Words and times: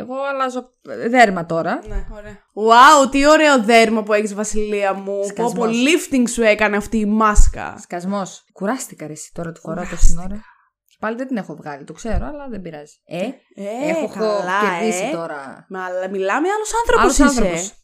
Εγώ 0.00 0.14
αλλάζω 0.30 0.72
δέρμα 1.08 1.46
τώρα. 1.46 1.80
Ναι, 1.88 2.06
ωραία. 2.12 2.38
Wow, 2.54 3.10
τι 3.10 3.26
ωραίο 3.26 3.62
δέρμα 3.62 4.02
που 4.02 4.12
έχεις, 4.12 4.34
Βασιλεία 4.34 4.92
μου. 4.94 5.24
Σκασμός. 5.24 5.52
Πω, 5.52 5.60
πω 5.60 5.70
lifting 5.70 6.24
σου 6.30 6.42
έκανε 6.42 6.76
αυτή 6.76 6.98
η 6.98 7.06
μάσκα. 7.06 7.76
Σκασμός. 7.82 8.44
Κουράστηκα 8.52 9.06
ρε 9.06 9.12
εσύ 9.12 9.30
τώρα 9.34 9.52
τη 9.52 9.60
φορά 9.60 9.86
τόση 9.90 10.16
ώρα. 10.18 10.40
Και 10.84 10.96
πάλι 11.00 11.16
δεν 11.16 11.26
την 11.26 11.36
έχω 11.36 11.54
βγάλει, 11.54 11.84
το 11.84 11.92
ξέρω, 11.92 12.26
αλλά 12.26 12.48
δεν 12.48 12.60
πειράζει. 12.60 12.94
Ε, 13.04 13.18
Ε, 13.18 13.88
έχω 13.88 14.08
καλά, 14.08 14.60
κερδίσει 14.78 15.04
ε. 15.04 15.10
τώρα. 15.10 15.66
Μα 15.68 15.84
αλλά 15.84 16.08
μιλάμε 16.08 16.48
άλλος 16.48 16.70
άνθρωπος 16.80 17.20
Άλλος 17.20 17.56
είσαι. 17.56 17.74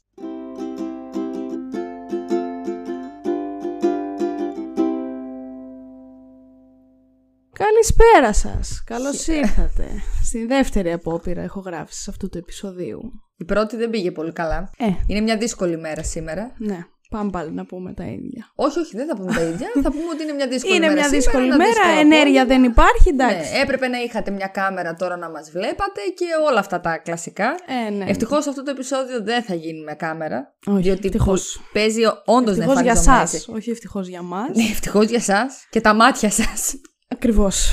Καλησπέρα 7.58 8.32
σας. 8.32 8.82
Καλώς 8.86 9.26
ήρθατε 9.26 9.84
στη 10.28 10.46
δεύτερη 10.46 10.92
απόπειρα 10.92 11.42
ηχογράφησης 11.42 12.08
αυτού 12.08 12.28
του 12.28 12.38
επεισοδίου. 12.38 13.00
Η 13.36 13.44
πρώτη 13.44 13.76
δεν 13.76 13.90
πήγε 13.90 14.10
πολύ 14.10 14.32
καλά. 14.32 14.70
Ε, 14.78 14.86
Είναι 15.06 15.20
μια 15.20 15.36
δύσκολη 15.36 15.76
μέρα 15.78 16.02
σήμερα. 16.02 16.52
ναι, 16.58 16.78
πάμε 17.10 17.30
πάλι 17.30 17.52
να 17.52 17.66
πούμε 17.66 17.92
τα 17.94 18.04
ίδια. 18.04 18.52
Όχι, 18.54 18.78
όχι, 18.78 18.96
δεν 18.96 19.06
θα 19.06 19.16
πούμε 19.16 19.32
τα 19.34 19.40
ίδια. 19.42 19.68
θα 19.84 19.90
πούμε 19.90 20.04
ότι 20.12 20.22
είναι 20.22 20.32
μια 20.32 20.48
δύσκολη 20.48 20.74
Είναι 20.76 20.86
μέρα. 20.86 20.92
μια 20.94 21.02
σήμερα, 21.04 21.22
δύσκολη 21.22 21.46
ένα 21.46 21.56
μέρα, 21.56 21.70
δύσκολο 21.70 21.98
ενέργεια 22.00 22.42
απόγευμα. 22.42 22.44
δεν 22.62 22.70
υπάρχει, 22.70 23.08
εντάξει. 23.08 23.52
Ναι, 23.52 23.60
έπρεπε 23.62 23.88
να 23.88 23.98
είχατε 24.02 24.30
μια 24.30 24.46
κάμερα 24.46 24.94
τώρα 24.94 25.16
να 25.16 25.30
μας 25.30 25.50
βλέπατε 25.50 26.00
και 26.16 26.24
όλα 26.48 26.58
αυτά 26.58 26.80
τα 26.80 26.98
κλασικά. 26.98 27.54
Ε, 27.86 27.90
ναι. 27.90 28.04
Ευτυχώς 28.10 28.46
αυτό 28.46 28.62
το 28.62 28.70
επεισόδιο 28.70 29.22
δεν 29.22 29.42
θα 29.42 29.54
γίνει 29.54 29.80
με 29.84 29.94
κάμερα. 29.94 30.56
Όχι, 30.66 30.82
διότι 30.82 31.06
ευτυχώς. 31.06 31.60
που- 31.62 31.70
παίζει 31.72 32.02
όντως 32.24 32.56
να 32.56 32.62
Ευτυχώς 32.64 32.82
για 32.82 32.90
εμφανιζόμαστε. 32.92 33.36
σας, 33.36 33.48
όχι 33.48 33.70
ευτυχώς 33.70 34.08
για 34.08 34.22
μας. 34.22 34.56
Ναι, 34.56 34.62
ευτυχώς 34.62 35.06
για 35.06 35.18
εσά 35.18 35.46
και 35.70 35.80
τα 35.80 35.94
μάτια 35.94 36.30
σας. 36.30 36.74
Ακριβώς. 37.08 37.72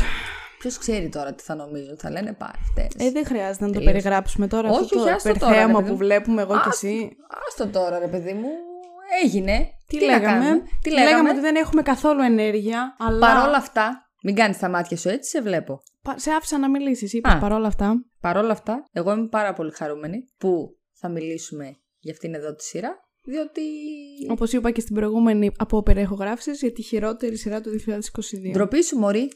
Ποιος 0.59 0.77
ξέρει 0.77 1.09
τώρα 1.09 1.33
τι 1.33 1.43
θα 1.43 1.55
νομίζω, 1.55 1.95
θα 1.97 2.11
λένε 2.11 2.33
πάρε 2.33 2.57
αυτές. 2.61 3.05
Ε, 3.07 3.11
δεν 3.11 3.25
χρειάζεται 3.25 3.65
να 3.65 3.71
το 3.71 3.77
Τελείως. 3.77 3.91
περιγράψουμε 3.91 4.47
τώρα 4.47 4.69
Όχι, 4.69 4.79
αυτό 4.83 4.95
όχι, 4.99 5.05
το 5.09 5.13
άστο 5.15 5.33
τώρα, 5.33 5.37
υπερθέαμα 5.51 5.71
ρε 5.71 5.73
παιδί 5.77 5.85
που 5.87 5.91
μου. 5.91 5.97
βλέπουμε 5.97 6.41
εγώ 6.41 6.53
και 6.53 6.57
Άστο. 6.69 6.87
εσύ. 6.87 7.09
Άστο 7.47 7.67
τώρα, 7.67 7.99
ρε 7.99 8.07
παιδί 8.07 8.33
μου. 8.33 8.47
Έγινε. 9.23 9.67
Τι, 9.87 9.97
να 9.99 10.05
λέγαμε; 10.05 10.25
κάνουμε, 10.45 10.61
Τι 10.81 10.89
λέγαμε; 10.89 11.09
λέγαμε. 11.09 11.29
ότι 11.29 11.39
δεν 11.39 11.55
έχουμε 11.55 11.81
καθόλου 11.81 12.21
ενέργεια, 12.21 12.95
αλλά 12.99 13.19
Παρόλα 13.33 13.57
αυτά, 13.57 14.09
μην 14.23 14.35
κάνεις 14.35 14.57
τα 14.57 14.69
μάτια 14.69 14.97
σου 14.97 15.09
έτσι, 15.09 15.29
σε 15.29 15.41
βλέπω. 15.41 15.81
Πα- 16.01 16.19
σε 16.19 16.31
άφησα 16.31 16.57
να 16.57 16.69
μιλήσεις, 16.69 17.13
είπες 17.13 17.31
Α. 17.33 17.37
παρόλα 17.39 17.67
αυτά. 17.67 17.93
Παρόλα 18.21 18.51
αυτά, 18.51 18.83
εγώ 18.91 19.11
είμαι 19.11 19.27
πάρα 19.27 19.53
πολύ 19.53 19.71
χαρούμενη 19.71 20.25
που 20.37 20.77
θα 20.93 21.09
μιλήσουμε 21.09 21.77
για 21.99 22.11
αυτήν 22.13 22.33
εδώ 22.33 22.55
τη 22.55 22.63
σειρά. 22.63 23.02
Διότι. 23.25 23.61
Όπως 24.29 24.51
είπα 24.53 24.71
και 24.71 24.81
στην 24.81 24.95
προηγούμενη 24.95 25.51
απόπειρα 25.57 26.01
ηχογράφησης 26.01 26.59
για 26.59 26.71
τη 26.71 26.81
χειρότερη 26.81 27.37
σειρά 27.37 27.61
του 27.61 27.69
2022. 27.69 28.51
Ντροπή 28.51 28.83
σου, 28.83 28.97
Μωρή. 28.97 29.27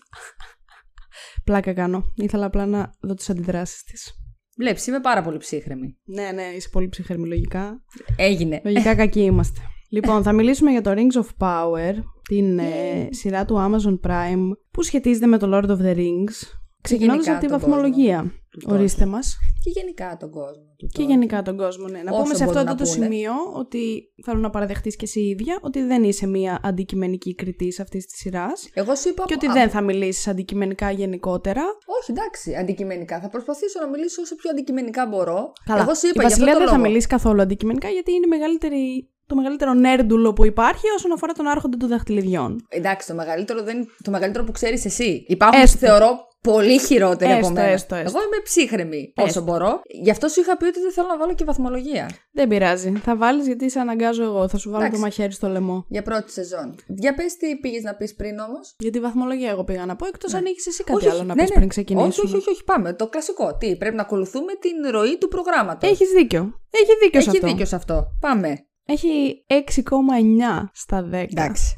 Πλάκα 1.44 1.74
κάνω. 1.74 2.14
Ήθελα 2.16 2.46
απλά 2.46 2.66
να 2.66 2.92
δω 3.00 3.14
τις 3.14 3.30
αντιδράσεις 3.30 3.84
της. 3.84 4.12
Βλέπεις, 4.58 4.88
είμαι 4.88 5.00
πάρα 5.00 5.24
πολύ 5.24 5.38
ψύχρεμη. 5.38 5.98
Ναι, 6.06 6.32
ναι, 6.32 6.44
είσαι 6.56 6.70
πολύ 6.70 6.90
ψυχρέμη 6.90 7.28
λογικά. 7.28 7.84
Έγινε. 8.18 8.62
Λογικά 8.64 8.96
κακοί 9.02 9.22
είμαστε. 9.22 9.60
λοιπόν, 9.90 10.24
θα 10.24 10.32
μιλήσουμε 10.32 10.72
για 10.72 10.82
το 10.82 10.94
Rings 10.96 11.22
of 11.22 11.28
Power, 11.38 11.94
την 12.30 12.60
ε, 12.60 13.08
σειρά 13.10 13.46
του 13.46 13.56
Amazon 13.58 14.10
Prime 14.10 14.50
που 14.72 14.84
σχετίζεται 14.84 15.26
με 15.26 15.38
το 15.38 15.50
Lord 15.54 15.70
of 15.70 15.82
the 15.82 15.96
Rings. 15.96 16.58
Ξεκινώντας 16.90 17.26
γενικά 17.26 17.32
από 17.38 17.46
τη 17.46 17.52
τον 17.52 17.60
βαθμολογία. 17.60 18.18
κόσμο. 18.64 18.78
Ορίστε 18.78 19.06
μας. 19.06 19.38
Και 19.64 19.70
γενικά 19.80 20.18
τον 20.20 20.30
κόσμο 20.32 20.64
του. 20.78 20.88
Και 20.88 20.98
τώρα. 21.02 21.10
γενικά 21.10 21.42
τον 21.42 21.58
κόσμο, 21.58 21.88
ναι. 21.88 22.02
Να 22.04 22.12
Όσο 22.12 22.22
πούμε 22.22 22.36
σε 22.36 22.44
αυτό 22.44 22.54
μπορούν 22.56 22.68
εδώ 22.70 22.78
να 22.78 22.86
το 22.86 22.92
πούνε. 22.92 23.06
σημείο 23.06 23.34
ότι 23.56 23.82
θέλω 24.26 24.40
να 24.40 24.50
παραδεχτείς 24.50 24.96
και 24.96 25.06
εσύ 25.06 25.20
ίδια 25.22 25.58
ότι 25.62 25.84
δεν 25.84 26.04
είσαι 26.04 26.28
μία 26.28 26.60
αντικειμενική 26.64 27.36
κριτής 27.36 27.80
αυτής 27.80 28.06
της 28.06 28.18
σειράς 28.20 28.70
Εγώ 28.74 28.96
σου 28.96 29.10
είπα. 29.10 29.24
και 29.28 29.34
ότι 29.34 29.48
α, 29.48 29.52
δεν 29.54 29.70
θα 29.70 29.82
μιλήσεις 29.82 30.28
αντικειμενικά 30.28 30.92
γενικότερα. 30.92 31.62
Όχι, 32.02 32.12
εντάξει, 32.12 32.56
αντικειμενικά. 32.56 33.20
Θα 33.20 33.30
προσπαθήσω 33.30 33.80
να 33.80 33.88
μιλήσω 33.88 34.22
όσο 34.22 34.36
πιο 34.36 34.50
αντικειμενικά 34.50 35.06
μπορώ. 35.06 35.54
Καλά. 35.66 35.82
Εγώ 35.82 35.94
σου 35.94 36.08
είπα 36.08 36.24
η 36.24 36.26
για 36.26 36.28
αυτό 36.28 36.30
Βασιλεία 36.30 36.54
το 36.54 36.60
δεν 36.60 36.68
θα 36.68 36.74
λόγο. 36.76 36.88
μιλήσει 36.88 37.08
καθόλου 37.08 37.42
αντικειμενικά 37.42 37.90
γιατί 37.90 38.12
είναι 38.12 38.26
η 38.26 38.30
μεγαλύτερη, 38.30 39.10
το 39.26 39.36
μεγαλύτερο 39.36 39.74
νέρντουλο 39.74 40.34
που 40.34 40.46
υπάρχει 40.46 40.86
όσον 40.96 41.12
αφορά 41.12 41.34
τον 41.34 41.48
άρχοντα 41.48 41.78
των 41.78 41.90
δαχτυλιδιών. 41.90 42.66
Εντάξει, 42.70 43.08
το 43.08 43.14
μεγαλύτερο, 43.14 43.64
δεν... 43.64 43.88
το 44.04 44.12
μεγαλύτερο 44.12 44.44
που 44.44 44.52
ξέρεις 44.52 44.86
εσύ. 44.86 45.24
Υπάρχουν, 45.28 45.62
Έστω. 45.62 45.78
θεωρώ, 45.78 46.28
πολύ 46.52 46.80
χειρότεροι 46.80 47.32
Έστω, 47.32 47.46
από 47.46 47.54
μένα. 47.56 47.68
έστω, 47.68 47.96
έστω. 47.96 48.10
Εγώ 48.18 48.26
είμαι 48.26 48.42
ψύχρεμη 48.44 49.14
όσο 49.16 49.28
Έστω. 49.28 49.42
μπορώ. 49.42 49.82
Γι' 50.04 50.10
αυτό 50.10 50.28
σου 50.28 50.40
είχα 50.42 50.58
πει 50.58 50.66
ότι 50.66 50.80
δεν 50.80 50.92
θέλω 50.92 51.08
να 51.08 51.18
βάλω 51.18 51.34
και 51.34 51.44
βαθμολογία. 51.44 52.10
Δεν 52.32 52.48
πειράζει. 52.48 52.92
Θα 52.92 53.16
βάλεις 53.18 53.46
γιατί 53.46 53.70
σε 53.70 53.80
αναγκάζω 53.80 54.24
εγώ. 54.24 54.48
Θα 54.48 54.58
σου 54.58 54.70
βάλω 54.70 54.84
Εντάξει. 54.84 55.00
το 55.00 55.06
μαχαίρι 55.06 55.32
στο 55.34 55.48
λαιμό. 55.50 55.86
Για 55.90 56.02
πρώτη 56.02 56.32
σεζόν. 56.32 56.76
Για 56.88 57.14
πες 57.14 57.38
τι 57.38 57.56
πήγες 57.58 57.84
να 57.84 57.96
πεις 57.96 58.16
πριν 58.16 58.40
όμως. 58.40 58.76
Γιατί 58.80 59.00
βαθμολογία 59.00 59.50
εγώ 59.50 59.64
πήγα 59.64 59.86
να 59.86 59.96
πω, 59.96 60.06
εκτός 60.06 60.34
αν 60.34 60.46
έχεις 60.46 60.68
εσύ 60.68 60.84
κάτι 60.84 60.98
Όχι, 60.98 61.08
άλλο 61.08 61.18
όχι, 61.18 61.26
να 61.28 61.36
ναι, 61.36 61.42
πεις 61.42 61.50
ναι. 61.50 61.56
πριν 61.56 61.68
ξεκινήσουμε. 61.70 62.08
Όχι, 62.10 62.22
όχι, 62.26 62.36
όχι, 62.36 62.50
όχι, 62.50 62.64
πάμε. 62.64 62.94
Το 62.94 63.08
κλασικό. 63.08 63.56
Τι, 63.58 63.76
πρέπει 63.76 63.96
να 63.96 64.02
ακολουθούμε 64.02 64.54
την 64.54 64.92
ροή 64.92 65.18
του 65.18 65.28
προγράμματος. 65.28 65.90
Έχεις 65.90 66.10
δίκιο. 66.10 66.60
Έχει 66.70 66.92
δίκιο 67.04 67.22
σε 67.22 67.30
Έχει 67.30 67.38
αυτό. 67.38 67.48
δίκιο 67.50 67.66
σε 67.66 67.76
αυτό. 67.76 68.06
Πάμε. 68.20 68.58
Έχει 68.90 69.46
6,9 69.48 70.70
στα 70.74 71.10
10. 71.12 71.14
Εντάξει. 71.14 71.76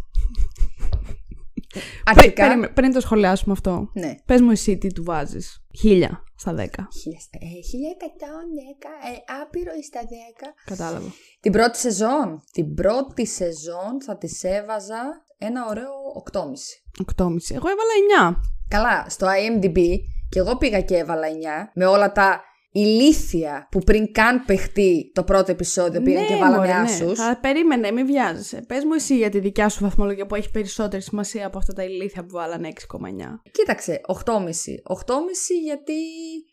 Πρι- 1.73 1.83
Αρχικά. 2.05 2.43
περίμενε, 2.47 2.73
πριν 2.73 2.93
το 2.93 2.99
σχολιάσουμε 2.99 3.53
αυτό, 3.53 3.89
Ναι. 3.93 4.15
πες 4.25 4.41
μου 4.41 4.51
εσύ 4.51 4.77
τι 4.77 4.93
του 4.93 5.03
βάζεις. 5.03 5.63
1000 5.83 6.23
στα 6.35 6.53
10. 6.53 6.87
1110, 7.71 8.89
ε, 9.09 9.41
άπειρο 9.41 9.71
στα 9.83 9.99
10. 10.01 10.53
Κατάλαβα. 10.65 11.07
Την 11.39 11.51
πρώτη 11.51 11.77
σεζόν. 11.77 12.43
Την 12.51 12.73
πρώτη 12.73 13.25
σεζόν 13.27 14.01
θα 14.05 14.17
τη 14.17 14.27
έβαζα 14.41 15.23
ένα 15.37 15.65
ωραίο 15.69 15.91
8,5. 16.15 16.81
8,5. 16.99 17.55
Εγώ 17.55 17.67
έβαλα 17.69 17.93
9. 18.31 18.39
Καλά, 18.67 19.05
στο 19.09 19.27
IMDb 19.27 19.77
και 20.29 20.39
εγώ 20.39 20.57
πήγα 20.57 20.81
και 20.81 20.97
έβαλα 20.97 21.27
9 21.27 21.71
με 21.73 21.85
όλα 21.85 22.11
τα 22.11 22.41
ηλίθια 22.79 23.67
που 23.71 23.79
πριν 23.79 24.11
καν 24.11 24.45
παιχτεί 24.45 25.11
το 25.13 25.23
πρώτο 25.23 25.51
επεισόδιο 25.51 26.01
πήγαν 26.01 26.25
και 26.25 26.35
βάλανε 26.35 26.55
μωρέ, 26.55 26.67
ναι. 26.67 26.79
άσους. 26.79 27.19
Θα 27.19 27.37
περίμενε, 27.41 27.91
μην 27.91 28.05
βιάζεσαι. 28.05 28.63
Πες 28.67 28.83
μου 28.83 28.93
εσύ 28.93 29.17
για 29.17 29.29
τη 29.29 29.39
δικιά 29.39 29.69
σου 29.69 29.83
βαθμολογία 29.83 30.25
που 30.25 30.35
έχει 30.35 30.51
περισσότερη 30.51 31.01
σημασία 31.01 31.45
από 31.45 31.57
αυτά 31.57 31.73
τα 31.73 31.83
ηλίθια 31.83 32.21
που 32.21 32.29
βάλανε 32.31 32.69
6,9. 32.73 32.99
Κοίταξε, 33.51 34.01
8,5. 34.07 34.33
8,5 34.33 34.43
γιατί 35.63 35.93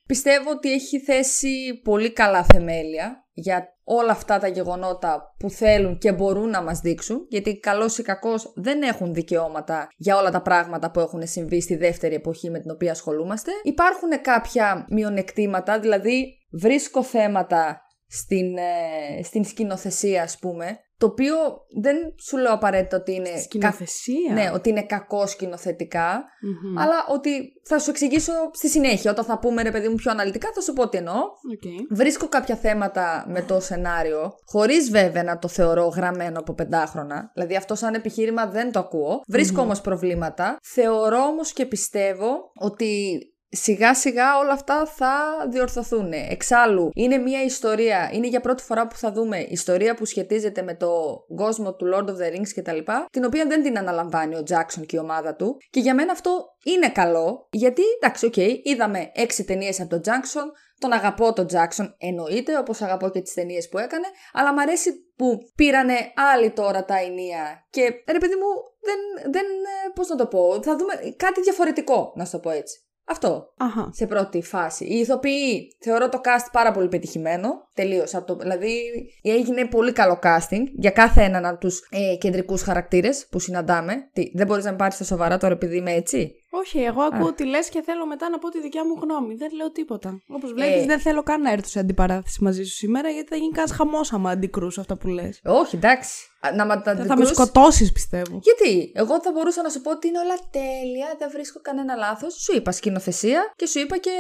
πιστεύω 0.07 0.51
ότι 0.51 0.73
έχει 0.73 1.01
θέσει 1.01 1.81
πολύ 1.85 2.13
καλά 2.13 2.45
θεμέλια 2.45 3.26
για 3.39 3.69
όλα 3.85 4.11
αυτά 4.13 4.39
τα 4.39 4.49
γεγονότα 4.49 5.35
που 5.39 5.51
θέλουν 5.51 5.99
και 5.99 6.13
μπορούν 6.13 6.51
να 6.51 6.63
μας 6.63 6.81
δείξουν, 6.81 7.27
γιατί 7.29 7.59
καλός 7.59 7.99
ή 7.99 8.03
κακός 8.03 8.53
δεν 8.57 8.83
έχουν 8.83 9.15
δικαιώματα 9.15 9.89
για 9.97 10.17
όλα 10.17 10.31
τα 10.31 10.43
πράγματα 10.43 10.91
που 10.91 11.01
έχουν 11.01 11.27
συμβεί 11.27 11.61
στη 11.61 11.77
δεύτερη 11.77 12.15
εποχή 12.15 12.51
με 12.51 12.59
την 12.59 12.71
οποία 12.71 12.91
ασχολούμαστε. 12.91 13.51
Υπάρχουν 13.63 14.21
κάποια 14.23 14.87
μειονεκτήματα, 14.91 15.81
δηλαδή 15.81 16.27
βρίσκω 16.51 17.03
θέματα 17.03 17.81
στην, 18.07 18.57
ε, 18.57 19.23
στην 19.23 19.45
σκηνοθεσία 19.45 20.23
ας 20.23 20.39
πούμε, 20.39 20.79
το 20.99 21.07
οποίο 21.07 21.35
δεν 21.81 21.97
σου 22.29 22.37
λέω 22.37 22.53
απαραίτητα 22.53 22.97
ότι 22.97 23.15
είναι... 23.15 23.31
κα- 23.31 23.39
Σκηνοθεσία. 23.39 24.33
Ναι, 24.33 24.51
ότι 24.55 24.69
είναι 24.69 24.83
κακό 24.83 25.27
σκηνοθετικά, 25.27 26.25
Μμμ. 26.43 26.79
αλλά 26.79 26.95
ότι 27.09 27.31
θα 27.69 27.79
σου 27.79 27.91
εξηγήσω 27.91 28.33
στη 28.53 28.69
συνέχεια. 28.69 29.11
Όταν 29.11 29.25
θα 29.25 29.39
πούμε 29.39 29.63
ρε 29.63 29.71
παιδί 29.71 29.89
μου 29.89 29.95
πιο 29.95 30.11
αναλυτικά, 30.11 30.49
θα 30.55 30.61
σου 30.61 30.73
πω 30.73 30.89
τι 30.89 30.97
εννοώ. 30.99 31.15
Οκ. 31.17 31.97
Βρίσκω 31.97 32.29
κάποια 32.29 32.57
θέματα 32.57 33.25
με 33.29 33.43
το 33.43 33.61
σενάριο, 33.61 34.33
χωρίς 34.45 34.91
βέβαια 34.91 35.23
να 35.23 35.39
το 35.39 35.49
θεωρώ 35.49 35.87
γραμμένο 35.87 36.39
από 36.39 36.55
πεντάχρονα. 36.55 37.31
Δηλαδή, 37.35 37.57
αυτό 37.57 37.75
σαν 37.75 37.95
επιχείρημα 37.95 38.47
δεν 38.47 38.73
το 38.73 38.79
ακούω. 38.79 39.21
Βρίσκω 39.29 39.61
όμως 39.63 39.81
προβλήματα. 39.81 40.57
Θεωρώ 40.63 41.19
όμως 41.23 41.53
και 41.53 41.67
πιστεύω 41.67 42.51
ότι 42.61 43.19
σιγά 43.57 43.95
σιγά 43.95 44.39
όλα 44.39 44.53
αυτά 44.53 44.87
θα 44.87 45.47
διορθωθούν. 45.51 46.13
Εξάλλου, 46.13 46.91
είναι 46.95 47.17
μια 47.17 47.43
ιστορία, 47.43 48.11
είναι 48.13 48.27
για 48.27 48.41
πρώτη 48.41 48.63
φορά 48.63 48.87
που 48.87 48.97
θα 48.97 49.13
δούμε 49.13 49.39
ιστορία 49.39 49.95
που 49.95 50.05
σχετίζεται 50.05 50.63
με 50.63 50.75
το 50.75 50.91
κόσμο 51.37 51.75
του 51.75 51.87
Lord 51.95 52.09
of 52.09 52.17
the 52.17 52.37
Rings 52.37 52.51
κτλ. 52.55 52.79
Την 53.11 53.25
οποία 53.25 53.47
δεν 53.47 53.63
την 53.63 53.79
αναλαμβάνει 53.79 54.35
ο 54.35 54.43
Jackson 54.51 54.87
και 54.87 54.97
η 54.97 54.99
ομάδα 54.99 55.35
του. 55.35 55.57
Και 55.71 55.81
για 55.81 55.95
μένα 55.95 56.13
αυτό 56.13 56.45
είναι 56.65 56.89
καλό, 56.89 57.49
γιατί 57.51 57.83
εντάξει, 58.01 58.27
οκ, 58.27 58.37
είδαμε 58.63 59.11
έξι 59.15 59.45
ταινίες 59.45 59.81
από 59.81 59.89
τον 59.89 60.01
Jackson, 60.05 60.51
τον 60.79 60.93
αγαπώ 60.93 61.33
τον 61.33 61.47
Jackson, 61.53 61.95
εννοείται, 61.99 62.59
όπως 62.59 62.83
αγαπώ 62.83 63.09
και 63.09 63.21
τις 63.21 63.35
ταινίες 63.35 63.69
που 63.69 63.79
έκανε, 63.79 64.07
αλλά 64.33 64.53
μ' 64.53 64.59
αρέσει 64.59 64.91
που 65.17 65.39
πήρανε 65.55 65.95
άλλοι 66.35 66.51
τώρα 66.51 66.85
τα 66.85 66.99
ηνία. 66.99 67.67
Και 67.71 67.83
ρε 68.13 68.19
παιδί 68.19 68.35
μου, 68.35 68.51
δεν, 68.81 69.33
δεν 69.33 69.47
πώς 69.95 70.09
να 70.09 70.17
το 70.17 70.27
πω, 70.27 70.63
θα 70.63 70.77
δούμε 70.77 70.95
κάτι 71.17 71.41
διαφορετικό, 71.41 72.13
να 72.17 72.25
σου 72.25 72.31
το 72.31 72.39
πω 72.39 72.51
έτσι. 72.51 72.86
Αυτό 73.09 73.53
Αχα. 73.57 73.91
σε 73.93 74.07
πρώτη 74.07 74.43
φάση. 74.43 74.85
Οι 74.85 74.99
ηθοποιοί 74.99 75.77
θεωρώ 75.81 76.09
το 76.09 76.21
cast 76.25 76.49
πάρα 76.53 76.73
πολύ 76.73 76.89
πετυχημένο. 76.89 77.49
Τελείως. 77.75 78.13
Δηλαδή 78.39 78.83
έγινε 79.23 79.67
πολύ 79.67 79.93
καλό 79.93 80.19
casting 80.23 80.63
για 80.75 80.91
κάθε 80.91 81.23
έναν 81.23 81.47
από 81.47 81.59
τους 81.59 81.89
ε, 81.91 82.17
κεντρικούς 82.17 82.63
χαρακτήρες 82.63 83.27
που 83.31 83.39
συναντάμε. 83.39 83.95
Τι, 84.13 84.31
δεν 84.35 84.47
μπορείς 84.47 84.65
να 84.65 84.71
με 84.71 84.77
πάρεις 84.77 84.95
στα 84.95 85.05
σοβαρά 85.05 85.39
τώρα 85.39 85.55
επειδή 85.55 85.77
είμαι 85.77 85.93
έτσι; 85.93 86.35
Όχι, 86.61 86.79
εγώ 86.79 87.03
ακούω 87.03 87.33
τι 87.33 87.45
λες 87.45 87.69
και 87.69 87.83
θέλω 87.83 88.07
μετά 88.07 88.29
να 88.31 88.39
πω 88.39 88.49
τη 88.49 88.61
δικιά 88.61 88.85
μου 88.87 88.99
γνώμη. 89.03 89.35
Δεν 89.35 89.49
λέω 89.57 89.71
τίποτα. 89.73 90.21
Όπως 90.29 90.53
βλέπεις, 90.53 90.83
Ε. 90.83 90.87
δεν 90.87 90.99
θέλω 91.01 91.23
καν 91.23 91.41
να 91.41 91.51
έρθω 91.53 91.69
σε 91.69 91.79
αντιπαράθεση 91.79 92.43
μαζί 92.45 92.65
σου 92.65 92.75
σήμερα, 92.75 93.09
γιατί 93.09 93.29
θα 93.29 93.37
γίνει 93.37 93.53
κανένα 93.53 93.75
χαμός 93.77 94.13
άμα 94.13 94.31
αντικρούσω 94.31 94.81
αυτά 94.81 94.97
που 94.97 95.09
λες. 95.09 95.41
Όχι, 95.45 95.77
εντάξει. 95.77 96.27
Α, 96.41 96.53
Να 96.55 96.67
μα 96.67 96.75
τα 96.77 96.83
Θα, 96.83 96.91
θα 96.91 96.97
με 96.97 97.03
αντικρούσεις- 97.13 97.37
σκοτώσεις, 97.37 97.93
πιστεύω. 97.93 98.41
Γιατί, 98.43 98.93
εγώ 98.95 99.21
θα 99.21 99.33
μπορούσα 99.33 99.63
να 99.63 99.69
σου 99.69 99.81
πω 99.81 99.91
ότι 99.91 100.09
είναι 100.09 100.19
όλα 100.19 100.35
τέλεια, 100.51 101.15
δεν 101.19 101.29
βρίσκω 101.33 101.61
κανένα 101.61 101.95
λάθος. 101.95 102.35
Σου 102.35 102.57
είπα 102.57 102.71
σκηνοθεσία 102.73 103.53
και 103.57 103.67
σου 103.67 103.79
είπα 103.79 103.97
και. 103.99 104.11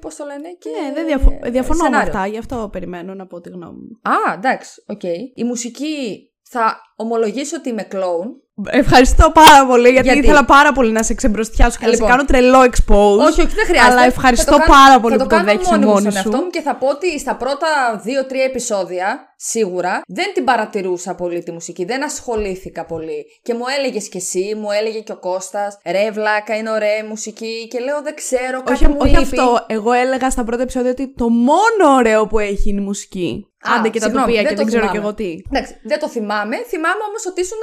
Πώς 0.00 0.16
το 0.16 0.24
λένε, 0.24 0.48
και. 0.58 0.68
Ναι, 0.82 0.92
δεν 0.92 1.06
διαφο- 1.06 1.38
διαφωνώ 1.50 1.78
με 1.78 1.84
σενάριο. 1.84 2.12
αυτά, 2.12 2.26
γι' 2.26 2.38
αυτό 2.38 2.68
περιμένω 2.72 3.14
να 3.14 3.26
πω 3.26 3.40
τη 3.40 3.48
γνώμη 3.48 3.78
μου. 3.78 4.00
Α, 4.12 4.32
εντάξει, 4.34 4.82
οκ. 4.86 5.02
Η 5.34 5.44
μουσική 5.44 6.22
θα 6.42 6.80
ομολογήσω 6.96 7.56
ότι 7.56 7.68
είμαι 7.68 7.82
κλόουν. 7.82 8.42
Ευχαριστώ 8.70 9.30
πάρα 9.34 9.66
πολύ, 9.66 9.88
γιατί, 9.88 10.06
Γιατί; 10.06 10.20
ήθελα 10.22 10.44
πάρα 10.44 10.72
πολύ 10.72 10.92
να 10.92 11.02
σε 11.02 11.14
ξεμπροστιάσω 11.14 11.78
και 11.78 11.84
να 11.86 11.90
Λοιπόν. 11.92 12.06
σε 12.08 12.12
κάνω 12.14 12.24
τρελό 12.24 12.60
expose. 12.62 13.18
Όχι, 13.28 13.40
όχι, 13.40 13.54
δεν 13.54 13.66
χρειάζεται. 13.66 13.92
Αλλά 13.92 14.04
ευχαριστώ 14.04 14.52
Θα 14.52 14.58
το 14.58 14.64
κάνω- 14.64 14.72
πάρα 14.82 15.00
πολύ 15.00 15.16
θα 15.16 15.22
που 15.22 15.28
το 15.28 15.34
κάνω 15.34 15.44
δέχεσαι 15.50 15.70
μόνη 15.70 15.84
μου 15.84 15.90
μόνη 15.90 16.00
στον 16.00 16.12
σου. 16.12 16.18
εαυτό 16.18 16.42
μου 16.44 16.50
και 16.50 16.60
θα 16.60 16.74
πω 16.76 16.86
ότι 16.88 17.18
στα 17.18 17.34
πρώτα 17.36 17.66
δύο-τρία 18.04 18.44
επεισόδια, 18.44 19.32
σίγουρα, 19.36 20.00
δεν 20.06 20.32
την 20.34 20.44
παρατηρούσα 20.44 21.14
πολύ 21.14 21.42
τη 21.42 21.50
μουσική. 21.52 21.84
Δεν 21.84 22.04
ασχολήθηκα 22.04 22.84
πολύ. 22.84 23.24
Και 23.42 23.54
μου 23.54 23.64
έλεγες 23.78 24.08
κι 24.08 24.16
εσύ, 24.16 24.54
μου 24.60 24.68
έλεγε 24.80 24.98
και 25.00 25.12
ο 25.12 25.16
Κώστας, 25.18 25.78
ρε 25.86 26.10
βλάκα, 26.10 26.56
είναι 26.56 26.70
ωραία 26.70 26.96
η 26.96 27.02
μουσική. 27.08 27.68
Και 27.70 27.78
λέω, 27.78 28.02
δεν 28.02 28.14
ξέρω, 28.14 28.62
κάτι 28.62 28.72
Όχι, 28.72 28.88
μου 28.88 28.96
όχι 29.00 29.08
λείπει. 29.10 29.22
αυτό. 29.40 29.64
Εγώ 29.66 29.92
έλεγα 29.92 30.30
στα 30.30 30.44
πρώτα 30.44 30.62
επεισόδια 30.62 30.90
ότι 30.90 31.12
το 31.16 31.28
μόνο 31.28 31.84
ωραίο 31.98 32.26
που 32.26 32.38
έχει 32.38 32.68
είναι 32.70 32.80
η 32.80 32.84
μουσική. 32.84 33.46
Α, 33.68 33.70
Άντε 33.78 33.88
και 33.88 33.98
τα 33.98 34.04
συγγνώμη, 34.04 34.26
τοπία 34.26 34.42
δεν 34.42 34.50
και 34.50 34.56
το 34.56 34.62
δεν 34.62 34.66
ξέρω 34.72 34.86
κι 34.86 34.96
θυμάμαι. 34.98 35.08
εγώ 35.08 35.14
τι. 35.14 35.42
Εντάξει, 35.50 35.72
δεν 35.82 35.98
το 35.98 36.08
θυμάμαι. 36.08 36.56
Θυμάμαι 36.72 37.02
όμως 37.08 37.26
ότι 37.26 37.40
ήσουν. 37.40 37.58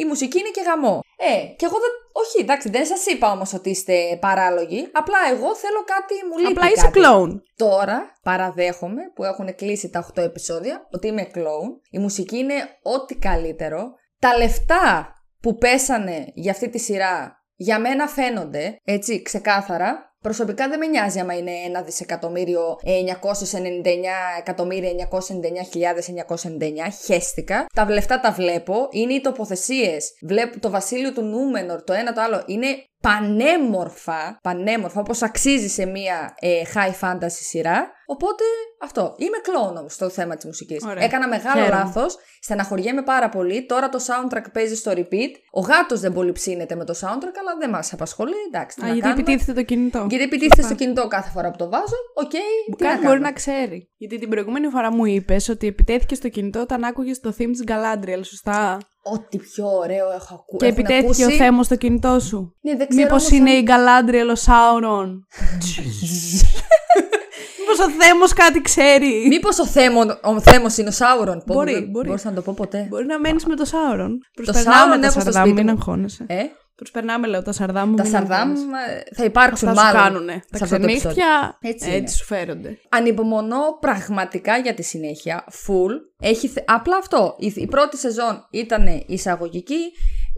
Η 0.00 0.04
μουσική 0.04 0.38
είναι 0.38 0.48
και 0.48 0.64
γαμό. 0.66 1.00
Ε, 1.16 1.54
και 1.58 1.66
εγώ 1.66 1.78
δεν. 1.84 1.92
Όχι, 2.12 2.40
εντάξει, 2.40 2.68
δεν 2.70 2.86
σας 2.86 3.06
είπα 3.06 3.30
όμως 3.30 3.52
ότι 3.52 3.70
είστε 3.70 4.18
παράλογοι. 4.20 4.88
Απλά 4.92 5.18
εγώ 5.30 5.54
θέλω 5.56 5.82
κάτι 5.84 6.14
μου 6.30 6.38
λείπει. 6.38 6.52
Απλά 6.52 6.66
είσαι 6.66 6.84
κάτι. 6.84 6.98
κλόουν. 6.98 7.42
Τώρα 7.56 8.12
παραδέχομαι 8.22 9.02
που 9.14 9.24
έχουν 9.24 9.54
κλείσει 9.54 9.90
τα 9.90 10.10
8 10.14 10.22
επεισόδια 10.22 10.86
ότι 10.90 11.06
είμαι 11.06 11.22
κλόουν. 11.22 11.80
Η 11.90 11.98
μουσική 11.98 12.38
είναι 12.38 12.54
ό,τι 12.82 13.14
καλύτερο. 13.14 13.94
Τα 14.18 14.36
λεφτά 14.36 15.14
που 15.40 15.56
πέσανε 15.56 16.24
για 16.34 16.52
αυτή 16.52 16.68
τη 16.68 16.78
σειρά 16.78 17.36
για 17.56 17.78
μένα 17.78 18.06
φαίνονται, 18.06 18.80
έτσι, 18.84 19.22
ξεκάθαρα. 19.22 20.05
Προσωπικά 20.26 20.68
δεν 20.68 20.78
με 20.78 20.86
νοιάζει 20.86 21.18
άμα 21.18 21.36
είναι 21.36 21.52
1 21.80 21.84
δισεκατομμύριο 21.84 22.78
ε, 22.82 22.92
999 23.22 23.28
εκατομμύρια 24.38 25.08
999.999. 25.10 25.12
Χέστηκα. 27.04 27.66
Τα 27.74 27.90
λεφτά 27.90 28.20
τα 28.20 28.32
βλέπω. 28.32 28.88
Είναι 28.90 29.12
οι 29.12 29.20
τοποθεσίες. 29.20 30.12
Βλέπω 30.22 30.60
το 30.60 30.70
βασίλειο 30.70 31.12
του 31.12 31.22
Νούμενορ, 31.22 31.82
το 31.82 31.92
ένα 31.92 32.12
το 32.12 32.20
άλλο. 32.20 32.42
Είναι 32.46 32.66
πανέμορφα. 33.00 34.38
Πανέμορφα, 34.42 35.00
όπως 35.00 35.22
αξίζει 35.22 35.68
σε 35.68 35.86
μια 35.86 36.34
ε, 36.38 36.62
high 36.74 36.94
fantasy 37.00 37.28
σειρά. 37.30 37.94
Οπότε 38.08 38.44
αυτό. 38.82 39.14
Είμαι 39.16 39.36
κλόουν 39.42 39.76
όμως 39.76 39.88
στο 39.88 40.08
θέμα 40.08 40.34
της 40.36 40.44
μουσικής. 40.44 40.84
Ωραία. 40.84 41.04
Έκανα 41.04 41.28
μεγάλο 41.28 41.62
Χαίρομαι. 41.64 41.82
λάθος. 41.84 42.16
Στεναχωριέμαι 42.40 43.02
πάρα 43.02 43.28
πολύ. 43.28 43.66
Τώρα 43.66 43.88
το 43.88 43.98
soundtrack 44.06 44.44
παίζει 44.52 44.74
στο 44.76 44.92
repeat. 44.96 45.30
Ο 45.50 45.60
γάτος 45.60 46.00
δεν 46.00 46.12
πολύ 46.12 46.32
ψήνεται 46.32 46.74
με 46.74 46.84
το 46.84 46.92
soundtrack, 47.00 47.36
αλλά 47.40 47.56
δεν 47.58 47.70
μας 47.70 47.92
απασχολεί. 47.92 48.32
Εντάξει, 48.52 48.76
τι 48.76 48.82
Α, 48.82 48.86
να 48.86 48.92
γιατί 48.92 49.08
κάνουμε. 49.08 49.22
επιτίθεται 49.22 49.60
το 49.60 49.66
κινητό. 49.66 50.06
Γιατί 50.10 50.24
επιτίθεται 50.24 50.62
στο 50.62 50.74
κινητό 50.74 51.08
κάθε 51.08 51.30
φορά 51.30 51.50
που 51.50 51.56
το 51.56 51.68
βάζω. 51.68 51.96
Οκ, 52.14 52.30
Που 52.70 52.76
τι 52.76 52.82
να 52.84 52.88
κάτι 52.90 52.96
μπορεί 53.02 53.08
κάνουμε. 53.08 53.18
να 53.28 53.32
ξέρει. 53.32 53.90
Γιατί 53.96 54.18
την 54.18 54.28
προηγούμενη 54.28 54.66
φορά 54.68 54.92
μου 54.92 55.04
είπες 55.04 55.48
ότι 55.48 55.66
επιτέθηκε 55.66 56.14
στο 56.14 56.28
κινητό 56.28 56.60
όταν 56.60 56.84
άκουγες 56.84 57.20
το 57.20 57.34
theme 57.38 57.50
της 57.52 57.64
Galadriel, 57.66 58.20
σωστά; 58.22 58.78
Ό,τι 59.12 59.38
πιο 59.38 59.66
ωραίο 59.66 60.10
έχω 60.12 60.34
ακού... 60.34 60.56
Και 60.56 60.66
έχουν 60.66 60.78
επιτέθηκε 60.78 61.22
ακούσει. 61.24 61.24
ο 61.24 61.30
Θέμος 61.44 61.66
στο 61.66 61.76
κινητό 61.76 62.20
σου. 62.20 62.54
Ναι, 62.60 62.76
δεν 62.76 62.88
ξέρω 62.88 63.02
Μήπως 63.04 63.22
όμως 63.26 63.38
είναι 63.38 63.50
αν- 63.50 63.56
η 63.56 63.64
Galadriel 63.68 64.36
ο 64.36 64.40
Sauron. 64.46 65.08
Μήπως 67.58 67.78
ο 67.86 67.90
Θέμος 68.00 68.32
κάτι 68.32 68.60
ξέρει. 68.60 69.26
Μήπως 69.28 69.58
ο, 69.58 69.66
θέμο, 69.66 70.00
ο 70.22 70.40
θέμος 70.40 70.76
είναι 70.76 70.88
ο 70.88 70.92
Σάουρον; 70.92 71.42
Πω, 71.46 71.54
Μπορεί, 71.54 71.72
δεν 71.72 71.88
μπορεί. 71.90 72.06
μπορούσα 72.06 72.28
να 72.28 72.34
το 72.34 72.42
πω 72.42 72.52
ποτέ. 72.56 72.86
Μπορεί 72.90 73.06
να 73.06 73.18
μένεις 73.18 73.44
με 73.46 73.54
το 73.56 73.64
Sauron. 73.72 73.98
Sauron 73.98 74.34
Προσπερνάμε 74.34 74.98
τα 74.98 75.06
έχω 75.06 75.10
στο 75.10 75.20
σαρδάμ, 75.20 75.42
σπίτι 75.44 75.62
μην 75.64 75.72
μου. 75.72 75.78
αγχώνεσαι. 75.78 76.24
Ε, 76.28 76.36
Προσπερνάμε, 76.76 77.26
λέω, 77.26 77.42
τα 77.42 77.52
σαρδάμ. 77.52 77.94
τα 77.94 78.02
μην 78.02 78.12
Σαρδάμ 78.12 78.50
αγχώνεσαι. 78.50 79.04
ε, 79.10 79.14
θα 79.14 79.24
υπάρξουν 79.24 79.68
Αυτά 79.68 79.80
σου 79.80 79.86
μάλλον. 79.94 80.02
κάνουνε. 80.02 80.42
Τα 80.50 80.56
σε 80.56 80.64
αυτό 80.64 80.76
το 80.76 80.82
επεισόδιο. 80.82 81.10
ξενύχτια 81.10 81.58
Έτσι 81.60 81.86
έτσι, 81.88 81.98
είναι. 81.98 82.08
σου 82.08 82.24
φέρονται. 82.24 82.78
Ανυπομονώ 82.88 83.78
πραγματικά 83.80 84.56
για 84.58 84.74
τη 84.74 84.82
συνέχεια. 84.82 85.44
Full. 85.66 85.92
Έχει, 86.20 86.48
θε- 86.48 86.70
απλά 86.70 86.96
αυτό. 86.96 87.34
Η, 87.38 87.52
η 87.56 87.66
πρώτη 87.66 87.96
σεζόν 87.96 88.46
ήταν 88.50 88.86
εισαγωγική. 89.06 89.92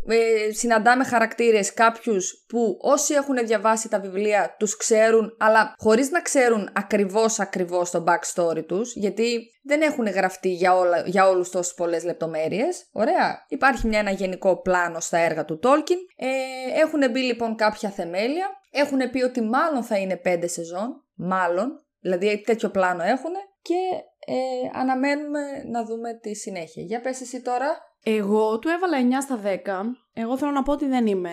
Ε, 0.06 0.52
συναντάμε 0.52 1.04
χαρακτήρες 1.04 1.74
κάποιους 1.74 2.44
που 2.48 2.78
όσοι 2.80 3.14
έχουν 3.14 3.36
διαβάσει 3.46 3.88
τα 3.88 4.00
βιβλία 4.00 4.54
τους 4.58 4.76
ξέρουν 4.76 5.36
αλλά 5.38 5.74
χωρίς 5.76 6.10
να 6.10 6.22
ξέρουν 6.22 6.70
ακριβώς 6.72 7.40
ακριβώς 7.40 7.90
το 7.90 8.04
backstory 8.06 8.64
τους 8.66 8.94
γιατί 8.94 9.50
δεν 9.62 9.82
έχουν 9.82 10.06
γραφτεί 10.06 10.48
για, 10.48 10.74
όλα, 10.76 11.02
για 11.06 11.28
όλους 11.28 11.50
τόσες 11.50 11.74
πολλές 11.74 12.04
λεπτομέρειες. 12.04 12.88
Ωραία. 12.92 13.44
Υπάρχει 13.48 13.86
μια, 13.86 13.98
ένα 13.98 14.10
γενικό 14.10 14.60
πλάνο 14.60 15.00
στα 15.00 15.18
έργα 15.18 15.44
του 15.44 15.60
Tolkien. 15.62 16.00
Ε, 16.16 16.28
έχουν 16.80 17.10
μπει 17.10 17.20
λοιπόν 17.20 17.54
κάποια 17.56 17.90
θεμέλια. 17.90 18.46
Έχουν 18.70 19.10
πει 19.10 19.22
ότι 19.22 19.40
μάλλον 19.40 19.82
θα 19.82 19.98
είναι 19.98 20.16
πέντε 20.16 20.46
σεζόν. 20.46 21.04
Μάλλον. 21.14 21.82
Δηλαδή 22.00 22.40
τέτοιο 22.40 22.68
πλάνο 22.70 23.02
έχουν 23.02 23.32
και 23.62 23.74
ε, 24.26 24.78
αναμένουμε 24.78 25.40
να 25.70 25.84
δούμε 25.84 26.14
τη 26.14 26.34
συνέχεια. 26.34 26.82
Για 26.82 27.00
πες 27.00 27.20
εσύ 27.20 27.42
τώρα. 27.42 27.87
Εγώ 28.02 28.58
του 28.58 28.68
έβαλα 28.68 29.20
9 29.20 29.22
στα 29.22 29.40
10. 29.42 29.84
Εγώ 30.12 30.38
θέλω 30.38 30.50
να 30.50 30.62
πω 30.62 30.72
ότι 30.72 30.86
δεν 30.86 31.06
είμαι 31.06 31.30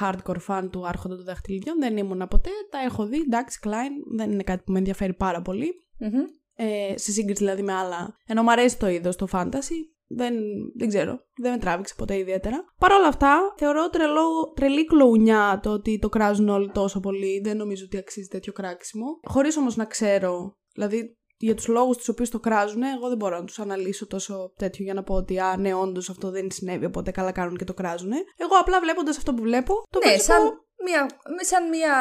hardcore 0.00 0.46
fan 0.48 0.68
του 0.70 0.86
Άρχοντα 0.86 1.16
των 1.16 1.24
Δαχτυλιδιών. 1.24 1.78
Δεν 1.78 1.96
ήμουν 1.96 2.26
ποτέ. 2.30 2.50
Τα 2.70 2.78
έχω 2.78 3.06
δει. 3.06 3.20
Εντάξει, 3.20 3.58
Klein 3.64 4.16
δεν 4.16 4.32
είναι 4.32 4.42
κάτι 4.42 4.62
που 4.66 4.72
με 4.72 4.78
ενδιαφέρει 4.78 5.14
πάρα 5.14 5.42
πολύ. 5.42 5.74
Μμμ. 5.98 6.24
Ε, 6.56 6.98
σε 6.98 7.12
σύγκριση 7.12 7.44
δηλαδή 7.44 7.62
με 7.62 7.72
άλλα. 7.72 8.16
Ενώ 8.26 8.42
μου 8.42 8.50
αρέσει 8.50 8.78
το 8.78 8.88
είδος 8.88 9.16
το 9.16 9.26
fantasy. 9.32 9.78
Δεν, 10.06 10.34
δεν 10.76 10.88
ξέρω. 10.88 11.20
Δεν 11.36 11.52
με 11.52 11.58
τράβηξε 11.58 11.94
ποτέ 11.96 12.18
ιδιαίτερα. 12.18 12.64
Παρ' 12.78 12.92
όλα 12.92 13.06
αυτά, 13.06 13.54
θεωρώ 13.56 13.88
τρελό, 13.88 14.52
τρελή 14.54 14.84
κλοουνιά 14.84 15.60
το 15.62 15.70
ότι 15.70 15.98
το 15.98 16.08
κράζουν 16.08 16.48
όλοι 16.48 16.70
τόσο 16.70 17.00
πολύ. 17.00 17.40
Δεν 17.44 17.56
νομίζω 17.56 17.84
ότι 17.84 17.96
αξίζει 17.96 18.28
τέτοιο 18.28 18.52
κράξιμο. 18.52 19.06
Χωρίς 19.22 19.56
όμως 19.56 19.76
να 19.76 19.84
ξέρω. 19.84 20.58
Δηλαδή, 20.74 21.18
για 21.36 21.54
τους 21.54 21.66
λόγους 21.66 21.96
τους 21.96 22.08
οποίους 22.08 22.30
το 22.30 22.40
κράζουν, 22.40 22.82
εγώ 22.82 23.08
δεν 23.08 23.16
μπορώ 23.16 23.38
να 23.38 23.44
τους 23.44 23.58
αναλύσω 23.58 24.06
τόσο 24.06 24.52
τέτοιο 24.56 24.84
για 24.84 24.94
να 24.94 25.02
πω 25.02 25.14
ότι 25.14 25.38
Α, 25.40 25.56
ναι, 25.56 25.74
όντως 25.74 26.10
αυτό 26.10 26.30
δεν 26.30 26.50
συνέβη, 26.50 26.84
οπότε 26.84 27.10
καλά 27.10 27.32
κάνουν 27.32 27.56
και 27.56 27.64
το 27.64 27.74
κράζουν. 27.74 28.12
Εγώ 28.36 28.54
απλά 28.60 28.80
βλέποντας 28.80 29.16
αυτό 29.16 29.34
που 29.34 29.42
βλέπω, 29.42 29.82
το 29.90 29.98
ναι, 30.04 30.10
βρίσκω- 30.10 30.32
σαν 30.32 30.42
μια, 30.84 31.10
σαν 31.40 31.68
μια, 31.68 31.92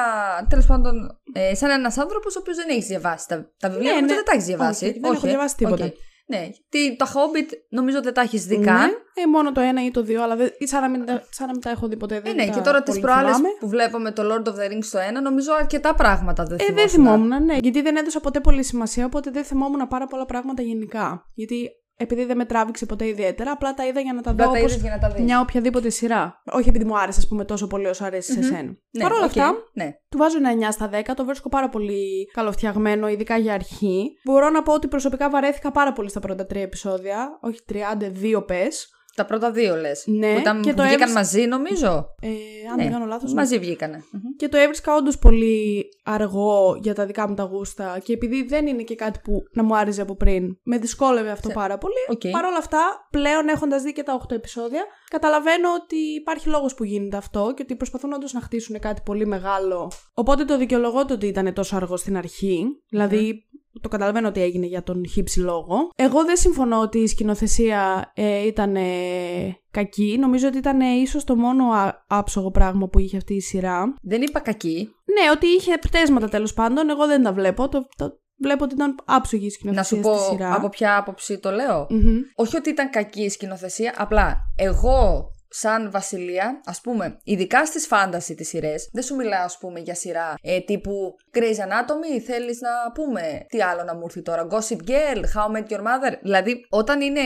τέλος 0.50 0.66
πάντων, 0.66 1.20
ε, 1.34 1.56
σαν 1.56 1.70
ένας 1.70 1.98
άνθρωπος 1.98 2.36
ο 2.36 2.40
οποίος 2.40 2.58
δεν 2.58 2.70
έχεις 2.70 2.86
διαβάσει 2.88 3.28
τα, 3.28 3.52
τα 3.60 3.70
βιβλία, 3.70 3.90
Ναι, 3.90 3.96
νομίζω 3.96 4.14
ναι. 4.14 4.16
δεν 4.20 4.26
τα 4.26 4.32
έχεις 4.34 4.46
διαβάσει. 4.46 4.86
Όχι, 4.86 5.00
δεν 5.00 5.14
έχω 5.14 5.26
ε. 5.28 5.30
διαβάσει 5.30 5.56
τίποτα. 5.56 5.86
Οκ. 5.86 5.94
Ναι, 6.26 6.50
τι, 6.70 6.96
τα 6.96 7.08
Hobbit 7.08 7.50
νομίζω 7.70 8.02
δεν 8.02 8.14
τα 8.14 8.22
έχεις 8.22 8.46
δει 8.46 8.58
Ναι, 8.58 8.66
καν. 8.66 8.90
ε, 9.14 9.28
μόνο 9.28 9.52
το 9.52 9.62
ένα 9.62 9.86
ή 9.86 9.92
το 9.92 10.02
δύο, 10.04 10.24
αλλά 10.24 10.36
δεν, 10.36 10.50
ή 10.58 10.68
σαν, 10.68 10.82
να 10.82 10.90
μην, 10.90 11.06
τα- 11.06 11.24
σαν 11.30 11.46
να 11.48 11.52
μην 11.52 11.62
τα 11.62 11.70
έχω 11.70 11.88
δει 11.88 11.98
ποτέ. 11.98 12.16
Ε, 12.16 12.20
Δεν 12.20 12.36
ναι, 12.36 12.46
τα 12.46 12.52
και 12.52 12.60
τώρα 12.60 12.84
τις 12.84 12.94
πολύ 12.94 13.06
προάλλες 13.06 13.36
θυμάμαι. 13.36 13.56
που 13.60 13.68
βλέπουμε 13.70 14.12
το 14.12 14.24
Lord 14.34 14.48
of 14.48 14.52
the 14.56 14.72
Rings 14.72 14.84
στο 14.84 14.98
ένα, 15.00 15.22
νομίζω 15.22 15.54
αρκετά 15.54 15.96
πράγματα 15.96 16.44
δεν 16.44 16.54
Ε, 16.60 16.64
θυμόσουν. 16.64 16.76
δεν 16.76 16.90
θυμόμουν, 16.90 17.46
ναι. 17.46 17.58
Γιατί 17.62 17.82
δεν 17.82 17.96
έδωσα 17.96 18.20
ποτέ 18.20 18.40
πολύ 18.40 18.64
σημασία, 18.64 19.06
οπότε 19.06 19.32
δεν 19.32 19.44
θυμόμουν 19.44 19.88
πάρα 19.88 20.08
πολλά 20.08 20.26
πράγματα 20.26 20.62
γενικά. 20.62 21.26
Γιατί 21.34 21.70
επειδή 22.04 22.26
δεν 22.26 22.38
με 22.38 22.46
τράβηξε 22.46 22.86
ποτέ 22.86 23.08
ιδιαίτερα, 23.08 23.52
απλά 23.52 23.74
τα 23.74 23.86
είδα 23.88 24.00
για 24.00 24.14
να 24.14 24.22
τα 24.22 24.34
Δεν 24.34 24.46
δω 24.46 24.52
τα 24.52 24.60
όπως 24.60 24.72
είδες 24.72 24.82
για 24.82 24.92
να 24.92 25.00
τα 25.00 25.10
δεις. 25.16 25.24
μια 25.24 25.40
οποιαδήποτε 25.40 25.90
σειρά. 25.90 26.42
Όχι 26.52 26.70
επειδή 26.70 26.86
μου 26.86 26.98
άρεσε, 26.98 27.20
ας 27.20 27.28
πούμε, 27.28 27.46
τόσο 27.46 27.68
πολύ 27.68 27.88
όσο 27.88 28.04
αρέσει 28.06 28.32
σε 28.32 28.44
σένα. 28.44 28.76
Ναι, 28.92 29.04
Παρ' 29.04 29.12
όλα 29.12 29.22
οκ, 29.24 29.30
αυτά, 29.30 29.54
Ναι. 29.74 29.92
του 30.10 30.18
βάζω 30.18 30.38
ένα 30.38 30.50
9 30.52 30.72
στα 30.72 30.90
10, 30.94 31.14
το 31.16 31.26
βρίσκω 31.26 31.50
πάρα 31.50 31.70
πολύ 31.70 32.30
καλοφτιαγμένο, 32.34 33.08
ειδικά 33.08 33.38
για 33.38 33.54
αρχή. 33.54 34.12
Μπορώ 34.24 34.50
να 34.50 34.64
πω 34.64 34.74
ότι 34.74 34.88
προσωπικά 34.88 35.30
βαρέθηκα 35.30 35.72
πάρα 35.72 35.94
πολύ 35.94 36.10
στα 36.10 36.20
πρώτα 36.20 36.46
τρία 36.46 36.62
επεισόδια. 36.62 37.38
Όχι 37.42 37.60
32 37.70 38.44
πες. 38.46 38.88
Τα 39.16 39.26
πρώτα 39.26 39.52
δύο 39.52 39.76
λες. 39.76 40.04
Ναι, 40.08 40.34
που 40.34 40.40
ήταν, 40.40 40.62
και 40.62 40.74
το 40.74 40.82
βγήκαν 40.84 40.92
έβρισκα- 41.02 41.14
μαζί 41.14 41.46
νομίζω. 41.46 42.16
Ε, 42.22 42.28
αν 42.70 42.76
Ναι, 42.78 42.84
δεν 42.84 42.92
κάνω 42.92 43.06
λάθος. 43.06 43.34
Μαζί 43.34 43.60
βγήκανε. 43.60 44.04
Μμμ. 44.12 44.22
Και 44.38 44.48
το 44.48 44.58
έβρισκα 44.58 44.96
όντως 44.96 45.18
πολύ 45.18 45.84
αργό 46.04 46.78
για 46.82 46.94
τα 46.94 47.06
δικά 47.06 47.28
μου 47.30 47.36
τα 47.36 47.44
γούστα. 47.44 48.00
Και 48.04 48.14
επειδή 48.14 48.44
δεν 48.44 48.68
είναι 48.68 48.84
και 48.84 48.96
κάτι 48.96 49.20
που 49.24 49.44
να 49.52 49.64
μου 49.64 49.76
άρεσε 49.78 50.02
από 50.02 50.16
πριν, 50.16 50.58
με 50.64 50.78
δυσκόλευε 50.78 51.30
αυτό 51.32 51.48
Σε- 51.48 51.54
πάρα 51.54 51.78
πολύ. 51.78 51.94
Οκ. 52.10 52.22
Παρ' 52.32 52.46
όλα 52.46 52.58
αυτά, 52.58 53.08
πλέον 53.10 53.48
έχοντας 53.48 53.82
δει 53.84 53.94
και 53.94 54.04
τα 54.04 54.14
8 54.14 54.36
επεισόδια, 54.36 54.84
καταλαβαίνω 55.10 55.68
ότι 55.84 55.96
υπάρχει 55.96 56.50
λόγος 56.50 56.74
που 56.74 56.84
γίνεται 56.84 57.18
αυτό 57.18 57.54
και 57.56 57.62
ότι 57.62 57.76
προσπαθούν 57.76 58.14
όντως 58.14 58.34
να 58.34 58.42
χτίσουν 58.42 58.80
κάτι 58.80 59.02
πολύ 59.06 59.26
μεγάλο. 59.26 59.92
Οπότε 60.14 60.46
το 60.46 60.58
δικαιολογώ 60.58 61.06
το 61.06 61.14
ότι 61.14 61.28
ήταν 61.28 61.54
τόσο 61.54 61.76
αργό 61.76 61.98
στην 61.98 62.18
αρχή. 62.18 62.66
Δηλαδή, 62.90 63.44
το 63.84 63.90
καταλαβαίνω 63.90 64.28
ότι 64.28 64.42
έγινε 64.42 64.66
για 64.66 64.84
τον 64.84 65.08
χύψη 65.08 65.40
λόγο. 65.40 65.76
Εγώ 65.96 66.26
δεν 66.26 66.38
συμφωνώ 66.38 66.80
ότι 66.82 67.00
η 67.00 67.08
σκηνοθεσία 67.08 68.12
ε, 68.16 68.46
ήταν 68.46 68.76
ε, 68.76 68.84
κακή. 69.72 70.18
Νομίζω 70.20 70.48
ότι 70.48 70.58
ήταν 70.58 70.82
ε, 70.82 70.86
ίσως 71.02 71.24
το 71.24 71.36
μόνο 71.36 71.64
α- 71.72 72.04
άψογο 72.08 72.52
πράγμα 72.52 72.88
που 72.88 73.00
είχε 73.00 73.18
αυτή 73.18 73.34
η 73.34 73.42
σειρά. 73.42 73.94
Δεν 74.02 74.22
είπα 74.22 74.40
κακή. 74.40 74.90
Ναι, 75.06 75.32
ότι 75.32 75.48
είχε 75.48 75.78
πτέσματα 75.78 76.30
τέλος 76.30 76.54
πάντων. 76.54 76.90
Εγώ 76.90 77.08
δεν 77.08 77.24
τα 77.24 77.34
βλέπω. 77.34 77.70
Το, 77.70 77.88
το, 77.98 78.20
βλέπω 78.42 78.64
ότι 78.64 78.74
ήταν 78.74 78.96
άψογη 79.06 79.44
η 79.44 79.46
Να 79.48 79.52
σκηνοθεσία 79.54 79.98
σου 79.98 80.02
πω 80.04 80.18
στη 80.18 80.32
σειρά. 80.32 80.54
από 80.56 80.70
ποια 80.70 80.98
άποψη 80.98 81.40
το 81.40 81.52
λέω. 81.52 81.88
Μμμ. 81.90 82.20
Όχι 82.36 82.56
ότι 82.58 82.70
ήταν 82.70 82.90
κακή 82.90 83.22
η 83.24 83.30
σκηνοθεσία, 83.30 83.94
απλά 83.98 84.38
εγώ 84.56 85.26
σαν 85.56 85.92
βασιλεία, 85.92 86.62
ας 86.66 86.82
πούμε, 86.82 87.18
ειδικά 87.24 87.66
στις 87.66 87.88
φάνταση 87.88 88.36
τις 88.36 88.48
σειρές, 88.48 88.90
δεν 88.94 89.04
σου 89.04 89.16
μιλάω, 89.16 89.44
ας 89.44 89.58
πούμε, 89.58 89.80
για 89.80 89.96
σειρά 89.96 90.34
ε, 90.42 90.60
τύπου 90.60 91.16
Grey's 91.34 91.40
Anatomy, 91.40 92.20
θέλεις 92.26 92.60
να 92.62 92.92
πούμε. 92.94 93.46
Τι 93.50 93.62
άλλο 93.62 93.84
να 93.84 93.96
μου 93.96 94.02
έρθει 94.06 94.22
τώρα, 94.22 94.48
Gossip 94.50 94.90
Girl, 94.90 95.20
How 95.36 95.52
I 95.52 95.58
Met 95.58 95.68
Your 95.74 95.80
Mother. 95.82 96.14
Δηλαδή, 96.22 96.66
όταν 96.70 97.02
είναι 97.02 97.22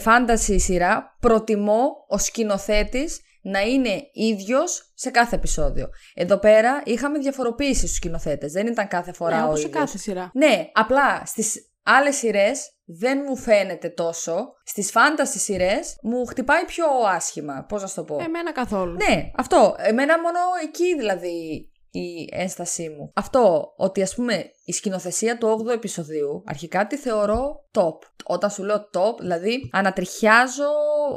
φάνταση 0.00 0.58
σειρά, 0.58 1.16
προτιμώ 1.20 2.04
ο 2.08 2.18
σκηνοθέτης 2.18 3.20
να 3.42 3.60
είναι 3.60 4.02
ίδιος 4.12 4.92
σε 4.94 5.10
κάθε 5.10 5.36
επεισόδιο. 5.36 5.88
Εδώ 6.14 6.38
πέρα 6.38 6.82
είχαμε 6.84 7.18
διαφοροποίηση 7.18 7.78
στους 7.80 7.94
σκηνοθέτες. 7.94 8.52
Δεν 8.52 8.66
ήταν 8.66 8.88
κάθε 8.88 9.12
φορά 9.12 9.36
Ναι, 9.36 9.42
ο 9.42 9.46
όπως 9.46 9.60
σε 9.60 9.66
ίδιος. 9.66 9.80
κάθε 9.84 9.98
σειρά. 9.98 10.30
Ναι, 10.34 10.70
απλά 10.72 11.22
στις 11.24 11.70
άλλες 11.82 12.16
σειρές 12.16 12.70
δεν 12.98 13.22
μου 13.28 13.36
φαίνεται 13.36 13.88
τόσο. 13.88 14.54
Στις 14.64 14.90
φάνταση 14.90 15.38
σειρές 15.38 15.98
μου 16.02 16.26
χτυπάει 16.26 16.64
πιο 16.64 16.86
άσχημα. 17.14 17.64
Πώς 17.68 17.82
να 17.82 17.88
σου 17.88 17.94
το 17.94 18.04
πω. 18.04 18.18
Εμένα 18.24 18.52
καθόλου. 18.52 18.96
Ναι, 19.08 19.30
αυτό. 19.36 19.76
Εμένα 19.78 20.20
μόνο 20.20 20.38
εκεί 20.62 20.96
δηλαδή 20.96 21.70
η 21.90 22.28
ένστασή 22.30 22.88
μου. 22.88 23.12
Αυτό 23.14 23.72
ότι 23.76 24.02
ας 24.02 24.14
πούμε 24.14 24.50
η 24.64 24.72
σκηνοθεσία 24.72 25.38
του 25.38 25.64
8ου 25.66 25.72
επεισοδίου 25.72 26.42
αρχικά 26.46 26.86
τη 26.86 26.96
θεωρώ 26.96 27.64
top. 27.78 27.98
Όταν 28.24 28.50
σου 28.50 28.62
λέω 28.62 28.76
top, 28.76 29.18
δηλαδή 29.20 29.70
ανατριχιάζω, 29.72 30.70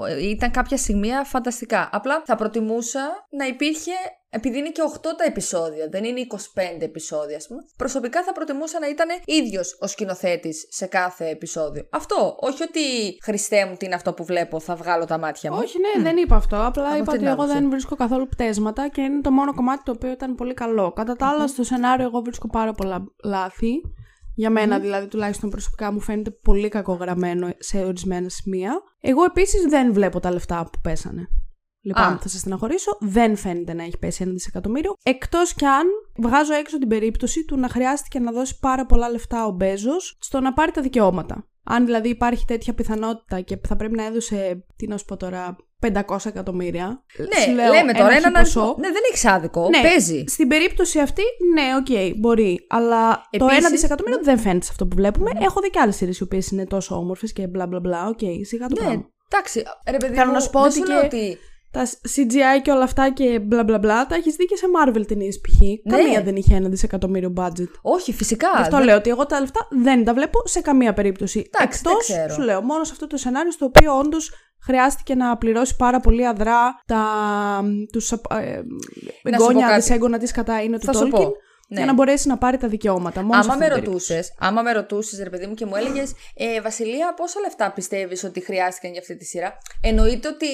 ε, 0.08 0.30
ήταν 0.30 0.52
κάποια 0.52 0.78
σημεία 0.78 1.24
φανταστικά. 1.24 1.90
Απλά 1.92 2.24
θα 2.26 2.36
προτιμούσα 2.36 3.28
να 3.30 3.46
υπήρχε, 3.46 3.92
επειδή 4.30 4.58
είναι 4.58 4.70
και 4.70 4.82
8 4.94 5.00
τα 5.18 5.24
επεισόδια, 5.24 5.88
δεν 5.90 6.04
είναι 6.04 6.20
25 6.20 6.86
επεισόδια, 6.86 7.38
ας 7.38 7.48
πούμε. 7.48 7.60
Προσωπικά 7.78 8.24
θα 8.24 8.32
προτιμούσα 8.32 8.80
να 8.80 8.88
ήταν 8.90 9.08
ίδιος 9.26 9.78
ο 9.82 9.88
σκηνοθέτης 9.88 10.68
σε 10.70 10.86
κάθε 10.86 11.30
επεισόδιο. 11.30 11.88
Αυτό, 11.92 12.38
όχι 12.40 12.64
ότι 12.64 12.80
Χριστέ 13.24 13.66
μου 13.66 13.76
τι 13.76 13.86
είναι 13.86 13.96
αυτό 13.96 14.14
που 14.14 14.24
βλέπω, 14.26 14.60
θα 14.60 14.76
βγάλω 14.76 15.06
τα 15.06 15.18
μάτια 15.18 15.52
μου. 15.52 15.58
Όχι, 15.62 15.78
ναι, 15.80 16.04
δεν 16.04 16.18
είπα 16.18 16.36
αυτό. 16.36 16.56
Απλά 16.56 16.86
Από 16.86 16.94
είπα 16.94 17.02
αυτή 17.02 17.10
ότι 17.10 17.18
την 17.18 17.28
εγώ 17.28 17.36
άποψη. 17.36 17.54
δεν 17.54 17.70
βρίσκω 17.70 17.96
καθόλου 17.96 18.28
πτέσματα 18.28 18.88
και 18.88 19.02
είναι 19.02 19.22
το 19.22 19.32
μόνο 19.32 19.54
κομμάτι 19.54 19.84
το 19.84 19.92
οποίο 19.92 20.12
ήταν 20.12 20.36
πολύ 20.36 20.54
καλό. 20.54 20.92
Κατά 20.92 21.16
τα 21.16 21.28
άλλα, 21.28 21.48
στο 21.48 21.64
σενάριο, 21.64 22.06
εγώ 22.06 22.22
βρίσκω 22.22 22.48
πάρα 22.48 22.72
πολλά 22.72 23.06
λάθη. 23.36 23.82
Για 24.36 24.50
μενα 24.50 24.80
δηλαδή, 24.80 25.08
τουλάχιστον 25.08 25.50
προσωπικά 25.50 25.92
μου 25.92 26.00
φαίνεται 26.00 26.32
πολύ 26.32 26.70
κακογραμμένο 26.70 27.50
σε 27.60 27.78
ορισμένα 27.86 28.30
σημεία. 28.30 28.82
Εγώ 29.00 29.24
επίσης 29.24 29.64
δεν 29.64 29.94
βλέπω 29.94 30.20
τα 30.20 30.32
λεφτά 30.32 30.64
που 30.64 30.80
πέσανε. 30.82 31.28
Λοιπόν, 31.82 32.04
Α. 32.04 32.18
θα 32.22 32.28
σας 32.28 32.40
στεναχωρήσω. 32.40 32.98
Δεν 33.00 33.36
φαίνεται 33.36 33.74
να 33.74 33.84
έχει 33.84 33.98
πέσει 33.98 34.24
ένα 34.24 34.32
δισεκατομμύριο. 34.32 34.94
Εκτός 35.04 35.54
κι 35.54 35.66
αν 35.66 35.86
βγάζω 36.18 36.54
έξω 36.54 36.78
την 36.78 36.88
περίπτωση 36.88 37.46
του 37.46 37.58
να 37.58 37.70
χρειάστηκε 37.70 38.20
να 38.20 38.32
δώσει 38.32 38.60
πάρα 38.60 38.86
πολλά 38.86 39.10
λεφτά 39.10 39.46
ο 39.46 39.52
Μπέζος 39.52 40.18
στο 40.20 40.40
να 40.40 40.54
πάρει 40.54 40.72
τα 40.72 40.82
δικαιώματα. 40.82 41.48
Αν 41.64 41.86
δηλαδή 41.86 42.10
υπάρχει 42.10 42.46
τέτοια 42.46 42.74
πιθανότητα 42.74 43.42
και 43.42 43.60
θα 43.68 43.76
πρέπει 43.76 43.96
να 43.96 44.06
έδωσε, 44.06 44.66
τι 44.76 44.88
να 44.88 44.98
σου 44.98 45.06
πω 45.06 45.18
τώρα, 45.18 45.56
500 46.08 46.26
εκατομμύρια. 46.26 47.04
Ναι, 47.18 47.42
σου 47.42 47.52
λέω 47.54 47.74
λέμε 47.74 47.94
τώρα 47.94 48.08
ένα 48.08 48.18
έναν 48.18 48.36
χι 48.36 48.42
ποσό. 48.42 48.60
αριθμό. 48.60 48.76
Ναι, 48.80 48.88
δεν 48.88 49.02
έχεις 49.12 49.26
άδικο. 49.26 49.70
Ναι, 49.70 49.82
Παίζει. 49.82 50.24
Στην 50.28 50.48
περίπτωση 50.48 51.00
αυτή, 51.00 51.22
ναι, 51.54 51.64
οκ, 51.80 52.18
μπορεί. 52.18 52.66
Αλλά 52.70 53.28
το 53.38 53.46
Επίσης, 53.46 53.68
1 53.68 53.72
δισεκατομμύριο 53.72 54.18
ναι. 54.20 54.24
δεν 54.32 54.38
φαίνεται 54.40 54.66
σε 54.66 54.72
αυτό 54.72 54.88
που 54.88 54.96
βλέπουμε. 54.96 55.32
Έχω 55.42 55.60
δει 55.62 55.70
και 55.70 55.80
άλλες 55.80 55.96
σειρές 55.96 56.20
οι 56.20 56.24
οποίες 56.24 56.48
είναι 56.52 56.66
τόσο 56.66 56.96
όμορφες 56.96 57.34
και 57.34 57.48
μπλα 57.48 57.68
μπλα 57.68 57.80
μπλα. 57.80 58.08
Οκ, 58.08 58.20
σιγά 58.42 58.68
το 58.68 58.76
Ναι, 58.80 58.86
πράγμα. 58.86 59.10
εντάξει. 59.32 59.64
Ρε 59.90 59.98
παιδί 59.98 60.14
Θέλω 60.16 60.28
μου, 60.28 60.34
να 60.34 60.40
σου 60.40 60.50
πω 60.50 60.62
δεν 60.62 60.70
ότι 60.82 60.88
λέω 60.92 61.00
και- 61.00 61.06
ότι 61.06 61.38
Τα 61.72 61.86
CGI 62.16 62.62
και 62.62 62.72
όλα 62.72 62.84
αυτά 62.84 63.12
και 63.14 63.40
μπλα 63.40 63.64
μπλα 63.64 63.78
μπλα 63.80 64.06
τα 64.06 64.16
έχεις 64.16 64.36
δει 64.36 64.46
και 64.46 64.56
σε 64.56 64.66
Marvel 64.78 65.08
ταινίες 65.08 65.40
π.χ. 65.42 65.60
Ναι. 65.62 65.98
Καμία 65.98 66.22
δεν 66.24 66.36
είχε 66.36 66.56
ένα 66.56 66.70
δισεκατομμύριο 66.70 67.34
budget. 67.38 67.72
Όχι, 67.82 68.14
φυσικά. 68.14 68.48
Γι' 68.56 68.62
αυτό 68.62 68.76
δεν- 68.76 68.86
λέω 68.86 68.96
ότι 68.98 69.10
εγώ 69.10 69.26
τα 69.26 69.40
λεφτά 69.40 69.68
δεν 69.70 70.04
τα 70.04 70.14
βλέπω 70.14 70.40
σε 70.44 70.62
καμία 70.62 70.94
περίπτωση. 70.94 71.50
Εντάξει, 71.54 71.82
δεν 71.84 71.92
Εκτός, 71.92 72.06
ξέρω. 72.08 72.34
σου 72.34 72.42
λέω, 72.42 72.62
μόνο 72.62 72.84
σε 72.84 72.92
αυτό 72.94 73.08
το 73.08 73.18
σενάριο 73.18 73.52
στο 73.52 73.66
οποίο 73.66 73.98
όντως 73.98 74.32
χρειάστηκε 74.66 75.16
να 75.16 75.38
πληρώσει 75.38 75.76
πάρα 75.76 76.00
πολύ 76.00 76.28
αδρά 76.28 76.82
τα, 76.86 77.04
τους 77.92 78.12
ε, 78.12 78.16
Να 78.18 78.22
σου 78.22 78.66
πω 79.24 79.30
εγγόνια, 79.32 79.68
κάτι. 79.68 79.80
δυσέγγωνα 79.80 80.18
της 80.18 80.32
κατά 80.32 80.62
είναι 80.64 80.80
του 80.80 80.86
Θα 80.86 80.94
σου 80.94 81.06
Tolkien 81.06 81.10
πω. 81.12 81.32
Ναι. 81.68 81.78
για 81.78 81.86
να 81.86 81.94
μπορέσει 81.94 82.28
να 82.28 82.38
πάρει 82.38 82.58
τα 82.58 82.68
δικαιώματα. 82.68 83.22
Μόνος 83.24 83.46
σε 83.46 83.52
Άμα 83.52 83.54
αυτή 83.54 83.70
με 83.74 83.76
την 83.76 83.84
περίπτωση. 83.84 84.14
ρωτούσες, 84.14 84.36
άμα 84.40 84.62
με 84.62 84.72
ρωτούσες, 84.72 85.20
ρε 85.24 85.30
παιδί 85.30 85.48
μου, 85.48 85.54
και 85.54 85.66
μου 85.66 85.76
έλεγες, 85.76 86.14
ε, 86.36 86.62
Βασιλεία, 86.62 87.14
πόσα 87.14 87.40
λεφτά 87.40 87.72
πιστεύεις 87.72 88.24
ότι 88.24 88.40
χρειάστηκαν 88.44 88.92
για 88.92 89.00
αυτή 89.00 89.16
τη 89.18 89.26
σειρά; 89.26 89.58
Εννοείται 89.82 90.28
ότι. 90.28 90.48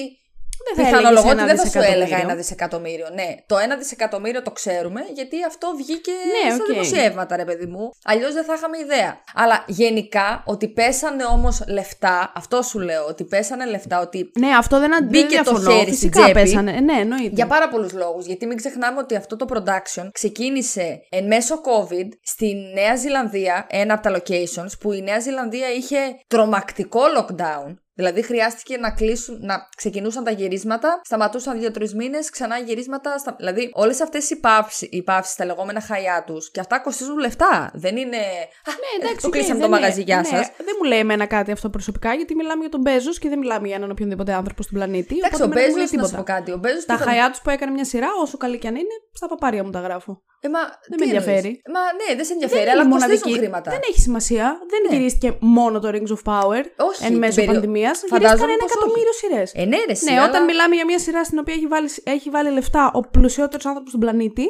Δεν 0.74 0.84
θα 0.84 0.90
Πιθανολογώ 0.90 1.30
έλεγες 1.30 1.32
ότι 1.32 1.42
ένα 1.42 1.46
δεν 1.46 1.56
θα 1.58 1.66
σου 1.70 1.78
έλεγα 1.78 1.94
δισεκατομμύριο. 1.94 2.28
ένα 2.28 2.34
δισεκατομμύριο. 2.40 3.06
Ναι, 3.14 3.28
το 3.46 3.58
ένα 3.58 3.76
δισεκατομμύριο 3.76 4.42
το 4.42 4.50
ξέρουμε, 4.50 5.00
γιατί 5.14 5.36
αυτό 5.46 5.72
βγήκε 5.76 6.10
Ναι, 6.44 6.50
στα 6.54 6.62
οκ. 6.64 6.70
δημοσιεύματα, 6.70 7.36
ρε 7.36 7.44
παιδί 7.44 7.66
μου. 7.66 7.90
Αλλιώς 8.04 8.32
δεν 8.32 8.44
θα 8.44 8.54
είχαμε 8.54 8.78
ιδέα. 8.78 9.16
Αλλά 9.34 9.64
γενικά, 9.66 10.42
ότι 10.46 10.68
πέσανε 10.68 11.24
όμως 11.24 11.64
λεφτά, 11.68 12.32
αυτό 12.36 12.62
σου 12.62 12.78
λέω, 12.78 13.04
ότι 13.06 13.24
πέσανε 13.24 13.64
λεφτά, 13.66 14.00
ότι 14.00 14.30
Ναι, 14.38 14.48
αυτό 14.56 14.78
δεν 14.78 14.94
αντί- 14.94 15.10
Μπήκε 15.10 15.34
δεν 15.34 15.44
το 15.44 15.50
διαφωνώ. 15.50 15.70
χέρι 15.78 15.94
στην 15.94 15.94
Φυσικά 16.10 16.20
τσέπη. 16.22 16.32
πέσανε. 16.40 16.72
Ε, 16.76 16.80
Ναι, 16.80 17.00
εννοείται. 17.00 17.30
Για 17.34 17.46
πάρα 17.46 17.68
πολλούς 17.68 17.92
λόγους. 17.92 18.26
Γιατί 18.26 18.46
μην 18.46 18.56
ξεχνάμε 18.56 18.98
ότι 18.98 19.16
αυτό 19.16 19.36
το 19.36 19.46
production 19.52 20.08
ξεκίνησε 20.12 21.00
εν 21.10 21.26
μέσω 21.26 21.54
COVID 21.60 22.08
στη 22.22 22.54
Νέα 22.74 22.96
Ζηλανδία, 22.96 23.66
ένα 23.70 23.94
από 23.94 24.02
τα 24.02 24.16
locations, 24.16 24.70
που 24.80 24.92
η 24.92 25.00
Νέα 25.02 25.18
Ζηλανδία 25.20 25.70
είχε 25.72 25.98
τρομακτικό 26.26 27.00
lockdown. 27.18 27.74
Δηλαδή 27.94 28.22
χρειάστηκε 28.22 28.76
να 28.76 28.90
κλείσουν, 28.90 29.38
να 29.40 29.68
ξεκινούσαν 29.76 30.24
τα 30.24 30.30
γυρίσματα, 30.30 31.00
σταματούσαν 31.04 31.58
δύο-τρεις 31.58 31.94
μήνες, 31.94 32.30
ξανά 32.30 32.58
γυρίσματα. 32.58 33.18
Στα... 33.18 33.34
Δηλαδή, 33.38 33.70
όλες 33.72 34.00
αυτές 34.00 34.30
οι 34.30 34.40
παύσει-, 34.40 34.88
οι 34.92 35.02
παύσεις, 35.02 35.34
τα 35.34 35.44
λεγόμενα 35.44 35.80
hiatus, 35.80 36.50
και 36.50 36.60
αυτά 36.60 36.78
κοστίζουν 36.80 37.18
λεφτά. 37.18 37.70
Δεν 37.74 37.96
είναι. 37.96 38.16
Α, 38.16 38.70
Ναι, 38.82 38.90
εντάξει, 39.04 39.20
το 39.20 39.26
οκ, 39.26 39.32
κλείσαμε 39.32 39.58
δεν 39.60 39.60
το 39.70 39.76
είναι- 39.76 39.80
μαγαζί, 39.80 40.02
γεια 40.02 40.16
ναι, 40.16 40.24
σας. 40.24 40.46
Δεν 40.56 40.74
μου 40.78 40.88
λέει 40.88 40.98
εμένα 40.98 41.26
κάτι 41.26 41.52
αυτό 41.52 41.70
προσωπικά, 41.70 42.14
γιατί 42.14 42.34
μιλάμε 42.34 42.60
για 42.60 42.70
τον 42.70 42.80
Μπέζος 42.80 43.18
και 43.18 43.28
δεν 43.28 43.38
μιλάμε 43.38 43.66
για 43.66 43.76
έναν 43.76 43.90
οποιονδήποτε 43.90 44.32
άνθρωπο 44.32 44.62
στον 44.62 44.74
πλανήτη. 44.78 45.16
Εντάξει, 45.16 45.42
οπότε 45.42 45.58
ο 45.60 45.62
εμένα 45.62 45.66
δεν 45.66 45.70
μου 45.70 45.76
λέει 45.76 45.86
Μπέζος, 45.90 46.00
να 46.00 46.06
σου 46.08 46.14
πω 46.14 46.22
τίποτα. 46.22 46.38
κάτι. 46.38 46.52
Ο 46.52 46.56
Μπέζος 46.56 46.84
Τα 46.84 46.94
πιθα- 46.96 47.06
χαϊά 47.08 47.30
τους 47.30 47.40
που 47.40 47.50
έκανε 47.50 47.72
μια 47.72 47.84
σειρά, 47.84 48.08
όσο 48.22 48.36
καλή 48.36 48.58
κι 48.58 48.66
αν 48.66 48.74
είναι, 48.74 48.94
στα 49.12 49.26
παπάρια 49.28 49.64
μου 49.64 49.70
τα 49.70 49.80
γράφω. 49.80 50.22
Ε, 50.44 50.48
μα, 50.48 50.58
Δεν 50.60 50.70
τι 50.88 50.96
με 50.98 51.04
εννοείς; 51.04 51.26
ενδιαφέρει. 51.26 51.62
Μα 51.74 51.80
ναι, 51.80 52.16
δεν 52.16 52.24
σε 52.24 52.32
ενδιαφέρει, 52.32 52.62
είναι 52.62 52.70
αλλά 52.70 52.82
η 52.82 52.88
κοστίζουν 52.88 53.32
χρήματα. 53.38 53.70
Δεν 53.70 53.80
έχει 53.90 54.00
σημασία. 54.00 54.58
Δεν 54.70 54.80
Ναι. 54.90 54.96
γυρίστηκε 54.96 55.36
μόνο 55.40 55.78
το 55.80 55.88
Rings 55.94 56.12
of 56.16 56.22
Power 56.32 56.62
Όχι, 56.88 57.02
εν 57.04 57.08
την 57.08 57.18
μέσω 57.18 57.34
περίοδο- 57.34 57.52
πανδημίας. 57.52 57.81
Φαντάζομαι 57.90 58.18
Γυρίστηκαν 58.18 58.50
ένα 58.50 58.58
πως 58.58 58.70
όχι. 58.70 58.78
εκατομμύριο 58.78 59.12
σειρές. 59.20 59.48
Ε, 59.54 59.64
ναι, 59.64 59.76
ρε, 59.86 59.92
εσύ, 59.92 60.04
Ναι, 60.04 60.12
αλλά 60.18 60.28
όταν 60.28 60.44
μιλάμε 60.44 60.74
για 60.74 60.84
μια 60.84 60.98
σειρά 60.98 61.24
στην 61.24 61.38
οποία 61.38 61.54
έχει 61.54 61.66
βάλει, 61.66 61.88
έχει 62.04 62.30
βάλει 62.30 62.50
λεφτά 62.50 62.90
ο 62.94 63.00
πλουσιότερος 63.00 63.66
άνθρωπος 63.66 63.90
στον 63.90 64.00
πλανήτη, 64.04 64.46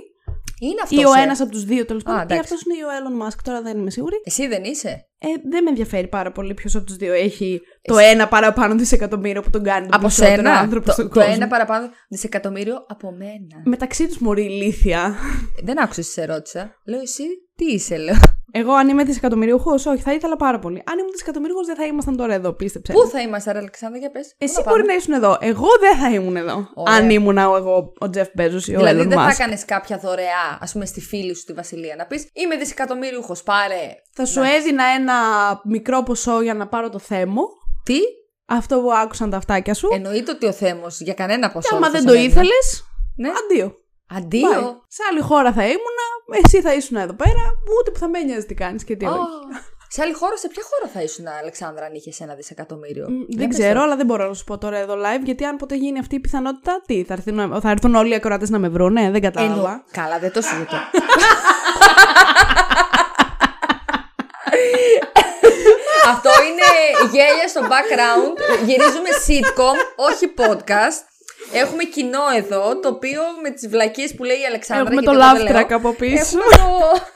Είναι 0.60 0.80
αυτός. 0.82 1.02
ή 1.02 1.04
ο 1.06 1.12
ένας 1.24 1.40
από 1.40 1.50
τους 1.50 1.64
δύο 1.64 1.84
τέλος 1.84 2.02
πάντων, 2.02 2.20
ή 2.20 2.22
εντάξει. 2.22 2.40
αυτός 2.42 2.60
είναι 2.62 2.74
ή 2.78 2.82
ο 2.82 2.90
Elon 2.98 3.16
Musk, 3.22 3.36
τώρα 3.44 3.62
δεν 3.62 3.78
είμαι 3.78 3.90
σίγουρη. 3.90 4.16
Εσύ 4.24 4.46
δεν 4.46 4.64
είσαι; 4.64 5.06
Ε, 5.18 5.28
δεν 5.50 5.62
με 5.62 5.68
ενδιαφέρει 5.68 6.08
πάρα 6.08 6.32
πολύ 6.32 6.54
ποιος 6.54 6.74
από 6.76 6.84
τους 6.84 6.96
δύο 6.96 7.12
έχει 7.12 7.60
το 7.82 7.98
ένα 7.98 8.28
παραπάνω 8.28 8.74
δισεκατομμύριο 8.74 9.42
που 9.42 9.50
τον 9.50 9.62
κάνει 9.62 9.80
τον 9.86 9.94
Από 9.94 10.00
πλουσιότερος 10.00 10.36
σένα. 10.36 10.58
άνθρωπος 10.58 10.86
Το, 10.86 10.92
στον 10.92 11.08
το 11.08 11.14
κόσμο. 11.14 11.32
ένα 11.34 11.46
παραπάνω 11.48 11.90
δισεκατομμύριο 12.08 12.84
από 12.88 13.10
μένα. 13.12 13.62
Μεταξύ 13.64 14.06
τους 14.06 14.18
μωρή 14.18 14.44
ηλίθια. 14.44 15.14
Δεν 15.62 15.82
άκουσες 15.82 16.06
τι 16.06 16.12
σε 16.12 16.24
ρώτησα. 16.24 16.80
Λέω 16.84 17.00
εσύ 17.00 17.22
τι 17.56 17.64
είσαι, 17.64 17.96
λέω. 17.96 18.14
Εγώ 18.54 18.73
αν 18.73 18.88
είμαι 18.88 19.04
δισεκατομμυριούχος, 19.04 19.87
όχι, 19.87 20.02
θα 20.02 20.12
ήθελα 20.12 20.37
πάρα 20.37 20.59
πολύ. 20.59 20.82
Αν 20.87 20.99
ήμουν 20.99 21.11
δισεκατομμυριούχος, 21.11 21.66
δεν 21.66 21.76
θα 21.76 21.85
ήμασταν 21.85 22.16
τώρα 22.16 22.35
εδώ, 22.35 22.52
πίστεψε. 22.52 22.92
Πού 22.92 23.06
θα 23.06 23.21
είμαστε, 23.21 23.52
ρε 23.52 23.59
Αλεξάνδρα, 23.59 23.99
για 23.99 24.11
πες. 24.11 24.35
Εσύ 24.38 24.62
μπορεί 24.68 24.85
να 24.85 24.94
ήσουν 24.94 25.12
εδώ. 25.12 25.37
Εγώ 25.40 25.66
δεν 25.80 25.97
θα 25.99 26.09
ήμουν 26.11 26.37
εδώ. 26.37 26.68
Ωραία. 26.75 26.94
Αν 26.97 27.11
ήμουν 27.11 27.38
εγώ 27.38 27.92
ο 27.99 28.11
Τζεφ 28.11 28.28
Μπέζος 28.35 28.66
ή 28.68 28.75
ο 28.75 28.78
Δηλαδή 28.78 29.00
Elon 29.02 29.06
δεν 29.09 29.18
θα 29.18 29.26
Musk. 29.26 29.30
έκανες 29.32 29.64
κάποια 29.64 29.99
δωρεά, 29.99 30.59
ας 30.61 30.73
πούμε, 30.73 30.85
στη 30.87 31.00
φίλη 31.00 31.35
σου 31.37 31.44
τη 31.44 31.52
Βασιλεία. 31.52 31.94
Να 31.97 32.06
πεις 32.06 32.28
Είμαι 32.32 32.56
δισεκατομμύριουχο, 32.56 33.37
πάρε. 33.44 33.94
Θα 34.12 34.25
σου 34.25 34.40
έδινα 34.40 34.85
ένα 34.85 35.14
μικρό 35.64 36.02
ποσό 36.02 36.40
για 36.42 36.54
να 36.54 36.68
πάρω 36.68 36.88
το 36.88 36.99
θέμο. 36.99 37.42
Τι; 37.85 37.99
Αυτό 38.47 38.80
που 38.80 38.92
άκουσαν 38.92 39.30
τα 39.30 39.37
αυτάκια 39.37 39.75
σου. 39.75 39.88
Εννοείται 39.92 40.30
ότι 40.30 40.47
ο 40.47 40.52
Θέμος 40.52 41.00
για 41.00 41.14
κανένα 41.14 41.50
ποσό. 41.50 41.68
και 41.68 41.75
άμα 41.76 41.87
θα 41.87 41.92
δεν 41.92 42.00
σου 42.00 42.06
το 42.06 42.12
έδινε. 42.12 42.28
ήθελες, 42.28 42.85
Ναι. 43.16 43.28
αντίο. 43.28 43.76
Αντίο. 44.16 44.49
Bye. 44.50 44.76
Σε 44.88 45.02
άλλη 45.11 45.21
χώρα 45.21 45.52
θα 45.52 45.62
ήμουνα, 45.62 46.06
εσύ 46.44 46.60
θα 46.60 46.74
ήσουν 46.74 46.96
εδώ 46.96 47.12
πέρα, 47.12 47.42
ούτε 47.80 47.90
που 47.90 47.98
θα 47.98 48.08
με 48.08 48.18
νοιάζει 48.22 48.46
τι 48.46 48.54
κάνεις 48.54 48.84
και 48.84 48.96
τι 48.96 49.04
όχι. 49.04 49.14
Α, 49.16 49.26
Σε 49.88 50.02
άλλη 50.02 50.12
χώρα, 50.12 50.36
σε 50.36 50.48
ποια 50.48 50.62
χώρα 50.70 50.92
θα 50.92 51.02
ήσουν, 51.02 51.26
Αλεξάνδρα, 51.40 51.84
αν 51.84 51.94
είχες 51.94 52.20
ένα 52.20 52.34
δισεκατομμύριο; 52.34 53.06
Μ, 53.10 53.14
Για 53.14 53.26
Δεν 53.38 53.48
πες 53.48 53.56
ξέρω, 53.58 53.74
το. 53.74 53.80
αλλά 53.84 53.96
δεν 53.96 54.06
μπορώ 54.06 54.26
να 54.28 54.34
σου 54.34 54.44
πω 54.44 54.58
τώρα 54.58 54.76
εδώ 54.78 54.94
live, 54.94 55.22
γιατί 55.24 55.44
αν 55.44 55.56
ποτέ 55.56 55.74
γίνει 55.74 55.98
αυτή 55.98 56.14
η 56.14 56.20
πιθανότητα, 56.20 56.82
τι, 56.86 57.04
θα 57.04 57.12
έρθουν, 57.12 57.60
θα 57.60 57.70
έρθουν 57.70 57.94
όλοι 57.94 58.10
οι 58.10 58.14
ακροατές 58.14 58.50
να 58.50 58.58
με 58.58 58.68
βρουν, 58.68 58.92
ναι, 58.92 59.10
δεν 59.10 59.20
κατάλαβα. 59.20 59.54
Εννο- 59.54 59.82
Καλά, 59.90 60.18
δεν 60.18 60.32
το 60.32 60.40
συζητώ. 60.42 60.76
Αυτό 66.06 66.30
είναι 66.48 66.68
γέλια 67.12 67.48
στο 67.48 67.60
background. 67.72 68.34
Γυρίζουμε 68.66 69.08
sitcom, 69.26 69.76
όχι 69.96 70.32
podcast. 70.40 71.00
Έχουμε 71.52 71.84
κοινό 71.84 72.20
εδώ, 72.37 72.80
το 72.80 72.88
οποίο 72.88 73.20
με 73.42 73.50
τις 73.50 73.68
βλακίες 73.68 74.14
που 74.14 74.25
λέει 74.25 74.40
η 74.40 74.44
Αλεξάνδρα. 74.46 74.87
Έχουμε 74.87 75.00
γιατί 75.02 75.18
το 75.18 75.25
εγώ 75.25 75.34
δεν 75.37 75.46
love 75.46 75.52
λέω, 75.52 75.61
track 75.62 75.72
από 75.72 75.92
πίσω. 75.92 76.14
έχουμε 76.38 76.42
το- 76.56 77.00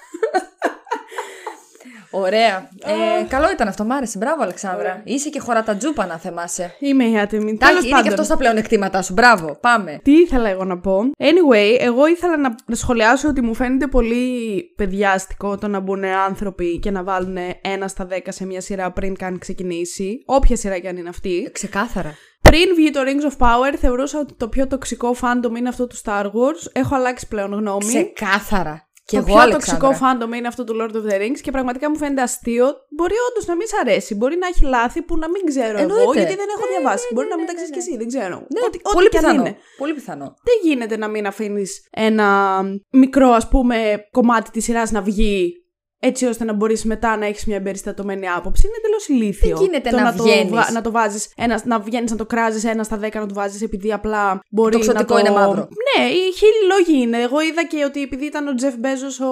Ωραία. 2.11 2.69
Ε, 2.85 3.25
καλό 3.29 3.51
ήταν 3.53 3.69
αυτό, 3.69 3.85
μ' 3.85 3.93
άρεσε. 3.93 4.19
Μπράβο, 4.19 4.43
Αλεξάνδρα. 4.43 5.01
Είσαι 5.05 5.29
και 5.29 5.41
χωρατατζούπα, 5.41 6.07
να 6.07 6.19
θυμάσαι. 6.19 6.75
Είμαι 6.79 7.05
η 7.05 7.19
άτιμη. 7.19 7.51
Εντάξει, 7.51 7.67
Τέλος 7.67 7.83
είναι 7.85 7.91
και 7.91 7.97
αυτό 7.97 8.11
πάντων. 8.11 8.25
στα 8.25 8.37
πλεονεκτήματά 8.37 9.03
σου. 9.03 9.13
Μπράβο, 9.13 9.59
πάμε. 9.61 10.01
Τι 10.03 10.13
ήθελα 10.13 10.49
εγώ 10.49 10.65
να 10.65 10.79
πω; 10.79 10.99
Anyway, 11.19 11.77
εγώ 11.79 12.07
ήθελα 12.07 12.37
να 12.37 12.55
να 12.67 12.75
σχολιάσω 12.75 13.29
ότι 13.29 13.41
μου 13.43 13.55
φαίνεται 13.55 13.87
πολύ 13.87 14.63
παιδιάστικο 14.77 15.59
το 15.59 15.69
να 15.69 15.81
μπουν 15.81 16.05
άνθρωποι 16.05 16.79
και 16.79 16.91
να 16.91 17.03
βάλουν 17.03 17.37
ένα 17.61 17.89
στα 17.89 18.05
δέκα 18.07 18.33
σε 18.33 18.47
μια 18.47 18.61
σειρά 18.61 18.91
πριν 18.93 19.17
καν 19.17 19.39
ξεκινήσει. 19.39 20.23
Όποια 20.27 20.57
σειρά 20.57 20.79
κι 20.79 20.89
αν 20.89 20.97
είναι 20.97 21.09
αυτή. 21.09 21.51
Ξεκάθαρα. 21.53 22.15
Πριν 22.47 22.75
βγει 22.75 22.91
το 22.91 23.01
Rings 23.05 23.31
of 23.33 23.47
Power, 23.47 23.75
θεωρούσα 23.79 24.19
ότι 24.21 24.35
το 24.35 24.49
πιο 24.49 24.67
τοξικό 24.67 25.15
fandom 25.23 25.57
είναι 25.59 25.69
αυτό 25.69 25.87
του 25.87 25.97
Star 26.05 26.25
Wars. 26.25 26.63
Έχω 26.73 26.95
αλλάξει 26.95 27.29
πλέον 27.29 27.53
γνώμη. 27.53 27.85
Ξεκάθαρα. 27.87 28.89
Και 29.05 29.17
το 29.17 29.23
εγώ, 29.27 29.27
πιο 29.35 29.43
Αλεξάνδρα. 29.43 29.89
τοξικό 29.89 30.07
fandom 30.07 30.37
είναι 30.37 30.47
αυτό 30.49 30.65
του 30.65 30.75
Lord 30.81 30.95
of 30.95 31.11
the 31.11 31.15
Rings 31.23 31.41
και 31.43 31.51
πραγματικά 31.51 31.91
μου 31.91 31.97
φαίνεται 31.97 32.23
αστείο. 32.23 32.67
Μπορεί 32.97 33.15
όντως 33.31 33.47
να 33.47 33.57
μην 33.57 33.67
σ' 33.67 33.75
αρέσει. 33.81 34.15
Μπορεί 34.15 34.37
να 34.37 34.47
έχει 34.47 34.65
λάθη 34.65 35.03
που 35.03 35.19
να 35.19 35.29
μην 35.31 35.45
ξέρω 35.47 35.79
εγώ, 35.79 35.81
Εννοείται. 35.97 36.19
γιατί 36.19 36.35
δεν 36.35 36.47
έχω 36.57 36.65
Ναι, 36.67 36.71
διαβάσει. 36.79 37.05
ναι, 37.09 37.15
Μπορεί 37.15 37.27
ναι, 37.27 37.33
να 37.35 37.37
μην 37.41 37.47
ναι, 37.47 37.53
τα 37.53 37.57
ξέρεις 37.57 37.71
ναι, 37.71 37.77
κι 37.77 37.89
εσύ, 37.89 37.97
δεν 37.99 38.09
ξέρω. 38.09 38.37
Ναι, 38.55 38.61
ό,τι, 38.67 38.79
ό,τι 38.83 38.95
πολύ 38.95 39.09
κι 39.09 39.17
αν 39.17 39.23
πιθανό. 39.25 39.41
είναι. 39.45 39.57
Πολύ 39.79 39.95
πιθανό. 39.95 40.25
Δεν 40.25 40.55
γίνεται 40.63 40.97
να 40.97 41.09
μην 41.09 41.27
αφήνεις 41.27 41.87
ένα 41.91 42.61
μικρό, 42.91 43.29
ας 43.31 43.49
πούμε, 43.49 44.07
κομμάτι 44.11 44.51
της 44.51 44.65
σειράς 44.65 44.91
να 44.91 45.03
βγει 45.03 45.55
έτσι 45.99 46.27
ώστε 46.27 46.45
να 46.45 46.53
μπορείς 46.53 46.85
μετά 46.85 47.17
να 47.17 47.27
έχεις 47.27 47.45
μια 47.47 47.57
εμπεριστατωμένη 47.57 48.29
άποψη. 48.29 48.67
Είναι 48.67 48.77
εντελώς 48.79 49.09
ηλίθιο. 49.09 49.57
Δεν 49.57 49.67
γίνεται 49.67 49.91
το 49.91 49.97
να 50.01 50.15
το, 50.15 50.23
βγαίνεις. 50.23 50.51
βα- 50.53 50.73
να 50.73 50.81
το 50.81 50.91
βάζεις, 50.91 51.33
να 51.65 51.79
βγαίνεις 51.79 52.11
να 52.11 52.17
το 52.17 52.27
κράζεις 52.27 52.65
ένα 52.65 52.83
στα 52.85 52.97
δέκα 52.97 53.21
να 53.21 53.27
το 53.27 53.35
βάζεις 53.35 53.63
επειδή 53.63 53.93
απλά 53.93 54.41
μπορεί 54.51 54.73
Το 54.73 54.79
να 54.79 54.85
ξωτικό 54.85 55.13
το. 55.15 55.19
είναι 55.21 55.31
μαύρο. 55.31 55.69
Ναι, 55.97 56.05
οι 56.05 56.33
χίλιοι 56.37 56.67
λόγοι 56.77 57.03
είναι. 57.03 57.19
Εγώ 57.23 57.41
είδα 57.41 57.65
και 57.65 57.85
ότι 57.85 58.03
επειδή 58.03 58.25
ήταν 58.25 58.47
ο 58.49 58.55
Τζεφ 58.55 58.75
Μπέζος 58.79 59.21
ο. 59.21 59.27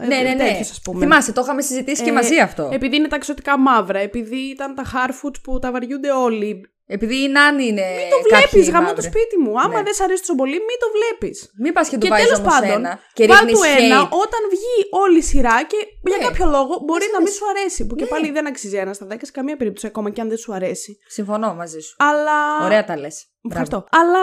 Ναι, 0.00 0.06
ναι, 0.06 0.22
ναι. 0.22 0.36
τέτοιος, 0.36 0.70
ας 0.70 0.80
πούμε. 0.84 1.00
Θυμάσαι, 1.00 1.32
το 1.32 1.40
είχαμε 1.44 1.62
συζητήσει 1.62 2.02
και 2.02 2.10
Ε, 2.10 2.12
μαζί 2.12 2.38
αυτό. 2.38 2.68
Επειδή 2.72 2.96
είναι 2.96 3.08
τα 3.08 3.18
ξωτικά 3.18 3.58
μαύρα, 3.58 3.98
επειδή 3.98 4.36
ήταν 4.36 4.74
τα 4.74 4.84
Harfoots 4.84 5.36
που 5.42 5.58
τα 5.58 5.70
βαριούνται 5.72 6.10
όλοι. 6.10 6.70
Επειδή 6.96 7.16
η 7.26 7.28
Νάνη 7.36 7.64
είναι. 7.70 7.86
Μην 7.98 8.08
το 8.14 8.18
βλέπεις, 8.28 8.64
γαμώ 8.74 8.86
το 8.88 8.94
μαύρη. 8.94 9.08
σπίτι 9.10 9.36
μου. 9.42 9.52
Άμα 9.64 9.76
Ναι. 9.78 9.82
δεν 9.86 9.94
σ' 9.98 10.02
αρέσει 10.06 10.20
τόσο 10.24 10.34
πολύ, 10.40 10.56
μην 10.68 10.78
το 10.82 10.88
βλέπεις. 10.96 11.36
Μην 11.62 11.72
πας 11.76 11.86
και 11.90 11.96
του 11.98 12.04
Και 12.04 12.12
βάζεις 12.12 12.26
τέλος 12.26 12.40
όμως 12.40 12.52
πάντων, 12.54 12.70
ένα. 12.80 12.92
Και 13.18 13.24
βάλ 13.26 13.36
ρίχνεις 13.38 13.54
του 13.58 13.64
ένα 13.84 13.98
hate. 14.02 14.18
όταν 14.24 14.42
βγει 14.54 14.76
όλη 15.02 15.18
η 15.24 15.26
σειρά 15.32 15.56
και 15.70 15.78
για 16.08 16.16
Ναι. 16.16 16.24
κάποιο 16.24 16.46
λόγο 16.46 16.82
μπορεί 16.86 17.02
σ' 17.04 17.12
να 17.12 17.18
μην 17.18 17.26
αρέσει. 17.26 17.36
σου 17.36 17.44
αρέσει. 17.48 17.86
Που 17.86 17.94
και 17.94 18.02
Ναι. 18.04 18.08
πάλι 18.10 18.30
δεν 18.30 18.46
αξίζει 18.46 18.76
ένας 18.76 18.96
στα 18.96 19.06
δέκα 19.06 19.24
σε 19.26 19.32
καμία 19.32 19.56
περίπτωση, 19.56 19.86
ακόμα 19.86 20.10
και 20.10 20.20
αν 20.20 20.28
δεν 20.28 20.36
σου 20.38 20.54
αρέσει. 20.54 20.98
Συμφωνώ 21.06 21.54
μαζί 21.54 21.80
σου. 21.80 21.94
Αλλά. 21.98 22.64
Ωραία 22.64 22.84
τα 22.84 22.98
λες. 22.98 23.26
Ευχαριστώ. 23.50 23.84
Αλλά, 23.90 24.18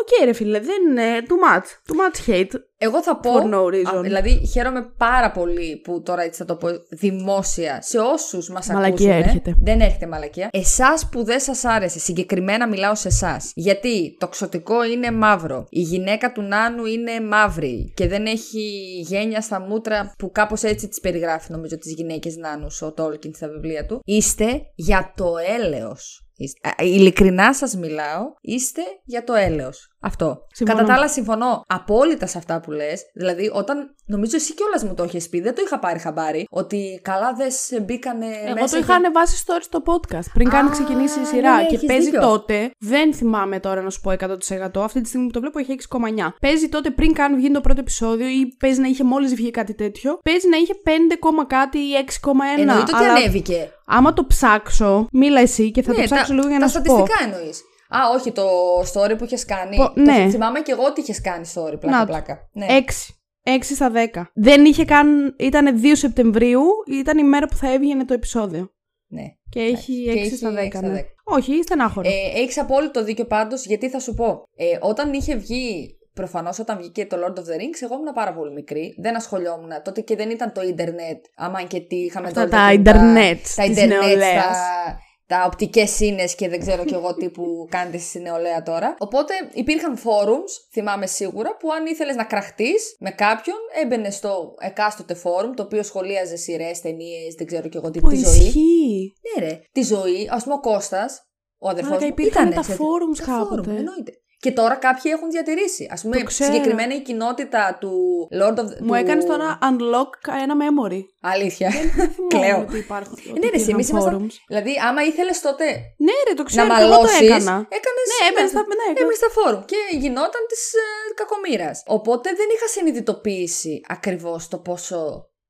οκ, 0.00 0.24
ρε 0.24 0.32
φίλε, 0.32 0.60
δεν 0.60 0.76
είναι. 0.90 1.02
Too 1.28 1.56
much. 1.56 1.62
Too 1.62 1.96
much 1.96 2.30
hate. 2.30 2.50
Εγώ 2.76 3.02
θα 3.02 3.16
πω. 3.16 3.30
For 3.34 3.54
no 3.54 3.74
reason. 3.74 3.96
Α, 3.96 4.00
δηλαδή, 4.00 4.46
χαίρομαι 4.52 4.92
πάρα 4.96 5.30
πολύ 5.30 5.80
που 5.84 6.02
τώρα 6.02 6.22
έτσι 6.22 6.38
θα 6.38 6.44
το 6.44 6.56
πω 6.56 6.68
δημόσια 6.90 7.82
σε 7.82 7.98
όσους 7.98 8.48
μας 8.50 8.66
Μαλακία 8.66 8.90
ακούσουν. 9.14 9.28
έρχεται. 9.28 9.54
Δεν 9.62 9.80
έρχεται 9.80 10.06
μαλακία. 10.06 10.48
Εσάς 10.52 11.08
που 11.08 11.24
δεν 11.24 11.40
σας 11.40 11.64
άρεσε, 11.64 11.98
συγκεκριμένα 11.98 12.68
μιλάω 12.68 12.94
σε 12.94 13.08
εσάς. 13.08 13.52
Γιατί 13.54 14.16
το 14.18 14.28
ξωτικό 14.28 14.84
είναι 14.84 15.10
μαύρο. 15.10 15.66
Η 15.68 15.80
γυναίκα 15.80 16.32
του 16.32 16.42
Νάνου 16.42 16.84
είναι 16.86 17.20
μαύρη 17.20 17.92
και 17.96 18.08
δεν 18.08 18.26
έχει 18.26 18.60
γένια 19.06 19.40
στα 19.40 19.60
μούτρα 19.60 20.14
που 20.18 20.30
κάπως 20.32 20.62
έτσι 20.62 20.88
τις 20.88 21.00
περιγράφει, 21.00 21.29
νομίζω, 21.48 21.78
τις 21.78 21.92
γυναίκες 21.92 22.36
Νάνους 22.36 22.82
ο 22.82 22.92
Τόλκιν 22.92 23.34
στα 23.34 23.48
βιβλία 23.48 23.86
του. 23.86 24.00
Είστε 24.04 24.62
για 24.74 25.12
το 25.16 25.32
έλεος. 25.58 26.29
Είστε- 26.42 26.68
α, 26.68 26.84
Ειλικρινά 26.84 27.54
σας 27.54 27.76
μιλάω, 27.76 28.22
είστε 28.40 28.82
για 29.04 29.24
το 29.24 29.34
έλεος. 29.34 29.84
Αυτό. 30.02 30.46
Συμφωνώ. 30.52 30.78
Κατά 30.78 30.90
τα 30.92 30.98
άλλα, 30.98 31.08
συμφωνώ 31.08 31.62
απόλυτα 31.66 32.26
σε 32.26 32.38
αυτά 32.38 32.60
που 32.60 32.70
λες. 32.70 33.02
Δηλαδή, 33.14 33.50
όταν 33.54 33.94
νομίζω 34.06 34.36
εσύ 34.36 34.54
κιόλας 34.54 34.84
μου 34.84 34.94
το 34.94 35.02
έχει 35.02 35.28
πει, 35.28 35.40
δεν 35.40 35.54
το 35.54 35.62
είχα 35.66 35.78
πάρει 35.78 35.98
χαμπάρι, 35.98 36.46
ότι 36.50 37.00
καλά 37.04 37.32
δεν 37.32 37.50
σε 37.50 37.80
μπήκανε 37.80 38.26
Εγώ 38.44 38.54
μέσα. 38.54 38.66
το 38.68 38.76
είχα 38.76 38.86
και- 38.86 38.92
ανεβάσει 38.92 39.44
story 39.46 39.60
στο 39.60 39.82
podcast 39.86 40.24
πριν 40.34 40.48
Α, 40.48 40.50
κάνει 40.50 40.70
ξεκινήσει 40.70 41.20
η 41.20 41.24
σειρά. 41.24 41.54
ναι, 41.56 41.62
ναι, 41.62 41.66
και 41.68 41.74
έχεις 41.74 41.86
παίζει 41.86 42.04
δίκιο. 42.04 42.20
τότε. 42.20 42.70
Δεν 42.78 43.14
θυμάμαι 43.14 43.60
τώρα 43.60 43.82
να 43.82 43.90
σου 43.90 44.00
πω 44.00 44.10
100%. 44.10 44.82
Αυτή 44.82 45.00
τη 45.00 45.08
στιγμή 45.08 45.26
που 45.26 45.32
το 45.32 45.40
βλέπω 45.40 45.58
έχει 45.58 45.72
6,9. 45.72 46.34
Παίζει 46.40 46.68
τότε 46.68 46.90
πριν 46.90 47.12
καν 47.12 47.36
βγει 47.36 47.50
το 47.50 47.60
πρώτο 47.60 47.80
επεισόδιο 47.80 48.26
ή 48.26 48.56
παίζει 48.58 48.80
να 48.80 48.86
είχε 48.88 49.04
μόλις 49.04 49.34
βγει 49.34 49.50
κάτι 49.50 49.74
τέτοιο. 49.74 50.18
Παίζει 50.22 50.48
να 50.48 50.56
είχε 50.56 50.74
5, 50.84 51.16
κόμμα 51.18 51.46
κάτι 51.46 51.78
ή 51.78 51.94
6,1. 51.96 52.60
Εννοείται 52.60 52.82
ότι 52.94 53.04
αλλά 53.04 53.12
ανέβηκε. 53.12 53.70
Άμα 53.92 54.12
το 54.12 54.26
ψάξω, 54.26 55.06
μίλα 55.12 55.40
εσύ 55.40 55.70
και 55.70 55.82
θα 55.82 55.92
το 55.92 55.98
Ναι, 55.98 56.04
ψάξω 56.04 56.26
τα, 56.26 56.34
λίγο 56.34 56.48
για 56.48 56.58
τα 56.58 56.64
να 56.64 56.70
σου 56.70 56.82
πω. 56.82 56.94
στατιστικά 56.96 57.24
εννοείς. 57.36 57.58
Α, 57.88 57.98
όχι, 58.16 58.32
το 58.32 58.44
story 58.92 59.18
που 59.18 59.24
είχες 59.24 59.44
κάνει. 59.44 59.76
Πο- 59.76 59.92
Το 59.94 60.00
ναι. 60.00 60.28
θυμάμαι 60.30 60.60
και 60.60 60.72
εγώ 60.72 60.82
ότι 60.84 61.00
είχες 61.00 61.20
κάνει 61.20 61.50
story. 61.54 61.80
Πλάκα, 61.80 61.96
Να 61.96 62.00
το. 62.00 62.06
πλάκα. 62.06 62.48
Ναι. 62.52 62.66
6. 62.68 63.14
6 63.42 63.58
στα 63.74 63.90
10. 63.90 64.22
Δεν 64.34 64.64
είχε 64.64 64.84
καν. 64.84 65.34
Ήταν 65.38 65.80
2 65.82 65.96
Σεπτεμβρίου, 65.96 66.62
ήταν 66.90 67.18
η 67.18 67.24
μέρα 67.24 67.46
που 67.48 67.56
θα 67.56 67.72
έβγαινε 67.72 68.04
το 68.04 68.14
επεισόδιο. 68.14 68.70
ναι. 69.06 69.22
Και 69.48 69.60
έχει 69.60 70.04
6 70.08 70.16
έχει 70.18 70.36
στα 70.36 70.50
10. 70.50 70.54
6 70.58 70.66
στα 70.76 70.80
ναι. 70.88 71.00
10. 71.00 71.02
Όχι, 71.24 71.62
στενάχωρο. 71.62 72.08
Ε, 72.08 72.40
Έχεις 72.40 72.58
απόλυτο 72.58 73.04
δίκιο 73.04 73.24
πάντως, 73.24 73.66
γιατί 73.66 73.88
θα 73.90 73.98
σου 73.98 74.14
πω. 74.14 74.42
Ε, 74.56 74.64
όταν 74.80 75.12
είχε 75.12 75.36
βγει. 75.36 75.94
Προφανώς 76.20 76.58
όταν 76.58 76.76
βγήκε 76.78 77.06
το 77.06 77.16
Lord 77.16 77.38
of 77.38 77.42
the 77.42 77.56
Rings, 77.60 77.78
εγώ 77.82 77.94
ήμουν 77.94 78.12
πάρα 78.14 78.32
πολύ 78.34 78.52
μικρή. 78.52 78.94
Δεν 78.98 79.16
ασχολιόμουν. 79.16 79.70
Τότε 79.84 80.00
και 80.00 80.16
δεν 80.16 80.30
ήταν 80.30 80.52
το 80.52 80.62
ίντερνετ. 80.62 81.24
Άμα 81.36 81.62
και 81.62 81.80
τι 81.80 81.96
είχαμε 81.96 82.26
Αυτά 82.26 82.40
τότε. 82.40 82.56
τα 82.56 82.62
τα- 82.62 82.72
ίντερνετ 82.72 83.38
Τα 83.56 83.62
της 83.62 83.70
ίντερνετ, 83.70 83.98
νεολαίας. 84.02 84.44
τα, 84.44 84.98
τα 85.26 85.44
οπτικές 85.46 85.90
σύνες 85.90 86.34
και 86.34 86.48
δεν 86.48 86.60
ξέρω 86.60 86.84
κι 86.84 86.94
εγώ 86.94 87.14
τι 87.14 87.28
που 87.30 87.44
κάνετε 87.74 87.98
στη 87.98 88.20
νεολαία 88.20 88.62
τώρα. 88.62 88.94
Οπότε 88.98 89.34
υπήρχαν 89.52 89.96
forums, 89.96 90.52
θυμάμαι 90.72 91.06
σίγουρα, 91.06 91.56
που 91.56 91.72
αν 91.72 91.86
ήθελες 91.86 92.16
να 92.16 92.24
κραχτείς 92.24 92.96
με 92.98 93.10
κάποιον, 93.10 93.56
έμπαινε 93.82 94.10
στο 94.10 94.54
εκάστοτε 94.60 95.14
forum, 95.24 95.50
το 95.56 95.62
οποίο 95.62 95.82
σχολίαζε 95.82 96.36
σειρές, 96.36 96.80
ταινίες, 96.80 97.34
δεν 97.38 97.46
ξέρω 97.46 97.68
κι 97.68 97.76
εγώ 97.76 97.90
τι, 97.90 98.00
Που 98.00 98.08
τη 98.08 98.16
ζωή. 98.16 98.36
ισχύει. 98.46 99.12
Ναι, 99.38 99.46
ρε. 99.46 99.60
Τη 99.72 99.82
ζωή, 99.82 100.28
ας 100.32 100.42
πούμε, 100.42 100.54
ο 100.54 100.60
Κώστας, 100.60 101.24
ο 101.58 101.68
αδερφός 101.68 101.90
Μαλάκα, 101.92 102.06
μου. 102.06 102.14
υπήρχαν 102.18 102.42
ήτανε 102.50 102.54
τα 102.66 102.72
σε- 102.72 102.78
forums 102.78 103.16
τα 103.18 103.24
κάποτε. 103.24 103.60
forum, 103.70 103.76
εννοείται. 103.76 104.12
Και 104.42 104.52
τώρα 104.52 104.74
κάποιοι 104.74 105.10
έχουν 105.14 105.30
διατηρήσει. 105.30 105.84
Α 105.96 105.98
πούμε, 106.02 106.16
Το 106.16 106.24
ξέρω. 106.24 106.52
συγκεκριμένα 106.52 106.94
η 106.94 107.02
κοινότητα 107.02 107.76
του 107.80 107.92
Lord 108.40 108.58
of 108.62 108.64
Μου 108.80 108.86
του- 108.86 108.94
έκανες 108.94 109.24
τώρα 109.24 109.58
unlock 109.68 110.10
ένα 110.44 110.54
memory. 110.64 111.00
Αλήθεια. 111.20 111.68
Δεν 111.96 112.14
Κλαίω. 112.32 112.42
θυμάμαι 112.44 112.64
ότι 112.68 112.78
υπάρχουν. 112.78 113.18
Ε, 113.36 113.38
ναι, 113.38 113.48
ρε, 113.48 113.56
εσύ, 113.56 113.70
εμείς 113.70 113.88
ήμασταν- 113.88 114.14
forums. 114.20 114.34
δηλαδή, 114.48 114.72
άμα 114.88 115.02
ήθελες 115.04 115.40
τότε 115.40 115.64
Ναι, 116.06 116.12
ρε, 116.28 116.34
το 116.34 116.42
ξέρω. 116.42 116.66
να 116.66 116.76
και 116.76 116.82
εγώ 116.82 116.90
το 116.90 116.96
μαλώσεις, 116.96 117.20
έκανα. 117.20 117.54
έκανες. 117.78 118.06
Ναι, 118.12 118.20
έμπαινε 118.28 118.48
στα. 118.48 118.60
Ναι, 118.60 119.00
Έμεινε 119.00 119.14
στα 119.22 119.30
φόρουμ 119.36 119.62
και 119.64 119.80
γινόταν 120.02 120.42
της 120.48 120.62
ε, 120.72 120.84
κακομοίρας. 121.20 121.82
Οπότε 121.86 122.28
δεν 122.34 122.46
είχα 122.54 122.66
συνειδητοποιήσει 122.66 123.80
ακριβώς 123.88 124.48
το 124.48 124.58
πόσο 124.58 124.98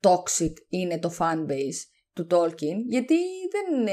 toxic 0.06 0.54
είναι 0.68 0.98
το 0.98 1.10
fanbase 1.18 1.80
του 2.14 2.26
Tolkien, 2.30 2.78
γιατί 2.88 3.16
δεν 3.54 3.86
ε, 3.86 3.92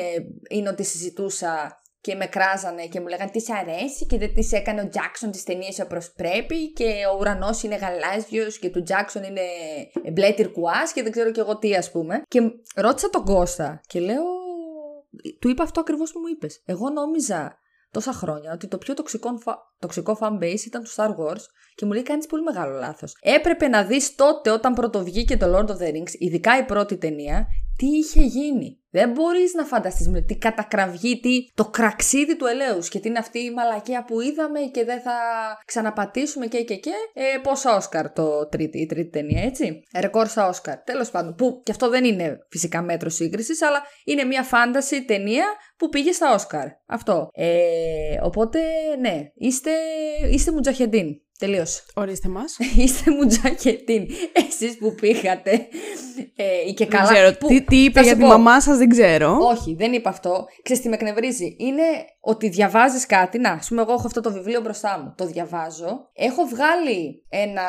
είναι 0.49 0.69
ότι 0.69 0.83
συζητούσα 0.83 1.81
και 2.07 2.15
με 2.15 2.25
κράζανε 2.25 2.85
και 2.85 2.99
μου 2.99 3.07
λέγανε 3.07 3.31
τις 3.31 3.43
σ' 3.43 3.49
αρέσει 3.49 4.05
και 4.05 4.17
δεν 4.17 4.33
τη 4.33 4.49
έκανε 4.51 4.81
ο 4.81 4.89
Jackson 4.93 5.29
τις 5.31 5.43
ταινίες 5.43 5.79
όπως 5.79 6.11
πρέπει 6.11 6.73
και 6.73 6.83
ο 7.13 7.17
ουρανός 7.19 7.63
είναι 7.63 7.75
γαλάζιος 7.75 8.59
και 8.59 8.69
του 8.69 8.83
Jackson 8.87 9.27
είναι 9.27 9.41
μπλε 10.13 10.31
τυρκουάς 10.31 10.93
και 10.93 11.03
δεν 11.03 11.11
ξέρω 11.11 11.31
και 11.31 11.39
εγώ 11.39 11.57
τι 11.57 11.75
ας 11.75 11.91
πούμε. 11.91 12.21
Και 12.27 12.39
ρώτησα 12.75 13.09
τον 13.09 13.23
Κώστα 13.23 13.81
και 13.87 13.99
λέω, 13.99 14.23
του 15.39 15.49
είπα 15.49 15.63
αυτό 15.63 15.79
ακριβώς 15.79 16.11
που 16.11 16.19
μου 16.19 16.27
είπες. 16.27 16.61
Εγώ 16.65 16.89
νόμιζα 16.89 17.57
τόσα 17.91 18.13
χρόνια 18.13 18.51
ότι 18.53 18.67
το 18.67 18.77
πιο 18.77 18.93
τοξικό, 18.93 19.37
φα... 19.37 19.55
τοξικό 19.79 20.17
fan 20.21 20.43
base 20.43 20.65
ήταν 20.65 20.83
του 20.83 20.91
Star 20.95 21.09
Wars 21.09 21.43
και 21.75 21.85
μου 21.85 21.91
λέει 21.91 22.03
κάνεις 22.03 22.25
πολύ 22.25 22.43
μεγάλο 22.43 22.79
λάθος. 22.79 23.17
Έπρεπε 23.21 23.67
να 23.67 23.83
δεις 23.83 24.15
τότε 24.15 24.49
όταν 24.49 24.73
πρωτοβγήκε 24.73 25.37
το 25.37 25.57
Lord 25.57 25.69
of 25.69 25.77
the 25.77 25.89
Rings, 25.93 26.13
ειδικά 26.17 26.57
η 26.57 26.63
πρώτη 26.63 26.97
ταινία, 26.97 27.47
τι 27.77 27.85
είχε 27.85 28.21
γίνει; 28.21 28.81
Δεν 28.89 29.11
μπορείς 29.11 29.53
να 29.53 29.63
φανταστείς 29.63 30.07
με 30.07 30.21
τι 30.21 30.37
κατακραυγή, 30.37 31.19
τι 31.19 31.47
το 31.53 31.65
κραξίδι 31.65 32.37
του 32.37 32.45
ελέους 32.45 32.89
και 32.89 32.99
τι 32.99 33.07
είναι 33.07 33.19
αυτή 33.19 33.39
η 33.39 33.51
μαλακία 33.51 34.03
που 34.03 34.21
είδαμε 34.21 34.59
και 34.59 34.83
δεν 34.83 35.01
θα 35.01 35.13
ξαναπατήσουμε 35.65 36.45
και 36.45 36.63
και 36.63 36.75
και. 36.75 36.91
Ε, 37.13 37.37
πόσα 37.43 37.75
Όσκαρ 37.75 38.11
το 38.13 38.47
τρίτη, 38.47 38.79
η 38.79 38.85
τρίτη 38.85 39.09
ταινία, 39.09 39.43
έτσι. 39.43 39.83
Ρεκόρ 39.99 40.27
στα 40.27 40.47
Όσκαρ. 40.47 40.77
Τέλος 40.77 41.11
πάντων, 41.11 41.35
που 41.35 41.61
και 41.63 41.71
αυτό 41.71 41.89
δεν 41.89 42.03
είναι 42.03 42.37
φυσικά 42.49 42.81
μέτρο 42.81 43.09
σύγκρισης, 43.09 43.61
αλλά 43.61 43.81
είναι 44.05 44.23
μια 44.23 44.43
φάνταση 44.43 45.05
ταινία 45.05 45.45
που 45.77 45.89
πήγε 45.89 46.11
στα 46.11 46.33
Όσκαρ. 46.33 46.67
Αυτό. 46.85 47.29
Ε, 47.33 48.19
οπότε, 48.23 48.59
ναι, 48.99 49.31
είστε, 49.33 49.71
είστε 50.31 50.51
μουτζαχεντίν. 50.51 51.21
Τελείωσε. 51.39 51.81
Ορίστε 51.95 52.27
μας. 52.29 52.57
Είστε 52.77 53.11
μουτζαχεντίν. 53.11 54.07
Εσείς 54.33 54.77
που 54.77 54.95
πήγατε. 54.95 55.67
Ε, 56.35 56.71
και 56.71 56.85
Δεν 56.85 56.87
καλά. 56.87 57.11
ξέρω. 57.13 57.33
που- 57.37 57.47
Τι, 57.47 57.61
τι 57.63 57.83
είπε 57.83 57.99
θα 57.99 58.01
για 58.01 58.11
σου 58.11 58.17
τη 58.17 58.23
πω. 58.23 58.29
μαμά 58.29 58.61
σας, 58.61 58.77
δεν 58.77 58.89
ξέρω. 58.89 59.37
όχι, 59.41 59.75
δεν 59.75 59.93
είπα 59.93 60.09
αυτό. 60.09 60.45
Ξέρεις 60.63 60.81
τι 60.83 60.89
με 60.89 60.95
εκνευρίζει; 60.95 61.55
Είναι 61.59 61.83
ότι 62.19 62.49
διαβάζεις 62.49 63.05
κάτι. 63.05 63.37
Να, 63.39 63.51
ας 63.51 63.67
πούμε, 63.67 63.81
εγώ 63.81 63.93
έχω 63.93 64.03
αυτό 64.07 64.21
το 64.21 64.31
βιβλίο 64.31 64.61
μπροστά 64.61 64.99
μου. 64.99 65.13
Το 65.17 65.25
διαβάζω. 65.25 66.09
Έχω 66.13 66.43
βγάλει 66.45 67.25
ένα 67.29 67.61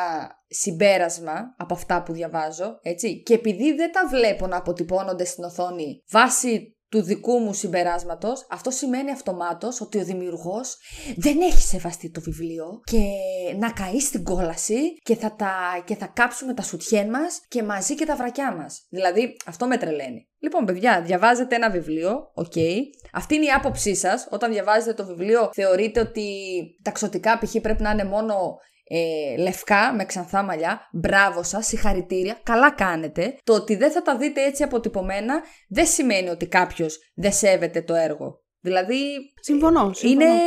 συμπέρασμα 0.47 1.55
από 1.57 1.73
αυτά 1.73 2.03
που 2.03 2.13
διαβάζω, 2.13 2.79
έτσι. 2.81 3.21
Και 3.23 3.33
επειδή 3.33 3.73
δεν 3.73 3.91
τα 3.91 4.07
βλέπω 4.07 4.47
να 4.47 4.57
αποτυπώνονται 4.57 5.25
στην 5.25 5.43
οθόνη 5.43 6.03
βάσει 6.11 6.77
του 6.89 7.01
δικού 7.01 7.37
μου 7.37 7.53
συμπεράσματος, 7.53 8.47
αυτό 8.49 8.71
σημαίνει 8.71 9.11
αυτομάτως 9.11 9.81
ότι 9.81 9.99
ο 9.99 10.03
δημιουργός 10.03 10.77
δεν 11.15 11.41
έχει 11.41 11.61
σεβαστεί 11.61 12.11
το 12.11 12.21
βιβλίο 12.21 12.81
και 12.83 13.01
να 13.59 13.71
καεί 13.71 13.99
στην 13.99 14.23
κόλαση 14.23 14.93
και 15.03 15.15
θα, 15.15 15.35
τα, 15.35 15.83
και 15.85 15.95
θα 15.95 16.05
κάψουμε 16.05 16.53
τα 16.53 16.61
σουτιέν 16.61 17.09
μας 17.09 17.41
και 17.47 17.63
μαζί 17.63 17.95
και 17.95 18.05
τα 18.05 18.15
βρακιά 18.15 18.55
μας. 18.55 18.85
Δηλαδή, 18.89 19.37
αυτό 19.45 19.67
με 19.67 19.77
τρελαίνει. 19.77 20.27
Λοιπόν, 20.41 20.65
παιδιά, 20.65 21.01
διαβάζετε 21.01 21.55
ένα 21.55 21.69
βιβλίο, 21.69 22.31
οκ. 22.33 22.53
Αυτή 23.13 23.35
είναι 23.35 23.45
η 23.45 23.51
άποψή 23.55 23.95
σας. 23.95 24.27
Όταν 24.29 24.51
διαβάζετε 24.51 24.93
το 24.93 25.05
βιβλίο, 25.05 25.49
θεωρείτε 25.53 25.99
ότι 25.99 26.25
τα 26.83 26.91
ξωτικά 26.91 27.37
π.χ. 27.37 27.55
πρέπει 27.61 27.81
να 27.81 27.91
είναι 27.91 28.03
μόνο 28.03 28.57
ε, 28.91 29.37
λευκά 29.37 29.93
με 29.93 30.05
ξανθά 30.05 30.43
μαλλιά. 30.43 30.89
Μπράβο 30.91 31.43
σας, 31.43 31.67
συγχαρητήρια, 31.67 32.39
καλά 32.43 32.71
κάνετε. 32.71 33.37
Το 33.43 33.53
ότι 33.53 33.75
δεν 33.75 33.91
θα 33.91 34.01
τα 34.01 34.17
δείτε 34.17 34.43
έτσι 34.43 34.63
αποτυπωμένα 34.63 35.41
δεν 35.69 35.85
σημαίνει 35.85 36.29
ότι 36.29 36.47
κάποιος 36.47 36.97
δεν 37.15 37.31
σέβεται 37.31 37.81
το 37.81 37.93
έργο. 37.93 38.43
Δηλαδή, 38.59 39.01
Συμφωνώ. 39.41 39.93
συμφωνώ. 39.93 40.25
είναι, 40.25 40.39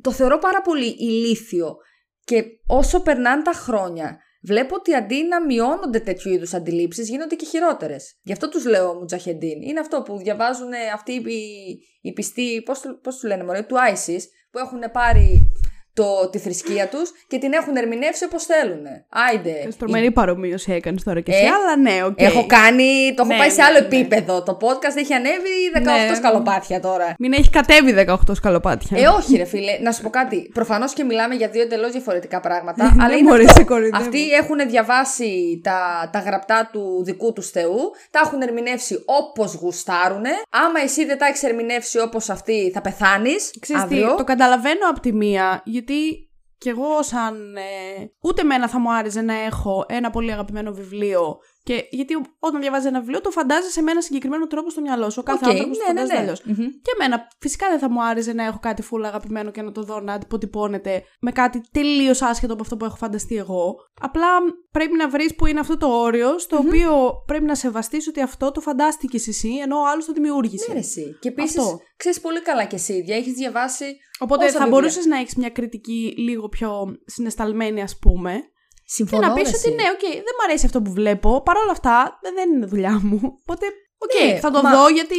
το 0.00 0.12
θεωρώ 0.12 0.38
πάρα 0.38 0.60
πολύ 0.60 0.96
ηλίθιο. 0.98 1.76
Και 2.24 2.44
όσο 2.66 3.02
περνάνε 3.02 3.42
τα 3.42 3.52
χρόνια, 3.52 4.18
βλέπω 4.42 4.74
ότι 4.74 4.94
αντί 4.94 5.22
να 5.22 5.44
μειώνονται 5.44 6.00
τέτοιου 6.00 6.32
είδους 6.32 6.54
αντιλήψεις, 6.54 7.08
γίνονται 7.08 7.34
και 7.34 7.44
χειρότερες. 7.44 8.18
Γι' 8.22 8.32
αυτό 8.32 8.48
τους 8.48 8.64
λέω 8.64 8.94
Μουτζαχεντίν. 8.94 9.62
Είναι 9.62 9.80
αυτό 9.80 10.02
που 10.02 10.16
διαβάζουν 10.18 10.70
αυτοί 10.94 11.12
οι, 11.12 11.78
οι 12.00 12.12
πιστοί, 12.12 12.62
πώς 12.62 12.82
πώς 13.02 13.16
του 13.16 13.26
λένε, 13.26 13.44
μωρέ, 13.44 13.62
του 13.62 13.76
ISIS, 13.92 14.22
που 14.50 14.58
έχουν 14.58 14.80
πάρει 14.92 15.52
το, 15.94 16.28
τη 16.32 16.38
θρησκεία 16.38 16.88
τους 16.88 17.10
και 17.28 17.38
την 17.38 17.52
έχουν 17.52 17.76
ερμηνεύσει 17.76 18.24
όπως 18.24 18.44
θέλουν. 18.44 18.82
Άιντε. 19.08 19.68
Τρομερή 19.78 20.10
παρομοίωση 20.10 20.72
έκανες 20.72 21.02
τώρα 21.02 21.20
και 21.20 21.32
Ε, 21.32 21.34
εσύ, 21.34 21.44
αλλά 21.46 21.76
ναι, 21.76 22.04
οκ. 22.04 22.20
Έχω 22.22 22.46
κάνει. 22.46 23.14
Το 23.16 23.22
έχω 23.22 23.32
Ναι, 23.32 23.38
πάει 23.38 23.50
σε 23.50 23.56
ναι, 23.56 23.62
άλλο 23.62 23.78
ναι. 23.78 23.84
επίπεδο. 23.86 24.42
Το 24.42 24.58
podcast 24.60 24.96
έχει 24.96 25.12
ανέβει 25.14 25.50
18 25.74 25.80
Ναι. 25.82 26.14
σκαλοπάτια 26.16 26.80
τώρα. 26.80 27.14
Μην 27.18 27.32
έχει 27.32 27.50
κατέβει 27.50 27.94
18 28.08 28.16
σκαλοπάτια. 28.34 28.98
Ε, 29.02 29.06
όχι, 29.06 29.36
ρε 29.36 29.44
φίλε, 29.44 29.78
να 29.82 29.92
σου 29.92 30.02
πω 30.02 30.10
κάτι. 30.10 30.50
Προφανώς 30.54 30.92
και 30.92 31.04
μιλάμε 31.04 31.34
για 31.34 31.48
δύο 31.48 31.62
εντελώς 31.62 31.90
διαφορετικά 31.92 32.40
πράγματα. 32.40 32.84
Ναι, 32.94 33.04
αλλά 33.04 33.14
είναι 33.16 33.28
μωρέ, 33.28 33.42
αυτό. 33.44 33.58
σε 33.58 33.64
κοροϊδεύω. 33.64 34.04
Αυτοί 34.04 34.30
έχουν 34.30 34.56
διαβάσει 34.68 35.60
τα, 35.62 36.10
τα 36.12 36.18
γραπτά 36.18 36.68
του 36.72 37.02
δικού 37.04 37.32
τους 37.32 37.50
Θεού, 37.50 37.78
τα 38.10 38.20
έχουν 38.24 38.40
ερμηνεύσει 38.42 39.02
όπως 39.04 39.54
γουστάρουνε. 39.54 40.30
Άμα 40.50 40.80
εσύ 40.84 41.04
δεν 41.04 41.18
τα 41.18 41.26
έχεις 41.26 41.42
ερμηνεύσει 41.42 41.98
όπως 42.00 42.30
αυτοί, 42.30 42.70
θα 42.74 42.80
πεθάνεις. 42.80 43.54
Ξέρεις 43.60 43.84
τι, 43.84 44.00
το 44.16 44.24
καταλαβαίνω 44.24 44.88
από 44.90 45.00
τη 45.00 45.12
μία, 45.12 45.62
γιατί 45.86 46.28
κι 46.58 46.68
εγώ 46.68 47.02
σαν... 47.02 47.56
Ε, 47.56 48.12
ούτε 48.20 48.42
μένα 48.42 48.68
θα 48.68 48.78
μου 48.78 48.94
άρεσε 48.94 49.20
να 49.20 49.34
έχω 49.34 49.84
ένα 49.88 50.10
πολύ 50.10 50.32
αγαπημένο 50.32 50.72
βιβλίο 50.72 51.38
και 51.64 51.86
γιατί 51.90 52.14
όταν 52.38 52.60
διαβάζει 52.60 52.86
ένα 52.86 53.00
βιβλίο 53.00 53.20
το 53.20 53.30
φαντάζεσαι 53.30 53.82
με 53.82 53.90
ένα 53.90 54.00
συγκεκριμένο 54.00 54.46
τρόπο 54.46 54.70
στο 54.70 54.80
μυαλό 54.80 55.10
σου. 55.10 55.18
Ο 55.20 55.22
κάθε 55.22 55.44
Οκ, 55.44 55.50
άνθρωπος 55.50 55.78
το 55.78 55.84
ναι, 55.86 55.92
ναι, 55.92 55.98
φαντάζεται 56.00 56.14
ναι. 56.14 56.22
αλλιώς. 56.22 56.42
Μμμ. 56.44 56.70
Και 56.82 56.90
εμένα 56.98 57.28
φυσικά 57.38 57.68
δεν 57.68 57.78
θα 57.78 57.90
μου 57.90 58.04
άρεσε 58.04 58.32
να 58.32 58.44
έχω 58.44 58.58
κάτι 58.58 58.82
φουλ 58.82 59.08
αγαπημένο 59.08 59.50
και 59.50 59.62
να 59.62 59.72
το 59.72 59.82
δω 59.82 60.00
να 60.00 60.12
αποτυπώνεται 60.12 61.02
με 61.20 61.32
κάτι 61.32 61.60
τελείως 61.70 62.22
άσχετο 62.22 62.52
από 62.52 62.62
αυτό 62.62 62.76
που 62.76 62.84
έχω 62.84 62.96
φανταστεί 62.96 63.36
εγώ. 63.36 63.74
Απλά 64.00 64.26
πρέπει 64.70 64.96
να 64.96 65.08
βρεις 65.08 65.34
που 65.34 65.46
είναι 65.46 65.60
αυτό 65.60 65.76
το 65.76 65.86
όριο, 65.86 66.38
στο 66.38 66.56
οποίο 66.56 67.22
πρέπει 67.26 67.44
να 67.44 67.54
σεβαστείς 67.54 68.08
ότι 68.08 68.20
αυτό 68.20 68.52
το 68.52 68.60
φαντάστηκες 68.60 69.28
εσύ, 69.28 69.50
ενώ 69.62 69.78
ο 69.78 69.86
άλλος 69.86 70.04
το 70.04 70.12
δημιούργησε. 70.12 70.64
Ναι, 70.68 70.74
ρε, 70.74 70.80
εσύ. 70.80 71.16
Και 71.20 71.28
επίσης, 71.28 71.58
Αυτό. 71.58 71.80
ξέρεις 71.96 72.20
πολύ 72.20 72.42
καλά 72.42 72.64
κι 72.64 72.74
εσύ 72.74 72.92
ίδια, 72.92 73.16
έχεις 73.16 73.32
διαβάσει. 73.32 73.84
Οπότε 74.18 74.44
Όσα 74.44 74.52
θα 74.52 74.58
βιβλία. 74.58 74.80
μπορούσες 74.80 75.06
να 75.06 75.18
έχεις 75.18 75.34
μια 75.36 75.50
κριτική 75.50 76.14
λίγο 76.16 76.48
πιο 76.48 76.98
συνεσταλμένη, 77.04 77.82
ας 77.82 77.98
πούμε. 77.98 78.42
Και 78.86 78.90
Συμφωνώ. 78.92 79.26
να 79.26 79.32
πεις 79.32 79.42
ρε, 79.42 79.48
ότι 79.48 79.56
εσύ. 79.56 79.74
ναι, 79.74 79.82
οκ, 79.94 80.00
δεν 80.12 80.34
μου 80.38 80.44
αρέσει 80.48 80.66
αυτό 80.66 80.82
που 80.82 80.92
βλέπω. 80.92 81.42
Παρ' 81.42 81.56
όλα 81.56 81.70
αυτά 81.70 82.18
δεν- 82.22 82.34
δεν 82.34 82.52
είναι 82.52 82.66
δουλειά 82.66 83.00
μου. 83.02 83.20
Οπότε, 83.42 83.66
οκ, 83.98 84.24
Ναι, 84.24 84.38
θα 84.38 84.50
το 84.50 84.62
μα- 84.62 84.70
δω 84.70 84.88
γιατί 84.88 85.14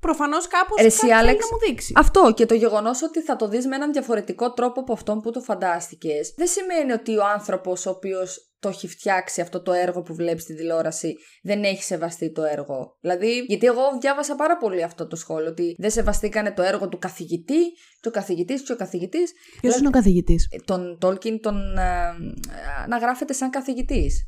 προφανώς 0.00 0.46
κάπως 0.46 0.76
Ρε, 0.76 0.82
κάτι 0.82 0.86
εσύ, 0.86 0.98
θέλει 0.98 1.14
Άλεξ, 1.14 1.38
να 1.38 1.46
μου 1.52 1.58
δείξει. 1.66 1.92
Αυτό 1.96 2.32
και 2.34 2.46
το 2.46 2.54
γεγονός 2.54 3.02
ότι 3.02 3.20
θα 3.22 3.36
το 3.36 3.48
δεις 3.48 3.66
με 3.66 3.76
έναν 3.76 3.92
διαφορετικό 3.92 4.52
τρόπο 4.52 4.80
από 4.80 4.92
αυτόν 4.92 5.20
που 5.20 5.30
το 5.30 5.40
φαντάστηκες, 5.40 6.34
δεν 6.36 6.46
σημαίνει 6.46 6.92
ότι 6.92 7.16
ο 7.16 7.24
άνθρωπος 7.26 7.86
ο 7.86 7.90
οποίος 7.90 8.55
το 8.58 8.68
έχει 8.68 8.88
φτιάξει 8.88 9.40
αυτό 9.40 9.62
το 9.62 9.72
έργο 9.72 10.02
που 10.02 10.14
βλέπεις 10.14 10.42
στην 10.42 10.56
τηλεόραση 10.56 11.14
δεν 11.42 11.64
έχει 11.64 11.82
σεβαστεί 11.82 12.32
το 12.32 12.42
έργο. 12.42 12.96
Δηλαδή, 13.00 13.38
γιατί 13.48 13.66
εγώ 13.66 13.82
διάβασα 14.00 14.34
πάρα 14.34 14.56
πολύ 14.56 14.82
αυτό 14.82 15.06
το 15.06 15.16
σχόλιο, 15.16 15.48
ότι 15.50 15.74
δεν 15.78 15.90
σεβαστήκανε 15.90 16.52
το 16.52 16.62
έργο 16.62 16.88
του 16.88 16.98
καθηγητή, 16.98 17.60
και 18.00 18.08
ο 18.08 18.10
καθηγητής 18.10 18.62
και 18.62 18.72
ο 18.72 18.76
καθηγητής. 18.76 19.32
Ποιος 19.60 19.78
είναι 19.78 19.88
ο 19.88 19.90
καθηγητής; 19.90 20.48
Τον 20.64 20.98
Τόλκιν 21.00 21.40
τον. 21.40 21.76
ε, 21.78 21.82
ε, 21.82 22.86
να 22.88 22.96
γράφεται 22.98 23.32
σαν 23.32 23.50
καθηγητής. 23.50 24.26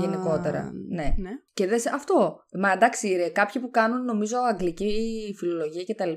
Γενικότερα. 0.00 0.70
Ναι. 0.88 1.02
ναι. 1.16 1.30
Και 1.52 1.66
δεν, 1.66 1.80
σε- 1.80 1.90
αυτό. 1.94 2.36
Μα 2.58 2.72
εντάξει, 2.72 3.08
ρε, 3.08 3.28
κάποιοι 3.28 3.60
που 3.62 3.70
κάνουν 3.70 4.04
νομίζω 4.04 4.36
αγγλική 4.50 5.34
φιλολογία 5.38 5.84
κτλ. 5.84 6.12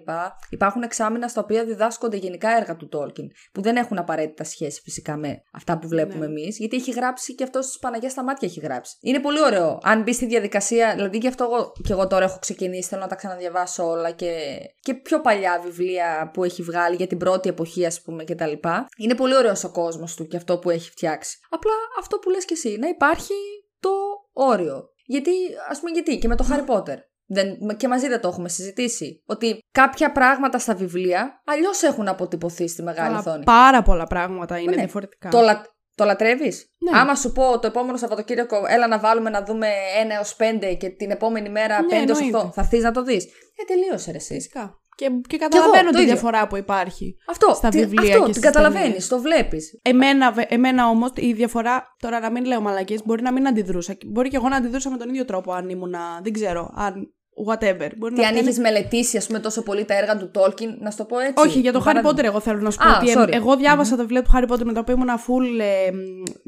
Υπάρχουν 0.50 0.82
εξάμεινα 0.82 1.28
στα 1.28 1.41
οποία 1.41 1.65
διδάσκονται 1.65 2.17
γενικά 2.17 2.50
έργα 2.58 2.76
του 2.76 2.88
Τόλκιν. 2.88 3.28
Που 3.52 3.62
δεν 3.62 3.76
έχουν 3.76 3.98
απαραίτητα 3.98 4.43
σχέση 4.43 4.82
φυσικά 4.84 5.17
με 5.17 5.41
αυτά 5.54 5.80
που 5.80 5.88
βλέπουμε 5.88 6.26
Ναι. 6.28 6.32
εμείς. 6.41 6.58
Γιατί 6.58 6.76
έχει 6.76 6.91
γράψει 6.91 7.36
και 7.36 7.43
αυτός 7.47 7.65
στι 7.65 7.77
Παναγιάς 7.81 8.12
στα 8.12 8.23
μάτια 8.23 8.47
έχει 8.47 8.60
γράψει. 8.60 8.97
Είναι 9.01 9.19
πολύ 9.19 9.41
ωραίο. 9.41 9.79
Αν 9.83 10.01
μπει 10.01 10.13
στη 10.13 10.25
διαδικασία, 10.25 10.93
δηλαδή 10.95 11.17
γι' 11.17 11.27
αυτό 11.27 11.43
εγώ, 11.43 11.71
και 11.83 11.91
εγώ 11.93 12.07
τώρα 12.07 12.25
έχω 12.25 12.38
ξεκινήσει, 12.39 12.88
θέλω 12.89 13.01
να 13.01 13.07
τα 13.07 13.15
ξαναδιαβάσω 13.15 13.88
όλα 13.88 14.12
και, 14.12 14.57
και 14.79 14.93
πιο 14.93 15.21
παλιά 15.21 15.62
βιβλία 15.63 16.31
που 16.33 16.43
έχει 16.43 16.62
βγάλει 16.63 16.95
για 16.95 17.07
την 17.07 17.17
πρώτη 17.17 17.49
εποχή, 17.49 17.86
ας 17.86 18.01
πούμε, 18.01 18.23
κτλ. 18.23 18.51
Είναι 18.97 19.15
πολύ 19.15 19.36
ωραίος 19.36 19.63
ο 19.63 19.71
κόσμος 19.71 20.15
του 20.15 20.27
και 20.27 20.38
αυτό 20.38 20.57
που 20.60 20.69
έχει 20.69 20.89
φτιάξει. 20.89 21.38
Απλά 21.49 21.71
αυτό 21.99 22.17
που 22.17 22.29
λες 22.29 22.45
και 22.45 22.53
εσύ, 22.53 22.77
να 22.79 22.88
υπάρχει 22.88 23.33
το 23.79 23.89
όριο. 24.33 24.89
Γιατί, 25.05 25.31
ας 25.69 25.79
πούμε, 25.79 25.91
γιατί 25.91 26.17
και 26.17 26.27
με 26.27 26.36
το 26.36 26.45
Harry 26.51 26.73
Potter. 26.75 26.95
Δεν, 27.29 27.57
και 27.77 27.88
μαζί 27.88 28.07
δεν 28.07 28.21
το 28.21 28.27
έχουμε 28.27 28.49
συζητήσει. 28.49 29.23
Ότι 29.25 29.60
κάποια 29.71 30.12
πράγματα 30.12 30.60
στα 30.60 30.75
βιβλία 30.75 31.41
αλλιώς 31.45 31.81
έχουν 31.83 32.07
αποτυπωθεί 32.07 32.67
στη 32.67 32.83
μεγάλη 32.83 33.07
Αλλά 33.10 33.17
οθόνη. 33.19 33.43
πάρα 33.43 33.81
πολλά 33.81 34.03
πράγματα 34.07 34.57
είναι 34.60 34.71
Ναι. 34.71 34.77
διαφορετικά. 34.77 35.29
Το, 35.29 35.41
λα... 35.41 35.62
το 35.97 36.05
λατρεύεις; 36.05 36.65
Ναι. 36.77 36.99
Άμα 36.99 37.15
σου 37.15 37.31
πω 37.31 37.60
το 37.60 37.67
επόμενο 37.67 37.97
Σαββατοκύριακο, 37.97 38.57
έλα 38.67 38.88
να 38.88 38.99
βάλουμε 38.99 39.29
να 39.29 39.43
δούμε 39.43 39.67
1 40.03 40.10
έως 40.15 40.36
5 40.36 40.75
και 40.79 40.89
την 40.89 41.12
επόμενη 41.12 41.49
μέρα 41.49 41.77
5 41.79 41.86
Ναι, 41.86 41.95
έως 41.97 42.17
8, 42.19 42.21
εννοείται. 42.23 42.49
θα 42.53 42.62
έρθει 42.62 42.79
να 42.79 42.91
το 42.91 43.03
δεις; 43.03 43.25
Ε, 43.25 43.63
τελείωσε 43.67 44.12
ρε, 44.12 44.17
εσύ. 44.17 44.33
Φυσικά. 44.33 44.79
Και, 44.95 45.10
και 45.27 45.38
καταλαβαίνω 45.38 45.89
το 45.89 45.95
τη 45.95 46.01
ίδιο. 46.01 46.13
διαφορά 46.13 46.47
που 46.47 46.57
υπάρχει. 46.57 47.15
Αυτό, 47.29 47.53
Στα 47.55 47.69
τι- 47.69 47.77
βιβλία 47.77 48.01
αυτό 48.01 48.17
και 48.17 48.23
την 48.23 48.33
στις 48.33 48.43
καταλαβαίνεις, 48.45 48.83
ταινίες. 48.86 49.07
το 49.07 49.19
βλέπεις. 49.19 49.79
Εμένα, 49.81 50.31
βε- 50.31 50.51
εμένα 50.51 50.88
όμως 50.88 51.10
η 51.15 51.33
διαφορά. 51.33 51.95
Τώρα 51.99 52.19
να 52.19 52.31
μην 52.31 52.45
λέω 52.45 52.62
μαλακίες, 52.62 53.01
μπορεί 53.05 53.21
να 53.21 53.31
μην 53.33 53.47
αντιδρούσα. 53.47 53.97
Μπορεί 54.05 54.29
και 54.29 54.36
εγώ 54.36 54.47
να 54.49 54.55
αντιδρούσα 54.55 54.89
με 54.89 54.97
τον 54.97 55.10
ίδιο 55.10 55.25
τρόπο 55.25 55.51
αν 55.53 55.69
ήμουνα. 55.69 56.19
Δεν 56.23 56.33
ξέρω. 56.33 56.71
Αν. 56.75 57.13
Whatever. 57.47 57.89
Μπορεί 57.97 58.13
Τι 58.13 58.21
να 58.21 58.28
αν 58.28 58.34
φταίνε- 58.34 58.41
είχες 58.41 58.58
μελετήσει, 58.58 59.17
ας 59.17 59.28
πούμε, 59.28 59.39
τόσο 59.39 59.62
πολύ 59.63 59.86
τα 59.86 59.97
έργα 59.97 60.17
του 60.17 60.30
Τόλκιν, 60.32 60.76
να 60.80 60.91
σου 60.91 60.97
το 60.97 61.06
πω 61.06 61.19
έτσι. 61.19 61.34
Όχι, 61.47 61.60
για 61.60 61.71
το 61.71 61.80
για 61.84 61.91
Harry 61.91 61.95
παράδειγμα. 61.95 62.21
Potter 62.21 62.23
εγώ 62.23 62.39
θέλω 62.39 62.60
να 62.62 62.71
σου 62.71 62.78
πω 62.78 62.89
Α, 62.89 62.97
ότι 63.02 63.10
ε- 63.10 63.13
sorry. 63.17 63.32
εγώ 63.34 63.56
διάβασα 63.56 63.95
τα 63.95 64.02
βιβλία 64.02 64.21
του 64.23 64.30
Harry 64.36 64.52
Potter 64.54 64.63
με 64.63 64.73
τα 64.73 64.80
οποία 64.80 64.93
ήμουν 64.93 65.10
full 65.10 65.60
ε, 65.60 65.91
μ, 65.91 65.97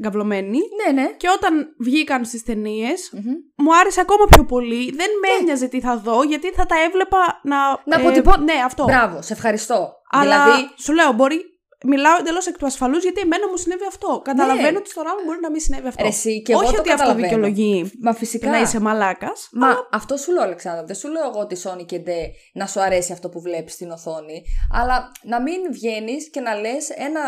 γκαυλωμένη. 0.02 0.58
Ναι, 0.86 1.02
ναι. 1.02 1.08
Και 1.16 1.28
όταν 1.36 1.74
βγήκαν 1.78 2.24
στις 2.24 2.42
ταινίες, 2.42 3.10
Μμμ. 3.12 3.32
μου 3.56 3.76
άρεσε 3.80 4.00
ακόμα 4.00 4.24
πιο 4.30 4.44
πολύ. 4.44 4.84
Δεν 4.96 5.08
με 5.22 5.28
ένοιαζε 5.40 5.66
τι 5.66 5.80
θα 5.80 5.96
δω, 6.04 6.22
γιατί 6.22 6.48
θα 6.52 6.66
τα 6.66 6.74
έβλεπα 6.86 7.40
να. 7.42 7.56
Να 7.84 7.96
ε, 8.00 8.02
αποτυπώ- 8.02 8.36
Ναι, 8.36 8.52
αυτό. 8.64 8.84
Μπράβο, 8.84 9.22
σε 9.22 9.32
ευχαριστώ. 9.32 9.92
Αλλά 10.12 10.42
Δηλαδή, 10.44 10.70
σου 10.78 10.92
λέω, 10.92 11.12
μπορεί. 11.12 11.40
Μιλάω 11.84 12.16
εντελώς 12.20 12.46
εκ 12.46 12.56
του 12.58 12.66
ασφαλούς 12.66 13.02
γιατί 13.02 13.20
εμένα 13.20 13.48
μου 13.48 13.56
συνέβη 13.56 13.84
αυτό. 13.88 14.20
Καταλαβαίνω 14.24 14.70
Ναι. 14.70 14.76
ότι 14.76 14.90
στον 14.90 15.06
άλλο 15.06 15.20
μπορεί 15.26 15.38
να 15.40 15.50
μην 15.50 15.60
συνέβη 15.60 15.88
αυτό. 15.88 16.02
Ρε, 16.02 16.08
εσύ, 16.08 16.42
και 16.42 16.52
εγώ 16.52 16.60
Όχι 16.60 16.74
το 16.74 16.80
ότι 16.80 16.90
αυτό 16.90 17.02
καταλαβαίνω. 17.02 17.28
δικαιολογεί 17.28 17.92
μα 18.00 18.12
το 18.12 18.18
φυσικά. 18.18 18.50
να 18.50 18.60
είσαι 18.60 18.80
μαλάκας. 18.80 19.48
Μα 19.52 19.68
αυτό 19.92 20.16
σου 20.16 20.32
λέω, 20.32 20.42
Αλεξάνδρα. 20.42 20.84
Δεν 20.84 20.96
σου 20.96 21.08
λέω 21.08 21.28
εγώ 21.28 21.40
ότι 21.40 21.56
Sony 21.64 21.84
και 21.86 21.98
Ντε 21.98 22.30
να 22.54 22.66
σου 22.66 22.80
αρέσει 22.80 23.12
αυτό 23.12 23.28
που 23.28 23.40
βλέπεις 23.40 23.72
στην 23.72 23.90
οθόνη. 23.90 24.42
Αλλά 24.72 25.12
να 25.22 25.42
μην 25.42 25.60
βγαίνεις 25.72 26.30
και 26.30 26.40
να 26.40 26.54
λες 26.54 26.90
ένα 26.90 27.20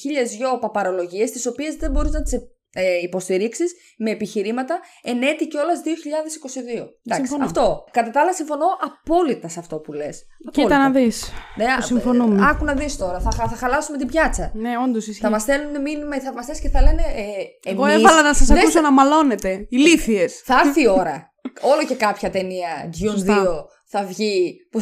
χίλιες 0.00 0.30
δυο 0.30 0.58
παπαρολογίες, 0.58 1.30
τις 1.30 1.46
οποίες 1.46 1.74
δεν 1.76 1.90
μπορείς 1.90 2.10
να 2.12 2.22
τις 2.22 2.32
ε, 2.74 2.98
υποστηρίξεις 3.02 3.72
με 3.98 4.10
επιχειρήματα 4.10 4.80
εν 5.02 5.22
έτη 5.22 5.48
κιόλας 5.48 5.80
2022. 5.80 6.86
Εντάξει, 7.06 7.26
Συμφωνώ. 7.26 7.44
αυτό. 7.44 7.84
Κατά 7.90 8.10
τα 8.10 8.20
άλλα, 8.20 8.32
συμφωνώ 8.34 8.66
απόλυτα 8.80 9.48
σε 9.48 9.58
αυτό 9.58 9.78
που 9.78 9.92
λες. 9.92 10.22
Κοίτα 10.50 10.78
να 10.78 10.90
δεις. 10.90 11.32
Ναι, 11.56 11.64
α- 11.64 11.80
συμφωνούμε. 11.80 12.46
Άκου 12.48 12.64
να 12.64 12.74
δεις 12.74 12.96
τώρα. 12.96 13.20
Θα, 13.20 13.30
χα- 13.36 13.48
θα 13.48 13.56
χαλάσουμε 13.56 13.98
την 13.98 14.06
πιάτσα. 14.06 14.50
Ναι, 14.54 14.70
όντως 14.84 15.06
ισχύει. 15.06 15.20
Θα 15.20 15.30
μας 15.30 15.42
στέλνουν 15.42 15.80
μήνυμα 15.82 16.16
οι 16.16 16.20
θαυμαστέ 16.20 16.52
και 16.62 16.68
θα 16.68 16.82
λένε. 16.82 17.02
Ε, 17.02 17.70
Εγώ 17.70 17.84
εμείς 17.86 18.02
έβαλα 18.04 18.22
να 18.22 18.34
σας 18.34 18.46
δεν 18.46 18.56
ακούσω 18.56 18.70
σε- 18.72 18.80
να 18.80 18.92
μαλώνετε. 18.92 19.66
Ηλίθιες. 19.68 20.40
Θα 20.44 20.60
έρθει 20.64 20.82
η 20.82 20.88
ώρα. 20.88 21.32
Όλο 21.60 21.84
και 21.86 21.94
κάποια 21.94 22.30
ταινία 22.30 22.90
Dune 23.00 23.06
2 23.08 23.10
Σωστά. 23.10 23.64
θα 23.88 24.04
βγει. 24.04 24.56
Που... 24.70 24.80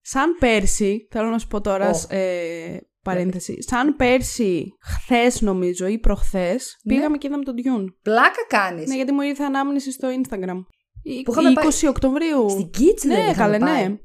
Σαν 0.00 0.36
πέρσι, 0.38 1.08
θέλω 1.10 1.28
να 1.28 1.38
σου 1.38 1.46
πω 1.46 1.60
τώρα, 1.60 1.90
Ω. 1.90 2.00
ε, 2.16 2.76
παρένθεση. 3.02 3.58
Σαν 3.62 3.96
πέρσι, 3.96 4.72
χθες 4.80 5.40
νομίζω 5.40 5.86
ή 5.86 5.98
προχθές, 5.98 6.78
Ναι. 6.82 6.94
πήγαμε 6.94 7.18
και 7.18 7.26
είδαμε 7.26 7.44
τον 7.44 7.54
Dune. 7.56 7.94
Πλάκα 8.02 8.46
κάνεις. 8.48 8.88
Ναι, 8.88 8.94
γιατί 8.94 9.12
μου 9.12 9.20
ήρθε 9.20 9.44
ανάμνηση 9.44 9.92
στο 9.92 10.08
Instagram. 10.08 10.62
Η- 11.04 11.22
Που 11.22 11.30
είχαμε 11.32 11.48
η 11.50 11.52
πάει- 11.52 11.64
20 11.64 11.88
Οκτωβρίου. 11.88 12.50
Στην 12.50 12.70
Κίτς 12.70 13.04
Ναι, 13.04 13.14
δεν 13.14 13.22
είχαμε 13.30 13.34
καλέ, 13.34 13.58
πάει. 13.58 13.88
ναι. 13.88 13.96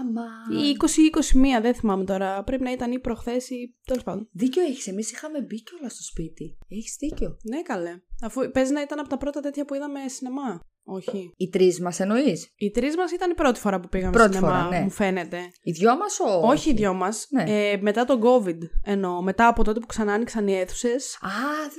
Άμα. 0.00 0.24
Ή 0.64 0.68
20-21, 0.70 1.60
δεν 1.62 1.74
θυμάμαι 1.74 2.04
τώρα. 2.04 2.42
Πρέπει 2.44 2.62
να 2.62 2.70
ήταν 2.72 2.92
ή 2.92 2.98
προχθές 3.00 3.50
ή. 3.50 3.74
τέλος 3.84 4.02
πάντων. 4.02 4.28
Δίκιο 4.32 4.62
έχεις. 4.62 4.86
Εμείς 4.86 5.10
είχαμε 5.12 5.40
μπει 5.42 5.62
κιόλας 5.62 5.92
στο 5.92 6.02
σπίτι. 6.02 6.56
Έχεις 6.68 6.96
δίκιο. 7.00 7.36
Ναι, 7.50 7.62
καλέ. 7.62 8.00
Αφού 8.22 8.50
παίζει 8.50 8.72
να 8.72 8.80
ήταν 8.80 8.98
από 8.98 9.08
τα 9.08 9.16
πρώτα 9.16 9.40
τέτοια 9.40 9.64
που 9.64 9.74
είδαμε 9.74 10.00
σινεμά. 10.08 10.60
Όχι. 10.88 11.32
Οι 11.36 11.48
τρεις 11.48 11.80
μας 11.80 12.00
εννοείς; 12.00 12.52
Οι 12.56 12.70
τρεις 12.70 12.96
μας 12.96 13.12
ήταν 13.12 13.30
η 13.30 13.34
πρώτη 13.34 13.60
φορά 13.60 13.80
που 13.80 13.88
πήγαμε 13.88 14.12
Πρώτη 14.12 14.34
σινεμά, 14.34 14.52
φορά, 14.52 14.68
ναι. 14.68 14.80
μου 14.80 14.90
φαίνεται. 14.90 15.38
Οι 15.62 15.70
δυο 15.70 15.96
μας 15.96 16.20
ο. 16.20 16.46
Όχι 16.48 16.70
οι 16.70 16.74
δυο 16.74 16.94
μας. 16.94 17.26
Ναι. 17.30 17.42
Ε, 17.46 17.78
μετά 17.80 18.04
τον 18.04 18.20
COVID 18.22 18.58
εννοώ. 18.84 19.22
Μετά 19.22 19.46
από 19.46 19.64
τότε 19.64 19.80
που 19.80 19.86
ξανά 19.86 20.12
άνοιξαν 20.12 20.48
οι 20.48 20.54
αίθουσες. 20.58 21.18
Α, 21.20 21.28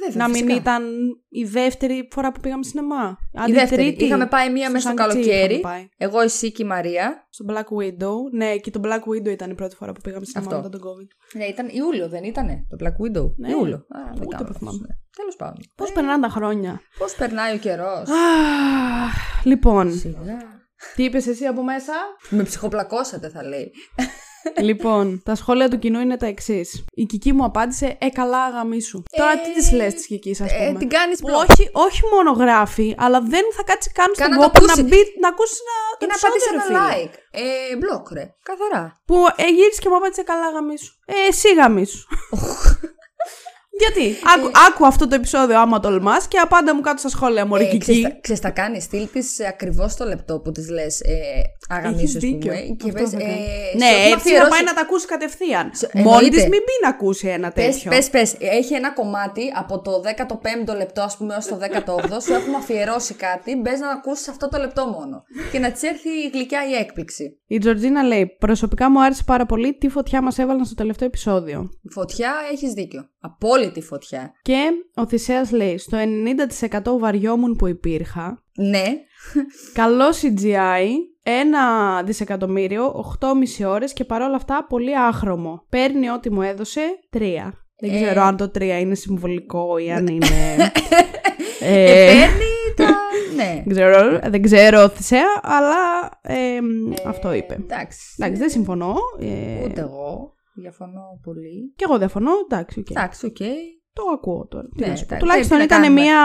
βέβαια. 0.06 0.26
Να 0.26 0.30
μην 0.34 0.36
φυσικά. 0.44 0.56
ήταν 0.56 0.84
η 1.30 1.44
δεύτερη 1.44 2.08
φορά 2.12 2.32
που 2.32 2.40
πήγαμε 2.40 2.64
σινεμά. 2.64 3.18
Η 3.32 3.40
Άντε, 3.40 3.54
δεύτερη. 3.54 3.84
τρίτη. 3.84 4.04
Είχαμε 4.06 4.26
πάει 4.28 4.52
μία 4.52 4.64
Στο 4.64 4.72
μέσα 4.72 4.90
στο 4.90 5.04
Shang-Chi 5.04 5.08
καλοκαίρι. 5.08 5.54
είχαμε 5.54 5.60
πάει. 5.74 5.88
Εγώ, 5.98 6.20
εσύ 6.20 6.52
και 6.52 6.64
η 6.64 6.66
Μαρία. 6.66 7.28
Στο 7.30 7.46
Black 7.50 7.58
Widow. 7.82 8.14
Ναι, 8.34 8.56
και 8.58 8.72
το 8.72 8.80
Black 8.84 9.00
Widow 9.12 9.32
ήταν 9.32 9.50
η 9.52 9.56
πρώτη 9.56 9.76
φορά 9.76 9.92
που 9.92 10.02
πήγαμε 10.02 10.26
σινεμά 10.26 10.48
Αυτό. 10.56 10.62
μετά 10.70 10.78
τον 10.78 10.90
COVID. 10.90 11.38
Ναι, 11.38 11.46
ήταν 11.46 11.68
Ιούλιο, 11.72 12.10
δεν 12.10 12.24
ήτανε; 12.24 12.66
Το 12.70 12.78
Black 12.86 12.94
Widow. 13.06 13.32
Ναι. 13.38 13.50
Ιούλιο. 13.50 13.76
Α, 13.76 14.00
δεν 14.14 14.22
Ούτε 14.26 14.36
κάνω 14.36 14.48
που 14.48 14.54
θυμάμαι. 14.54 15.00
Τέλος 15.18 15.36
πάντων. 15.36 15.60
Πώς 15.76 15.92
περνάνε 15.92 16.22
τα 16.22 16.30
χρόνια; 16.30 16.82
Πώς 16.98 17.16
περνάει 17.16 17.56
ο 17.56 17.58
καιρός; 17.58 18.10
Αχ, 18.10 19.46
λοιπόν, 19.46 19.92
Σιγά. 19.94 20.38
τι 20.96 21.04
είπες 21.04 21.28
εσύ 21.28 21.46
από 21.46 21.64
μέσα; 21.64 21.94
Με 22.30 22.44
ψυχοπλακώσατε, 22.44 23.30
θα 23.30 23.44
λέει. 23.44 23.72
λοιπόν, 24.60 25.22
τα 25.26 25.36
σχόλια 25.36 25.70
του 25.70 25.80
κοινού 25.80 26.00
είναι 26.00 26.18
τα 26.18 26.26
εξής. 26.26 26.86
Η 26.94 27.04
Κική 27.06 27.34
μου 27.34 27.44
απάντησε 27.44 27.98
Ε, 28.00 28.10
καλά, 28.10 28.50
γαμίσου. 28.50 29.04
Τώρα 29.18 29.40
τι 29.42 29.54
της 29.54 29.72
λες 29.72 29.94
της 29.94 30.08
Κικής, 30.08 30.42
ας 30.42 30.52
πούμε; 30.54 30.66
Ε, 30.70 30.74
την 30.74 30.90
κάνεις 30.90 31.20
Που 31.20 31.28
όχι, 31.34 31.70
όχι 31.72 32.02
μόνο 32.14 32.32
γράφει, 32.32 32.96
αλλά 32.98 33.22
δεν 33.22 33.44
θα 33.56 33.64
κάτσει 33.64 33.92
καν 33.92 34.06
στον 34.16 34.28
Καν 34.30 34.30
να 34.30 34.36
το 34.38 34.44
κόπο 34.44 34.66
να, 34.66 34.72
ακούσει. 34.74 34.84
μπει, 34.88 35.02
να 35.22 35.28
ακούσεις 35.28 35.60
ένα, 35.64 35.76
Και 36.00 36.06
το 36.06 36.12
να 36.14 36.18
πατήσει 36.22 36.48
επεισόδιο, 36.54 36.78
ένα 36.78 36.88
ρε 36.88 36.94
φίλε. 36.96 37.10
like. 37.10 37.16
Ε, 37.72 37.76
μπλοκ, 37.78 38.12
ρε. 38.12 38.26
Καθαρά. 38.50 39.02
Που 39.06 39.16
ε, 39.36 39.48
γύρισε 39.58 39.82
και 39.82 39.90
μου 39.90 39.96
απάντησε 39.96 40.24
καλά 40.24 40.50
γαμίσου. 40.56 40.92
Ε, 41.06 41.14
εσύ 41.30 41.54
γαμίσου. 41.54 42.02
Γιατί, 43.80 44.16
άκου, 44.38 44.52
άκου 44.68 44.86
αυτό 44.86 45.08
το 45.08 45.16
επεισόδιο 45.16 45.60
άμα 45.60 45.80
τολμάς 45.80 46.28
και 46.28 46.38
απάντα 46.38 46.76
μου 46.76 46.82
κάτω 46.82 46.98
στα 46.98 47.10
σχόλια, 47.10 47.46
Μωρή 47.46 47.64
Ε, 47.64 47.68
Κική. 47.68 47.78
ξέρεις, 47.78 48.02
τα- 48.02 48.18
ξέρεις, 48.22 48.42
τα 48.42 48.50
κάνεις. 48.50 48.84
Στείλ 48.84 49.08
τη 49.12 49.20
ακριβώς 49.48 49.96
το 49.96 50.06
λεπτό 50.06 50.40
που 50.40 50.52
τη 50.52 50.72
λες 50.72 51.00
ε, 51.02 51.14
αγαμίσου, 51.70 52.00
Έχεις 52.02 52.16
ας 52.16 52.22
δίκιο. 52.22 52.40
πούμε. 52.40 52.56
Και 52.56 52.86
Αυτό 52.90 52.92
πες, 53.02 53.10
θα 53.10 53.18
ε, 53.18 53.22
κάνω. 53.22 53.36
σε 53.36 53.78
ναι, 53.78 53.86
έχουμε 53.86 54.00
έτσι 54.04 54.10
θα 54.10 54.16
αφιερώσει- 54.16 54.52
πάει 54.52 54.64
να 54.64 54.74
τα 54.74 54.82
ακούσει 54.82 55.06
κατευθείαν. 55.06 55.70
Σε- 55.74 55.90
Μόνη 55.94 56.08
εννοείται. 56.08 56.36
τη 56.36 56.42
μην 56.42 56.60
μπει 56.66 56.76
να 56.84 56.90
ακούσει 56.90 57.28
ένα 57.28 57.52
Πες, 57.52 57.66
τέτοιο. 57.66 57.90
πες, 57.92 58.10
πες, 58.10 58.36
έχει 58.40 58.74
ένα 58.74 58.92
κομμάτι 58.94 59.42
από 59.56 59.82
το 59.82 59.92
15ο 60.06 60.74
λεπτό, 60.78 61.02
ας 61.02 61.18
πούμε, 61.18 61.34
έως 61.34 61.46
το 61.46 61.58
18ο. 61.58 62.20
σου 62.22 62.34
έχουμε 62.34 62.58
αφιερώσει 62.58 63.14
κάτι. 63.14 63.56
Μπες 63.56 63.80
να 63.80 63.90
ακούσεις 63.92 64.28
αυτό 64.28 64.48
το 64.50 64.58
λεπτό 64.58 64.86
μόνο. 64.88 65.24
Και 65.52 65.60
να 65.60 65.72
της 65.72 65.82
έρθει 65.84 66.10
η 66.10 66.30
γλυκιά 66.34 66.60
η 66.70 66.74
έκπληξη. 66.74 67.40
Η 67.48 67.58
Τζορτζίνα 67.58 68.04
λέει: 68.04 68.26
Προσωπικά 68.40 68.90
μου 68.92 69.04
άρεσε 69.04 69.24
πάρα 69.26 69.46
πολύ 69.46 69.74
τι 69.78 69.90
φωτιά 69.90 70.22
μας 70.22 70.38
έβαλαν 70.38 70.66
στο 70.66 70.76
τελευταίο 70.76 71.08
επεισόδιο. 71.08 71.70
Φωτιά, 71.94 72.34
έχεις 72.52 72.72
δίκιο. 72.74 73.10
Απόλυτη 73.68 73.88
φωτιά. 73.88 74.34
Και 74.42 74.58
ο 74.96 75.08
Θησέας 75.08 75.52
λέει: 75.52 75.78
Στο 75.78 75.98
90% 75.98 77.00
βαριόμουν 77.00 77.56
που 77.56 77.68
υπήρχα. 77.68 78.44
Ναι, 78.58 78.84
Καλό 79.74 80.06
CGI, 80.22 80.88
ένα 81.24 81.64
δισεκατομμύριο, 82.04 83.06
8,5 83.22 83.66
ώρες 83.70 83.94
και 83.94 84.04
παρόλα 84.04 84.36
αυτά 84.36 84.66
πολύ 84.70 84.98
άχρωμο. 84.98 85.66
Παίρνει 85.70 86.10
ό,τι 86.10 86.32
μου 86.32 86.42
έδωσε, 86.42 86.82
3. 87.10 87.20
Δεν 87.80 87.94
Ε. 87.94 88.02
ξέρω 88.02 88.22
αν 88.22 88.38
το 88.38 88.52
3 88.58 88.62
είναι 88.80 88.96
συμβολικό 88.96 89.78
ή 89.78 89.92
αν 89.92 90.08
είναι. 90.08 90.28
ε, 91.60 91.84
ε, 91.84 92.06
παίρνει 92.06 92.46
τα. 92.76 92.90
ναι. 93.36 93.64
δεν 93.66 93.74
ξέρω, 93.74 94.20
δεν 94.30 94.42
ξέρω 94.42 94.90
Θησέα, 94.90 95.40
αλλά 95.42 96.10
ε, 96.22 96.58
αυτό 97.08 97.34
είπε. 97.34 97.54
Εντάξει. 97.54 98.00
Εντάξει, 98.20 98.40
δεν 98.42 98.50
συμφωνώ. 98.50 98.96
Ε, 99.20 99.64
Ούτε 99.66 99.82
εγώ. 99.82 100.36
Διαφωνώ 100.62 101.20
πολύ. 101.24 101.74
Και 101.76 101.86
εγώ 101.88 101.98
διαφωνώ, 101.98 102.32
εντάξει, 102.50 102.80
οκ. 102.80 102.90
Εντάξει, 102.90 103.26
οκ. 103.26 103.38
Το 103.94 104.04
ακούω 104.14 104.48
τώρα. 104.48 104.68
Τι 104.76 104.82
Ναι, 104.82 104.88
να 104.88 104.96
σου 104.96 105.06
πω. 105.06 105.16
εντάξει, 105.16 105.20
Τουλάχιστον 105.28 105.58
τι 105.58 105.66
να 105.68 105.76
ήταν 105.76 105.82
κάνουμε. 105.82 106.02
μια 106.02 106.20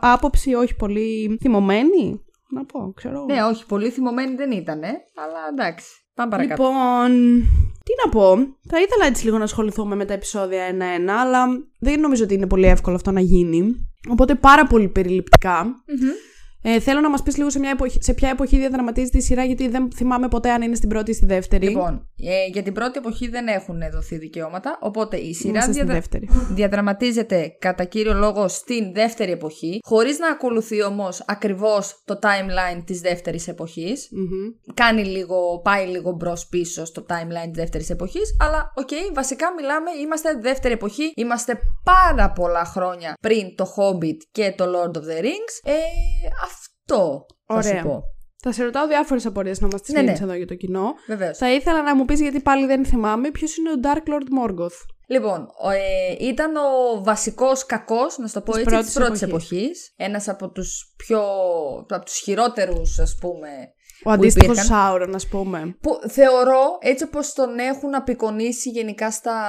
άποψη 0.00 0.54
όχι 0.54 0.76
πολύ 0.76 1.38
θυμωμένη. 1.40 2.24
Να 2.52 2.64
πω, 2.64 2.92
ξέρω. 2.96 3.24
Ναι, 3.24 3.42
όχι, 3.42 3.66
πολύ 3.66 3.90
θυμωμένη 3.90 4.34
δεν 4.34 4.50
ήταν, 4.50 4.80
αλλά 5.14 5.38
εντάξει. 5.52 5.86
Πάμε 6.14 6.30
παρακάτω. 6.30 6.62
Λοιπόν, 6.62 7.10
τι 7.84 7.92
να 8.04 8.10
πω. 8.10 8.36
Θα 8.68 8.80
ήθελα 8.80 9.06
έτσι 9.06 9.24
λίγο 9.24 9.38
να 9.38 9.44
ασχοληθούμε 9.44 9.94
με 9.94 10.04
τα 10.04 10.12
επεισόδια 10.12 10.62
ένα-ένα, 10.62 11.20
αλλά 11.20 11.46
δεν 11.78 12.00
νομίζω 12.00 12.24
ότι 12.24 12.34
είναι 12.34 12.46
πολύ 12.46 12.66
εύκολο 12.66 12.96
αυτό 12.96 13.10
να 13.10 13.20
γίνει. 13.20 13.88
Οπότε 14.10 14.34
πάρα 14.34 14.66
πολύ 14.66 14.88
περιληπτικά. 14.88 15.62
Μμμ. 15.64 16.08
Ε, 16.62 16.80
θέλω 16.80 17.00
να 17.00 17.10
μας 17.10 17.22
πεις 17.22 17.36
λίγο 17.36 17.50
σε, 17.50 17.58
μια 17.58 17.70
εποχή, 17.70 17.98
σε 18.02 18.14
ποια 18.14 18.28
εποχή 18.28 18.58
διαδραματίζεται 18.58 19.18
η 19.18 19.20
σειρά, 19.20 19.44
γιατί 19.44 19.68
δεν 19.68 19.88
θυμάμαι 19.94 20.28
ποτέ 20.28 20.50
αν 20.50 20.62
είναι 20.62 20.74
στην 20.74 20.88
πρώτη 20.88 21.10
ή 21.10 21.14
στη 21.14 21.26
δεύτερη. 21.26 21.68
Λοιπόν, 21.68 22.08
ε, 22.22 22.46
για 22.52 22.62
την 22.62 22.72
πρώτη 22.72 22.98
εποχή 22.98 23.28
δεν 23.28 23.46
έχουν 23.46 23.80
δοθεί 23.92 24.18
δικαιώματα, 24.18 24.78
οπότε 24.80 25.16
η 25.16 25.34
σειρά 25.34 25.48
Είμαστε 25.50 25.72
στη 25.72 25.80
διαδρα- 25.80 25.94
δεύτερη. 25.94 26.28
διαδραματίζεται 26.50 27.56
κατά 27.58 27.84
κύριο 27.84 28.14
λόγο 28.14 28.48
στην 28.48 28.92
δεύτερη 28.92 29.30
εποχή, 29.32 29.78
χωρίς 29.82 30.18
να 30.18 30.28
ακολουθεί 30.30 30.82
όμως 30.82 31.24
ακριβώς 31.26 32.02
το 32.04 32.18
timeline 32.22 32.82
της 32.84 33.00
δεύτερης 33.00 33.48
εποχής. 33.48 34.08
Μμμ. 34.12 34.74
Κάνει 34.74 35.04
λίγο, 35.04 35.60
πάει 35.64 35.86
λίγο 35.86 36.10
μπρος 36.12 36.46
πίσω 36.46 36.84
στο 36.84 37.06
timeline 37.08 37.50
της 37.52 37.56
δεύτερης 37.62 37.90
εποχής, 37.90 38.36
αλλά 38.40 38.72
οκ, 38.74 38.88
βασικά 39.14 39.46
μιλάμε, 39.56 39.90
είμαστε 40.02 40.38
δεύτερη 40.42 40.74
εποχή, 40.74 41.12
είμαστε 41.14 41.58
πάρα 41.84 42.30
πολλά 42.32 42.64
χρόνια 42.64 43.14
πριν 43.20 43.54
το 43.56 43.64
Hobbit 43.76 44.16
και 44.32 44.54
το 44.56 44.64
Lord 44.64 44.96
of 44.96 45.00
the 45.00 45.22
Rings. 45.24 45.54
Ε, 45.64 45.72
αυτό 46.94 47.26
θα 47.46 47.54
Ωραία. 47.54 47.80
σου 47.80 47.86
πω. 47.86 48.02
Θα 48.42 48.52
σε 48.52 48.64
ρωτάω 48.64 48.86
διάφορες 48.86 49.26
απορίες 49.26 49.60
να 49.60 49.68
μας 49.72 49.80
τις 49.82 49.94
Ναι, 49.94 50.00
ναι. 50.02 50.10
εδώ 50.12 50.32
για 50.34 50.46
το 50.46 50.54
κοινό. 50.54 50.94
Βεβαίως. 51.06 51.38
Θα 51.38 51.52
ήθελα 51.52 51.82
να 51.82 51.96
μου 51.96 52.04
πεις, 52.04 52.20
γιατί 52.20 52.40
πάλι 52.40 52.66
δεν 52.66 52.84
θυμάμαι, 52.84 53.30
ποιος 53.30 53.56
είναι 53.56 53.70
ο 53.70 53.74
Dark 53.82 54.08
Lord 54.08 54.50
Morgoth; 54.50 54.78
Λοιπόν, 55.06 55.48
ο, 55.62 55.70
ε, 55.70 55.80
ήταν 56.20 56.56
ο 56.56 57.02
βασικός 57.02 57.66
κακός, 57.66 58.18
να 58.18 58.26
σου 58.26 58.32
το 58.34 58.40
πω 58.40 58.52
Της 58.52 58.60
έτσι, 58.60 58.70
πρώτης 58.74 58.86
της 58.92 59.02
πρώτης 59.02 59.22
εποχής. 59.22 59.50
εποχής. 59.52 59.92
Ένας 59.96 60.28
από 60.28 60.50
τους 60.50 60.94
πιο, 60.96 61.20
από 61.88 62.04
τους 62.04 62.18
χειρότερους, 62.18 62.98
ας 62.98 63.16
πούμε, 63.20 63.48
Ο 64.04 64.10
αντίστοιχος 64.10 64.56
υπήρχαν. 64.56 64.76
Σάουρον, 64.78 65.14
ας 65.14 65.28
πούμε. 65.28 65.76
που 65.80 65.98
θεωρώ, 66.08 66.78
έτσι 66.80 67.04
όπως 67.04 67.32
τον 67.32 67.58
έχουν 67.58 67.94
απεικονίσει 67.94 68.70
γενικά 68.70 69.10
στα, 69.10 69.42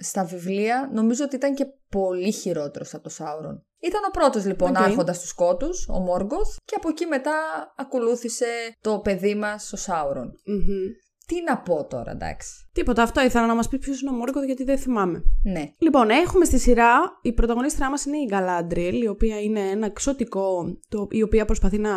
στα 0.00 0.24
βιβλία, 0.24 0.90
νομίζω 0.92 1.24
ότι 1.24 1.36
ήταν 1.36 1.54
και 1.54 1.66
πολύ 1.90 2.32
χειρότερος 2.32 2.94
από 2.94 3.02
το 3.02 3.08
Σάουρον. 3.08 3.62
Ήταν 3.80 4.00
ο 4.08 4.10
πρώτος 4.10 4.44
λοιπόν 4.44 4.70
Οκ. 4.70 4.76
άρχοντας 4.76 5.20
του 5.20 5.28
σκότους, 5.28 5.88
ο 5.88 5.98
Μόργκοθ, 5.98 6.56
και 6.64 6.74
από 6.76 6.88
εκεί 6.88 7.06
μετά 7.06 7.32
ακολούθησε 7.76 8.46
το 8.80 8.98
παιδί 8.98 9.34
μας, 9.34 9.72
ο 9.72 9.76
Σάουρον. 9.76 10.32
Μμμ. 10.44 10.86
Τι 11.26 11.42
να 11.42 11.58
πω 11.58 11.86
τώρα, 11.86 12.10
εντάξει. 12.10 12.67
Τίποτα, 12.78 13.02
αυτό 13.02 13.20
ήθελα 13.22 13.46
να 13.46 13.54
μας 13.54 13.68
πει 13.68 13.78
ποιος 13.78 14.00
είναι 14.00 14.10
ο 14.10 14.12
Μόργκοθ, 14.12 14.44
γιατί 14.44 14.64
δεν 14.64 14.78
θυμάμαι. 14.78 15.22
Ναι. 15.44 15.72
Λοιπόν, 15.78 16.10
έχουμε 16.10 16.44
στη 16.44 16.58
σειρά, 16.58 17.18
η 17.22 17.32
πρωταγωνίστριά 17.32 17.90
μας 17.90 18.04
είναι 18.04 18.16
η 18.16 18.24
Γκαλάντριελ, 18.28 19.02
η 19.02 19.08
οποία 19.08 19.40
είναι 19.40 19.60
ένα 19.60 19.86
ξωτικό, 19.86 20.76
το, 20.88 21.06
η 21.10 21.22
οποία 21.22 21.44
προσπαθεί 21.44 21.78
να... 21.78 21.90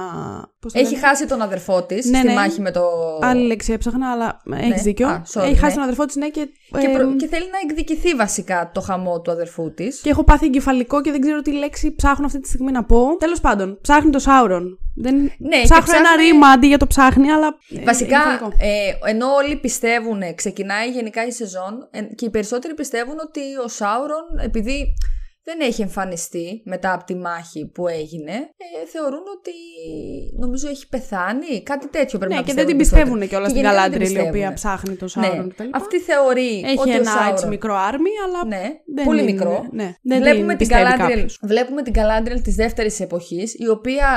Πώς 0.59 0.73
το 0.73 0.79
Έχει 0.79 0.93
λένε; 0.93 1.05
χάσει 1.07 1.27
τον 1.27 1.41
αδερφό 1.41 1.83
της 1.83 2.05
Ναι, 2.09 2.17
στη 2.17 2.27
ναι. 2.27 2.33
μάχη 2.33 2.61
με 2.61 2.71
το... 2.71 2.81
Άλλη 3.21 3.45
λέξη 3.45 3.73
έψαχνα, 3.73 4.11
αλλά 4.11 4.41
ναι. 4.43 4.57
έχεις 4.59 4.81
δίκιο. 4.81 5.07
Α, 5.07 5.21
sorry, 5.33 5.41
Έχει 5.43 5.55
χάσει 5.55 5.65
ναι. 5.65 5.73
τον 5.73 5.83
αδερφό 5.83 6.05
της, 6.05 6.15
ναι, 6.15 6.29
και, 6.29 6.47
Και, 6.79 6.87
ε, 6.87 6.93
προ- 6.93 7.15
και 7.15 7.27
θέλει 7.27 7.45
να 7.51 7.57
εκδικηθεί 7.69 8.13
βασικά 8.15 8.71
το 8.73 8.81
χαμό 8.81 9.21
του 9.21 9.31
αδερφού 9.31 9.73
της. 9.73 9.99
και 10.01 10.09
έχω 10.09 10.23
πάθει 10.23 10.45
εγκεφαλικό 10.45 11.01
και 11.01 11.11
δεν 11.11 11.21
ξέρω 11.21 11.41
τι 11.41 11.51
λέξη 11.53 11.95
ψάχνω 11.95 12.25
αυτή 12.25 12.39
τη 12.39 12.47
στιγμή 12.47 12.71
να 12.71 12.83
πω. 12.83 13.15
Τέλος 13.19 13.39
πάντων, 13.41 13.77
ψάχνει 13.81 14.09
το 14.11 14.19
Σάουρον. 14.19 14.79
Δεν... 14.95 15.15
Ναι, 15.15 15.61
ψάχνω 15.63 15.83
και 15.85 15.91
ένα 15.97 16.01
ψάχνει- 16.03 16.31
ρήμα 16.31 16.47
αντί 16.47 16.67
για 16.67 16.77
το 16.77 16.87
ψάχνει, 16.87 17.31
αλλά. 17.31 17.47
ε, 17.79 17.83
Βασικά, 17.83 18.17
εγκεφαλικό. 18.17 18.47
ε, 19.05 19.09
ενώ 19.11 19.27
όλοι 19.33 19.55
πιστεύουν, 19.55 20.21
ξεκινάει 20.71 20.89
γενικά 20.89 21.25
η 21.25 21.31
σεζόν 21.31 21.87
ε, 21.91 22.01
και 22.01 22.25
οι 22.25 22.29
περισσότεροι 22.29 22.73
πιστεύουν 22.73 23.15
ότι 23.27 23.41
ο 23.65 23.67
Σάουρον, 23.67 24.25
επειδή 24.43 24.93
δεν 25.43 25.59
έχει 25.61 25.81
εμφανιστεί 25.81 26.61
μετά 26.65 26.93
από 26.93 27.03
τη 27.03 27.15
μάχη 27.15 27.65
που 27.73 27.87
έγινε, 27.87 28.31
ε, 28.33 28.87
θεωρούν 28.87 29.23
ότι 29.37 29.51
νομίζω 30.39 30.67
έχει 30.69 30.87
πεθάνει. 30.87 31.63
Κάτι 31.63 31.87
τέτοιο 31.89 32.17
πρέπει 32.19 32.33
Ναι, 32.33 32.39
να 32.39 32.45
και 32.45 32.53
δεν 32.53 32.65
την 32.65 32.77
περισσότεροι. 32.77 33.03
πιστεύουν 33.03 33.27
κιόλας 33.29 33.51
Και 33.51 33.57
στην 33.57 33.61
γενικά 33.65 33.81
δεν 33.81 33.91
την 33.91 33.99
Γκαλάντριελ, 33.99 34.25
η 34.25 34.29
οποία 34.29 34.51
πιστεύουνε. 34.51 34.53
ψάχνει 34.53 34.95
το 34.95 35.05
Ναι, 35.19 35.25
Σάουρον 35.25 35.49
κτλ. 35.49 35.67
αυτή 35.71 35.99
θεωρεί 35.99 36.61
Έχει 36.65 36.79
ότι 36.79 36.89
ο 36.89 36.93
ένα 36.93 37.03
Σάουρον... 37.11 37.31
έτσι 37.33 37.47
μικρό 37.47 37.75
άρμη, 37.89 38.09
αλλά. 38.25 38.45
Ναι, 38.45 38.63
δεν 38.95 39.05
πολύ 39.05 39.21
είναι- 39.21 39.31
μικρό. 39.31 39.65
Ναι, 39.71 39.89
δεν 40.03 40.21
βλέπουμε, 40.21 40.55
την 40.55 40.67
πιστεύει 40.67 40.91
Galadriel, 40.93 40.97
κάποιος. 40.97 41.39
βλέπουμε 41.43 41.81
την 41.81 41.93
Galadriel 41.99 42.41
της 42.43 42.55
δεύτερης 42.55 42.99
εποχής, 42.99 43.53
η 43.57 43.67
οποία 43.67 44.07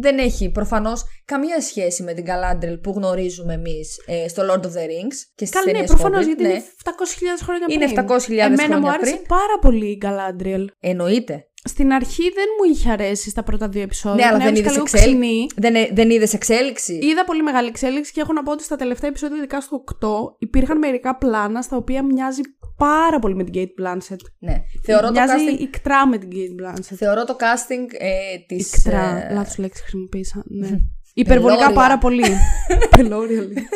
δεν 0.00 0.18
έχει 0.18 0.50
προφανώς 0.50 1.04
καμία 1.24 1.60
σχέση 1.60 2.02
με 2.02 2.12
την 2.12 2.24
Galadriel 2.28 2.78
που 2.82 2.90
γνωρίζουμε 2.96 3.54
εμείς 3.54 4.02
ε, 4.06 4.28
στο 4.28 4.42
Lord 4.42 4.60
of 4.64 4.68
the 4.68 4.84
Rings 4.90 5.16
και 5.34 5.46
στις 5.46 5.50
Καλά, 5.50 5.64
ναι, 5.64 5.72
ταινίες 5.72 5.88
προφανώς 5.90 6.22
Hobbit. 6.24 6.26
γιατί 6.26 6.42
ναι. 6.42 6.48
είναι 6.48 6.64
700.000 6.84 7.42
χρόνια 7.44 7.66
πριν. 7.66 7.80
Είναι 7.80 7.92
700.000 8.08 8.30
Εμένα 8.30 8.56
χρόνια 8.56 8.78
μου 8.78 8.88
άρεσε 8.90 9.12
πριν. 9.12 9.26
πάρα 9.26 9.58
πολύ 9.60 9.86
η 9.90 9.96
Γκαλάντριελ. 9.96 10.70
Εννοείται. 10.80 11.42
Στην 11.68 11.92
αρχή 11.92 12.22
δεν 12.22 12.44
μου 12.58 12.72
είχε 12.72 12.90
αρέσει 12.90 13.30
στα 13.30 13.42
πρώτα 13.42 13.68
δύο 13.68 13.82
επεισόδια. 13.82 14.14
Ναι, 14.16 14.24
αλλά 14.24 14.36
Την 14.38 14.46
δεν 14.46 14.54
έβρισκα 14.54 14.70
είδες 14.70 14.92
λίγο 14.92 15.08
εξέλιξη. 15.12 15.26
ξινή. 15.26 15.46
Δεν, 15.56 15.74
ε- 15.74 15.90
δεν 15.92 16.10
είδες 16.10 16.32
εξέλιξη. 16.34 16.98
Είδα 17.02 17.24
πολύ 17.24 17.42
μεγάλη 17.42 17.68
εξέλιξη 17.68 18.12
και 18.12 18.20
έχω 18.20 18.32
να 18.32 18.42
πω 18.42 18.52
ότι 18.52 18.62
στα 18.62 18.76
τελευταία 18.76 19.10
επεισόδια, 19.10 19.36
ειδικά 19.36 19.60
στο 19.60 19.84
8, 20.00 20.08
υπήρχαν 20.38 20.78
μερικά 20.78 21.16
πλάνα 21.16 21.62
στα 21.62 21.76
οποία 21.76 22.04
μοιάζει 22.04 22.40
πάρα 22.76 23.18
πολύ 23.18 23.34
με 23.34 23.44
την 23.44 23.52
Kate 23.56 23.82
Blanchett. 23.82 24.22
Ναι. 24.38 24.62
Θεωρώ 24.84 25.06
το, 25.06 25.12
μοιάζει 25.12 25.44
casting, 25.56 25.60
ικτρά 25.60 26.06
με 26.06 26.18
την 26.18 26.28
Kate 26.32 26.62
Blanchett. 26.62 26.94
θεωρώ 26.96 27.24
το 27.24 27.36
casting 27.40 27.86
ε, 27.98 28.10
της... 28.46 28.72
Ικτρά. 28.74 29.26
ε, 29.30 29.34
Λάθος 29.34 29.58
λέξη 29.58 29.80
χρησιμοποίησα. 29.82 30.42
Ναι. 30.46 30.68
Υπερβολικά 31.14 31.58
Πελώρια. 31.58 31.80
πάρα 31.82 31.98
πολύ. 31.98 32.24
Πελώρια, 32.96 33.40
λέει. 33.42 33.68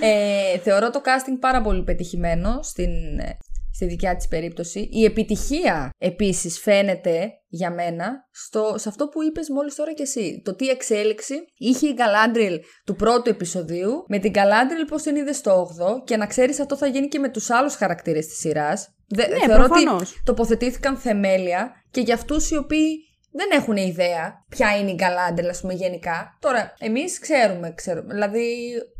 Ε, 0.00 0.58
θεωρώ 0.58 0.90
το 0.90 1.00
casting 1.04 1.36
πάρα 1.40 1.60
πολύ 1.62 1.82
πετυχημένο 1.82 2.58
στην, 2.62 2.90
ε, 3.18 3.38
στη 3.76 3.86
δικιά 3.86 4.16
της 4.16 4.28
περίπτωση. 4.28 4.88
Η 4.92 5.04
επιτυχία 5.04 5.90
επίσης 5.98 6.58
φαίνεται 6.58 7.28
για 7.48 7.70
μένα 7.70 8.10
στο, 8.30 8.74
σε 8.76 8.88
αυτό 8.88 9.08
που 9.08 9.22
είπες 9.22 9.48
μόλις 9.50 9.74
τώρα 9.74 9.92
κι 9.94 10.02
εσύ. 10.02 10.40
Το 10.44 10.54
τι 10.54 10.68
εξέλιξη 10.68 11.34
είχε 11.58 11.86
η 11.88 11.94
Galadriel 11.98 12.58
του 12.84 12.94
πρώτου 12.96 13.30
επεισοδίου 13.30 14.04
με 14.08 14.18
την 14.18 14.32
Galadriel 14.34 14.86
πώς 14.88 15.02
την 15.02 15.16
είδες 15.16 15.36
στο 15.36 15.68
8ο 15.80 16.04
και 16.04 16.16
να 16.16 16.26
ξέρεις 16.26 16.60
αυτό 16.60 16.76
θα 16.76 16.86
γίνει 16.86 17.08
και 17.08 17.18
με 17.18 17.28
τους 17.28 17.50
άλλους 17.50 17.74
χαρακτήρες 17.74 18.26
της 18.26 18.38
σειράς. 18.38 18.88
Δε, 19.08 19.26
Ναι, 19.26 19.38
θεωρώ 19.38 19.64
ότι 19.64 19.82
προφανώς. 19.82 20.20
τοποθετήθηκαν 20.24 20.96
θεμέλια 20.96 21.70
και 21.90 22.00
για 22.00 22.14
αυτούς 22.14 22.50
οι 22.50 22.56
οποίοι 22.56 22.88
δεν 23.32 23.48
έχουν 23.60 23.76
ιδέα 23.76 24.44
ποια 24.48 24.76
είναι 24.78 24.90
η 24.90 24.98
Galadriel, 25.00 25.48
ας 25.50 25.60
πούμε, 25.60 25.72
γενικά. 25.74 26.36
Τώρα, 26.40 26.74
εμείς 26.78 27.18
ξέρουμε, 27.18 27.72
ξέρουμε 27.76 28.14
δηλαδή 28.14 28.54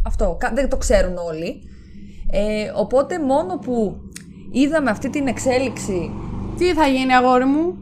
αυτό, 0.06 0.36
κα- 0.40 0.52
δεν 0.54 0.68
το 0.68 0.76
ξέρουν 0.76 1.16
όλοι. 1.16 1.60
Ε, 2.32 2.70
οπότε 2.74 3.18
μόνο 3.18 3.58
που 3.58 3.96
είδαμε 4.60 4.90
αυτή 4.90 5.10
την 5.10 5.26
εξέλιξη, 5.26 6.10
Τι 6.58 6.74
θα 6.74 6.86
γίνει, 6.86 7.14
αγόρι 7.14 7.44
μου; 7.44 7.76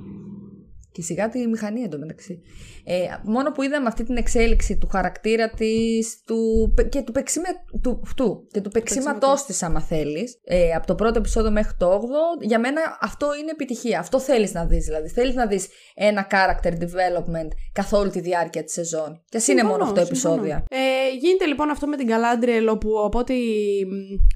Και 0.95 1.03
σιγά 1.03 1.29
τη 1.29 1.47
μηχανή 1.47 1.81
εντωμεταξύ. 1.81 2.43
Ε, 2.85 2.95
μόνο 3.25 3.53
που 3.53 3.63
είδαμε 3.63 3.87
αυτή 3.87 4.05
την 4.05 4.17
εξέλιξη 4.17 4.79
του 4.79 4.89
χαρακτήρα 4.89 5.51
της 5.51 6.23
του, 6.27 6.75
και 6.89 7.03
του, 7.03 7.13
παίξιμα, 7.13 7.45
του, 7.83 8.03
του, 8.17 8.47
και 8.53 8.61
του 8.61 8.71
παίξήματό 8.71 9.35
της, 9.47 9.63
άμα 9.63 9.81
θέλεις, 9.81 10.39
ε, 10.45 10.73
από 10.73 10.87
το 10.87 10.95
πρώτο 10.95 11.19
επεισόδιο 11.19 11.51
μέχρι 11.51 11.75
το 11.79 11.91
8, 11.91 11.99
για 12.41 12.59
μένα 12.59 12.81
αυτό 13.01 13.27
είναι 13.41 13.51
επιτυχία. 13.51 13.99
Αυτό 13.99 14.21
θέλεις 14.21 14.53
να 14.53 14.65
δεις. 14.67 14.85
Δηλαδή, 14.85 15.09
θέλεις 15.09 15.35
να 15.35 15.47
δεις 15.47 15.69
ένα 15.95 16.27
character 16.31 16.73
development 16.73 17.49
καθ' 17.73 17.93
όλη 17.93 18.11
τη 18.11 18.21
διάρκεια 18.21 18.65
της 18.65 18.73
σεζόν. 18.73 19.23
Και 19.29 19.37
α 19.37 19.41
είναι 19.47 19.63
μόνο 19.63 19.93
8 19.95 19.97
επεισόδια. 19.97 20.65
Ε, 20.71 21.17
γίνεται 21.21 21.47
λοιπόν 21.47 21.71
αυτό 21.71 21.87
με 21.87 21.97
την 21.97 22.09
Galadriel, 22.09 22.69
όπου 22.71 22.89
από 23.05 23.19
ό,τι 23.19 23.35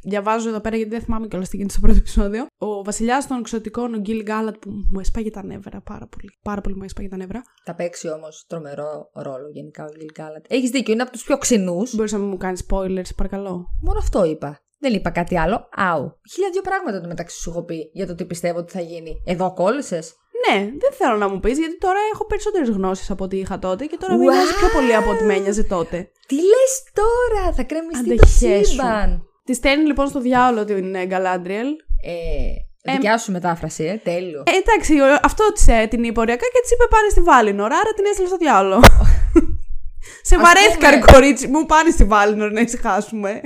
διαβάζω 0.05 0.49
εδώ 0.49 0.61
πέρα, 0.61 0.77
γιατί 0.77 0.91
δεν 0.91 1.01
θυμάμαι 1.01 1.27
κιόλας 1.29 1.49
τι 1.49 1.57
γίνεται 1.57 1.73
στο 1.73 1.83
πρώτο 1.83 1.99
επεισόδιο, 1.99 2.47
ο 2.59 2.83
βασιλιάς 2.83 3.27
των 3.27 3.39
εξωτικών, 3.39 3.95
ο 3.95 3.99
Γκίλ 3.99 4.23
Γκάλατ, 4.23 4.57
που 4.57 4.71
μου 4.93 5.01
έσπαγε 5.01 5.31
τα 5.31 5.45
νεύρα 5.45 5.81
πάρα 5.81 6.07
πολύ. 6.07 6.31
Πάρα 6.49 6.61
πολύ 6.61 6.77
μου 6.77 6.83
έσπαγε 6.85 7.09
τα 7.09 7.17
νεύρα. 7.17 7.43
Θα 7.65 7.75
παίξει 7.75 8.09
όμως 8.09 8.45
τρομερό 8.49 9.11
ρόλο 9.13 9.49
γενικά 9.53 9.85
ο 9.85 9.89
Γκίλ 9.97 10.11
Γκάλατ. 10.13 10.45
Έχεις 10.49 10.71
δίκιο, 10.71 10.93
είναι 10.93 11.03
από 11.03 11.13
τους 11.13 11.23
πιο 11.23 11.39
ξινούς. 11.39 11.95
Μπορείς 11.95 12.13
να 12.13 12.19
μου 12.19 12.37
κάνεις 12.37 12.67
spoilers, 12.69 13.11
παρακαλώ. 13.17 13.67
Μόνο 13.83 13.99
αυτό 13.99 14.25
είπα. 14.25 14.61
Δεν 14.79 14.95
είπα 14.95 15.11
κάτι 15.11 15.39
άλλο. 15.39 15.69
Άου. 15.75 16.19
Χίλια 16.33 16.51
δύο 16.53 16.61
πράγματα 16.61 17.01
το 17.01 17.09
μεταξύ 17.09 17.41
σου 17.41 17.51
έχω 17.51 17.65
πει 17.65 17.91
για 17.93 18.07
το 18.07 18.15
τι 18.15 18.25
πιστεύω 18.25 18.59
ότι 18.59 18.73
θα 18.73 18.81
γίνει. 18.81 19.23
Εδώ 19.27 19.55
κόλλησες; 19.55 20.15
Ναι, 20.47 20.59
δεν 20.65 20.93
θέλω 20.93 21.17
να 21.17 21.29
μου 21.29 21.41
πεις, 21.41 21.59
γιατί 21.59 21.79
τώρα 21.79 21.99
έχω 22.13 22.27
περισσότερες 22.27 22.69
γνώσεις 22.69 23.11
από 23.11 23.25
ό,τι 23.25 23.39
είχα 23.39 23.59
τότε 23.59 23.85
και 23.87 23.97
τώρα 24.01 24.15
wow. 24.15 24.19
με 24.19 24.25
νοιάζει 24.25 24.55
πιο 24.55 24.69
πολύ 24.75 24.95
από 24.95 25.11
ό,τι 25.11 25.25
με 25.25 25.35
ένοιαζε 25.35 25.65
τότε. 25.65 26.11
Τι 26.27 26.35
λες 26.35 26.73
τώρα, 26.93 27.53
θα 27.53 27.63
κρεμιστεί 27.63 28.17
το 28.17 28.27
σύμπαν. 28.27 29.23
Τη 29.45 29.55
στέλνει 29.55 29.87
λοιπόν 29.87 30.07
στο 30.09 30.21
διάολο 30.21 30.65
την 30.65 31.07
Γκαλάντριελ. 31.07 31.69
Ε, 32.03 32.68
δικιά 32.93 33.19
σου 33.19 33.33
μετάφραση, 33.33 33.85
ε, 33.85 33.97
τέλειο. 34.05 34.43
Ε, 34.47 34.51
εντάξει, 34.51 34.95
αυτό 35.23 35.53
της, 35.53 35.67
ε, 35.69 35.87
την 35.87 36.05
είπε 36.05 36.21
ωριακά 36.21 36.47
και 36.53 36.61
της 36.63 36.71
είπε 36.71 36.85
πάνε 36.91 37.09
στη 37.11 37.21
Βάλινορ, 37.21 37.73
άρα 37.73 37.93
την 37.97 38.05
έστειλε 38.05 38.29
στο 38.29 38.37
διάολο. 38.37 38.83
Σε 40.29 40.37
βαρέθηκα, 40.39 40.91
ρε 40.91 40.99
κορίτσι 40.99 41.47
μου, 41.47 41.67
πάνε 41.67 41.91
στη 41.91 42.05
Βάλινορ 42.05 42.51
να 42.53 42.61
ησυχάσουμε. 42.61 43.41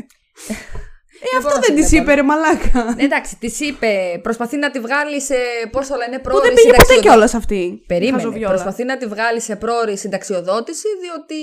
Ε, 1.24 1.36
αυτό 1.36 1.58
δεν 1.60 1.74
της 1.74 1.92
είπε, 1.92 2.14
ρε 2.14 2.22
Μαλάκα. 2.22 2.94
Ε, 2.98 3.04
εντάξει, 3.04 3.36
της 3.36 3.60
είπε. 3.60 4.20
Προσπαθεί 4.22 4.56
να 4.56 4.70
τη 4.70 4.80
βγάλει 4.80 5.20
σε. 5.20 5.34
Πώς 5.70 5.86
το 5.88 5.96
λένε, 5.96 6.18
πρόορη. 6.18 6.48
Που 6.48 6.54
δεν 6.54 6.64
πήγε 6.64 6.76
ποτέ 6.76 7.00
κιόλας 7.00 7.34
αυτή. 7.34 7.82
Περίμενε. 7.86 8.46
Προσπαθεί 8.46 8.84
να 8.84 8.96
τη 8.96 9.06
βγάλει 9.06 9.40
σε 9.40 9.56
πρόορη 9.56 9.98
συνταξιοδότηση, 9.98 10.88
διότι 11.00 11.34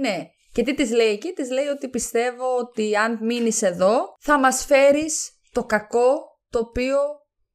ναι. 0.00 0.16
Και 0.52 0.62
τι 0.62 0.74
της 0.74 0.90
λέει 0.90 1.08
εκεί, 1.08 1.32
της 1.32 1.50
λέει 1.50 1.66
ότι 1.66 1.88
πιστεύω 1.88 2.56
ότι 2.58 2.96
αν 2.96 3.18
μείνεις 3.22 3.62
εδώ, 3.62 4.16
θα 4.20 4.38
μας 4.38 4.64
φέρεις 4.64 5.30
το 5.52 5.64
κακό 5.64 6.38
το 6.50 6.58
οποίο 6.58 6.96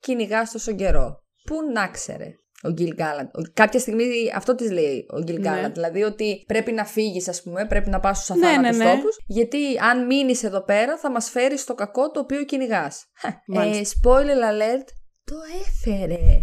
κυνηγά 0.06 0.48
τόσο 0.52 0.76
καιρό. 0.76 1.24
Πού 1.44 1.56
να 1.74 1.88
ξέρε 1.88 2.36
ο 2.64 2.70
Γκίλ 2.72 2.94
Γκάλαντ; 2.94 3.30
Κάποια 3.54 3.80
στιγμή 3.80 4.06
αυτό 4.36 4.56
της 4.56 4.72
λέει 4.72 5.06
ο 5.10 5.22
Γκίλ 5.22 5.40
ναι. 5.40 5.70
Δηλαδή 5.74 6.04
ότι 6.04 6.44
πρέπει 6.48 6.72
να 6.72 6.86
φύγεις, 6.86 7.28
ας 7.28 7.44
πούμε, 7.44 7.66
πρέπει 7.66 7.90
να 7.90 8.00
πας 8.00 8.24
στους 8.24 8.36
ναι, 8.36 8.48
αθάνατου 8.48 8.78
ναι, 8.78 8.84
ναι, 8.84 8.96
τόπους. 8.96 9.18
Γιατί 9.28 9.78
αν 9.92 10.06
μείνεις 10.06 10.44
εδώ 10.44 10.62
πέρα 10.62 10.98
θα 10.98 11.12
μας 11.12 11.30
φέρεις 11.30 11.64
το 11.64 11.76
κακό 11.76 12.12
το 12.12 12.20
οποίο 12.20 12.44
κυνηγάς. 12.44 13.06
Ε, 13.46 13.82
spoiler 13.82 14.42
alert, 14.52 14.88
το 15.24 15.36
έφερε. 15.62 16.42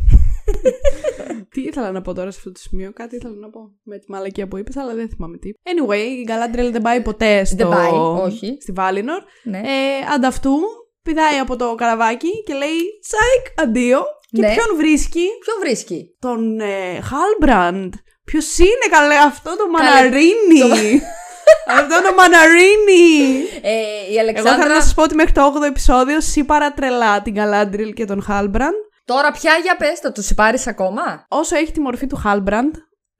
τι 1.53 1.61
ήθελα 1.61 1.90
να 1.92 2.03
πω 2.03 2.14
τώρα 2.14 2.31
σε 2.31 2.37
αυτό 2.38 2.53
το 2.53 2.61
σημείο, 2.61 2.92
κάτι 2.92 3.16
ήθελα 3.16 3.35
να 3.35 3.51
πω 3.51 3.61
με 3.83 3.98
τη 3.98 4.11
μαλακία 4.11 4.48
που 4.48 4.57
είπες, 4.57 4.77
αλλά 4.77 4.94
δεν 4.94 5.09
θυμάμαι 5.09 5.38
τι. 5.38 5.51
Anyway, 5.62 6.18
η 6.20 6.22
Γκαλάντριελ 6.23 6.73
δεν 6.72 6.83
πάει 6.83 7.03
ποτέ 7.03 7.44
στο... 7.44 7.57
Δεν 7.57 7.68
πάει, 7.68 7.90
όχι. 8.27 8.57
στη 8.61 8.72
Βάλινορ. 8.72 9.22
Ναι. 9.44 9.59
Ε, 9.59 10.14
αντ' 10.14 10.31
αυτού, 10.31 10.57
πηδάει 11.03 11.38
από 11.38 11.57
το 11.57 11.75
καραβάκι 11.75 12.43
και 12.47 12.55
λέει 12.55 12.81
«Σάικ, 13.01 13.61
αντίο» 13.61 14.01
Και 14.31 14.41
ναι. 14.41 14.55
ποιον 14.55 14.77
βρίσκει; 14.77 15.27
Ποιον 15.45 15.57
βρίσκει; 15.61 16.17
Τον 16.19 16.61
ε, 16.61 17.01
Χάλμπραντ. 17.01 17.95
Ποιος 18.25 18.59
είναι 18.59 18.87
καλέ 18.91 19.15
αυτό 19.15 19.57
το 19.57 19.69
μαναρίνι. 19.71 21.03
αυτό 21.81 22.03
το 22.03 22.15
μαναρίνι. 22.15 23.43
Ε, 23.62 24.12
η 24.12 24.19
Αλεξάνδρα... 24.19 24.53
Εγώ 24.53 24.62
θέλω 24.62 24.75
να 24.75 24.81
σας 24.81 24.95
πω 24.95 25.03
ότι 25.03 25.15
μέχρι 25.15 25.33
το 25.33 25.55
8ο 25.57 25.62
επεισόδιο 25.62 26.21
σύπαρα 26.21 26.73
τρελά 26.73 27.23
την 27.23 27.35
Καλάντριλ 27.35 27.93
και 27.93 28.05
τον 28.05 28.23
Χάλμπραντ. 28.23 28.75
Τώρα 29.05 29.31
πια 29.31 29.53
για 29.62 29.77
πες, 29.77 29.99
θα 29.99 30.12
τους 30.12 30.35
πάρεις 30.35 30.67
ακόμα; 30.67 31.27
Όσο 31.29 31.57
έχει 31.57 31.73
τη 31.73 31.81
μορφή 31.81 32.07
του 32.07 32.17
Χάλμπραντ, 32.17 32.75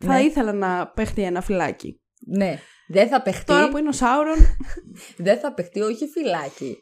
θα 0.05 0.12
ναι. 0.12 0.21
ήθελα 0.21 0.53
να 0.53 0.87
παίχτει 0.87 1.23
ένα 1.23 1.40
φυλάκι. 1.40 2.01
Ναι. 2.27 2.59
Δεν 2.88 3.09
θα 3.09 3.23
παιχτεί. 3.23 3.45
Τώρα 3.45 3.68
που 3.68 3.79
είναι 3.79 3.88
ο 3.88 3.92
Σάουρον. 3.92 4.37
δεν 5.27 5.38
θα 5.38 5.55
παιχτεί, 5.55 5.81
όχι 5.81 6.07
φυλάκι. 6.07 6.79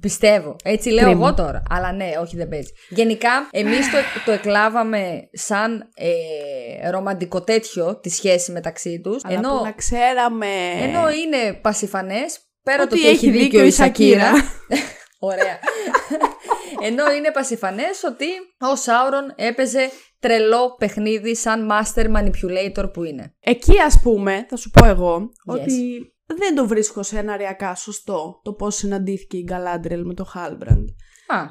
Πιστεύω. 0.00 0.56
Έτσι 0.64 0.90
λέω 0.90 1.10
εγώ 1.10 1.34
τώρα. 1.34 1.62
Αλλά 1.70 1.92
ναι, 1.92 2.10
όχι 2.20 2.36
δεν 2.36 2.48
παίζει. 2.48 2.72
Γενικά, 2.88 3.48
εμείς 3.50 3.90
το, 3.90 3.98
το 4.24 4.32
εκλάβαμε 4.32 5.28
σαν 5.32 5.90
ε, 5.94 6.90
ρομαντικό 6.90 7.42
τέτοιο 7.42 8.00
τη 8.00 8.10
σχέση 8.10 8.52
μεταξύ 8.52 9.00
τους. 9.00 9.22
Ενώ, 9.28 9.56
που 9.56 9.64
να 9.64 9.72
ξέραμε. 9.72 10.46
Ενώ 10.80 11.10
είναι 11.10 11.52
πασιφανές. 11.62 12.40
Πέρα 12.62 12.82
ότι 12.82 12.88
το 12.88 13.00
ότι 13.00 13.08
έχει 13.08 13.30
δίκιο 13.30 13.64
η 13.64 13.70
Σακύρα. 13.70 14.30
Ωραία. 15.18 15.58
Ενώ 16.82 17.12
είναι 17.12 17.30
πασιφανές 17.30 18.02
ότι 18.04 18.26
ο 18.72 18.76
Σάουρον 18.76 19.32
έπαιζε 19.36 19.90
τρελό 20.18 20.74
παιχνίδι 20.78 21.36
σαν 21.36 21.68
master 21.70 22.06
manipulator 22.16 22.92
που 22.92 23.04
είναι. 23.04 23.34
Εκεί 23.40 23.80
ας 23.80 24.00
πούμε, 24.02 24.46
θα 24.48 24.56
σου 24.56 24.70
πω 24.70 24.86
εγώ, 24.86 25.32
ότι 25.44 26.11
δεν 26.36 26.54
το 26.54 26.66
βρίσκω 26.66 27.02
σε 27.02 27.18
εναριακά 27.18 27.74
σωστό 27.74 28.40
το 28.42 28.52
πώς 28.52 28.74
συναντήθηκε 28.74 29.36
η 29.36 29.44
Γκαλάντρελ 29.46 30.06
με 30.06 30.14
το 30.14 30.24
Χάλμπραντ. 30.24 30.88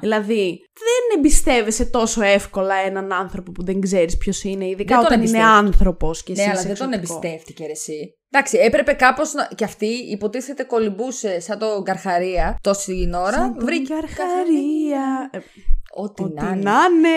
Δηλαδή, 0.00 0.60
δεν 0.72 1.18
εμπιστεύεσαι 1.18 1.84
τόσο 1.84 2.22
εύκολα 2.22 2.74
έναν 2.74 3.12
άνθρωπο 3.12 3.52
που 3.52 3.64
δεν 3.64 3.80
ξέρεις 3.80 4.16
ποιος 4.16 4.42
είναι, 4.44 4.68
ειδικά 4.68 4.98
όταν 4.98 5.22
είναι 5.22 5.44
άνθρωπος 5.44 6.22
και 6.22 6.32
εσύ. 6.32 6.42
Ναι, 6.42 6.50
αλλά 6.50 6.62
δεν 6.62 6.74
τον 6.74 6.92
εμπιστεύτηκε 6.92 7.64
εσύ. 7.64 8.16
Εντάξει, 8.30 8.58
έπρεπε 8.58 8.92
κάπως 8.92 9.32
να. 9.32 9.48
και 9.54 9.64
αυτή 9.64 9.86
υποτίθεται 9.86 10.62
κολυμπούσε 10.62 11.40
σαν 11.40 11.58
τον 11.58 11.84
Καρχαρία 11.84 12.58
τόση 12.60 13.10
ώρα. 13.14 13.32
Σαν 13.32 13.56
βρήκε. 13.58 13.94
Καρχαρία. 13.94 15.30
Ε, 15.30 15.38
ό,τι, 15.94 16.22
να, 16.22 16.48
είναι. 16.48 17.08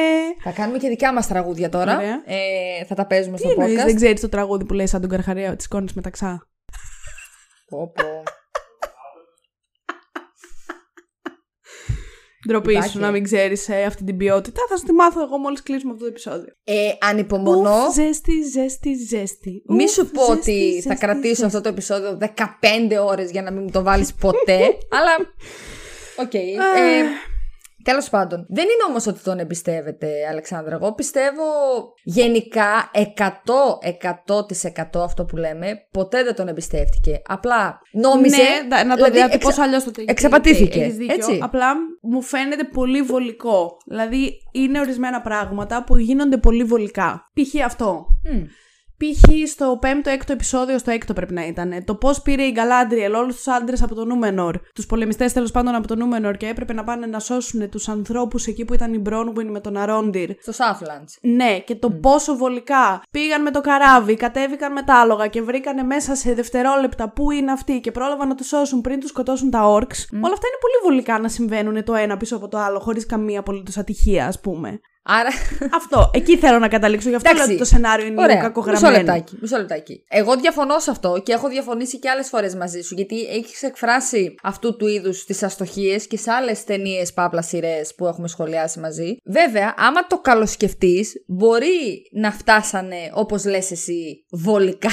Θα 0.44 0.52
κάνουμε 0.52 0.78
και 0.78 0.88
δικιά 0.88 1.14
μας 1.14 1.28
τραγούδια 1.28 1.70
τώρα. 1.70 2.02
Ε, 2.26 2.86
θα 2.86 2.96
τα 2.96 3.06
παίζουμε 3.06 3.38
Τι 3.38 3.44
στο 3.44 3.64
podcast. 3.64 3.86
Δεν 3.86 3.96
ξέρεις 3.96 4.22
το 4.22 4.30
τραγούδι 4.30 4.66
που 4.66 4.74
λέει 4.74 4.88
σαν 4.88 5.02
τον 5.02 5.10
Καρχαρία 5.10 5.56
τη 5.56 5.68
Κώνη 5.68 5.92
Μεταξά. 5.96 6.48
Πω, 7.76 7.92
πω. 7.96 8.24
Ντροπή 12.48 12.82
σου 12.90 13.00
να 13.00 13.12
μην 13.12 13.24
ξέρεις 13.24 13.70
ε, 13.70 13.84
αυτή 13.84 14.04
την 14.04 14.18
ποιότητα. 14.18 14.62
Θα 14.70 14.78
σου 14.78 14.86
τη 14.86 14.92
μάθω 14.92 15.22
εγώ 15.22 15.38
μόλις 15.38 15.64
κλείσουμε 15.64 15.92
αυτό 15.92 16.04
το 16.04 16.10
επεισόδιο. 16.10 16.54
Ε, 16.64 16.92
ανυπομονώ. 17.00 17.86
Ουφ, 17.86 17.94
ζέστη, 17.94 18.44
ζέστη, 18.44 18.94
ζέστη. 18.94 19.64
Μη 19.68 19.90
σου 19.90 20.10
πω 20.10 20.32
ότι 20.32 20.82
θα 20.82 20.96
κρατήσω 20.96 21.46
αυτό 21.46 21.62
το 21.62 21.70
επεισόδιο 21.70 22.18
15 22.20 22.26
ώρες 23.06 23.32
για 23.32 23.42
να 23.42 23.52
μην 23.52 23.64
μου 23.64 23.72
το 23.72 23.84
βάλεις 23.84 24.14
ποτέ. 24.14 24.60
αλλά. 24.98 25.16
OK. 26.18 26.32
Okay. 26.32 26.56
Ε, 26.78 27.04
Τέλος 27.86 28.10
πάντων, 28.10 28.46
δεν 28.50 28.64
είναι 28.64 28.84
όμως 28.90 29.08
ότι 29.08 29.20
τον 29.20 29.40
εμπιστεύεται, 29.40 30.08
Αλεξάνδρα. 30.30 30.76
Εγώ 30.76 30.94
πιστεύω 30.94 31.44
γενικά 32.04 32.92
100%, 32.94 33.02
100% 34.96 35.04
αυτό 35.04 35.26
που 35.26 35.38
λέμε, 35.38 35.88
ποτέ 35.92 36.24
δεν 36.24 36.36
τον 36.36 36.48
εμπιστεύτηκε. 36.48 37.22
Απλά 37.26 37.80
νόμιζε. 37.92 38.38
Ναι, 38.38 38.84
να 38.84 38.98
το 38.98 39.12
δηλαδή, 39.12 39.34
εξα... 39.34 39.64
αλλιώς 39.64 39.84
το 39.84 39.92
Εξαπατήθηκε. 40.06 40.96
Έτσι. 41.10 41.40
Απλά 41.42 41.74
μου 42.02 42.22
φαίνεται 42.22 42.64
πολύ 42.64 43.02
βολικό. 43.02 43.78
Δηλαδή, 43.86 44.38
είναι 44.52 44.80
ορισμένα 44.80 45.22
πράγματα 45.22 45.84
που 45.84 45.98
γίνονται 45.98 46.38
πολύ 46.38 46.64
βολικά. 46.64 47.32
Π.χ. 47.34 47.66
αυτό. 47.66 48.06
Π.χ. 48.98 49.50
στο 49.50 49.80
5ο-6ο 49.82 50.30
επεισόδιο, 50.30 50.78
στο 50.78 50.92
6ο 50.92 51.16
πρέπει 51.16 51.34
να 51.34 51.48
ήταν, 51.48 51.84
το 51.86 51.96
πώς 51.96 52.22
πήρε 52.22 52.44
η 52.44 52.52
Γκαλάντριελ 52.52 53.14
όλους 53.14 53.36
τους 53.36 53.48
άντρες 53.48 53.84
από 53.84 53.96
το 53.96 54.06
Νούμενορ, 54.06 54.58
τους 54.74 54.86
πολεμιστές 54.86 55.34
τέλος 55.34 55.52
πάντων 55.52 55.76
από 55.76 55.88
το 55.88 55.96
Νούμενορ 55.96 56.38
και 56.38 56.48
έπρεπε 56.48 56.74
να 56.74 56.84
πάνε 56.84 57.06
να 57.06 57.20
σώσουν 57.20 57.70
τους 57.70 57.90
ανθρώπους 57.90 58.48
εκεί 58.48 58.66
που 58.66 58.74
ήταν 58.74 58.94
η 58.94 58.98
Μπρόνουιν 58.98 59.52
με 59.52 59.60
τον 59.60 59.78
Αρόντιρ. 59.78 60.30
Στο 60.42 60.52
Σάφλαντς. 60.52 61.18
Ναι, 61.22 61.60
και 61.60 61.76
το 61.76 61.90
πόσο 61.90 62.36
βολικά 62.36 63.02
πήγαν 63.12 63.42
με 63.42 63.52
το 63.52 63.62
καράβι, 63.62 64.16
κατέβηκαν 64.16 64.72
με 64.72 64.84
τα 64.84 64.96
άλογα 64.96 65.28
και 65.28 65.42
βρήκανε 65.42 65.84
μέσα 65.84 66.16
σε 66.16 66.34
δευτερόλεπτα 66.34 67.10
πού 67.10 67.32
είναι 67.32 67.52
αυτοί 67.52 67.80
και 67.80 67.92
πρόλαβαν 67.92 68.28
να 68.28 68.36
τους 68.36 68.48
σώσουν 68.48 68.82
πριν 68.82 69.00
τους 69.00 69.10
σκοτώσουν 69.10 69.50
τα 69.50 69.68
όρξ. 69.68 70.08
Όλα 70.12 70.34
αυτά 70.34 70.48
είναι 70.48 70.60
πολύ 70.62 70.84
βολικά 70.84 71.20
να 71.20 71.28
συμβαίνουν 71.28 71.84
το 71.84 71.94
ένα 71.94 72.18
πίσω 72.18 72.36
από 72.36 72.48
το 72.48 72.58
άλλο, 72.58 72.80
χωρίς 72.80 73.06
καμία 73.06 73.40
απολύτως 73.40 73.78
ατυχία, 73.78 74.28
ας 74.28 74.40
πούμε. 74.40 74.80
Άρα... 75.08 75.30
Αυτό. 75.74 76.10
Εκεί 76.14 76.38
θέλω 76.38 76.60
να 76.60 76.68
καταλήξω. 76.68 77.10
Γι' 77.10 77.16
αυτό 77.16 77.34
λέω 77.34 77.44
ότι 77.44 77.58
το 77.58 77.66
σενάριο 77.66 78.06
είναι 78.06 78.26
λίγο 78.26 78.42
κακογραμμένο. 78.42 78.88
Μισό 78.88 79.00
λεπτάκι, 79.00 79.38
μισό 79.42 79.58
λεπτάκι. 79.58 80.04
Εγώ 80.08 80.36
διαφωνώ 80.36 80.80
σε 80.80 80.92
αυτό 80.92 81.22
και 81.26 81.32
έχω 81.32 81.48
διαφωνήσει 81.48 82.00
και 82.00 82.10
άλλες 82.10 82.28
φορές 82.28 82.56
μαζί 82.56 82.82
σου. 82.82 82.96
Γιατί 82.96 83.26
έχεις 83.26 83.64
εκφράσει 83.64 84.36
αυτού 84.44 84.76
του 84.76 84.88
είδους 84.88 85.26
τις 85.26 85.44
αστοχίες 85.44 86.08
και 86.08 86.18
σε 86.18 86.32
άλλες 86.32 86.64
ταινίες, 86.64 87.14
blah 87.14 87.26
blah, 87.26 87.42
σειρές 87.42 87.96
που 87.96 88.08
έχουμε 88.08 88.28
σχολιάσει 88.28 88.80
μαζί. 88.80 89.18
Βέβαια, 89.26 89.74
άμα 89.78 90.08
το 90.08 90.18
καλοσκεφτείς, 90.18 91.24
μπορεί 91.28 92.10
να 92.12 92.32
φτάσανε, 92.32 93.10
όπως 93.14 93.46
λες 93.46 93.72
εσύ, 93.72 94.26
βολικά 94.32 94.90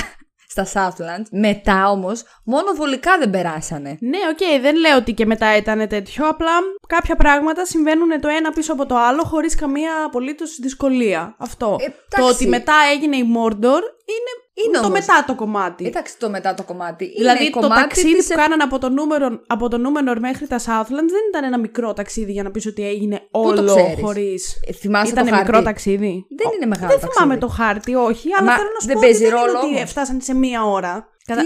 στα 0.55 0.67
Southlands. 0.73 1.27
Μετά 1.31 1.91
όμως, 1.91 2.23
μόνο 2.45 2.73
βολικά 2.73 3.19
δεν 3.19 3.31
περάσανε. 3.31 3.97
Ναι, 4.01 4.19
οκ, 4.31 4.63
δεν 4.63 4.77
λέω 4.77 4.97
ότι 4.97 5.13
και 5.13 5.27
μετά 5.27 5.57
ήταν 5.57 5.89
τέτοιο. 5.89 6.29
Απλά 6.29 6.51
κάποια 6.87 7.17
πράγματα 7.17 7.65
συμβαίνουν 7.65 8.21
το 8.21 8.29
ένα 8.29 8.53
πίσω 8.53 8.73
από 8.73 8.87
το 8.87 8.97
άλλο 8.97 9.23
χωρίς 9.23 9.55
καμία 9.55 9.93
απολύτως 10.07 10.59
δυσκολία. 10.61 11.35
Αυτό. 11.39 11.77
Ε, 11.81 11.89
το 11.89 11.95
εντάξει. 12.17 12.35
ότι 12.35 12.47
μετά 12.47 12.75
έγινε 12.93 13.17
η 13.17 13.27
Mordor 13.37 13.83
είναι, 14.15 14.33
Είναι 14.55 14.79
το 14.79 14.87
όμως. 14.87 14.99
μετά 14.99 15.25
το 15.27 15.35
κομμάτι. 15.35 15.87
Εντάξει, 15.87 16.19
το 16.19 16.31
μετά 16.31 16.55
το 16.55 16.63
κομμάτι. 16.63 17.13
Δηλαδή 17.17 17.43
είναι 17.45 17.53
το 17.53 17.61
κομμάτι 17.61 17.81
ταξίδι 17.81 18.17
της 18.17 18.27
που 18.27 18.35
κάνανε 18.35 18.63
από 18.63 18.79
το, 18.79 18.89
νούμερο, 18.89 19.41
από 19.47 19.69
το 19.69 19.79
Νούμενορ 19.79 20.19
μέχρι 20.19 20.47
τα 20.47 20.59
Southlands 20.59 21.11
δεν 21.17 21.23
ήταν 21.29 21.45
ένα 21.45 21.59
μικρό 21.59 21.93
ταξίδι 21.93 22.33
για 22.33 22.43
να 22.43 22.51
πεις 22.51 22.67
ότι 22.67 22.87
έγινε 22.87 23.17
το 23.31 23.39
όλο 23.39 23.65
ξέρεις; 23.75 24.01
χωρίς... 24.03 24.61
Ε, 24.67 24.73
θυμάσαι 24.73 25.13
Ήταν 25.13 25.25
το 25.27 25.31
χάρτη; 25.31 25.47
μικρό 25.47 25.63
ταξίδι; 25.65 26.27
Δεν 26.37 26.47
Ο- 26.47 26.53
είναι 26.55 26.67
μεγάλο 26.67 26.89
Δεν 26.91 27.01
ταξίδι. 27.01 27.13
θυμάμαι 27.13 27.37
το 27.39 27.49
χάρτη, 27.49 27.95
όχι, 27.95 28.29
αλλά 28.39 28.47
Μα 28.51 28.57
θέλω 28.57 28.69
να 28.75 28.81
σου 28.81 28.87
δεν 28.87 28.95
πω 28.95 29.01
παίζει 29.03 29.25
ότι 29.25 29.33
δεν 29.35 29.41
ρόλο 29.41 29.51
είναι 29.59 29.67
ότι 29.67 29.77
όμως. 29.77 29.91
φτάσαν 29.91 30.21
σε 30.21 30.35
μία 30.35 30.65
ώρα. 30.65 31.09
Κατα... 31.25 31.43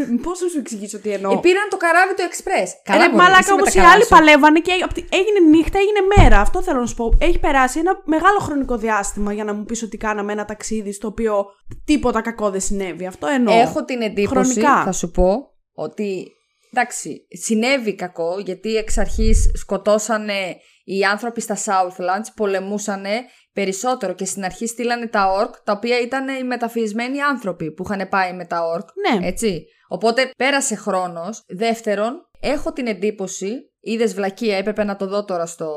Πώς 0.24 0.40
να 0.40 0.48
σου 0.48 0.58
εξηγήσω 0.58 0.98
τι 0.98 1.10
εννοώ; 1.10 1.32
Ε, 1.32 1.38
πήραν 1.42 1.66
το 1.70 1.76
καράβι 1.76 2.14
του 2.14 2.22
Express. 2.30 2.68
Ρε 2.96 2.98
μωρέ, 3.08 3.16
μαλάκα 3.16 3.38
εσύ 3.38 3.48
με 3.48 3.54
όμως 3.54 3.68
τα 3.72 3.72
οι 3.74 3.82
καλά 3.82 3.92
άλλοι 3.92 4.02
σου. 4.02 4.08
παλεύανε 4.08 4.60
και 4.60 4.72
απ' 4.84 4.92
τη- 4.92 5.04
έγινε 5.10 5.40
νύχτα, 5.56 5.78
έγινε 5.78 6.00
μέρα. 6.16 6.40
Αυτό 6.40 6.62
θέλω 6.62 6.80
να 6.80 6.86
σου 6.86 6.94
πω. 6.94 7.16
Έχει 7.20 7.38
περάσει 7.38 7.78
ένα 7.78 7.92
μεγάλο 8.04 8.38
χρονικό 8.38 8.76
διάστημα 8.76 9.32
για 9.32 9.44
να 9.44 9.52
μου 9.54 9.64
πεις 9.64 9.82
ότι 9.82 9.96
κάναμε 9.96 10.32
ένα 10.32 10.44
ταξίδι 10.44 10.92
στο 10.92 11.06
οποίο 11.08 11.44
τίποτα 11.84 12.20
κακό 12.20 12.50
δεν 12.50 12.60
συνέβη. 12.60 13.06
Αυτό 13.06 13.26
εννοώ. 13.26 13.60
Έχω 13.60 13.84
την 13.84 14.02
εντύπωση, 14.02 14.52
Χρονικά. 14.52 14.82
θα 14.84 14.92
σου 14.92 15.10
πω, 15.10 15.50
ότι 15.74 16.26
εντάξει, 16.72 17.26
συνέβη 17.44 17.94
κακό 17.94 18.38
γιατί 18.44 18.76
εξ 18.76 18.98
αρχής 18.98 19.50
σκοτώσανε 19.54 20.56
οι 20.84 21.02
άνθρωποι 21.04 21.40
στα 21.40 21.56
Southlands, 21.56 22.26
πολεμούσανε 22.36 23.20
περισσότερο 23.52 24.12
και 24.14 24.24
στην 24.24 24.44
αρχή 24.44 24.66
στείλανε 24.66 25.06
τα 25.06 25.32
ορκ, 25.32 25.54
τα 25.64 25.72
οποία 25.72 26.00
ήταν 26.00 26.28
οι 26.28 26.44
μεταφυσμένοι 26.44 27.20
άνθρωποι 27.20 27.72
που 27.72 27.82
είχαν 27.86 28.08
πάει 28.08 28.32
με 28.32 28.44
τα 28.44 28.64
ορκ. 28.66 28.88
Ναι. 29.10 29.26
Έτσι. 29.26 29.64
Οπότε 29.92 30.30
πέρασε 30.36 30.74
χρόνος. 30.74 31.42
Δεύτερον, 31.48 32.28
έχω 32.40 32.72
την 32.72 32.86
εντύπωση, 32.86 33.50
είδες 33.80 34.14
βλακεία, 34.14 34.56
έπρεπε 34.56 34.84
να 34.84 34.96
το 34.96 35.06
δω 35.06 35.24
τώρα 35.24 35.46
στο, 35.46 35.70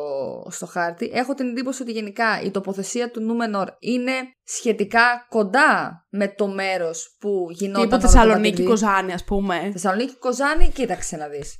στο 0.49 0.65
χάρτη. 0.65 1.11
Έχω 1.13 1.33
την 1.33 1.47
εντύπωση 1.47 1.81
ότι 1.81 1.91
γενικά 1.91 2.41
η 2.43 2.51
τοποθεσία 2.51 3.11
του 3.11 3.21
Νούμενορ 3.21 3.67
είναι 3.79 4.11
σχετικά 4.43 5.25
κοντά 5.29 6.05
με 6.09 6.27
το 6.27 6.47
μέρος 6.47 7.15
που 7.19 7.47
γινόταν. 7.49 7.81
Τύπου 7.81 7.93
όλο 7.95 8.01
το 8.01 8.07
Θεσσαλονίκη, 8.07 8.49
ταξίδι. 8.49 8.67
Κοζάνη, 8.69 9.13
ας 9.13 9.23
πούμε. 9.23 9.69
Θεσσαλονίκη, 9.71 10.15
Κοζάνη, 10.17 10.69
κοίταξε 10.73 11.15
να 11.15 11.27
δεις. 11.27 11.55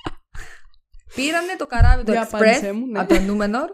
Πήρανε 1.16 1.56
το 1.58 1.66
καράβι 1.68 2.04
του 2.04 2.12
Για 2.12 2.24
Express 2.24 2.34
απάντησέ 2.34 2.72
μου, 2.72 2.86
ναι. 2.86 3.00
από 3.00 3.14
το 3.14 3.20
Νούμενορ. 3.20 3.70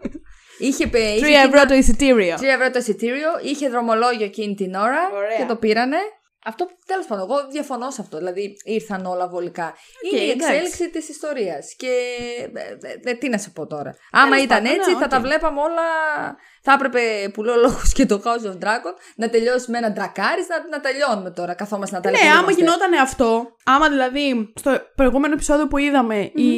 Είχε, 0.58 0.86
πε- 0.86 1.00
είχε 1.16 1.20
3 1.20 1.24
εκείνα- 1.24 1.40
ευρώ 1.42 1.64
το 1.66 1.74
εισιτήριο. 1.74 2.36
3 2.36 2.42
ευρώ 2.42 2.70
το 2.70 2.78
εισιτήριο, 2.78 3.28
είχε 3.42 3.68
δρομολόγιο 3.68 4.24
εκείνη 4.24 4.54
την 4.54 4.74
ώρα 4.74 5.00
Ωραία. 5.14 5.36
και 5.36 5.44
το 5.48 5.56
πήρανε. 5.56 5.96
Αυτό 6.44 6.68
τέλος 6.86 7.06
πάντων, 7.06 7.30
εγώ 7.30 7.48
διαφωνώ 7.50 7.90
σε 7.90 8.00
αυτό. 8.00 8.16
Δηλαδή 8.18 8.56
ήρθαν 8.64 9.06
όλα 9.06 9.28
βολικά. 9.28 9.74
Είναι 10.12 10.22
η 10.22 10.30
εντάξει. 10.30 10.52
εξέλιξη 10.54 10.90
της 10.90 11.08
ιστορίας. 11.08 11.74
Και. 11.76 11.90
ε, 12.54 12.88
ε, 12.88 13.10
ε, 13.10 13.14
τι 13.14 13.28
να 13.28 13.38
σε 13.38 13.50
πω 13.50 13.66
τώρα. 13.66 13.94
Άμα 14.12 14.28
Τέλος 14.30 14.44
ήταν 14.44 14.62
πάντων, 14.62 14.76
έτσι, 14.78 14.90
ναι, 14.90 14.96
θα 14.98 15.04
οκ. 15.04 15.10
τα 15.10 15.20
βλέπαμε 15.20 15.60
όλα. 15.60 15.82
Θα 16.62 16.72
έπρεπε 16.72 17.30
που 17.32 17.42
λέω 17.42 17.54
λόγος 17.56 17.92
και 17.92 18.06
το 18.06 18.22
House 18.24 18.46
of 18.50 18.54
Dragon 18.64 18.94
να 19.16 19.28
τελειώσει 19.30 19.70
με 19.70 19.78
ένα 19.78 19.90
dracarys 19.92 20.46
να, 20.48 20.68
να 20.68 20.80
τελειώνουμε 20.80 21.30
τώρα. 21.30 21.54
Καθόμαστε 21.54 21.96
να 21.96 22.02
τα 22.02 22.10
Ναι, 22.10 22.18
λέμε. 22.18 22.30
άμα 22.30 22.50
γινόταν 22.50 22.92
αυτό, 22.92 23.46
άμα 23.64 23.88
δηλαδή 23.88 24.52
στο 24.58 24.78
προηγούμενο 24.94 25.34
επεισόδιο 25.34 25.66
που 25.68 25.78
είδαμε 25.78 26.18
η. 26.34 26.50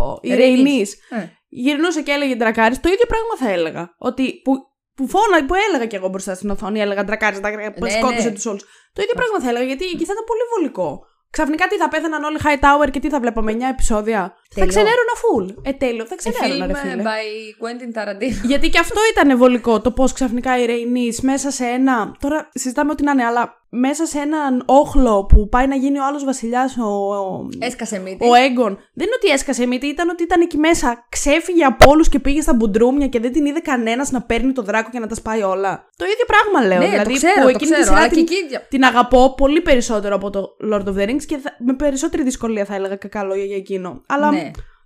ο- 0.00 0.18
η 0.20 0.34
Ρεϊνής. 0.34 0.38
Ρεϊνής 0.64 0.92
Ε. 1.10 1.28
γυρνούσε 1.48 2.02
και 2.02 2.12
έλεγε 2.12 2.34
dracarys, 2.34 2.78
το 2.78 2.88
ίδιο 2.88 3.06
πράγμα 3.08 3.36
θα 3.38 3.50
έλεγα. 3.60 3.94
Ότι 3.98 4.40
που, 4.44 4.52
που 4.96 5.08
φώνα, 5.08 5.44
που 5.46 5.54
έλεγα 5.68 5.86
κι 5.86 5.96
εγώ 5.96 6.08
μπροστά 6.08 6.34
στην 6.34 6.50
οθόνη, 6.50 6.80
έλεγα 6.80 7.04
Ντρακάρη, 7.04 7.38
Ντρακάρη, 7.40 7.74
Ναι, 7.80 7.90
σκότωσε 7.90 8.28
ναι. 8.28 8.34
τους 8.34 8.46
όλους. 8.46 8.62
Το 8.92 9.02
ίδιο 9.02 9.14
πράγμα 9.14 9.40
θα 9.40 9.48
έλεγα, 9.48 9.64
γιατί 9.64 9.84
εκεί 9.84 10.04
θα 10.04 10.12
ήταν 10.12 10.24
πολύ 10.30 10.40
βολικό. 10.54 11.06
Ξαφνικά 11.30 11.66
τι 11.66 11.76
θα 11.76 11.88
πέθαναν 11.88 12.24
όλοι 12.24 12.38
High 12.44 12.60
Tower 12.64 12.90
και 12.90 13.00
τι 13.00 13.08
θα 13.08 13.20
βλέπαμε, 13.20 13.52
9 13.52 13.56
επεισόδια. 13.70 14.20
Θα 14.20 14.54
Τέλειο. 14.54 14.68
ξενέρωνα 14.68 15.14
full. 15.22 15.54
Ε, 15.62 15.72
τέλειο, 15.72 16.04
θα 16.06 16.14
Σε 16.18 16.30
ξενέρωνα, 16.30 16.64
film 16.64 16.68
ρε 16.68 16.90
φίλε. 16.90 17.02
by 17.02 17.26
Quentin 17.62 17.98
Tarantino. 17.98 18.46
Γιατί 18.46 18.68
και 18.68 18.78
αυτό 18.78 19.00
ήταν 19.12 19.38
βολικό 19.38 19.80
το 19.80 19.90
πώς 19.90 20.12
ξαφνικά 20.12 20.58
η 20.58 20.64
Ρεϊνή 20.66 21.10
μέσα 21.22 21.50
σε 21.50 21.64
ένα. 21.64 22.16
Τώρα 22.20 22.48
συζητάμε 22.52 22.90
ό,τι 22.90 23.02
να 23.02 23.10
είναι, 23.10 23.24
αλλά 23.24 23.61
μέσα 23.74 24.06
σε 24.06 24.18
έναν 24.18 24.62
όχλο 24.66 25.24
που 25.24 25.48
πάει 25.48 25.66
να 25.66 25.74
γίνει 25.74 25.98
ο 25.98 26.06
άλλος 26.06 26.24
βασιλιάς, 26.24 26.76
ο, 26.78 27.14
ο, 27.14 27.48
Έσκασε 27.58 27.98
μύτη. 27.98 28.28
ο 28.28 28.34
Έγκον. 28.34 28.74
Δεν 28.94 29.06
είναι 29.06 29.14
ότι 29.16 29.28
έσκασε 29.32 29.66
μύτη, 29.66 29.86
ήταν 29.86 30.08
ότι 30.08 30.22
ήταν 30.22 30.40
εκεί 30.40 30.56
μέσα, 30.58 31.06
ξέφυγε 31.08 31.64
από 31.64 31.90
όλους 31.90 32.08
και 32.08 32.18
πήγε 32.18 32.40
στα 32.40 32.54
μπουντρούμια 32.54 33.06
και 33.06 33.20
δεν 33.20 33.32
την 33.32 33.44
είδε 33.46 33.58
κανένας 33.60 34.10
να 34.10 34.22
παίρνει 34.22 34.52
το 34.52 34.62
δράκο 34.62 34.88
και 34.92 34.98
να 34.98 35.06
τα 35.06 35.14
σπάει 35.14 35.42
όλα. 35.42 35.88
Το 35.96 36.04
ίδιο 36.04 36.24
πράγμα 36.26 36.68
λέω. 36.68 36.78
ναι, 36.78 36.88
δηλαδή 36.90 37.12
το 37.12 37.16
ξέρω, 37.16 37.34
που 37.34 37.42
το 37.42 37.48
εκείνη 37.48 37.70
τη 37.70 37.80
ξέρω. 37.80 37.84
σειρά 37.84 37.98
Αλλά 37.98 38.08
την, 38.08 38.24
και 38.26 38.34
εκεί 38.34 38.58
την 38.68 38.84
αγαπώ 38.84 39.34
πολύ 39.36 39.60
περισσότερο 39.60 40.14
από 40.14 40.30
το 40.30 40.56
Lord 40.72 40.84
of 40.84 40.96
the 41.00 41.08
Rings 41.08 41.24
και 41.26 41.36
θα- 41.36 41.56
με 41.58 41.74
περισσότερη 41.74 42.22
δυσκολία 42.22 42.64
θα 42.64 42.74
έλεγα 42.74 42.96
κακά 42.96 43.22
λόγια 43.22 43.44
για 43.44 43.56
εκείνο. 43.56 44.02
Αλλά 44.06 44.30
Ναι. 44.30 44.38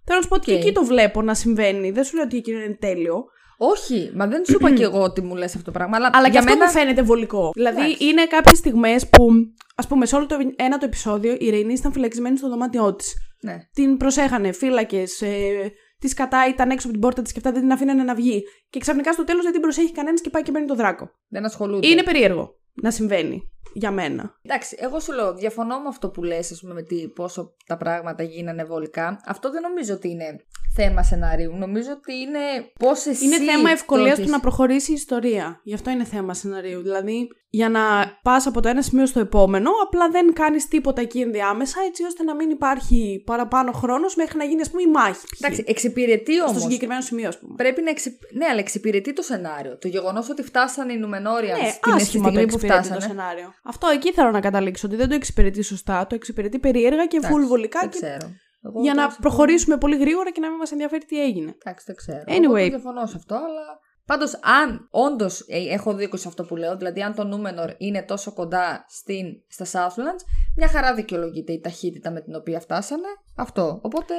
θέλω 0.04 0.16
να 0.18 0.20
σου 0.22 0.28
πω 0.28 0.34
ότι 0.34 0.44
και 0.46 0.52
Οκ. 0.54 0.58
εκεί 0.60 0.72
το 0.72 0.84
βλέπω 0.84 1.22
να 1.22 1.34
συμβαίνει. 1.34 1.90
Δεν 1.90 2.04
σου 2.04 2.14
λέω 2.16 2.24
ότι 2.24 2.36
εκείνο 2.36 2.58
είναι 2.58 2.76
τέλειο. 2.80 3.24
Όχι, 3.56 4.10
μα 4.14 4.26
δεν 4.26 4.44
σου 4.44 4.52
είπα 4.52 4.72
κι 4.72 4.82
εγώ 4.82 5.02
ότι 5.02 5.20
μου 5.22 5.34
λες 5.34 5.54
αυτό 5.54 5.64
το 5.64 5.70
πράγμα. 5.70 5.96
Αλλά, 5.96 6.10
Αλλά 6.12 6.24
και 6.24 6.30
για 6.30 6.40
αυτό 6.40 6.52
μένα... 6.52 6.64
μου 6.64 6.70
φαίνεται 6.70 7.02
βολικό. 7.02 7.50
Δηλαδή, 7.54 7.80
Εντάξει. 7.80 8.04
είναι 8.04 8.26
κάποιες 8.26 8.58
στιγμές 8.58 9.08
που, 9.08 9.28
ας 9.76 9.86
πούμε, 9.86 10.06
σε 10.06 10.16
όλο 10.16 10.26
το 10.26 10.36
ένα 10.56 10.78
το 10.78 10.86
επεισόδιο 10.86 11.36
η 11.38 11.50
Ρεϊνή 11.50 11.72
ήταν 11.72 11.92
φυλακισμένη 11.92 12.36
στο 12.36 12.48
δωμάτιό 12.48 12.94
της. 12.94 13.14
Ναι. 13.40 13.56
Την 13.72 13.96
προσέχανε 13.96 14.52
φύλακες, 14.52 15.20
ε, 15.20 15.72
της 15.98 16.14
κατά 16.14 16.48
ήταν 16.48 16.70
έξω 16.70 16.86
από 16.86 16.96
την 16.96 17.00
πόρτα 17.00 17.22
της 17.22 17.32
και 17.32 17.38
αυτά 17.38 17.52
δεν 17.52 17.60
την 17.60 17.72
αφήνανε 17.72 18.02
να 18.02 18.14
βγει. 18.14 18.42
Και 18.70 18.78
ξαφνικά 18.78 19.12
στο 19.12 19.24
τέλος 19.24 19.42
δεν 19.42 19.52
την 19.52 19.60
προσέχει 19.60 19.92
κανένας 19.92 20.20
και 20.20 20.30
πάει 20.30 20.42
και 20.42 20.52
παίρνει 20.52 20.66
το 20.66 20.74
δράκο. 20.74 21.10
Δεν 21.28 21.44
ασχολούνται. 21.44 21.86
Είναι 21.86 22.02
περίεργο 22.02 22.58
να 22.74 22.90
συμβαίνει 22.90 23.50
για 23.72 23.90
μένα. 23.90 24.38
Εντάξει, 24.42 24.76
εγώ 24.80 25.00
σου 25.00 25.12
λέω, 25.12 25.34
διαφωνώ 25.34 25.78
με 25.80 25.88
αυτό 25.88 26.10
που 26.10 26.22
λες, 26.22 26.52
ας 26.52 26.60
πούμε, 26.60 26.74
με 26.74 26.82
τι, 26.82 27.08
πόσο 27.08 27.54
τα 27.66 27.76
πράγματα 27.76 28.22
γίνανε 28.22 28.64
βολικά. 28.64 29.20
Αυτό 29.26 29.50
δεν 29.50 29.62
νομίζω 29.62 29.94
ότι 29.94 30.08
είναι 30.08 30.46
θέμα 30.76 31.02
σενάριου. 31.02 31.56
Νομίζω 31.56 31.90
ότι 31.92 32.14
είναι 32.14 32.38
πώς 32.78 33.06
εσύ. 33.06 33.24
Είναι 33.24 33.36
θέμα 33.36 33.62
το 33.62 33.68
ευκολίας 33.68 34.12
έχεις- 34.12 34.24
του 34.24 34.30
να 34.30 34.40
προχωρήσει 34.40 34.90
η 34.90 34.94
ιστορία. 34.94 35.60
Γι' 35.62 35.74
αυτό 35.74 35.90
είναι 35.90 36.04
θέμα 36.04 36.34
σενάριου. 36.34 36.82
Δηλαδή, 36.82 37.28
για 37.50 37.68
να 37.68 37.80
πας 38.22 38.46
από 38.46 38.60
το 38.60 38.68
ένα 38.68 38.82
σημείο 38.82 39.06
στο 39.06 39.20
επόμενο, 39.20 39.70
απλά 39.86 40.08
δεν 40.08 40.32
κάνεις 40.32 40.68
τίποτα 40.68 41.00
εκεί 41.00 41.20
ενδιάμεσα, 41.20 41.80
έτσι 41.88 42.04
ώστε 42.04 42.22
να 42.22 42.34
μην 42.34 42.50
υπάρχει 42.50 43.22
παραπάνω 43.26 43.72
χρόνος 43.72 44.16
μέχρι 44.16 44.38
να 44.38 44.44
γίνει, 44.44 44.60
ας 44.60 44.70
πούμε, 44.70 44.82
η 44.82 44.86
μάχη. 44.86 45.26
π.χ. 45.26 45.40
Εντάξει, 45.40 45.64
εξυπηρετεί 45.66 46.40
όμως. 46.40 46.50
στο 46.50 46.60
συγκεκριμένο 46.60 47.00
σημείο, 47.00 47.28
ας 47.28 47.38
πούμε. 47.38 47.54
Πρέπει 47.56 47.82
να 47.82 47.90
εξυπ... 47.90 48.12
Ναι, 48.32 48.46
αλλά 48.50 48.58
εξυπηρετεί 48.58 49.12
το 49.12 49.22
σενάριο. 49.22 49.78
Το 49.78 49.88
γεγονός 49.88 50.30
ότι 50.30 50.42
φτάσανε 50.42 50.92
οι 50.92 50.96
Νουμενόρια 50.96 51.56
Ναι, 51.56 51.68
στην 51.68 51.92
άσχημα 51.92 51.98
το 51.98 52.04
στιγμή 52.04 52.32
που 52.32 52.38
εξυπηρετεί 52.40 52.78
το 52.78 52.84
φτάσανε. 52.94 53.00
σενάριο. 53.14 53.52
Αυτό 53.64 53.86
εκεί 53.88 54.12
θέλω 54.12 54.30
να 54.30 54.40
καταλήξω. 54.40 54.86
Ότι 54.86 54.96
δεν 54.96 55.08
το 55.08 55.14
εξυπηρετεί 55.14 55.62
σωστά. 55.62 56.06
Το 56.06 56.14
εξυπηρετεί 56.14 56.58
περίεργα 56.58 57.06
και 57.06 57.16
Εντάξει, 57.16 57.34
βουλβολικά 57.36 57.80
Δεν 57.80 57.88
και 57.90 57.98
ξέρω. 58.00 58.30
Εγώ 58.66 58.80
για 58.82 58.92
τώρα 58.94 59.06
να 59.06 59.12
σε- 59.12 59.18
προχωρήσουμε 59.20 59.76
πολύ 59.76 59.96
γρήγορα 59.96 60.30
και 60.30 60.40
να 60.40 60.48
μην 60.48 60.56
μας 60.56 60.72
ενδιαφέρει 60.72 61.04
τι 61.04 61.22
έγινε. 61.22 61.56
Εντάξει, 61.64 61.84
δεν 61.86 61.96
ξέρω. 61.96 62.22
Anyway. 62.26 62.40
Εγώ 62.40 62.52
το 62.52 62.68
διαφωνώ 62.68 63.06
σε 63.06 63.14
αυτό, 63.16 63.34
αλλά. 63.34 63.84
Πάντως, 64.06 64.34
αν 64.64 64.88
όντως 64.90 65.44
έχω 65.48 65.94
δίκιο 65.94 66.18
σε 66.18 66.28
αυτό 66.28 66.44
που 66.44 66.56
λέω, 66.56 66.76
δηλαδή 66.76 67.02
αν 67.02 67.14
το 67.14 67.24
Νούμενορ 67.24 67.70
είναι 67.78 68.02
τόσο 68.02 68.32
κοντά 68.32 68.84
στην, 68.88 69.24
στα 69.48 69.64
Southlands, 69.64 70.20
μια 70.56 70.68
χαρά 70.68 70.94
δικαιολογείται 70.94 71.52
η 71.52 71.60
ταχύτητα 71.60 72.10
με 72.10 72.20
την 72.20 72.34
οποία 72.34 72.60
φτάσανε. 72.60 73.06
Αυτό. 73.36 73.78
Οπότε. 73.82 74.14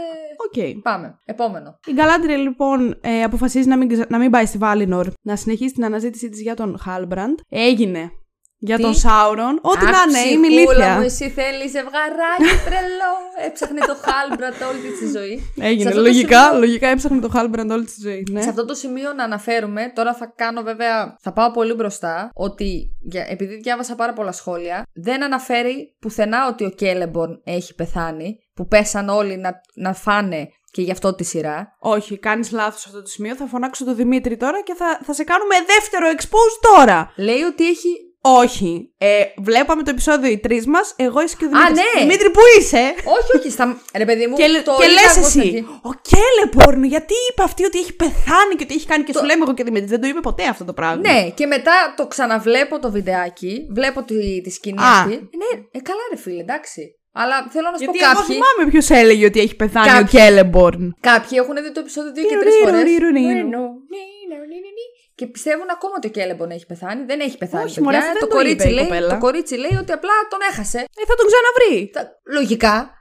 Οκ. 0.47 0.81
Πάμε. 0.81 1.19
Επόμενο. 1.25 1.79
Η 1.85 1.91
Γκαλάντριελ 1.93 2.37
λοιπόν 2.37 2.97
ε, 3.01 3.23
αποφασίζει 3.23 3.67
να 3.67 3.77
μην, 3.77 3.87
ξα- 3.89 4.05
να 4.09 4.17
μην 4.17 4.31
πάει 4.31 4.45
στη 4.45 4.57
Βάλινορ, 4.57 5.07
να 5.21 5.35
συνεχίσει 5.35 5.73
την 5.73 5.85
αναζήτησή 5.85 6.29
της 6.29 6.41
για 6.41 6.55
τον 6.55 6.77
Χάλμπραντ. 6.79 7.37
Έγινε. 7.49 8.11
Για 8.59 8.75
Τι; 8.75 8.81
τον 8.81 8.93
Σάουρον. 8.95 9.59
Ό,τι 9.61 9.85
Αχ, 9.85 9.91
να 9.91 10.19
είναι, 10.19 10.29
είμαι 10.29 10.47
ψυχούλα 10.47 10.73
ηλίθια. 10.75 10.95
μου, 10.95 11.01
εσύ 11.01 11.29
θέλεις 11.29 11.71
ζευγαράκι 11.71 12.55
τρελό. 12.65 13.13
Έψαχνε 13.45 13.79
το 13.79 13.95
Χάλμπρατ 14.01 14.61
όλη 14.69 14.79
της 14.79 14.99
τη 14.99 15.07
ζωή. 15.17 15.37
Σε 15.55 15.65
Έγινε. 15.65 15.89
αυτό 15.89 16.01
το 16.01 16.05
Λογικά, 16.07 16.43
σημείο- 16.43 16.59
λογικά 16.59 16.87
έψαχνε 16.87 17.19
τον 17.19 17.31
Χάλμπραντ 17.31 17.71
όλη 17.71 17.85
τη 17.85 17.93
ζωή. 18.01 18.23
Ναι. 18.31 18.41
Σε 18.41 18.49
αυτό 18.49 18.65
το 18.65 18.73
σημείο 18.73 19.13
να 19.13 19.23
αναφέρουμε, 19.23 19.91
τώρα 19.95 20.13
θα 20.13 20.33
κάνω 20.35 20.61
βέβαια, 20.61 21.15
θα 21.19 21.33
πάω 21.33 21.51
πολύ 21.51 21.73
μπροστά, 21.73 22.29
ότι 22.33 22.89
για, 23.01 23.25
επειδή 23.29 23.55
διάβασα 23.55 23.95
πάρα 23.95 24.13
πολλά 24.13 24.31
σχόλια, 24.31 24.83
δεν 24.93 25.23
αναφέρει 25.23 25.95
πουθενά 25.99 26.47
ότι 26.47 26.63
ο 26.65 26.69
Κέλεμπορν 26.69 27.41
έχει 27.43 27.75
πεθάνει, 27.75 28.37
που 28.53 28.67
πέσαν 28.67 29.09
όλοι 29.09 29.37
να, 29.37 29.61
να 29.75 29.93
φάνε 29.93 30.47
και 30.71 30.81
γι' 30.81 30.91
αυτό 30.91 31.15
τη 31.15 31.23
σειρά. 31.23 31.75
Όχι, 31.79 32.17
κάνεις 32.19 32.51
λάθος 32.51 32.79
σε 32.81 32.85
αυτό 32.89 33.01
το 33.01 33.07
σημείο. 33.07 33.35
Θα 33.35 33.45
φωνάξω 33.45 33.85
τον 33.85 33.95
Δημήτρη 33.95 34.37
τώρα 34.37 34.61
και 34.63 34.73
θα, 34.77 34.99
θα 35.03 35.13
σε 35.13 35.23
κάνουμε 35.23 35.55
δεύτερο 35.67 36.05
expose 36.17 36.75
τώρα. 36.75 37.11
Λέει 37.15 37.41
ότι 37.41 37.67
έχει. 37.67 37.89
Όχι. 38.21 38.93
Ε, 38.97 39.23
βλέπαμε 39.37 39.83
το 39.83 39.89
επεισόδιο 39.89 40.31
οι 40.31 40.37
τρεις 40.37 40.67
μας. 40.67 40.93
Εγώ 40.97 41.19
εσύ 41.19 41.35
και 41.37 41.45
ο 41.45 41.47
Δημήτρης. 41.47 41.77
ναι! 41.77 42.01
Δημήτρη, 42.01 42.29
πού 42.31 42.39
είσαι; 42.59 42.93
όχι, 43.17 43.37
όχι, 43.37 43.49
στα... 43.51 43.81
ρε 43.97 44.05
παιδί 44.05 44.27
μου, 44.27 44.35
Και, 44.35 44.47
λε- 44.47 44.63
το 44.63 44.75
και 44.79 44.83
είδα 44.85 44.93
λες 44.93 45.17
εγώ 45.17 45.25
στην 45.27 45.41
εσύ, 45.41 45.49
αρχή. 45.49 45.65
ο 45.83 45.91
Κέλεπορν, 46.09 46.83
γιατί 46.83 47.13
είπε 47.31 47.43
αυτή 47.43 47.65
ότι 47.65 47.79
έχει 47.79 47.93
πεθάνει 47.95 48.53
και 48.57 48.63
ότι 48.63 48.73
έχει 48.73 48.85
κάνει 48.85 49.03
και 49.03 49.13
σου 49.17 49.23
λέμε 49.25 49.43
εγώ 49.43 49.53
και 49.53 49.63
Δημήτρης. 49.63 49.89
Δεν 49.89 50.01
το 50.01 50.07
είπε 50.07 50.19
ποτέ 50.19 50.43
αυτό 50.47 50.65
το 50.65 50.73
πράγμα. 50.73 51.01
Ναι, 51.11 51.29
και 51.29 51.45
μετά 51.45 51.93
το 51.97 52.07
ξαναβλέπω 52.07 52.79
το 52.79 52.91
βιντεάκι, 52.91 53.67
βλέπω 53.71 54.03
τη, 54.03 54.41
τη 54.41 54.49
σκηνή 54.49 54.81
Α. 54.81 54.89
αυτή. 54.99 55.15
Ναι, 55.41 55.51
ε, 55.71 55.79
καλά 55.79 56.01
ρε 56.11 56.17
φίλε, 56.17 56.41
εντάξει. 56.41 56.81
Αλλά 57.19 57.35
θέλω 57.53 57.69
να 57.71 57.77
σου 57.77 57.83
Γιατί 57.83 57.99
πω 57.99 58.05
εγώ 58.05 58.13
κάποιοι, 58.19 58.35
θυμάμαι 58.35 58.71
ποιος 58.71 58.89
έλεγε 58.89 59.25
ότι 59.25 59.39
έχει 59.39 59.55
πεθάνει 59.55 59.87
Κάποιοι. 59.87 60.05
ο 60.07 60.17
Κέλεμπορν. 60.17 60.95
κάποιοι 60.99 61.37
έχουν 61.41 61.55
δει 61.63 61.71
το 61.71 61.79
επεισόδιο 61.79 62.11
δύο 62.13 62.23
και 62.23 62.29
Ριρου, 62.29 62.41
τρεις 62.43 62.53
ριρου, 62.55 62.65
φορέ. 62.65 62.83
Ριρου, 65.17 65.25
ριρου. 65.25 65.25
Και 65.25 65.25
πιστεύουν 65.27 65.69
ακόμα 65.77 65.93
ότι 65.97 66.07
ο 66.07 66.09
Κέλεμπον 66.09 66.49
έχει 66.51 66.65
πεθάνει. 66.65 67.03
Δεν 67.05 67.19
έχει 67.19 67.37
πεθάνει. 67.37 67.63
Όχι, 67.63 67.81
μωρέ, 67.81 67.97
παιδιά. 67.97 68.11
αυτό 68.11 68.19
δεν 68.19 68.29
το, 68.29 68.35
το 68.35 68.35
κορίτσι 68.35 68.65
είπε 68.67 68.73
η 68.73 68.75
λέει, 68.77 68.83
κοπέλα. 68.87 69.09
το 69.13 69.17
κορίτσι 69.25 69.55
λέει 69.57 69.75
ότι 69.81 69.91
απλά 69.91 70.15
τον 70.29 70.39
έχασε. 70.51 70.77
Ε, 70.77 71.03
θα 71.09 71.15
τον 71.19 71.25
ξαναβρει. 71.31 71.89
Τα- 71.93 72.09
Λογικά. 72.37 72.91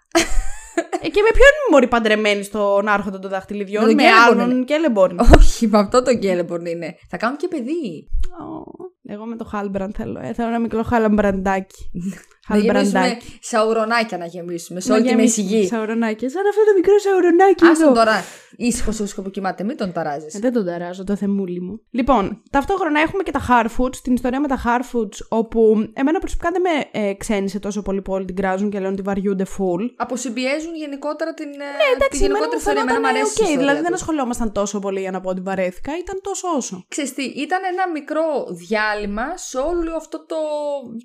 Ε, 1.02 1.08
και 1.08 1.22
με 1.22 1.30
ποιον 1.36 1.52
είναι 1.56 1.68
μωρή 1.70 1.88
παντρεμένη 1.88 2.42
στον 2.42 2.88
άρχοντα 2.88 3.18
των 3.18 3.30
δαχτυλιδιών. 3.30 3.82
Με 3.84 3.88
τον 3.88 3.96
Με 3.96 4.02
Κέλεμπορν 4.02 4.40
άλλον 4.40 4.50
είναι. 4.56 4.64
Κέλεμπορν. 4.64 5.18
Όχι, 5.38 5.66
με 5.66 5.78
αυτό 5.78 6.02
το 6.02 6.16
Κέλεμπον 6.18 6.66
είναι. 6.66 6.96
Θα 7.08 7.16
κάνουν 7.16 7.36
και 7.36 7.48
παιδί. 7.48 8.08
Ω, 8.40 9.12
Εγώ 9.12 9.24
με 9.26 9.36
το 9.36 9.44
Χάλμπραντ 9.44 9.90
θέλω. 9.96 10.20
Ε, 10.22 10.32
θέλω 10.32 10.48
ένα 10.48 10.58
μικρό 10.60 10.82
χαλαμπραντάκι. 10.82 11.90
Να 12.48 12.56
γεμίσουμε 12.56 12.98
Χαλμπραντάκι. 12.98 13.38
σαουρονάκια 13.40 14.18
να 14.18 14.26
γεμίσουμε 14.26 14.80
σε 14.80 14.88
Να 14.88 14.94
όλη 14.94 15.02
τη 15.04 15.10
γεμίσουμε 15.10 15.46
μέση 15.46 15.60
γη. 15.60 15.66
Σαουρονάκια. 15.66 16.30
Σαν 16.30 16.42
αυτό 16.50 16.60
το 16.64 16.72
μικρό 16.76 16.98
σαουρονάκι 16.98 17.64
Άστον 17.64 17.86
εδώ. 17.86 17.94
τώρα 17.94 18.24
ήσυχο 18.56 18.90
ήσυχο 18.90 19.22
που 19.22 19.30
κοιμάται, 19.30 19.64
μην 19.64 19.76
τον 19.76 19.92
ταράζεις. 19.92 20.34
Ε, 20.34 20.38
δεν 20.38 20.52
τον 20.52 20.64
ταράζω, 20.66 21.04
το 21.04 21.16
θεμούλι 21.16 21.60
μου. 21.60 21.80
Λοιπόν, 21.90 22.42
ταυτόχρονα 22.50 23.00
έχουμε 23.00 23.22
και 23.22 23.30
τα 23.30 23.40
Harfoots, 23.48 23.96
την 24.02 24.14
ιστορία 24.14 24.40
με 24.40 24.48
τα 24.48 24.58
Harfoots, 24.64 25.18
όπου 25.28 25.90
εμένα 25.92 26.18
προσωπικά 26.18 26.50
δεν 26.50 26.60
με 26.60 27.00
ε, 27.00 27.14
ξένισε 27.14 27.58
τόσο 27.58 27.82
πολύ 27.82 28.02
που 28.02 28.12
όλοι 28.12 28.24
την 28.24 28.36
κράζουν 28.36 28.70
και 28.70 28.78
λένε 28.78 28.92
ότι 28.92 29.02
βαριούνται 29.02 29.44
full. 29.58 29.82
Αποσυμπιέζουν 29.96 30.74
γενικότερα 30.74 31.34
την, 31.34 31.48
ναι, 31.48 31.64
Εντάξει, 31.94 32.18
τη 32.18 32.24
εμένα 32.24 32.38
γενικότερη 32.38 32.50
μου 32.50 32.58
ιστορία. 32.58 32.80
Εμένα 32.80 32.94
φαινόταν 32.94 33.12
μου 33.12 33.18
αρέσει. 33.18 33.24
η 33.26 33.42
οκ, 33.42 33.48
ιστορία 33.48 33.58
δηλαδή 33.58 33.80
δεν 33.80 33.90
τους. 33.92 34.00
ασχολιόμασταν 34.00 34.52
τόσο 34.52 34.78
πολύ 34.78 35.00
για 35.00 35.10
να 35.10 35.20
πω 35.20 35.28
ότι 35.30 35.40
βαρέθηκα, 35.40 35.92
ήταν 35.98 36.20
τόσο 36.22 36.46
όσο. 36.56 36.84
Ξέρεις 36.88 37.14
τι, 37.14 37.22
ήταν 37.24 37.60
ένα 37.72 37.84
μικρό 37.92 38.24
διάλειμμα 38.66 39.36
σε 39.36 39.58
όλο 39.58 39.96
αυτό 39.96 40.26
το, 40.26 40.36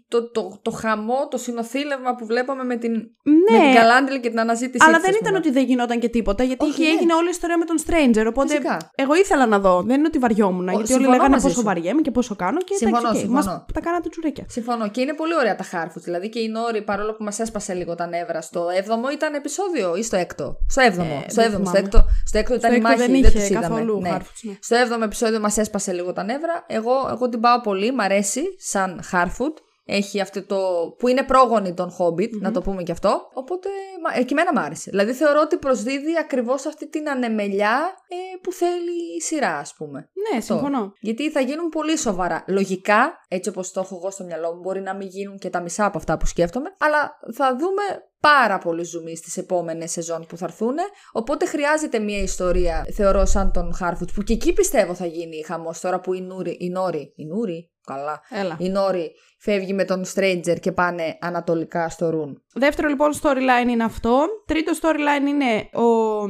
το, 0.07 0.31
το, 0.31 0.59
το, 0.61 0.71
χαμό, 0.71 1.27
το 1.31 1.37
συνονθύλευμα 1.37 2.15
που 2.15 2.25
βλέπαμε 2.25 2.63
με 2.63 2.75
την, 2.75 2.91
με 3.23 3.57
την 3.57 3.67
Ναι, 3.67 3.73
Γκαλάντριελ 3.73 4.19
και 4.19 4.29
την 4.29 4.39
αναζήτησή 4.39 4.85
αλλά 4.87 4.95
της, 4.97 5.05
δεν 5.05 5.13
ας 5.13 5.19
ήταν 5.19 5.33
πούμε. 5.33 5.37
ότι 5.37 5.51
δεν 5.51 5.63
γινόταν 5.65 5.99
και 5.99 6.09
τίποτα, 6.09 6.43
γιατί 6.43 6.65
Όχι, 6.65 6.73
εκεί 6.81 6.91
ναι. 6.91 6.97
έγινε 6.97 7.13
όλη 7.13 7.27
η 7.27 7.29
ιστορία 7.29 7.57
με 7.57 7.65
τον 7.65 7.77
Stranger. 7.85 8.25
Οπότε 8.27 8.47
Φυσικά. 8.47 8.77
εγώ 8.95 9.15
ήθελα 9.15 9.45
να 9.45 9.59
δω. 9.59 9.81
Δεν 9.81 9.97
είναι 9.97 10.07
ότι 10.07 10.17
βαριόμουν. 10.17 10.63
γιατί 10.67 10.77
όλοι 10.77 10.87
συμφωνώ 10.87 11.09
λέγανε 11.11 11.29
μαζί 11.29 11.43
πόσο 11.47 11.55
σου. 11.59 11.63
βαριέμαι 11.65 12.01
και 12.01 12.11
πόσο 12.11 12.35
κάνω. 12.35 12.57
Και 12.57 12.75
Συμφωνώ, 12.75 12.97
εντάξει, 12.99 13.15
οκ, 13.25 13.31
συμφωνώ. 13.33 13.55
μας 13.55 13.65
τα 13.73 13.79
κάνατε 13.81 14.09
τσουρέκια. 14.09 14.45
Συμφωνώ. 14.49 14.89
Και 14.89 15.01
είναι 15.01 15.13
πολύ 15.13 15.35
ωραία 15.35 15.55
τα 15.55 15.63
Harfoots. 15.63 16.03
Δηλαδή 16.03 16.29
και 16.29 16.39
η 16.39 16.47
Νόρη, 16.47 16.81
παρόλο 16.81 17.13
που 17.13 17.23
μας 17.23 17.39
έσπασε 17.39 17.73
λίγο 17.73 17.95
τα 17.95 18.07
νεύρα, 18.07 18.41
στο 18.41 18.65
7ο 18.85 19.13
ήταν 19.13 19.33
επεισόδιο 19.33 19.95
ή 19.95 20.03
στο 20.03 20.17
6ο. 20.17 20.55
Στο 20.67 20.81
7ο. 20.81 20.99
Ε, 21.25 21.29
στο 21.29 21.41
7ο. 21.41 21.49
δεν 21.49 21.65
Στο 21.65 21.71
θυμάμαι. 21.71 21.79
6ο, 21.91 21.99
στο 22.25 22.39
6ο 22.39 22.55
ήταν 22.55 22.59
Στο 22.59 22.67
η 22.71 22.75
έκτο 22.75 22.81
μάχη. 22.87 22.97
δεν 22.97 23.07
δεν 23.11 23.13
είχε 23.13 23.31
τους 23.31 23.49
είδαμε. 23.49 23.67
καθόλου 23.67 23.99
Ναι. 24.01 24.09
Harfoots, 24.17 24.39
ναι. 24.41 24.53
Στο 24.61 24.75
7ο 24.75 25.01
επεισόδιο 25.03 25.39
μας 25.39 25.57
έσπασε 25.57 25.91
λίγο 25.93 26.13
τα 26.13 26.23
νεύρα. 26.23 26.63
Εγώ, 26.67 26.91
εγώ 27.11 27.29
την 27.29 27.39
πάω 27.39 27.61
πολύ, 27.61 27.91
μ' 27.93 28.01
αρέσει 28.01 28.41
σαν 28.57 29.01
Harfoot. 29.11 29.55
Έχει 29.85 30.21
αυτό 30.21 30.45
το. 30.45 30.57
που 30.97 31.07
είναι 31.07 31.23
πρόγονη 31.23 31.73
των 31.73 31.89
Hobbit, 31.97 32.29
να 32.39 32.51
το 32.51 32.61
πούμε 32.61 32.83
και 32.83 32.91
αυτό. 32.91 33.29
Οπότε 33.33 33.69
μα- 34.03 34.19
ε, 34.19 34.23
και 34.23 34.33
εμένα 34.33 34.53
μ' 34.53 34.57
άρεσε. 34.65 34.89
Δηλαδή 34.89 35.13
θεωρώ 35.13 35.39
ότι 35.41 35.57
προσδίδει 35.57 36.17
ακριβώς 36.19 36.65
αυτή 36.65 36.89
την 36.89 37.09
ανεμελιά 37.09 37.93
ε, 38.07 38.15
που 38.41 38.51
θέλει 38.51 39.15
η 39.17 39.21
σειρά, 39.21 39.57
ας 39.57 39.73
πούμε. 39.77 39.99
Ναι, 39.99 40.37
Αυτό. 40.37 40.53
συμφωνώ. 40.53 40.93
Γιατί 40.99 41.31
θα 41.31 41.39
γίνουν 41.39 41.69
πολύ 41.69 41.97
σοβαρά. 41.97 42.43
Λογικά, 42.47 43.11
έτσι 43.27 43.49
όπως 43.49 43.71
το 43.71 43.79
έχω 43.79 43.95
εγώ 43.95 44.11
στο 44.11 44.23
μυαλό 44.23 44.53
μου, 44.53 44.59
μπορεί 44.59 44.81
να 44.81 44.95
μην 44.95 45.07
γίνουν 45.07 45.37
και 45.37 45.49
τα 45.49 45.61
μισά 45.61 45.85
από 45.85 45.97
αυτά 45.97 46.17
που 46.17 46.25
σκέφτομαι, 46.25 46.69
αλλά 46.79 47.19
θα 47.33 47.55
δούμε 47.59 47.81
πάρα 48.19 48.57
πολύ 48.57 48.83
ζουμί 48.83 49.15
στις 49.17 49.37
επόμενες 49.37 49.91
σεζόν 49.91 50.25
που 50.27 50.37
θα 50.37 50.45
έρθουν. 50.45 50.75
Οπότε 51.11 51.45
χρειάζεται 51.45 51.99
μια 51.99 52.19
ιστορία, 52.21 52.85
θεωρώ, 52.93 53.25
σαν 53.25 53.51
τον 53.51 53.73
Χάρφουτ, 53.73 54.09
που 54.15 54.21
και 54.21 54.33
εκεί 54.33 54.53
πιστεύω 54.53 54.93
θα 54.93 55.05
γίνει 55.05 55.43
χαμός 55.43 55.79
τώρα 55.79 55.99
που 55.99 56.13
η 56.13 56.21
Νούρη. 56.21 56.57
Η 56.59 56.69
Νόρη. 56.69 57.13
Η 57.15 57.25
Νούρη, 57.25 57.70
καλά. 57.85 58.21
Έλα. 58.29 58.55
Η 58.59 58.69
Νόρη 58.69 59.11
φεύγει 59.39 59.73
με 59.73 59.85
τον 59.85 60.05
Stranger 60.13 60.59
και 60.59 60.71
πάνε 60.71 61.17
ανατολικά 61.21 61.89
στο 61.89 62.09
Ρουν. 62.09 62.43
Δεύτερο 62.53 62.87
λοιπόν 62.87 63.11
storyline 63.21 63.69
είναι 63.69 63.83
αυτό. 63.83 64.25
Τρίτο 64.45 64.71
storyline 64.81 65.27
είναι 65.27 65.83
ο 65.85 66.21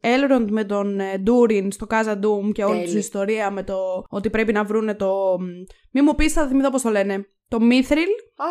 Elrond 0.00 0.46
με 0.50 0.64
τον 0.64 1.00
ε, 1.00 1.22
Durin 1.26 1.68
στο 1.70 1.86
Casa 1.90 2.12
Doom 2.14 2.52
και 2.52 2.64
όλη 2.64 2.78
Τέλει. 2.80 2.92
του 2.92 2.98
ιστορία 2.98 3.50
με 3.50 3.62
το 3.62 4.04
ότι 4.08 4.30
πρέπει 4.30 4.52
να 4.52 4.64
βρούνε 4.64 4.94
το. 4.94 5.36
Μη 5.90 6.02
μου 6.02 6.14
πεις, 6.14 6.32
θα 6.32 6.46
θυμηθώ 6.46 6.70
πώς 6.70 6.82
το 6.82 6.90
λένε. 6.90 7.26
Το 7.48 7.58
Mithril. 7.60 8.12
Α, 8.36 8.46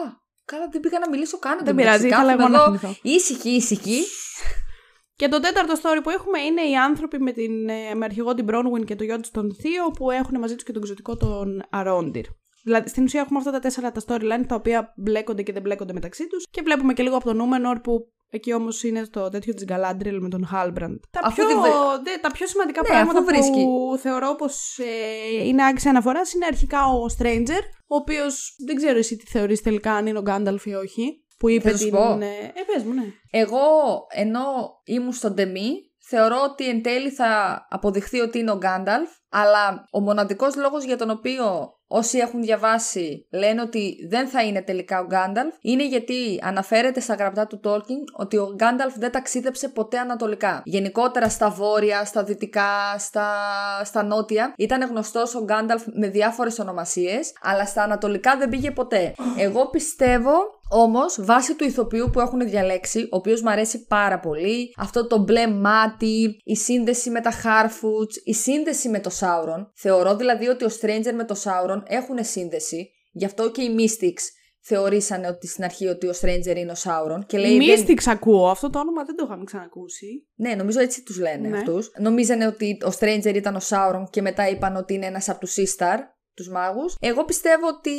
καλά, 0.46 0.68
δεν 0.72 0.82
πήγα 0.82 1.00
να 1.00 1.10
μιλήσω 1.10 1.40
καν. 1.40 1.58
Δεν 1.58 1.68
εν 1.68 1.76
τω 1.76 1.82
πειράζει, 1.82 2.04
μεταξύ. 2.04 2.24
ήθελα 2.24 2.38
Κάθομαι 2.38 2.58
εγώ 2.58 2.66
να 2.66 2.76
εδώ 2.76 2.78
θυμηθώ. 2.78 3.00
Ήσυχη, 3.02 3.50
ήσυχη. 3.50 4.02
Και 5.16 5.28
το 5.28 5.40
τέταρτο 5.40 5.74
story 5.74 6.00
που 6.04 6.10
έχουμε 6.10 6.40
είναι 6.40 6.62
οι 6.62 6.76
άνθρωποι 6.76 7.20
με, 7.20 7.32
την, 7.32 7.70
ε, 7.70 7.94
με 7.96 8.06
αρχηγό 8.06 8.34
την 8.34 8.46
Bronwyn 8.50 8.86
και 8.86 8.96
το 8.96 9.04
γιο 9.04 9.20
της 9.20 9.32
τον 9.32 9.56
Θείο 9.56 9.92
που 9.98 10.12
έχουν 10.12 10.40
μαζί 10.40 10.56
τους 10.56 10.64
και 10.64 10.72
τον 10.72 10.82
ξωτικό 10.82 11.18
τον 11.18 11.64
Arondir. 11.74 12.24
Δηλαδή, 12.64 12.90
στην 12.90 13.04
ουσία 13.04 13.22
έχουμε 13.22 13.40
αυτά 13.40 13.52
τα 13.52 13.60
τέσσερα 13.60 13.92
τα 13.92 14.02
storyline 14.08 14.44
τα 14.48 14.56
οποία 14.56 14.94
μπλέκονται 14.98 15.42
και 15.42 15.52
δεν 15.54 15.62
μπλέκονται 15.62 15.94
μεταξύ 15.94 16.28
τους 16.28 16.46
και 16.52 16.62
βλέπουμε 16.62 16.94
και 16.94 17.04
λίγο 17.04 17.16
από 17.16 17.26
τον 17.26 17.38
Númenor 17.42 17.78
που 17.84 18.12
εκεί 18.30 18.54
όμως 18.54 18.84
είναι 18.84 19.08
το 19.08 19.30
τέτοιο 19.30 19.54
της 19.54 19.66
Galadriel 19.70 20.18
με 20.20 20.30
τον 20.30 20.50
Halbrand. 20.54 21.00
Τα, 21.12 21.20
Αφού 21.24 21.36
πιο, 21.36 21.48
τη 21.48 21.54
βρε- 21.54 21.72
δε- 22.04 22.18
τα 22.22 22.32
πιο 22.32 22.48
σημαντικά 22.48 22.82
Ναι, 22.82 22.88
πράγματα 22.88 23.18
αφού 23.20 23.28
βρίσκει. 23.28 23.64
που 23.64 23.98
θεωρώ 24.02 24.36
πως 24.36 24.78
ε, 24.80 25.46
είναι 25.48 25.66
άξια 25.66 25.90
αναφοράς 25.92 26.34
είναι 26.34 26.46
αρχικά 26.46 26.86
ο 26.86 27.06
Stranger, 27.18 27.62
ο 27.88 27.96
οποίος 27.96 28.56
δεν 28.66 28.76
ξέρω 28.76 28.98
εσύ 28.98 29.16
τι 29.18 29.26
θεωρείς 29.26 29.62
τελικά 29.62 29.94
αν 29.94 30.08
είναι 30.08 30.18
ο 30.20 30.24
Gandalf 30.26 30.64
ή 30.66 30.74
όχι. 30.74 31.24
Που 31.38 31.50
είπε 31.50 31.70
Θα 31.72 31.78
σου 31.78 31.84
την. 31.84 31.94
πω. 31.94 32.04
Ε, 32.22 32.52
ε, 32.56 32.62
πες 32.74 32.84
μου, 32.84 32.94
ναι. 32.94 33.04
Εγώ, 33.32 33.60
ενώ 34.14 34.42
ήμουν 34.84 35.12
στον 35.14 35.36
Τεμί, 35.36 35.70
θεωρώ 36.10 36.38
ότι 36.52 36.70
εν 36.70 36.82
τέλει 36.82 37.10
θα 37.10 37.60
αποδειχθεί 37.70 38.20
ότι 38.20 38.40
είναι 38.40 38.52
ο 38.52 38.58
Γκάνταλφ, 38.58 39.10
αλλά 39.30 39.88
ο 39.92 40.00
μοναδικός 40.00 40.56
λόγος 40.56 40.84
για 40.84 40.98
τον 40.98 41.10
οποίο 41.10 41.44
όσοι 41.92 42.18
έχουν 42.18 42.42
διαβάσει 42.42 43.26
λένε 43.30 43.62
ότι 43.62 44.08
δεν 44.10 44.28
θα 44.28 44.44
είναι 44.44 44.62
τελικά 44.62 45.00
ο 45.00 45.06
Γκάνταλφ, 45.06 45.54
είναι 45.62 45.88
γιατί 45.88 46.40
αναφέρεται 46.42 47.00
στα 47.00 47.14
γραπτά 47.14 47.48
του 47.48 47.60
Tolkien 47.64 48.04
ότι 48.14 48.38
ο 48.38 48.54
Γκάνταλφ 48.56 48.98
δεν 48.98 49.12
ταξίδεψε 49.12 49.68
ποτέ 49.68 49.98
ανατολικά. 49.98 50.62
Γενικότερα 50.66 51.30
στα 51.30 51.50
βόρεια, 51.50 52.06
στα 52.06 52.24
δυτικά, 52.24 52.98
στα, 52.98 53.28
στα 53.84 54.04
νότια, 54.04 54.54
ήταν 54.58 54.90
γνωστός 54.90 55.36
ο 55.36 55.44
Γκάνταλφ 55.44 55.84
με 55.86 56.08
διάφορες 56.08 56.60
ονομασίες, 56.60 57.34
αλλά 57.42 57.66
στα 57.66 57.84
ανατολικά 57.84 58.38
δεν 58.38 58.50
πήγε 58.50 58.72
ποτέ. 58.72 59.14
Εγώ 59.38 59.70
πιστεύω 59.70 60.59
Όμως, 60.72 61.18
βάσει 61.22 61.56
του 61.56 61.64
ηθοποιού 61.64 62.10
που 62.14 62.20
έχουν 62.20 62.40
διαλέξει, 62.50 63.00
ο 63.02 63.16
οποίος 63.18 63.42
μου 63.42 63.50
αρέσει 63.50 63.86
πάρα 63.86 64.20
πολύ, 64.20 64.74
αυτό 64.78 65.08
το 65.08 65.18
μπλε 65.18 65.48
μάτι, 65.48 66.40
η 66.44 66.56
σύνδεση 66.56 67.10
με 67.10 67.22
τα 67.22 67.32
Harfoots, 67.32 68.14
η 68.24 68.34
σύνδεση 68.34 68.90
με 68.90 69.00
το 69.00 69.10
Sauron. 69.20 69.66
Θεωρώ 69.76 70.16
δηλαδή 70.16 70.48
ότι 70.48 70.66
ο 70.66 70.70
Stranger 70.82 71.14
με 71.16 71.26
το 71.26 71.36
Sauron 71.44 71.82
έχουν 71.86 72.18
σύνδεση. 72.24 72.90
Γι' 73.12 73.26
αυτό 73.26 73.52
και 73.52 73.62
οι 73.62 73.76
Mystics 73.80 74.22
θεωρήσανε 74.62 75.28
ότι 75.28 75.48
στην 75.48 75.64
αρχή 75.64 75.88
ότι 75.88 76.08
ο 76.08 76.14
Stranger 76.22 76.56
είναι 76.56 76.72
ο 76.72 76.76
Sauron. 76.84 77.26
Και 77.28 77.38
λέει, 77.38 77.52
Η 77.52 77.66
δεν- 77.76 77.86
Mystics 77.86 78.04
ακούω. 78.06 78.48
Αυτό 78.50 78.70
το 78.70 78.80
όνομα 78.80 79.04
δεν 79.04 79.16
το 79.16 79.24
είχαμε 79.28 79.44
ξανακούσει. 79.44 80.28
Ναι, 80.36 80.54
νομίζω 80.56 80.80
έτσι 80.80 81.04
τους 81.04 81.20
λένε 81.20 81.48
Ναι. 81.48 81.58
αυτούς. 81.58 81.92
Νομίζανε 82.00 82.48
ότι 82.48 82.78
ο 82.86 82.90
Stranger 83.00 83.36
ήταν 83.36 83.56
ο 83.56 83.60
Sauron 83.70 84.04
και 84.10 84.22
μετά 84.22 84.50
είπαν 84.50 84.76
ότι 84.76 84.94
είναι 84.94 85.06
ένας 85.06 85.30
από 85.30 85.40
τους 85.40 85.56
Sistar, 85.58 85.98
τους 86.40 86.50
μάγους. 86.50 86.96
Εγώ 87.00 87.26
πιστεύω 87.26 87.68
ότι 87.68 87.92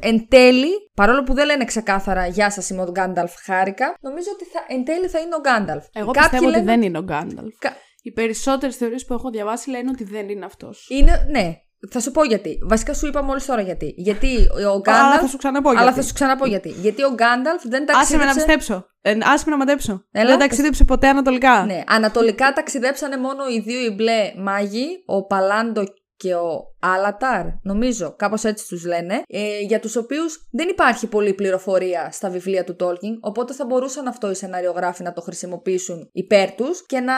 εν 0.00 0.28
τέλει, 0.28 0.70
παρόλο 0.94 1.22
που 1.22 1.34
δεν 1.34 1.46
λένε 1.46 1.64
ξεκάθαρα 1.64 2.26
Γεια 2.26 2.50
σας, 2.50 2.70
είμαι 2.70 2.82
ο 2.82 2.90
Γκάνταλφ, 2.90 3.32
χάρηκα, 3.44 3.94
νομίζω 4.00 4.28
ότι 4.34 4.44
θα, 4.44 4.60
εν 4.68 4.84
τέλει 4.84 5.06
θα 5.08 5.18
είναι 5.18 5.34
ο 5.34 5.40
Γκάνταλφ. 5.40 5.84
Εγώ 5.92 6.10
Κάποιοι 6.10 6.28
πιστεύω 6.30 6.46
ότι 6.46 6.54
λένε- 6.56 6.66
δεν 6.70 6.82
είναι 6.82 6.98
ο 6.98 7.02
Γκάνταλφ. 7.02 7.54
Κα- 7.58 7.76
Οι 8.02 8.12
περισσότερες 8.12 8.76
θεωρίες 8.76 9.04
που 9.04 9.14
έχω 9.14 9.30
διαβάσει 9.30 9.70
λένε 9.70 9.90
ότι 9.92 10.04
δεν 10.04 10.28
είναι 10.28 10.44
αυτός. 10.44 10.86
Είναι, 10.90 11.26
ναι. 11.30 11.58
Θα 11.90 12.00
σου 12.00 12.10
πω 12.10 12.24
γιατί. 12.24 12.58
Βασικά 12.62 12.94
σου 12.94 13.06
είπα 13.06 13.22
μόλις 13.22 13.46
τώρα 13.46 13.60
γιατί. 13.62 13.94
Γιατί 13.96 14.36
ο 14.36 14.56
Αλλά 14.68 14.76
Γκάνταλφ. 14.78 15.20
θα 15.20 15.26
σου 15.26 15.36
ξαναπώ 15.36 15.68
Αλλά 15.70 15.82
γιατί. 15.82 15.96
θα 15.96 16.02
σου 16.06 16.12
ξαναπώ 16.12 16.46
γιατί. 16.46 16.68
Γιατί 16.68 17.02
ο 17.04 17.10
Γκάνταλφ 17.12 17.62
δεν 17.68 17.84
Άσε 17.94 18.16
με 18.16 18.24
να 18.24 18.32
ταξίδεψε. 18.32 18.34
πιστέψω. 18.56 18.86
Ε, 19.02 19.10
άσε 19.22 19.44
με 19.46 19.50
να 19.50 19.56
μαντέψω. 19.56 20.04
Έλα, 20.12 20.26
δεν 20.28 20.36
πες. 20.38 20.46
ταξίδεψε 20.46 20.84
ποτέ 20.84 21.08
ανατολικά. 21.08 21.64
Ναι, 21.64 21.82
ανατολικά 21.86 22.52
ταξιδέψανε 22.52 23.16
μόνο 23.16 23.42
οι 23.48 23.60
δύο 23.60 23.80
οι 23.84 23.90
μπλε 23.90 24.32
μάγοι, 24.36 24.86
ο 25.06 25.26
Παλάντο 25.26 25.84
και 26.16 26.34
ο 26.34 26.74
Άλαταρ, 26.80 27.46
νομίζω, 27.62 28.14
κάπως 28.16 28.44
έτσι 28.44 28.68
τους 28.68 28.84
λένε, 28.84 29.22
ε, 29.26 29.60
για 29.60 29.80
τους 29.80 29.96
οποίους 29.96 30.48
δεν 30.50 30.68
υπάρχει 30.68 31.06
πολλή 31.06 31.34
πληροφορία 31.34 32.10
στα 32.12 32.30
βιβλία 32.30 32.64
του 32.64 32.76
Tolkien, 32.80 33.18
οπότε 33.20 33.52
θα 33.52 33.64
μπορούσαν 33.64 34.06
αυτό 34.06 34.30
οι 34.30 34.34
σεναριογράφοι 34.34 35.02
να 35.02 35.12
το 35.12 35.20
χρησιμοποιήσουν 35.20 36.08
υπέρ 36.12 36.52
τους 36.54 36.86
και 36.86 37.00
να 37.00 37.14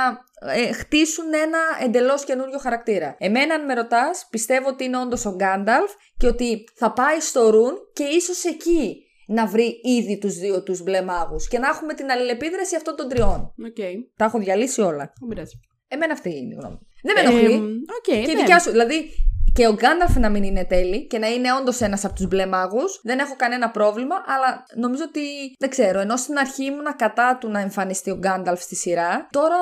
ε, 0.55 0.73
χτίσουν 0.73 1.35
ένα 1.35 1.59
εντελώς 1.85 2.25
καινούριο 2.25 2.59
χαρακτήρα. 2.59 3.17
Εμένα, 3.19 3.55
αν 3.55 3.65
με 3.65 3.75
ρωτάς, 3.75 4.27
πιστεύω 4.31 4.69
ότι 4.69 4.85
είναι 4.85 4.99
όντως 4.99 5.25
ο 5.25 5.35
Γκάνταλφ 5.35 5.93
και 6.17 6.27
ότι 6.27 6.65
θα 6.75 6.93
πάει 6.93 7.21
στο 7.21 7.51
Ρουν 7.51 7.73
και 7.93 8.05
ίσως 8.05 8.45
εκεί 8.45 9.01
να 9.27 9.47
βρει 9.47 9.81
ήδη 9.83 10.19
τους 10.19 10.35
δύο 10.35 10.63
τους 10.63 10.83
μπλε 10.83 11.03
μάγους 11.03 11.49
και 11.49 11.59
να 11.59 11.69
έχουμε 11.69 11.95
την 11.95 12.11
αλληλεπίδραση 12.11 12.77
αυτών 12.77 12.97
των 12.97 13.09
τριών. 13.09 13.55
Οκ. 13.67 14.07
Τα 14.17 14.25
έχω 14.25 14.39
διαλύσει 14.39 14.81
όλα. 14.81 15.13
Δεν 15.21 15.29
πειράζει. 15.29 15.61
Εμένα 15.97 16.13
αυτή 16.13 16.31
είναι 16.37 16.55
η 16.55 16.57
γνώμη. 16.61 16.75
μου. 16.75 16.87
Δεν 17.03 17.15
με 17.15 17.21
ενοχλεί. 17.21 17.55
Ε, 17.55 17.59
Οκ, 17.97 18.03
και 18.03 18.15
η 18.15 18.35
ναι. 18.35 18.41
δικιά 18.41 18.59
σου. 18.61 18.71
Δηλαδή, 18.71 19.11
και 19.57 19.67
ο 19.67 19.73
Γκάνταλφ 19.73 20.17
να 20.17 20.29
μην 20.31 20.43
είναι 20.43 20.65
τελικά 20.65 21.07
και 21.07 21.19
να 21.19 21.27
είναι 21.27 21.53
όντως 21.53 21.81
ένας 21.81 22.05
από 22.05 22.15
τους 22.15 22.27
μπλε 22.27 22.47
μάγους, 22.47 23.01
δεν 23.03 23.19
έχω 23.19 23.35
κανένα 23.37 23.71
πρόβλημα, 23.71 24.15
αλλά 24.27 24.65
νομίζω 24.75 25.03
ότι. 25.07 25.21
Δεν 25.59 25.71
ξέρω, 25.71 26.01
ενώ 26.01 26.17
στην 26.17 26.39
αρχή 26.39 26.65
ήμουνα 26.65 26.95
κατά 26.95 27.39
του 27.41 27.49
να 27.49 27.61
εμφανιστεί 27.61 28.11
ο 28.11 28.17
Γκάνταλφ 28.17 28.63
στη 28.63 28.77
σειρά, 28.77 29.27
τώρα 29.31 29.57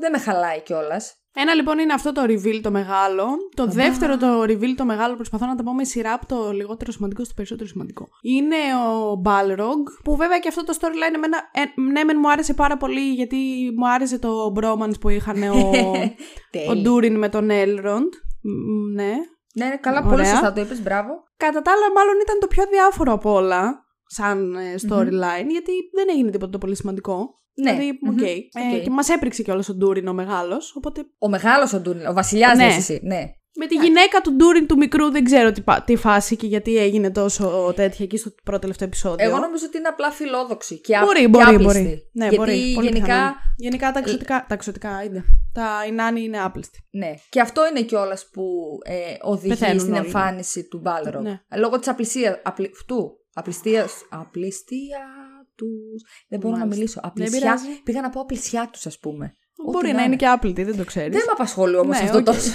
δεν 0.00 0.10
με 0.10 0.18
χαλάει 0.18 0.60
κιόλας. 0.60 1.16
Ένα 1.34 1.54
λοιπόν 1.54 1.78
είναι 1.78 1.92
αυτό 1.92 2.12
το 2.12 2.22
reveal 2.22 2.60
το 2.62 2.70
μεγάλο. 2.70 3.24
Το 3.56 3.66
δεύτερο 3.66 4.16
το 4.16 4.42
reveal 4.42 4.74
το 4.76 4.84
μεγάλο, 4.84 5.14
προσπαθώ 5.14 5.46
να 5.46 5.54
τα 5.54 5.62
πω 5.62 5.72
με 5.74 5.84
σειρά 5.84 6.12
από 6.12 6.26
το 6.26 6.50
λιγότερο 6.52 6.92
σημαντικό 6.92 7.24
στο 7.24 7.34
περισσότερο 7.36 7.68
σημαντικό. 7.68 8.08
Είναι 8.22 8.56
ο 8.90 9.22
Balrog, 9.24 10.02
που 10.04 10.16
βέβαια 10.16 10.38
και 10.38 10.48
αυτό 10.48 10.64
το 10.64 10.76
storyline 10.80 11.14
εμένα, 11.14 11.38
ε, 11.52 11.80
ναι 11.80 12.04
μεν 12.04 12.16
μου 12.20 12.30
άρεσε 12.30 12.54
πάρα 12.54 12.76
πολύ 12.76 13.12
γιατί 13.12 13.36
μου 13.76 13.88
άρεσε 13.88 14.18
το 14.18 14.52
bromance 14.60 15.00
που 15.00 15.08
είχαν 15.08 15.42
ο, 15.42 15.70
ο 16.70 16.72
Durin 16.84 17.14
με 17.16 17.28
τον 17.28 17.48
Elrond. 17.50 18.10
Μ, 18.42 18.94
Ναι. 18.94 19.14
Ναι, 19.54 19.66
ναι, 19.66 19.76
καλά, 19.76 20.02
πολύ 20.02 20.14
Ωραία. 20.14 20.30
σωστά 20.30 20.52
το 20.52 20.60
είπες, 20.60 20.82
μπράβο. 20.82 21.10
Κατά 21.36 21.62
τα 21.62 21.72
άλλα, 21.72 21.92
μάλλον 21.94 22.14
ήταν 22.22 22.38
το 22.40 22.46
πιο 22.46 22.64
αδιάφορο 22.70 23.12
από 23.12 23.32
όλα, 23.32 23.84
σαν 24.06 24.54
ε, 24.54 24.74
storyline, 24.88 25.48
γιατί 25.50 25.72
δεν 25.94 26.06
έγινε 26.10 26.30
τίποτα 26.30 26.50
το 26.52 26.58
πολύ 26.58 26.76
σημαντικό. 26.76 27.34
Ναι. 27.54 27.72
Δηλαδή, 27.72 27.98
Μμμ. 28.02 28.14
οκ. 28.14 28.20
Ε, 28.20 28.76
Οκ. 28.76 28.82
και 28.82 28.90
μας 28.90 29.08
έπριξε 29.08 29.42
κιόλας 29.42 29.68
ο 29.68 29.74
Ντούριν 29.74 30.08
ο 30.08 30.12
μεγάλος. 30.12 30.74
Οπότε 30.76 31.02
Ο 31.18 31.28
μεγάλος 31.28 31.72
ο 31.72 31.80
Ντούριν, 31.80 32.06
ο 32.06 32.12
βασιλιάς 32.12 32.56
Ναι. 32.58 32.66
ναι. 32.66 32.74
εσύ. 32.74 33.00
Ναι. 33.02 33.22
Με 33.54 33.66
τη 33.66 33.74
γυναίκα 33.74 34.20
του 34.20 34.32
Ντούριν 34.32 34.66
του 34.66 34.76
μικρού 34.76 35.10
δεν 35.10 35.24
ξέρω 35.24 35.52
τι, 35.52 35.60
πα- 35.60 35.82
τι 35.86 35.96
φάση 35.96 36.36
και 36.36 36.46
γιατί 36.46 36.76
έγινε 36.78 37.10
τόσο 37.10 37.72
τέτοια 37.76 38.04
εκεί 38.04 38.16
στο 38.16 38.30
πρώτο 38.44 38.58
τελευταίο 38.60 38.86
επεισόδιο. 38.88 39.26
Εγώ 39.28 39.38
νομίζω 39.38 39.64
ότι 39.66 39.78
είναι 39.78 39.88
απλά 39.88 40.10
φιλόδοξη 40.10 40.80
και, 40.80 40.96
α- 40.96 41.04
Μπορεί, 41.04 41.20
και 41.20 41.28
μπορεί, 41.28 41.44
άπληστη. 41.44 41.64
μπορεί. 41.64 42.10
Ναι, 42.12 42.22
Γιατί 42.28 42.36
μπορεί. 42.36 42.72
Πολύ 42.74 42.86
γενικά. 42.86 43.00
πιθανόν. 43.06 43.34
Γενικά 43.56 43.92
τα 43.92 43.98
εξωτικά. 43.98 44.44
Τα 44.48 44.54
ξωτικά 44.54 45.02
είναι. 45.02 45.24
Τα 45.52 45.84
οι 45.88 45.92
νάνοι 45.92 46.22
είναι 46.22 46.40
άπληστοι. 46.42 46.86
Ναι. 46.90 47.14
Και 47.28 47.40
αυτό 47.40 47.62
είναι 47.68 47.82
κιόλας 47.82 48.28
που 48.32 48.42
ε, 48.84 48.94
οδηγεί 49.22 49.48
Πεθαίνουν 49.48 49.80
στην 49.80 49.92
όλοι. 49.94 50.04
εμφάνιση 50.04 50.68
του 50.68 50.78
Μπάλρογ. 50.78 51.22
Ναι. 51.22 51.40
Λόγω 51.56 51.78
της 51.78 51.88
απληστία. 51.88 52.40
Απλη, 52.44 52.70
αυτού. 52.74 53.12
Απληστία. 53.34 53.86
Απληστία 54.10 54.98
τους. 55.54 56.02
Δεν 56.28 56.38
μπορώ 56.40 56.52
να 56.52 56.58
Μάλιστα. 56.58 56.76
μιλήσω. 56.80 57.00
Δεν 57.02 57.10
Απλησιά. 57.10 57.38
πειράζει. 57.40 57.82
Πήγα 57.84 58.00
να 58.00 58.10
πω 58.10 58.20
απλησιά 58.20 58.68
τους, 58.72 58.86
ας 58.86 58.98
πούμε. 58.98 59.36
Μπορεί 59.64 59.76
Ό,τι 59.76 59.86
να 59.86 59.92
να 59.92 59.98
είναι 59.98 60.06
είναι. 60.06 60.16
και 60.16 60.26
άπλυτοι, 60.26 60.64
δεν 60.64 60.76
το 60.76 60.84
ξέρεις. 60.84 61.10
Δεν 61.16 61.22
με 61.26 61.32
απασχολεί 61.32 61.76
όμως 61.76 61.98
Ναι, 61.98 62.04
αυτό 62.04 62.18
οκ. 62.18 62.24
τόσο. 62.24 62.50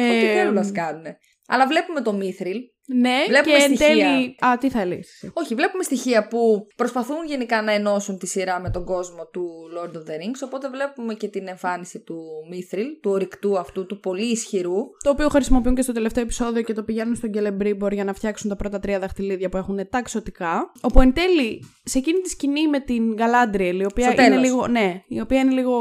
Ε, 0.00 0.08
Ό,τι 0.16 0.26
θέλουν 0.26 0.54
να 0.54 0.70
κάνουν. 0.70 1.04
Αλλά 1.50 1.66
βλέπουμε 1.66 2.00
το 2.00 2.12
Μήθριλ. 2.12 2.56
Ναι, 2.94 3.16
Βλέπουμε 3.28 3.56
και 3.56 3.62
εν 3.62 3.76
στοιχεία. 3.76 3.86
τέλει. 4.06 4.36
Α, 4.46 4.58
τι 4.58 4.70
θέλεις. 4.70 5.30
Όχι, 5.32 5.54
βλέπουμε 5.54 5.82
στοιχεία 5.82 6.28
που 6.28 6.66
προσπαθούν 6.76 7.16
γενικά 7.26 7.62
να 7.62 7.72
ενώσουν 7.72 8.18
τη 8.18 8.26
σειρά 8.26 8.60
με 8.60 8.70
τον 8.70 8.84
κόσμο 8.84 9.26
του 9.32 9.48
Lord 9.76 9.96
of 9.96 9.98
the 10.00 10.12
Rings. 10.14 10.40
Οπότε 10.44 10.68
βλέπουμε 10.70 11.14
και 11.14 11.28
την 11.28 11.48
εμφάνιση 11.48 12.00
του 12.02 12.16
Μήθριλ, 12.50 12.86
του 13.02 13.10
ορυκτού 13.10 13.58
αυτού, 13.58 13.86
του 13.86 14.00
πολύ 14.00 14.24
ισχυρού. 14.24 14.74
Το 15.04 15.10
οποίο 15.10 15.28
χρησιμοποιούν 15.28 15.74
και 15.74 15.82
στο 15.82 15.92
τελευταίο 15.92 16.22
επεισόδιο 16.22 16.62
και 16.62 16.72
το 16.72 16.82
πηγαίνουν 16.82 17.14
στον 17.14 17.30
Celebrimbor 17.34 17.92
για 17.92 18.04
να 18.04 18.12
φτιάξουν 18.12 18.48
τα 18.50 18.56
πρώτα 18.56 18.78
τρία 18.78 18.98
δαχτυλίδια 18.98 19.48
που 19.48 19.56
έχουν 19.56 19.88
τα 19.90 20.02
ξωτικά. 20.02 20.72
Όπου 20.80 21.00
εν 21.00 21.12
τέλει, 21.12 21.64
σε 21.84 21.98
εκείνη 21.98 22.20
τη 22.20 22.28
σκηνή 22.28 22.68
με 22.68 22.80
την 22.80 23.14
Galadriel, 23.18 23.78
η 23.80 23.84
οποία 23.84 24.10
Στο 24.10 24.22
είναι 24.22 24.30
τέλος. 24.30 24.42
λίγο. 24.44 24.66
Ναι, 24.66 25.02
η 25.08 25.20
οποία 25.20 25.40
είναι 25.40 25.52
λίγο 25.52 25.76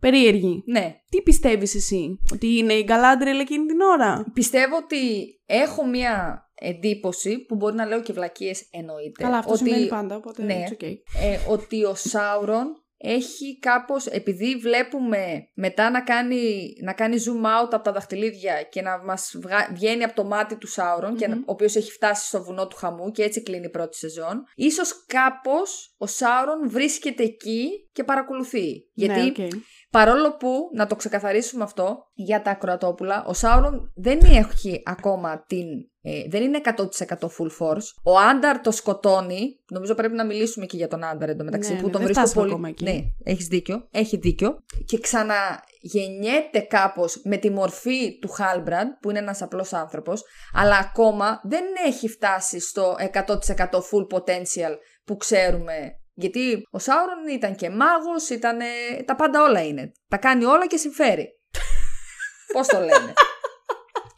περίεργη. 0.00 0.62
Ναι, 0.66 0.94
Τι 1.12 1.22
πιστεύεις 1.22 1.74
εσύ, 1.74 2.18
Ότι 2.32 2.46
είναι 2.58 2.72
η 2.72 2.86
Galadriel 2.88 3.40
εκείνη 3.40 3.66
την 3.66 3.80
ώρα; 3.80 4.30
πιστεύω 4.32 4.76
ότι 4.76 4.98
έχω 5.46 5.86
μία 5.86 6.42
εντύπωση 6.54 7.38
που 7.38 7.54
μπορεί 7.54 7.74
να 7.74 7.86
λέω 7.86 8.02
και 8.02 8.12
βλακίες 8.12 8.66
εννοείται. 8.70 9.22
Καλά, 9.22 9.38
αυτό 9.38 9.52
ότι, 9.52 9.64
σημαίνει 9.64 9.86
πάντα, 9.86 10.16
οπότε 10.16 10.42
ναι. 10.42 10.64
it's 10.68 10.72
okay. 10.84 10.94
ε, 11.22 11.38
ότι 11.48 11.84
ο 11.84 11.94
Σάουρον 11.94 12.76
έχει 13.04 13.58
κάπως, 13.58 14.06
επειδή 14.06 14.56
βλέπουμε 14.56 15.48
μετά 15.54 15.90
να 15.90 16.00
κάνει, 16.02 16.72
να 16.82 16.92
κάνει 16.92 17.16
zoom 17.16 17.44
out 17.46 17.68
από 17.70 17.84
τα 17.84 17.92
δαχτυλίδια 17.92 18.62
και 18.62 18.82
να 18.82 19.02
μας 19.04 19.34
βγα- 19.42 19.70
βγαίνει 19.74 20.04
από 20.04 20.14
το 20.14 20.24
μάτι 20.24 20.56
του 20.56 20.66
Σάουρον, 20.66 21.16
και 21.16 21.26
να- 21.26 21.34
Μμμ. 21.36 21.40
ο 21.42 21.52
οποίος 21.52 21.76
έχει 21.76 21.90
φτάσει 21.90 22.26
στο 22.26 22.42
βουνό 22.42 22.66
του 22.66 22.76
χαμού 22.76 23.10
και 23.10 23.22
έτσι 23.22 23.42
κλείνει 23.42 23.66
η 23.66 23.70
πρώτη 23.70 23.96
σεζόν, 23.96 24.44
ίσως 24.54 25.04
κάπως 25.06 25.94
ο 25.98 26.06
Σάουρον 26.06 26.70
βρίσκεται 26.70 27.22
εκεί 27.22 27.68
και 27.92 28.04
παρακολουθεί. 28.04 28.90
Γιατί 28.94 29.20
Ναι, 29.20 29.26
οκ. 29.46 29.52
Παρόλο 29.92 30.36
που, 30.36 30.48
να 30.74 30.86
το 30.86 30.96
ξεκαθαρίσουμε 30.96 31.64
αυτό 31.64 31.98
για 32.14 32.42
τα 32.42 32.50
ακροατόπουλα, 32.50 33.24
ο 33.26 33.32
Σάουρον 33.32 33.92
δεν 33.94 34.18
έχει 34.22 34.82
ακόμα 34.84 35.44
την. 35.46 35.66
ε, 36.02 36.28
δεν 36.28 36.42
είναι 36.42 36.60
100% 36.64 36.78
full 37.18 37.50
force. 37.58 37.86
Ο 38.04 38.18
Άνταρ 38.18 38.60
το 38.60 38.70
σκοτώνει. 38.70 39.60
Νομίζω 39.70 39.94
πρέπει 39.94 40.14
να 40.14 40.26
μιλήσουμε 40.26 40.66
και 40.66 40.76
για 40.76 40.88
τον 40.88 41.04
Άνταρ 41.04 41.28
εντωμεταξύ 41.28 41.72
Ναι, 41.72 41.78
που 41.80 41.86
ναι, 41.86 41.92
τον 41.92 42.00
δεν 42.00 42.10
βρίσκω 42.12 42.26
φτάσαμε 42.26 42.42
πολύ. 42.42 42.52
ακόμα 42.54 42.68
εκεί. 42.68 42.84
Ναι, 42.84 43.32
έχεις 43.32 43.46
δίκιο. 43.46 43.88
Έχει 43.90 44.16
δίκιο. 44.16 44.56
Και 44.84 44.98
ξαναγεννιέται 45.00 46.60
κάπως 46.60 47.20
με 47.24 47.36
τη 47.36 47.50
μορφή 47.50 48.18
του 48.18 48.28
Χάλμπραντ, 48.28 48.88
που 49.00 49.10
είναι 49.10 49.18
ένας 49.18 49.42
απλός 49.42 49.72
άνθρωπος, 49.72 50.22
αλλά 50.54 50.76
ακόμα 50.76 51.40
δεν 51.44 51.64
έχει 51.86 52.08
φτάσει 52.08 52.60
στο 52.60 52.94
100% 53.12 53.26
full 53.72 54.06
potential 54.18 54.76
που 55.04 55.16
ξέρουμε 55.16 55.96
γιατί 56.14 56.62
ο 56.70 56.78
Σάουρον 56.78 57.28
ήταν 57.28 57.54
και 57.54 57.70
μάγος, 57.70 58.28
ήταν. 58.28 58.58
Τα 59.04 59.16
πάντα 59.16 59.42
όλα 59.42 59.64
είναι. 59.64 59.92
Τα 60.08 60.16
κάνει 60.16 60.44
όλα 60.44 60.66
και 60.66 60.76
συμφέρει. 60.76 61.40
Πώς 62.52 62.66
το 62.66 62.78
λένε. 62.78 63.12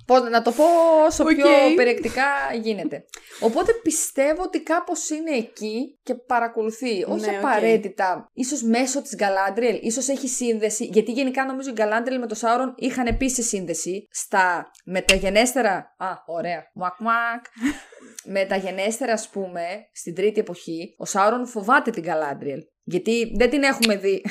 Πώς, 0.06 0.30
να 0.30 0.42
το 0.42 0.50
πω 0.50 0.64
όσο 1.06 1.24
πιο 1.24 1.46
Οκ. 1.68 1.74
περιεκτικά 1.76 2.24
γίνεται. 2.62 3.04
Οπότε 3.40 3.72
πιστεύω 3.72 4.42
ότι 4.42 4.62
κάπως 4.62 5.10
είναι 5.10 5.30
εκεί 5.36 5.98
και 6.02 6.14
παρακολουθεί. 6.14 7.04
Όχι 7.08 7.20
Ναι, 7.30 7.36
οκ. 7.36 7.44
απαραίτητα, 7.44 8.30
ίσως 8.32 8.62
μέσω 8.62 9.02
της 9.02 9.14
Γκαλάντριελ, 9.16 9.78
ίσως 9.82 10.08
έχει 10.08 10.28
σύνδεση. 10.28 10.84
Γιατί 10.84 11.12
γενικά 11.12 11.44
νομίζω 11.44 11.68
η 11.70 11.72
Γκαλάντριελ 11.72 12.20
με 12.20 12.26
το 12.26 12.34
Σάουρον 12.34 12.74
είχαν 12.76 13.06
επίσης 13.06 13.48
σύνδεση 13.48 14.08
στα 14.10 14.70
μεταγενέστερα. 14.84 15.94
Α, 15.98 16.06
ωραία. 16.26 16.62
Μουακ, 16.74 16.94
μουακ. 17.00 17.44
μεταγενέστερα, 18.36 19.12
ας 19.12 19.28
πούμε, 19.28 19.66
στην 19.92 20.14
τρίτη 20.14 20.40
εποχή, 20.40 20.94
ο 20.98 21.04
Σάουρον 21.04 21.46
φοβάται 21.46 21.90
την 21.90 22.02
Γκαλάντριελ. 22.02 22.60
Γιατί 22.82 23.32
δεν 23.36 23.50
την 23.50 23.62
έχουμε 23.62 23.96
δει. 23.96 24.24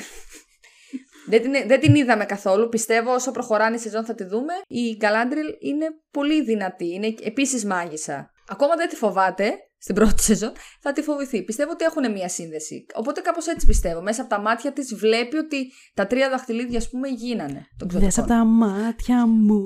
Δεν, 1.25 1.41
την, 1.41 1.51
δεν 1.67 1.79
την 1.79 1.95
είδαμε 1.95 2.25
καθόλου. 2.25 2.69
Πιστεύω 2.69 3.13
όσο 3.13 3.31
προχωράνε 3.31 3.75
η 3.75 3.79
σεζόν 3.79 4.05
θα 4.05 4.15
τη 4.15 4.23
δούμε. 4.23 4.53
Η 4.67 4.95
Γκαλάντριελ 4.95 5.47
είναι 5.59 5.85
πολύ 6.11 6.43
δυνατή. 6.43 6.93
Είναι 6.93 7.13
επίσης 7.23 7.65
μάγισσα. 7.65 8.31
Ακόμα 8.47 8.75
δεν 8.75 8.89
τη 8.89 8.95
φοβάται 8.95 9.53
στην 9.83 9.95
πρώτη 9.95 10.21
σεζόν. 10.23 10.51
Θα 10.81 10.91
τη 10.93 11.01
φοβηθεί. 11.01 11.43
Πιστεύω 11.43 11.71
ότι 11.71 11.83
έχουν 11.85 12.11
μία 12.11 12.29
σύνδεση. 12.29 12.85
Οπότε 12.93 13.21
κάπως 13.21 13.47
έτσι 13.47 13.65
πιστεύω. 13.65 14.01
Μέσα 14.01 14.21
από 14.21 14.29
τα 14.29 14.39
μάτια 14.39 14.71
της 14.73 14.95
βλέπει 14.95 15.37
ότι 15.37 15.71
τα 15.93 16.07
τρία 16.07 16.29
δαχτυλίδια, 16.29 16.77
ας 16.77 16.89
πούμε, 16.89 17.07
γίνανε. 17.07 17.65
Των 17.77 17.87
Δες 17.89 17.97
από 17.99 18.07
ξωτικών. 18.07 18.37
τα 18.37 18.43
μάτια 18.45 19.27
μου. 19.27 19.65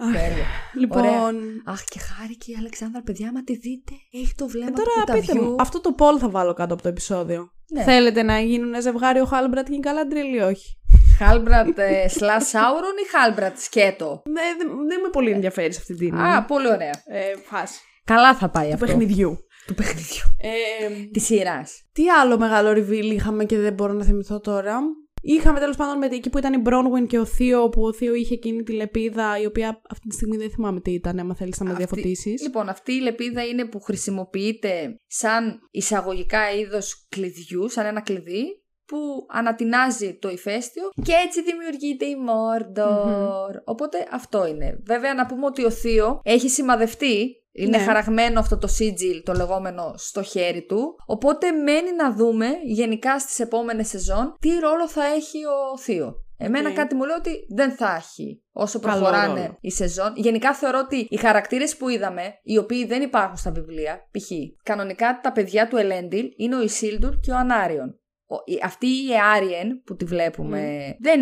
Αχ, 0.00 0.12
Τέλεια. 0.12 0.46
Λοιπόν. 0.74 1.34
Αχ, 1.66 1.84
και 1.84 1.98
χάρηκε 1.98 2.50
η 2.50 2.54
Αλεξάνδρα, 2.58 3.02
παιδιά, 3.02 3.32
μα 3.32 3.42
τη 3.44 3.56
δείτε. 3.56 3.92
Έχει 4.12 4.34
το 4.36 4.46
βλέμμα 4.48 4.68
Ε, 4.68 4.72
του 4.72 4.82
τώρα 4.82 5.04
πείτε 5.04 5.20
κουταβιού. 5.32 5.44
μου, 5.50 5.56
αυτό 5.60 5.80
το 5.80 5.94
poll 5.98 6.18
θα 6.20 6.28
βάλω 6.28 6.52
κάτω 6.54 6.74
από 6.74 6.82
το 6.82 6.88
επεισόδιο. 6.88 7.52
Ναι. 7.72 7.82
Θέλετε 7.82 8.22
να 8.22 8.40
γίνουν 8.40 8.82
ζευγάρι 8.82 9.20
ο 9.20 9.24
Χάλμπρατ 9.24 9.66
και 9.68 9.74
η 9.74 9.78
Γκαλάντριελ 9.78 10.34
ή 10.34 10.38
όχι; 10.40 10.78
Χάλμπρατ 11.18 11.78
ε, 11.78 12.08
σλά 12.08 12.40
Σάουρον 12.40 12.92
ή 13.04 13.16
Χάλμπρατ 13.16 13.58
σκέτο; 13.58 14.22
Ναι, 14.26 14.42
δεν, 14.58 14.68
δεν 14.88 15.00
με 15.00 15.08
πολύ 15.12 15.30
ενδιαφέρει 15.30 15.72
σε 15.72 15.78
αυτή 15.80 15.94
την 15.94 16.14
Α, 16.18 16.44
πολύ 16.44 16.68
ωραία. 16.68 17.02
ε, 17.06 17.36
φάση 17.44 17.78
Καλά 18.08 18.34
θα 18.34 18.50
πάει 18.50 18.68
του 18.68 18.74
αυτό. 18.74 18.86
παιχνιδιού. 18.86 19.38
Του 19.66 19.74
παιχνιδιού. 19.74 20.24
Ε, 20.40 21.04
Της 21.12 21.24
σειράς. 21.24 21.82
τι 21.92 22.08
άλλο 22.10 22.38
μεγάλο 22.38 22.70
reveal 22.70 23.12
είχαμε 23.12 23.44
και 23.44 23.58
δεν 23.58 23.72
μπορώ 23.72 23.92
να 23.92 24.04
θυμηθώ 24.04 24.40
τώρα. 24.40 24.80
Είχαμε 25.22 25.58
τέλος 25.58 25.76
πάντων 25.76 25.98
με, 25.98 26.06
εκεί 26.06 26.30
που 26.30 26.38
ήταν 26.38 26.52
η 26.52 26.62
Bronwyn 26.66 27.06
και 27.08 27.18
ο 27.18 27.24
Θείο, 27.24 27.68
που 27.68 27.82
ο 27.82 27.92
Θείο 27.92 28.14
είχε 28.14 28.34
εκείνη 28.34 28.62
τη 28.62 28.72
λεπίδα, 28.72 29.40
η 29.40 29.46
οποία 29.46 29.80
αυτή 29.90 30.08
τη 30.08 30.14
στιγμή 30.14 30.36
δεν 30.36 30.50
θυμάμαι 30.50 30.80
τι 30.80 30.92
ήταν, 30.92 31.18
άμα 31.18 31.34
θέλεις 31.34 31.60
να 31.60 31.66
με 31.66 31.74
διαφωτίσεις. 31.74 32.42
Λοιπόν, 32.42 32.68
αυτή 32.68 32.92
η 32.92 33.00
λεπίδα 33.00 33.46
είναι 33.46 33.64
που 33.64 33.80
χρησιμοποιείται 33.80 34.96
σαν 35.06 35.58
εισαγωγικά 35.70 36.52
είδος 36.52 37.06
κλειδιού, 37.08 37.68
σαν 37.68 37.86
ένα 37.86 38.00
κλειδί, 38.00 38.62
που 38.88 39.26
ανατινάζει 39.28 40.18
το 40.18 40.28
ηφαίστειο 40.28 40.88
και 41.02 41.12
έτσι 41.26 41.42
δημιουργείται 41.42 42.04
η 42.04 42.16
Μόρντορ 42.16 43.56
Οπότε 43.64 44.06
αυτό 44.12 44.46
είναι. 44.46 44.78
Βέβαια 44.84 45.14
να 45.14 45.26
πούμε 45.26 45.46
ότι 45.46 45.64
ο 45.64 45.70
Θείο 45.70 46.20
έχει 46.24 46.48
σημαδευτεί, 46.48 47.34
είναι 47.58 47.76
Ναι. 47.76 47.84
χαραγμένο 47.84 48.40
αυτό 48.40 48.58
το 48.58 48.68
sigil 48.78 49.22
το 49.24 49.32
λεγόμενο 49.32 49.94
στο 49.96 50.22
χέρι 50.22 50.64
του, 50.66 50.96
οπότε 51.06 51.50
μένει 51.50 51.92
να 51.96 52.12
δούμε 52.14 52.46
γενικά 52.64 53.18
στις 53.18 53.38
επόμενες 53.38 53.88
σεζόν 53.88 54.36
τι 54.40 54.48
ρόλο 54.58 54.88
θα 54.88 55.04
έχει 55.06 55.38
ο 55.44 55.78
Θείο. 55.78 56.14
Εμένα 56.40 56.68
Οκ. 56.68 56.74
κάτι 56.74 56.94
μου 56.94 57.04
λέει 57.04 57.16
ότι 57.16 57.46
δεν 57.54 57.70
θα 57.72 57.94
έχει 57.96 58.42
όσο 58.52 58.78
Καλό 58.80 58.92
προχωράνε 58.94 59.40
ρόλο. 59.40 59.56
η 59.60 59.70
σεζόν. 59.70 60.12
Γενικά 60.16 60.54
θεωρώ 60.54 60.78
ότι 60.78 61.06
οι 61.10 61.16
χαρακτήρες 61.16 61.76
που 61.76 61.88
είδαμε, 61.88 62.22
οι 62.42 62.58
οποίοι 62.58 62.86
δεν 62.86 63.02
υπάρχουν 63.02 63.36
στα 63.36 63.50
βιβλία, 63.52 64.08
π.χ. 64.10 64.30
κανονικά 64.62 65.20
τα 65.22 65.32
παιδιά 65.32 65.68
του 65.68 65.76
Ελέντιλ 65.76 66.26
είναι 66.36 66.56
ο 66.56 66.62
Ισίλντουρ 66.62 67.18
και 67.20 67.30
ο 67.30 67.36
Ανάριον. 67.36 68.00
Ο- 68.26 68.42
η- 68.52 68.60
αυτή 68.64 68.86
η 68.86 69.08
Εάριεν 69.36 69.82
που 69.84 69.96
τη 69.96 70.04
βλέπουμε 70.04 70.60
δεν 71.00 71.20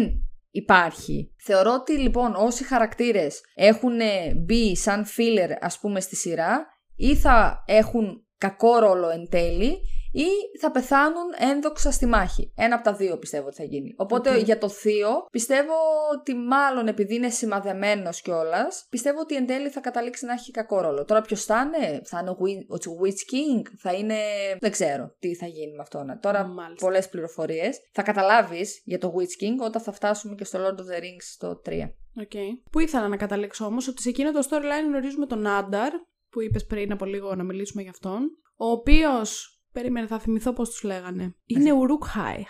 υπάρχει. 0.56 1.34
Θεωρώ 1.44 1.72
ότι 1.72 1.92
λοιπόν 1.98 2.34
όσοι 2.34 2.64
χαρακτήρες 2.64 3.40
έχουν 3.54 3.98
μπει 4.36 4.76
σαν 4.76 5.04
filler 5.04 5.56
ας 5.60 5.78
πούμε 5.78 6.00
στη 6.00 6.16
σειρά 6.16 6.66
ή 6.96 7.16
θα 7.16 7.64
έχουν 7.66 8.26
κακό 8.38 8.78
ρόλο 8.78 9.08
εν 9.10 9.28
τέλει 9.30 9.78
ή 10.12 10.58
θα 10.60 10.70
πεθάνουν 10.70 11.26
ένδοξα 11.38 11.90
στη 11.90 12.06
μάχη. 12.06 12.52
Ένα 12.56 12.74
από 12.74 12.84
τα 12.84 12.94
δύο 12.94 13.18
πιστεύω 13.18 13.46
ότι 13.46 13.56
θα 13.56 13.64
γίνει. 13.64 13.94
Οπότε 13.96 14.30
Οκ. 14.30 14.36
για 14.42 14.58
το 14.58 14.68
θείο 14.68 15.08
πιστεύω 15.30 15.74
ότι 16.18 16.34
μάλλον 16.34 16.86
επειδή 16.88 17.14
είναι 17.14 17.28
σημαδεμένος 17.28 18.20
κιόλας, 18.22 18.86
πιστεύω 18.90 19.20
ότι 19.20 19.34
εν 19.34 19.46
τέλει 19.46 19.68
θα 19.68 19.80
καταλήξει 19.80 20.24
να 20.26 20.32
έχει 20.32 20.50
κακό 20.50 20.80
ρόλο. 20.80 21.04
Τώρα 21.04 21.20
ποιος 21.20 21.44
θα 21.44 21.60
είναι, 21.60 22.00
θα 22.04 22.18
είναι 22.20 22.30
ο 22.30 22.36
Witch- 22.40 22.88
ο 22.88 23.00
Witch 23.04 23.32
King, 23.34 23.62
θα 23.78 23.92
είναι. 23.92 24.16
Δεν 24.60 24.70
ξέρω 24.70 25.14
τι 25.18 25.34
θα 25.34 25.46
γίνει 25.46 25.72
με 25.72 25.82
αυτόν. 25.82 26.18
Τώρα 26.20 26.44
Μάλιστα. 26.46 26.86
πολλές 26.86 27.08
πληροφορίες. 27.08 27.78
Θα 27.92 28.02
καταλάβεις 28.02 28.80
για 28.84 28.98
το 28.98 29.12
Witch 29.16 29.42
King 29.44 29.64
όταν 29.66 29.82
θα 29.82 29.92
φτάσουμε 29.92 30.34
και 30.34 30.44
στο 30.44 30.58
Lord 30.58 30.78
of 30.80 30.84
the 30.94 31.00
Rings 31.02 31.22
στο 31.32 31.60
3. 31.64 31.94
Okay. 32.20 32.48
Που 32.72 32.78
ήθελα 32.80 33.08
να 33.08 33.16
καταλήξω 33.16 33.64
όμως; 33.64 33.88
Ότι 33.88 34.02
σε 34.02 34.08
εκείνο 34.08 34.32
το 34.32 34.46
storyline 34.50 34.86
γνωρίζουμε 34.86 35.26
τον 35.26 35.46
Άνταρ, 35.46 35.92
που 36.30 36.42
είπες 36.42 36.66
πριν 36.66 36.92
από 36.92 37.04
λίγο 37.04 37.34
να 37.34 37.42
μιλήσουμε 37.42 37.82
για 37.82 37.90
αυτόν, 37.90 38.20
ο 38.56 38.66
οποίος. 38.70 39.55
Περίμενε, 39.76 40.06
θα 40.06 40.18
θυμηθώ 40.18 40.52
πώς 40.52 40.70
τους 40.70 40.82
λέγανε. 40.82 41.34
Είναι 41.46 41.72
Ουρούκχάι. 41.72 42.44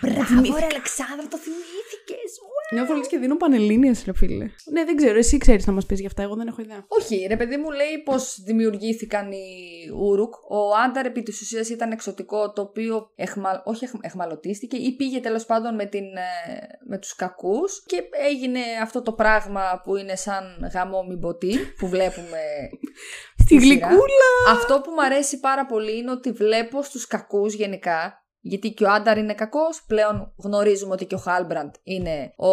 Μπράβο, 0.00 0.58
ρε 0.58 0.66
Αλεξάνδρα, 0.70 1.28
το 1.28 1.36
θυμήθηκε. 1.36 1.81
Νιώθω 2.72 2.94
λες 2.94 3.06
και 3.06 3.18
δίνω 3.18 3.36
πανελλήνιες, 3.36 4.04
ρε 4.04 4.12
φίλε. 4.14 4.50
Ναι, 4.72 4.84
δεν 4.84 4.96
ξέρω, 4.96 5.18
εσύ 5.18 5.38
ξέρεις 5.38 5.66
να 5.66 5.72
μας 5.72 5.86
πεις 5.86 6.00
γι' 6.00 6.06
αυτά, 6.06 6.22
εγώ 6.22 6.34
δεν 6.34 6.46
έχω 6.46 6.60
ιδέα. 6.60 6.84
Όχι, 6.88 7.26
ρε 7.28 7.36
παιδί 7.36 7.56
μου 7.56 7.70
λέει 7.70 8.02
πώ 8.04 8.14
δημιουργήθηκαν 8.44 9.32
οι 9.32 9.46
Ούρουκ. 9.96 10.34
Ο 10.34 10.76
Άνταρ 10.84 11.06
επί 11.06 11.22
της 11.22 11.40
ουσίας 11.40 11.68
ήταν 11.68 11.90
εξωτικό 11.90 12.52
το 12.52 12.62
οποίο 12.62 13.10
εχμα... 13.14 13.62
όχι 13.64 13.84
εχ... 13.84 13.92
εχμαλωτίστηκε 14.00 14.76
ή 14.76 14.96
πήγε 14.96 15.20
τέλος 15.20 15.46
πάντων 15.46 15.74
με, 15.74 15.84
την... 15.84 16.04
ε, 16.04 16.58
με 16.88 16.98
τους 16.98 17.14
κακούς 17.14 17.82
και 17.86 18.02
έγινε 18.30 18.60
αυτό 18.82 19.02
το 19.02 19.12
πράγμα 19.12 19.80
που 19.84 19.96
είναι 19.96 20.16
σαν 20.16 20.70
γαμό 20.74 21.04
μυμποτή 21.08 21.56
που 21.78 21.88
βλέπουμε. 21.88 22.38
Στη 23.42 23.60
σειρά. 23.60 23.64
γλυκούλα! 23.64 24.52
αυτό 24.52 24.80
που 24.80 24.90
μου 24.90 25.02
αρέσει 25.02 25.40
πάρα 25.40 25.66
πολύ 25.66 25.98
είναι 25.98 26.10
ότι 26.10 26.30
βλέπω 26.32 26.82
στους 26.82 27.06
κακούς 27.06 27.54
γενικά 27.54 28.21
γιατί 28.42 28.72
και 28.72 28.84
ο 28.84 28.90
Άνταρ 28.90 29.18
είναι 29.18 29.34
κακός, 29.34 29.84
πλέον 29.86 30.34
γνωρίζουμε 30.36 30.92
ότι 30.92 31.06
και 31.06 31.14
ο 31.14 31.18
Χάλμπραντ 31.18 31.74
είναι 31.82 32.32
ο 32.36 32.52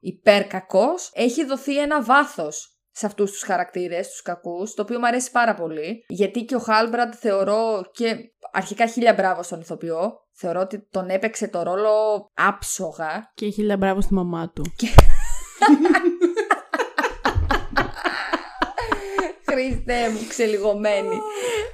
υπερκακός. 0.00 1.10
Έχει 1.14 1.44
δοθεί 1.44 1.78
ένα 1.78 2.02
βάθος 2.02 2.76
σε 2.90 3.06
αυτούς 3.06 3.30
τους 3.30 3.42
χαρακτήρες, 3.42 4.08
τους 4.08 4.22
κακούς, 4.22 4.74
το 4.74 4.82
οποίο 4.82 4.98
μου 4.98 5.06
αρέσει 5.06 5.30
πάρα 5.30 5.54
πολύ, 5.54 6.04
γιατί 6.08 6.44
και 6.44 6.54
ο 6.54 6.58
Χάλμπραντ 6.58 7.12
θεωρώ 7.16 7.90
και 7.92 8.16
αρχικά 8.52 8.86
χίλια 8.86 9.14
μπράβο 9.14 9.42
στον 9.42 9.60
ηθοποιό, 9.60 10.12
θεωρώ 10.32 10.60
ότι 10.60 10.88
τον 10.90 11.08
έπαιξε 11.08 11.48
το 11.48 11.62
ρόλο 11.62 11.90
άψογα. 12.34 13.32
Και 13.34 13.48
χίλια 13.48 13.76
μπράβο 13.76 14.00
στη 14.00 14.14
μαμά 14.14 14.50
του. 14.50 14.62
Χριστέ 19.50 20.08
μου, 20.10 20.26
ξελιγωμένη. 20.28 21.18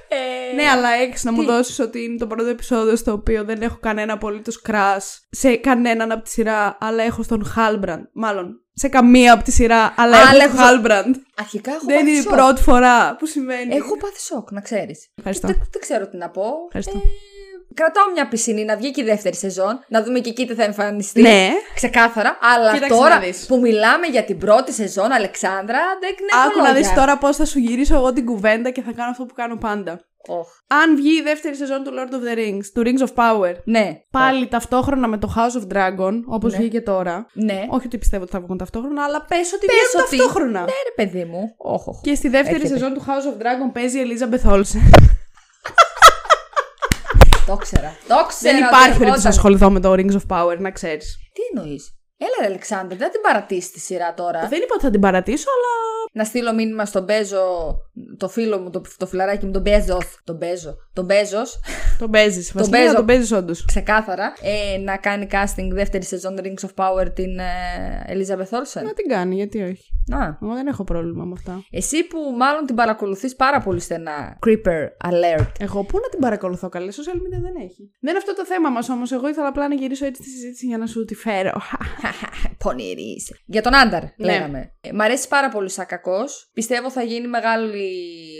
Ε, 0.07 0.42
Ναι, 0.55 0.69
αλλά 0.69 0.89
έχεις 0.89 1.23
να 1.23 1.31
μου 1.31 1.39
τι; 1.39 1.45
δώσεις 1.45 1.79
ότι 1.79 2.03
είναι 2.03 2.17
το 2.17 2.27
πρώτο 2.27 2.49
επεισόδιο 2.49 2.95
στο 2.95 3.11
οποίο 3.11 3.43
δεν 3.43 3.61
έχω 3.61 3.77
κανένα 3.81 4.13
απολύτως 4.13 4.61
κράς 4.61 5.27
σε 5.29 5.55
κανέναν 5.55 6.11
από 6.11 6.23
τη 6.23 6.29
σειρά, 6.29 6.77
αλλά 6.79 7.03
έχω 7.03 7.23
στον 7.23 7.45
Χάλμπραντ. 7.45 8.03
Μάλλον 8.13 8.57
σε 8.73 8.87
καμία 8.87 9.33
από 9.33 9.43
τη 9.43 9.51
σειρά, 9.51 9.93
αλλά 9.97 10.17
Αλλά 10.17 10.27
έχω 10.27 10.35
έχω 10.37 10.43
στον 10.45 10.57
στο- 10.57 10.63
Χάλμπραντ. 10.65 11.15
Αρχικά 11.39 11.71
έχω 11.71 11.85
Δεν 11.85 11.95
πάθει 11.97 12.09
είναι 12.09 12.17
η 12.19 12.21
σοκ. 12.21 12.31
πρώτη 12.33 12.61
φορά 12.61 13.15
που 13.15 13.25
συμβαίνει. 13.25 13.75
Έχω 13.75 13.97
πάθει 13.97 14.19
σοκ, 14.19 14.51
να 14.51 14.61
ξέρεις. 14.61 15.09
Ευχαριστώ. 15.17 15.47
Δεν, 15.47 15.57
δεν 15.71 15.81
ξέρω 15.81 16.07
τι 16.07 16.17
να 16.17 16.29
πω. 16.29 16.43
Ευχαριστώ. 16.65 16.97
Ε, 16.97 17.01
κρατάω 17.73 18.11
μια 18.13 18.27
πισινή 18.27 18.65
να 18.65 18.75
βγει 18.77 18.91
και 18.91 19.01
η 19.01 19.03
δεύτερη 19.03 19.35
σεζόν, 19.35 19.79
να 19.87 20.03
δούμε 20.03 20.19
και 20.19 20.29
εκεί 20.29 20.47
τι 20.47 20.53
θα 20.53 20.63
εμφανιστεί. 20.63 21.21
Ναι. 21.21 21.49
Ξεκάθαρα. 21.75 22.37
Αλλά 22.55 22.73
Κοίταξε 22.73 22.95
τώρα 22.97 23.15
να 23.15 23.19
δεις. 23.19 23.45
που 23.45 23.59
μιλάμε 23.59 24.07
για 24.07 24.23
την 24.23 24.37
πρώτη 24.37 24.71
σεζόν, 24.73 25.11
Αλεξάνδρα, 25.11 25.79
δεν 25.99 26.09
έχω 26.31 26.47
Άκου 26.49 26.61
να 26.61 26.67
λόγια. 26.71 26.89
δει 26.89 26.95
τώρα 26.95 27.17
πώς 27.17 27.35
θα 27.37 27.45
σου 27.45 27.59
γυρίσω 27.59 27.95
εγώ 27.95 28.13
την 28.13 28.25
κουβέντα 28.25 28.69
και 28.69 28.81
θα 28.81 28.91
κάνω 28.91 29.09
αυτό 29.09 29.25
που 29.25 29.33
κάνω 29.33 29.55
πάντα. 29.57 29.99
Οχ. 30.27 30.47
Αν 30.67 30.95
βγει 30.95 31.17
η 31.17 31.21
δεύτερη 31.21 31.55
σεζόν 31.55 31.83
του 31.83 31.91
Lord 31.91 32.13
of 32.13 32.17
the 32.27 32.37
Rings, 32.37 32.65
του 32.73 32.81
Rings 32.85 33.07
of 33.07 33.13
Power, 33.15 33.53
Ναι. 33.63 33.99
πάλι 34.11 34.47
ταυτόχρονα 34.47 35.07
με 35.07 35.17
το 35.17 35.33
House 35.35 35.61
of 35.61 35.75
Dragon, 35.77 36.13
όπως 36.25 36.51
Ναι. 36.51 36.57
βγήκε 36.57 36.81
τώρα. 36.81 37.25
Ναι. 37.33 37.65
Όχι 37.69 37.85
ότι 37.85 37.97
πιστεύω 37.97 38.23
ότι 38.23 38.31
θα 38.31 38.39
βγουν 38.41 38.57
ταυτόχρονα, 38.57 39.03
αλλά 39.03 39.25
πες 39.25 39.53
ότι 39.53 39.65
Πες 39.65 39.75
βγαίνουν 39.75 40.07
ότι- 40.07 40.17
ταυτόχρονα. 40.17 40.59
Ναι, 40.59 40.65
ρε 40.65 41.05
παιδί 41.05 41.25
μου. 41.25 41.53
Όχι, 41.57 41.89
όχι. 41.89 41.99
Και 42.03 42.15
στη 42.15 42.27
δεύτερη 42.29 42.55
Έρχεται. 42.55 42.73
σεζόν 42.73 42.93
του 42.93 43.01
House 43.07 43.37
of 43.37 43.41
Dragon 43.41 43.73
παίζει 43.73 43.99
η 43.99 44.03
Elizabeth 44.07 44.51
Olsen. 44.51 44.81
Το 47.47 47.55
ξέρα. 47.55 47.95
Το 48.07 48.25
ξέρα. 48.27 48.53
Δεν 48.53 48.55
ότι 48.55 48.73
υπάρχει 48.73 48.97
περίπτωση 48.97 48.99
να 48.99 49.07
ερχόταν. 49.07 49.31
ασχοληθώ 49.31 49.69
με 49.71 49.79
το 49.79 49.91
Rings 49.91 50.15
of 50.21 50.25
Power, 50.37 50.57
να 50.59 50.71
ξέρεις. 50.71 51.17
Τι 51.33 51.41
εννοείς; 51.59 51.95
Έλα, 52.17 52.31
ρε, 52.41 52.45
Αλεξάνδρα, 52.45 52.97
δεν 52.97 53.07
θα 53.07 53.13
την 53.13 53.21
παρατήσεις 53.21 53.71
τη 53.71 53.79
σειρά 53.79 54.13
τώρα. 54.13 54.39
Δεν 54.47 54.61
είπα 54.61 54.73
ότι 54.73 54.83
θα 54.83 54.89
την 54.89 54.99
παρατήσω, 54.99 55.47
αλλά. 55.49 55.91
Να 56.15 56.23
στείλω 56.23 56.53
μήνυμα 56.53 56.85
στον 56.85 57.03
Μπέζο, 57.03 57.41
το 58.17 58.29
φίλο 58.29 58.59
μου, 58.59 58.69
το, 58.69 58.81
το 58.97 59.05
φιλαράκι 59.05 59.45
μου, 59.45 59.51
τον 59.51 59.61
Μπέζο. 59.61 59.97
Τον 60.23 60.35
Μπέζο. 60.35 60.75
Τον 60.93 61.05
Μπέζο. 61.05 61.41
Τον 61.97 62.11
παίζεις. 62.11 62.51
παίζω. 62.51 62.71
Τον 62.85 62.95
τον 62.95 63.05
παίζεις 63.05 63.31
όντως. 63.31 63.65
ξεκάθαρα. 63.65 64.33
Ε, 64.41 64.77
να 64.77 64.97
κάνει 64.97 65.27
casting 65.31 65.67
δεύτερη 65.71 66.03
σεζόν 66.03 66.39
Rings 66.43 66.67
of 66.67 66.69
Power 66.75 67.13
την 67.13 67.39
ε, 67.39 67.45
Elizabeth 68.07 68.57
Olsen. 68.57 68.83
Να 68.83 68.93
την 68.93 69.07
κάνει, 69.07 69.35
γιατί 69.35 69.61
όχι. 69.61 69.91
Α, 70.13 70.37
Εγώ 70.41 70.53
δεν 70.53 70.67
έχω 70.67 70.83
πρόβλημα 70.83 71.23
με 71.23 71.33
αυτά. 71.37 71.63
εσύ 71.71 72.03
που 72.07 72.17
μάλλον 72.37 72.65
την 72.65 72.75
παρακολουθείς 72.75 73.35
πάρα 73.35 73.59
πολύ 73.61 73.79
στενά. 73.79 74.37
Creeper 74.45 75.07
alert. 75.09 75.47
Εγώ 75.59 75.83
πού 75.83 75.99
να 76.01 76.09
την 76.09 76.19
παρακολουθώ 76.19 76.69
καλέ, 76.69 76.91
social 76.91 77.15
media 77.17 77.41
δεν 77.41 77.53
έχει. 77.63 77.91
Δεν 77.99 78.09
είναι 78.09 78.17
αυτό 78.17 78.35
το 78.35 78.45
θέμα 78.45 78.69
μας 78.69 78.89
όμως. 78.89 79.11
Εγώ 79.11 79.27
ήθελα 79.27 79.47
απλά 79.47 79.67
να 79.67 79.75
γυρίσω 79.75 80.05
έτσι 80.05 80.21
τη 80.21 80.29
συζήτηση 80.29 80.65
για 80.65 80.77
να 80.77 80.85
σου 80.85 81.05
τη 81.05 81.15
φέρω. 81.15 81.61
Πονηρή 82.63 83.01
είσαι. 83.01 83.39
Για 83.45 83.61
τον 83.61 83.75
Άνταρ, 83.75 84.03
Ναι. 84.03 84.09
λέγαμε. 84.17 84.73
Ε, 84.81 84.91
μ' 84.91 85.01
αρέσει 85.01 85.27
πάρα 85.27 85.49
πολύ 85.49 85.69
σαν 85.69 85.85
κακός. 85.85 86.49
Πιστεύω 86.53 86.91
θα 86.91 87.03
γίνει 87.03 87.27
μεγάλη, 87.27 87.89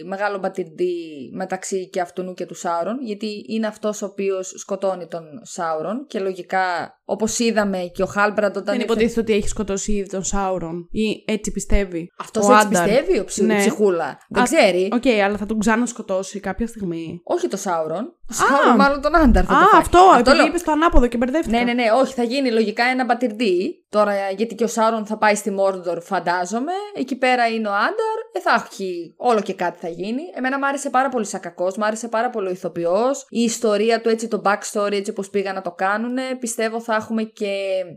μεγάλο 0.06 0.38
μπατιρντή 0.38 0.96
μεταξύ 1.34 1.90
και 1.90 2.02
αυτού 2.02 2.34
και 2.34 2.46
του 2.46 2.56
Σάουρον, 2.56 2.98
γιατί 3.02 3.46
είναι 3.48 3.68
αυτός 3.68 4.02
ο 4.02 4.06
οποίος 4.06 4.54
σκοτώνει 4.58 5.08
τον 5.08 5.24
Σάουρον 5.42 6.06
και 6.08 6.20
λογικά, 6.20 6.98
όπως 7.06 7.40
είδαμε 7.40 7.78
και 7.94 8.04
ο 8.04 8.06
Χάλμπραντ 8.06 8.58
όταν. 8.58 8.64
Δεν 8.64 8.74
ήρθε- 8.74 8.90
υποτίθεται 8.90 9.20
ότι 9.20 9.34
έχει 9.34 9.48
σκοτώσει 9.48 9.92
ήδη 9.92 10.10
τον 10.10 10.24
Σάουρον. 10.24 10.88
Ή 10.92 11.24
έτσι 11.28 11.52
πιστεύει. 11.52 12.12
Αυτός 12.20 12.48
ο 12.48 12.54
έτσι 12.54 12.66
Άνταρ. 12.68 12.88
πιστεύει, 12.88 13.20
ο 13.20 13.26
ψι... 13.26 13.44
Ναι. 13.44 13.58
ψυχούλα. 13.58 14.18
Δεν 14.30 14.42
Α, 14.42 14.46
ξέρει. 14.46 14.90
Οκ, 14.94 15.08
αλλά 15.26 15.38
θα 15.38 15.46
τον 15.46 15.60
ξανασκοτώσει 15.60 16.40
κάποια 16.40 16.68
στιγμή. 16.68 17.22
Όχι 17.24 17.48
το 17.48 17.58
Σάουρον. 17.58 18.16
Το 18.28 18.34
Σάουρον, 18.34 18.76
μάλλον 18.76 19.02
τον 19.02 19.16
Άνταρ 19.16 19.44
θα 19.48 19.54
Α, 19.56 19.60
το 19.60 19.66
φάει. 19.70 19.80
αυτό, 19.82 20.00
επειδή 20.20 20.36
λέω. 20.36 20.46
είπε 20.46 20.58
το 20.60 20.72
ανάποδο 20.72 21.08
και 21.08 21.18
μπερδεύτηκα. 21.18 21.58
Ναι, 21.58 21.64
ναι, 21.64 21.74
ναι, 21.74 21.92
όχι, 22.02 22.14
θα 22.14 22.24
γίνει 22.24 22.52
λογικά 22.52 22.84
ένα 22.84 23.06
πατιρντί. 23.06 23.83
Τώρα, 23.94 24.30
γιατί 24.30 24.56
και 24.56 24.64
ο 24.64 24.68
Σάουρον 24.68 25.06
θα 25.06 25.18
πάει 25.18 25.36
στη 25.36 25.52
Μόρντορ, 25.52 26.02
φαντάζομαι. 26.02 26.72
Εκεί 26.96 27.16
πέρα 27.16 27.48
είναι 27.48 27.68
ο 27.68 27.74
Άνταρ. 27.74 28.18
Ε, 28.32 28.40
θα 28.40 28.68
έχει 28.72 29.14
όλο 29.18 29.42
και 29.42 29.54
κάτι 29.54 29.80
θα 29.80 29.88
γίνει. 29.88 30.22
Εμένα 30.36 30.58
μου 30.58 30.66
άρεσε 30.66 30.90
πάρα 30.90 31.10
πολύ 31.10 31.26
σαν 31.26 31.40
κακός, 31.40 31.78
μου 31.78 31.86
άρεσε 31.86 32.08
πάρα 32.08 32.30
πολύ 32.30 32.48
ο 32.48 32.52
ηθοποιός. 32.52 33.26
Η 33.30 33.42
ιστορία 33.42 34.02
του, 34.02 34.10
έτσι, 34.10 34.28
το 34.28 34.42
backstory, 34.46 34.92
έτσι 34.92 35.12
όπως 35.12 35.30
πήγαν 35.30 35.56
να 35.56 35.62
το 35.62 35.72
κάνουν. 35.72 36.18
Πιστεύω 36.40 36.82
θα 36.82 36.96
έχουμε 36.96 37.24
και. 37.24 37.56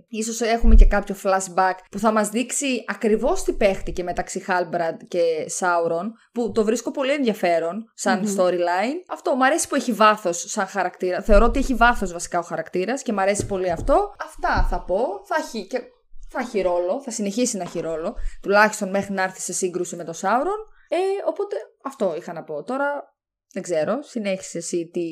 ίσως 0.08 0.40
έχουμε 0.40 0.74
και 0.74 0.86
κάποιο 0.86 1.14
flashback 1.24 1.74
που 1.90 1.98
θα 1.98 2.12
μας 2.12 2.28
δείξει 2.28 2.84
ακριβώς 2.86 3.42
τι 3.42 3.52
παίχτηκε 3.52 4.02
μεταξύ 4.02 4.40
Χάλμπραντ 4.40 5.00
και 5.08 5.22
Σάουρον. 5.46 6.14
Που 6.32 6.52
το 6.52 6.64
βρίσκω 6.64 6.90
πολύ 6.90 7.12
ενδιαφέρον 7.12 7.90
σαν 7.94 8.22
storyline. 8.24 8.96
Αυτό 9.08 9.34
μου 9.34 9.44
αρέσει 9.44 9.68
που 9.68 9.74
έχει 9.74 9.92
βάθος 9.92 10.44
σαν 10.48 10.66
χαρακτήρα. 10.66 11.22
Θεωρώ 11.22 11.44
ότι 11.44 11.58
έχει 11.58 11.74
βάθος 11.74 12.12
βασικά 12.12 12.38
ο 12.38 12.42
χαρακτήρας 12.42 13.02
και 13.02 13.12
μου 13.12 13.20
αρέσει 13.20 13.46
πολύ 13.46 13.70
αυτό. 13.70 14.14
Αυτά 14.24 14.66
θα 14.70 14.80
πω. 14.80 14.98
Θα 15.24 15.36
έχει 15.40 15.66
και 15.66 15.80
θα 16.28 16.40
έχει 16.40 16.60
ρόλο, 16.60 17.02
θα 17.02 17.10
συνεχίσει 17.10 17.56
να 17.56 17.62
έχει 17.62 17.80
ρόλο, 17.80 18.16
τουλάχιστον 18.42 18.90
μέχρι 18.90 19.12
να 19.12 19.22
έρθει 19.22 19.40
σε 19.40 19.52
σύγκρουση 19.52 19.96
με 19.96 20.04
το 20.04 20.12
Σάουρον. 20.12 20.58
Ε, 20.88 20.96
οπότε 21.26 21.56
αυτό 21.82 22.16
είχα 22.16 22.32
να 22.32 22.44
πω. 22.44 22.62
Τώρα 22.62 23.16
δεν 23.52 23.62
ξέρω, 23.62 24.02
συνέχισε 24.02 24.58
εσύ 24.58 24.90
τι 24.92 25.02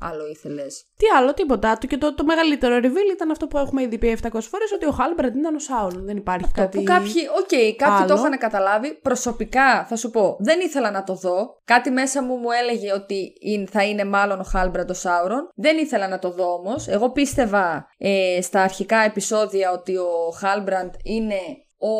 άλλο 0.00 0.26
ήθελες. 0.26 0.84
Τι 0.96 1.06
άλλο, 1.18 1.34
τίποτα. 1.34 1.78
Το, 1.78 1.86
και 1.86 1.96
το, 1.98 2.14
το 2.14 2.24
μεγαλύτερο 2.24 2.76
reveal 2.82 3.12
ήταν 3.14 3.30
αυτό 3.30 3.46
που 3.46 3.58
έχουμε 3.58 3.82
ήδη 3.82 3.98
πει 3.98 4.18
700 4.22 4.28
φορές, 4.30 4.72
ότι 4.74 4.86
ο 4.86 4.90
Χάλμπραντ 4.90 5.36
ήταν 5.36 5.54
ο 5.54 5.58
Σάουρον. 5.58 6.04
Δεν 6.04 6.16
υπάρχει 6.16 6.44
Αυτό 6.44 6.60
κάτι. 6.60 6.76
που 6.78 6.82
κάποιοι, 6.84 7.22
οκ, 7.38 7.76
κάποιοι 7.76 8.06
το 8.06 8.12
άλλο. 8.12 8.14
είχαν 8.14 8.38
καταλάβει. 8.38 8.94
Προσωπικά, 9.02 9.84
θα 9.88 9.96
σου 9.96 10.10
πω, 10.10 10.36
δεν 10.40 10.60
ήθελα 10.60 10.90
να 10.90 11.04
το 11.04 11.14
δω. 11.14 11.60
Κάτι 11.64 11.90
μέσα 11.90 12.22
μου 12.22 12.34
μου 12.36 12.50
έλεγε 12.50 12.92
ότι 12.92 13.32
είναι- 13.40 13.66
θα 13.70 13.84
είναι 13.84 14.04
μάλλον 14.04 14.40
ο 14.40 14.44
Χάλμπραντ 14.44 14.90
ο 14.90 14.94
Σάουρον. 14.94 15.48
Δεν 15.54 15.78
ήθελα 15.78 16.08
να 16.08 16.18
το 16.18 16.30
δω 16.30 16.52
όμως. 16.52 16.88
Εγώ 16.88 17.10
πίστευα 17.10 17.86
ε, 17.98 18.38
στα 18.42 18.62
αρχικά 18.62 18.98
επεισόδια 18.98 19.70
ότι 19.72 19.96
ο 19.96 20.30
Χάλμπραντ 20.38 20.94
είναι 21.02 21.38
ο 21.78 21.94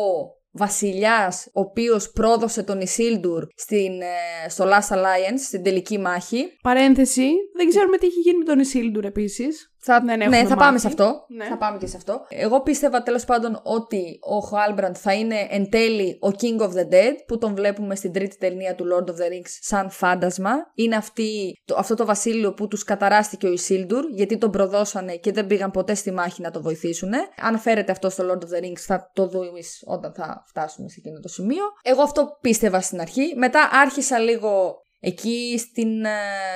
βασιλιάς 0.57 1.47
ο 1.53 1.59
οποίος 1.59 2.11
πρόδωσε 2.11 2.63
τον 2.63 2.81
Ισίλντουρ 2.81 3.43
στην, 3.55 4.01
ε, 4.01 4.49
στο 4.49 4.65
Last 4.65 4.95
Alliance, 4.95 5.39
στην 5.45 5.63
τελική 5.63 5.97
μάχη. 5.99 6.57
Παρένθεση, 6.61 7.29
δεν 7.55 7.69
ξέρουμε 7.69 7.97
τι 7.97 8.05
έχει 8.05 8.19
γίνει 8.19 8.37
με 8.37 8.45
τον 8.45 8.59
Ισίλντουρ 8.59 9.05
επίσης. 9.05 9.71
Θα, 9.87 10.01
Δεν 10.05 10.17
ναι, 10.17 10.23
έχουμε 10.23 10.37
θα 10.37 10.55
πάμε 10.55 10.71
μάθει. 10.71 10.79
σε 10.79 10.87
αυτό. 10.87 11.25
Ναι. 11.27 11.45
Θα 11.45 11.57
πάμε 11.57 11.77
και 11.77 11.87
σε 11.87 11.97
αυτό. 11.97 12.25
Εγώ 12.29 12.61
πίστευα 12.61 13.03
τέλος 13.03 13.25
πάντων 13.25 13.59
ότι 13.63 14.19
ο 14.21 14.39
Χάλμπραντ 14.39 14.95
θα 14.99 15.13
είναι 15.13 15.47
εν 15.49 15.69
τέλει 15.69 16.17
ο 16.21 16.27
King 16.27 16.61
of 16.61 16.69
the 16.69 16.93
Dead, 16.93 17.13
που 17.27 17.37
τον 17.37 17.55
βλέπουμε 17.55 17.95
στην 17.95 18.11
τρίτη 18.13 18.37
ταινία 18.37 18.75
του 18.75 18.85
Lord 18.93 19.09
of 19.09 19.13
the 19.13 19.31
Rings 19.31 19.51
σαν 19.59 19.89
φάντασμα. 19.89 20.51
Είναι 20.75 20.95
αυτή, 20.95 21.53
το, 21.65 21.75
αυτό 21.77 21.95
το 21.95 22.05
βασίλειο 22.05 22.53
που 22.53 22.67
τους 22.67 22.83
καταράστηκε 22.83 23.47
ο 23.47 23.51
Ισίλντουρ, 23.51 24.05
γιατί 24.09 24.37
τον 24.37 24.51
προδώσανε 24.51 25.15
και 25.15 25.31
δεν 25.31 25.47
πήγαν 25.47 25.71
ποτέ 25.71 25.93
στη 25.93 26.11
μάχη 26.11 26.41
να 26.41 26.51
το 26.51 26.61
βοηθήσουν. 26.61 27.11
Αναφέρεται 27.41 27.91
αυτό 27.91 28.09
στο 28.09 28.23
Lord 28.23 28.43
of 28.43 28.57
the 28.57 28.63
Rings, 28.63 28.79
θα 28.79 29.11
το 29.13 29.27
δούμε 29.27 29.45
όταν 29.85 30.13
θα 30.13 30.43
φτάσουμε 30.47 30.89
σε 30.89 30.95
εκείνο 30.99 31.19
το 31.19 31.27
σημείο. 31.27 31.63
Εγώ 31.81 32.01
αυτό 32.01 32.37
πίστευα 32.41 32.81
στην 32.81 33.01
αρχή. 33.01 33.33
Μετά 33.35 33.69
άρχισα 33.71 34.19
λίγο 34.19 34.75
εκεί 34.99 35.55
στην, 35.57 36.05
ε, 36.05 36.09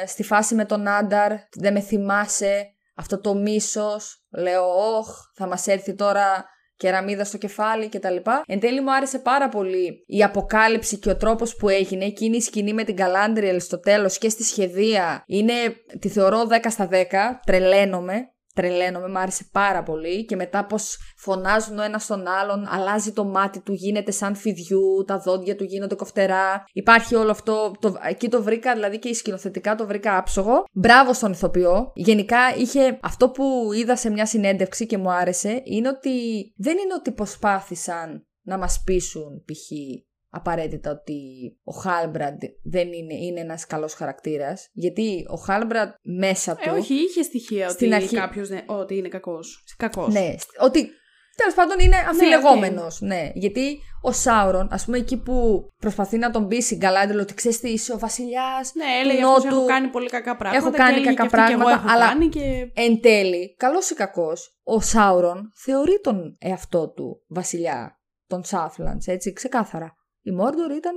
στη 0.08 0.24
φάση 0.24 0.56
με 0.56 0.66
τον 0.66 0.88
Άνταρ, 0.88 1.32
δεν 1.56 1.74
με 1.74 1.80
θυμάσαι, 1.80 2.66
αυτό 3.02 3.20
το 3.20 3.36
μίσος, 3.36 4.24
λέω 4.38 4.64
όχ, 4.98 5.08
θα 5.36 5.48
μας 5.48 5.68
έρθει 5.68 5.96
τώρα 5.96 6.46
κεραμίδα 6.76 7.24
στο 7.24 7.38
κεφάλι 7.38 7.90
κτλ. 7.90 8.16
Εν 8.46 8.60
τέλει 8.60 8.82
μου 8.82 8.94
άρεσε 8.94 9.20
πάρα 9.20 9.50
πολύ 9.50 10.04
η 10.08 10.24
αποκάλυψη 10.24 10.98
και 10.98 11.10
ο 11.10 11.18
τρόπος 11.18 11.56
που 11.56 11.70
έγινε, 11.70 12.06
εκείνη 12.06 12.38
η 12.38 12.42
σκηνή 12.42 12.74
με 12.74 12.84
την 12.84 12.96
Καλάντριελ 12.96 13.62
στο 13.62 13.80
τέλος 13.80 14.18
και 14.18 14.30
στη 14.30 14.44
σχεδία, 14.44 15.24
είναι, 15.28 15.54
τη 16.00 16.10
θεωρώ 16.10 16.48
10 16.50 16.56
στα 16.70 16.90
10, 16.92 16.96
τρελαίνομαι. 17.46 18.34
Τρελαίνομαι, 18.54 19.08
μου 19.08 19.20
άρεσε 19.20 19.50
πάρα 19.52 19.84
πολύ. 19.84 20.26
Και 20.26 20.36
μετά 20.36 20.66
πώ 20.66 20.78
φωνάζουν 21.18 21.80
ο 21.80 21.84
ένας 21.84 22.06
τον 22.06 22.28
άλλον, 22.28 22.68
αλλάζει 22.70 23.12
το 23.12 23.26
μάτι 23.26 23.60
του, 23.60 23.74
γίνεται 23.74 24.12
σαν 24.12 24.36
φιδιού, 24.36 25.04
τα 25.08 25.20
δόντια 25.20 25.56
του 25.56 25.64
γίνονται 25.64 25.96
κοφτερά. 25.96 26.64
Υπάρχει 26.74 27.16
όλο 27.16 27.32
αυτό. 27.32 27.72
Το, 27.80 27.96
εκεί 28.10 28.30
το 28.30 28.44
βρήκα, 28.44 28.74
δηλαδή 28.74 29.00
και 29.00 29.10
η 29.10 29.14
σκηνοθετικά 29.14 29.76
το 29.76 29.88
βρήκα 29.88 30.18
άψογο. 30.18 30.64
Μπράβο 30.72 31.14
στον 31.14 31.32
ηθοποιό. 31.32 31.92
Γενικά 31.96 32.56
είχε 32.58 33.00
αυτό 33.02 33.30
που 33.30 33.70
είδα 33.74 33.96
σε 33.96 34.10
μια 34.10 34.26
συνέντευξη 34.26 34.86
και 34.86 34.98
μου 34.98 35.12
άρεσε 35.12 35.62
είναι 35.64 35.88
ότι 35.88 36.10
δεν 36.58 36.78
είναι 36.78 36.94
ότι 36.98 37.12
προσπάθησαν 37.12 38.26
να 38.42 38.58
μας 38.58 38.82
πείσουν 38.86 39.44
π.χ 39.46 39.72
απαραίτητα 40.34 40.92
ότι 40.92 41.20
ο 41.64 41.72
Χάλμπραντ 41.72 42.42
δεν 42.64 42.94
είναι, 42.94 43.14
είναι 43.14 43.40
ένας 43.40 43.66
καλός 43.66 43.94
χαρακτήρας. 43.94 44.70
Γιατί 44.74 45.26
ο 45.30 45.36
Χάλμπραντ 45.36 45.90
μέσα 46.02 46.56
του... 46.56 46.70
Ε, 46.70 46.72
όχι, 46.72 46.94
είχε 46.94 47.22
στοιχεία 47.22 47.70
Στην 47.70 47.88
ότι 47.88 47.96
αρχή- 47.96 48.16
κάποιος 48.20 48.50
ναι, 48.50 48.64
ότι 48.68 48.98
είναι 48.98 49.08
κακός. 49.08 49.64
Κακός. 49.78 50.14
Ναι, 50.14 50.36
ότι 50.60 50.90
τέλος 51.36 51.54
πάντων 51.54 51.80
είναι 51.80 51.96
αμφιλεγόμενος. 52.08 53.02
Ναι, 53.02 53.32
γιατί 53.34 53.80
ο 54.02 54.12
Σάουρον, 54.12 54.68
ας 54.72 54.86
πούμε 54.86 54.98
εκεί 54.98 55.18
που 55.18 55.68
προσπαθεί 55.78 56.18
να 56.18 56.32
τον 56.32 56.48
πείσει 56.48 56.76
Γκαλάντριλ 56.76 57.20
ότι 57.20 57.34
ξέρεις 57.34 57.60
τι 57.60 57.70
είσαι 57.70 57.94
ο 57.94 57.98
βασιλιάς 58.00 58.74
Ναι, 58.76 58.84
του 58.84 58.90
έλεγε 59.10 59.24
αυτός 59.24 59.44
Νότου. 59.44 59.56
έχω 59.58 59.66
κάνει 59.66 59.88
πολύ 59.88 60.10
κακά 60.10 60.36
πράγματα. 60.38 60.64
Έχω 60.64 60.72
και 60.72 60.78
κάνει 60.78 60.92
έλεγε 60.96 61.14
κακά 61.14 61.22
και 61.30 61.36
αυτή 61.36 61.52
και 61.52 61.58
πράγματα, 61.58 61.70
εγώ 61.70 61.80
έχω 61.80 61.96
αλλά- 61.98 62.08
κάνει 62.08 62.28
και... 62.30 62.72
Εν 62.74 63.02
τέλει, 63.02 63.56
καλός 63.56 63.90
ή 63.90 63.94
κακός, 63.96 64.60
ο 64.64 64.82
Σάουρον 64.82 65.52
θεωρεί 65.64 66.00
τον 66.04 66.38
εαυτό 66.40 66.90
του 66.90 67.24
βασιλιά 67.28 68.00
των 68.28 68.42
Southlands, 68.50 69.06
έτσι, 69.06 69.34
ξεκάθαρα. 69.34 69.96
Η 70.22 70.32
Μόρντορ 70.32 70.72
ήταν 70.72 70.96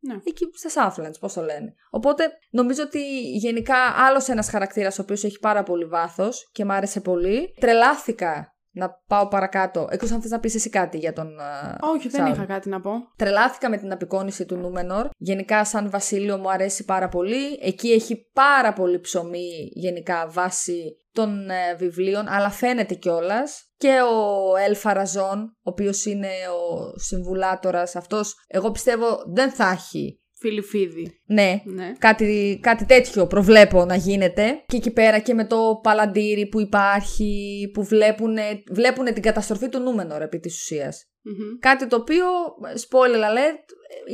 Ναι. 0.00 0.14
εκεί 0.24 0.46
στα 0.54 0.94
Southlands, 0.94 1.18
πώς 1.20 1.32
το 1.32 1.42
λένε. 1.42 1.74
Οπότε 1.90 2.30
νομίζω 2.50 2.82
ότι 2.82 3.20
γενικά 3.36 3.76
άλλος 3.76 4.28
ένας 4.28 4.50
χαρακτήρας 4.50 4.98
ο 4.98 5.02
οποίος 5.02 5.24
έχει 5.24 5.38
πάρα 5.38 5.62
πολύ 5.62 5.84
βάθος 5.84 6.50
και 6.52 6.64
μ' 6.64 6.70
άρεσε 6.70 7.00
πολύ. 7.00 7.54
Τρελάθηκα 7.60 8.54
να 8.72 8.90
πάω 9.06 9.28
παρακάτω, 9.28 9.88
εκτός 9.90 10.10
αν 10.10 10.20
θες 10.22 10.30
να 10.30 10.40
πεις 10.40 10.54
εσύ 10.54 10.70
κάτι 10.70 10.98
για 10.98 11.12
τον 11.12 11.40
α, 11.40 11.78
Όχι, 11.80 12.08
δεν 12.08 12.26
Sauron. 12.26 12.32
είχα 12.32 12.44
κάτι 12.44 12.68
να 12.68 12.80
πω. 12.80 12.90
Τρελάθηκα 13.16 13.70
με 13.70 13.76
την 13.76 13.92
απεικόνηση 13.92 14.46
του 14.46 14.56
Νούμενορ. 14.56 15.08
Γενικά, 15.16 15.64
σαν 15.64 15.90
βασίλειο 15.90 16.38
μου 16.38 16.50
αρέσει 16.50 16.84
πάρα 16.84 17.08
πολύ. 17.08 17.58
Εκεί 17.60 17.90
έχει 17.90 18.30
πάρα 18.32 18.72
πολύ 18.72 19.00
ψωμί, 19.00 19.70
γενικά, 19.72 20.26
βάσει 20.28 20.96
των 21.12 21.50
ε, 21.50 21.74
βιβλίων, 21.78 22.28
αλλά 22.28 22.50
φαίνεται 22.50 22.94
κιόλας. 22.94 23.64
Και 23.76 23.98
ο 24.00 24.56
Ελφαραζόν, 24.56 25.38
ο 25.42 25.70
οποίος 25.70 26.04
είναι 26.04 26.28
ο 26.28 26.92
συμβουλάτορας 26.98 27.96
αυτός, 27.96 28.34
εγώ 28.46 28.70
πιστεύω 28.70 29.06
δεν 29.32 29.50
θα 29.50 29.68
έχει. 29.68 30.19
Φιλιφίδη. 30.40 31.20
Ναι, 31.26 31.62
Ναι. 31.64 31.92
κάτι, 31.98 32.58
κάτι 32.62 32.84
τέτοιο 32.84 33.26
προβλέπω 33.26 33.84
να 33.84 33.94
γίνεται. 33.96 34.62
Και 34.66 34.76
εκεί 34.76 34.90
πέρα 34.90 35.18
και 35.18 35.34
με 35.34 35.46
το 35.46 35.80
παλαντήρι 35.82 36.46
που 36.48 36.60
υπάρχει, 36.60 37.70
που 37.74 37.84
βλέπουν, 37.84 38.36
βλέπουν 38.72 39.04
την 39.04 39.22
καταστροφή 39.22 39.68
του 39.68 39.78
Νούμενορ 39.78 40.22
επί 40.22 40.38
της 40.38 40.54
ουσίας. 40.60 41.04
Μμμ. 41.22 41.58
Κάτι 41.58 41.86
το 41.86 41.96
οποίο, 41.96 42.26
spoiler 42.88 43.22
alert, 43.30 43.64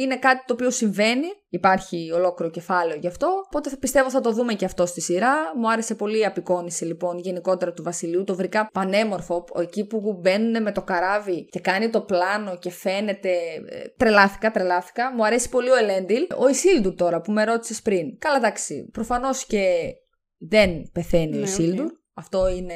είναι 0.00 0.18
κάτι 0.18 0.42
το 0.46 0.52
οποίο 0.52 0.70
συμβαίνει. 0.70 1.26
Υπάρχει 1.48 2.10
ολόκληρο 2.14 2.50
κεφάλαιο 2.52 2.96
γι' 2.96 3.06
αυτό. 3.06 3.42
Οπότε 3.46 3.70
θα 3.70 3.78
πιστεύω 3.78 4.10
θα 4.10 4.20
το 4.20 4.32
δούμε 4.32 4.54
και 4.54 4.64
αυτό 4.64 4.86
στη 4.86 5.00
σειρά. 5.00 5.34
Μου 5.56 5.70
άρεσε 5.70 5.94
πολύ 5.94 6.18
η 6.18 6.24
απεικόνηση 6.24 6.84
λοιπόν 6.84 7.18
γενικότερα 7.18 7.72
του 7.72 7.82
Βασιλείου. 7.82 8.24
Το 8.24 8.34
βρήκα 8.34 8.68
πανέμορφο. 8.72 9.44
Εκεί 9.60 9.86
που 9.86 10.18
μπαίνουν 10.20 10.62
με 10.62 10.72
το 10.72 10.82
καράβι 10.82 11.44
και 11.44 11.60
κάνει 11.60 11.90
το 11.90 12.00
πλάνο 12.00 12.58
και 12.58 12.70
φαίνεται. 12.70 13.30
ε, 13.68 13.88
Τρελάθηκα, 13.96 14.50
τρελάθηκα. 14.50 15.14
Μου 15.14 15.24
αρέσει 15.26 15.48
πολύ 15.48 15.70
ο 15.70 15.76
Ελέντιλ. 15.76 16.26
Ο 16.38 16.48
Ισίλντουρ 16.48 16.94
τώρα 16.94 17.20
που 17.20 17.32
με 17.32 17.44
ρώτησες 17.44 17.82
πριν. 17.82 18.18
Καλά, 18.18 18.36
εντάξει. 18.36 18.88
Προφανώς 18.92 19.46
και 19.46 19.92
δεν 20.38 20.90
πεθαίνει 20.92 21.30
Ναι, 21.30 21.36
ο 21.36 21.40
οκ. 21.40 21.46
Ισίλντουρ. 21.46 21.86
Αυτό 22.14 22.48
είναι 22.48 22.74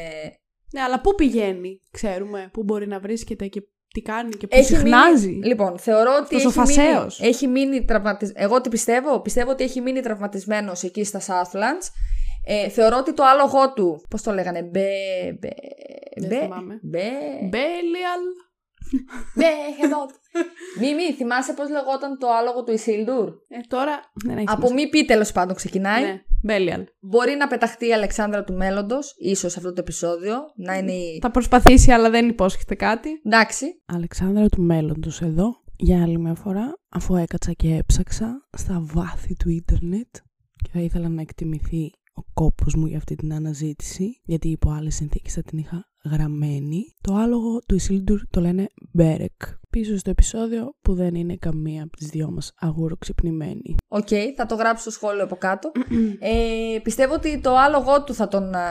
Ναι, 0.73 0.81
αλλά 0.81 1.01
πού 1.01 1.15
πηγαίνει, 1.15 1.81
ξέρουμε, 1.91 2.49
πού 2.53 2.63
μπορεί 2.63 2.87
να 2.87 3.01
βρίσκεται 3.01 3.47
και 3.47 3.63
τι 3.95 4.01
κάνει 4.01 4.30
και 4.30 4.47
πού 4.47 4.57
Έχει 4.57 4.74
συχνάζει. 4.74 5.28
μείνει, 5.28 5.47
λοιπόν, 5.47 5.78
θεωρώ 5.78 6.11
ότι 6.22 6.36
Αυτός 6.36 6.57
ο 6.57 6.61
έχει 6.61 6.70
μείνει, 6.70 6.88
Φασαίος. 6.88 7.20
έχει 7.20 7.47
μείνει 7.47 7.84
τραυματισμένος. 7.84 8.51
Εγώ 8.51 8.61
τι 8.61 8.68
πιστεύω, 8.68 9.20
πιστεύω 9.20 9.51
ότι 9.51 9.64
έχει 9.64 9.80
μείνει 9.80 10.01
τραυματισμένος 10.01 10.82
εκεί 10.82 11.05
στα 11.05 11.20
Southlands. 11.20 11.88
Ε, 12.47 12.68
θεωρώ 12.68 12.97
ότι 12.97 13.12
το 13.14 13.22
άλογο 13.24 13.72
του, 13.72 14.05
πώς 14.11 14.22
το 14.22 14.32
λέγανε, 14.32 14.62
μπε... 14.62 14.88
μπε... 15.41 15.49
Δεν 16.16 16.28
μπε... 16.28 16.41
θυμάμαι. 16.45 16.78
μπε... 16.82 17.09
Μπέλιαλ. 17.49 18.22
μπε... 19.34 19.47
χεδόν. 19.80 20.07
Μη, 20.80 20.95
μη, 20.95 21.12
θυμάσαι 21.12 21.53
πώς 21.53 21.68
λεγόταν 21.70 22.18
το 22.18 22.28
άλογο 22.30 22.64
του 22.64 22.72
Ισίλντουρ; 22.72 23.28
Ε, 23.49 23.59
τώρα 23.68 24.01
δεν 24.24 24.36
έχει 24.36 24.47
Από 24.49 24.72
μη 24.72 24.88
πει 24.88 25.05
τέλος 25.05 25.32
πάντων 25.32 25.55
ξεκινάει. 25.55 26.03
Ναι, 26.03 26.22
Μπέλιαλ. 26.43 26.84
Μπορεί 27.01 27.34
να 27.34 27.47
πεταχτεί 27.47 27.86
η 27.86 27.93
Αλεξάνδρα 27.93 28.45
του 28.45 28.53
μέλλοντος, 28.53 29.14
ίσως 29.18 29.57
αυτό 29.57 29.72
το 29.72 29.80
επεισόδιο, 29.80 30.34
να 30.57 30.78
είναι 30.78 30.93
η... 30.93 31.18
Θα 31.22 31.30
προσπαθήσει, 31.30 31.91
αλλά 31.91 32.11
δεν 32.11 32.28
υπόσχεται 32.28 32.74
κάτι. 32.74 33.09
Εντάξει, 33.24 33.66
Αλεξάνδρα 33.86 34.49
του 34.49 34.62
μέλλοντος 34.62 35.20
εδώ, 35.20 35.62
για 35.76 36.03
άλλη 36.03 36.18
μια 36.18 36.34
φορά, 36.34 36.72
αφού 36.88 37.16
έκατσα 37.16 37.53
και 37.53 37.76
έψαξα 37.76 38.49
στα 38.57 38.80
βάθη 38.82 39.34
του 39.34 39.51
ίντερνετ 39.51 40.14
και 40.57 40.70
θα 40.72 40.80
ήθελα 40.80 41.09
να 41.09 41.20
εκτιμηθεί 41.20 41.91
ο 42.14 42.22
κόπος 42.32 42.74
μου 42.74 42.86
για 42.86 42.97
αυτή 42.97 43.14
την 43.14 43.32
αναζήτηση, 43.32 44.20
γιατί 44.24 44.49
υπό 44.49 44.70
άλλες 44.70 44.95
συνθήκες 44.95 45.32
θα 45.32 45.43
την 45.43 45.59
είχα 45.59 45.89
γραμμένη. 46.05 46.95
Το 47.01 47.15
άλογο 47.15 47.59
του 47.67 47.75
Ισίλντουρ 47.75 48.21
το 48.31 48.41
λένε 48.41 48.69
Μπέρεκ. 48.93 49.43
Πίσω 49.71 49.97
στο 49.97 50.11
επεισόδιο 50.11 50.75
που 50.83 50.95
δεν 50.95 51.15
είναι 51.15 51.37
καμία 51.37 51.83
από 51.83 51.97
τις 51.97 52.07
δυο 52.09 52.31
μας 52.31 52.53
αγουροξυπνημένη. 52.59 53.77
Οκ, 53.89 54.09
θα 54.37 54.47
το 54.47 54.55
γράψω 54.55 54.83
στο 54.83 54.91
σχόλιο 54.91 55.25
από 55.25 55.37
κάτω. 55.37 55.73
ε, 56.75 56.79
πιστεύω 56.83 57.15
ότι 57.15 57.41
το 57.41 57.57
άλογο 57.57 58.05
του 58.05 58.15
θα 58.15 58.29
τον, 58.29 58.55
α, 58.55 58.67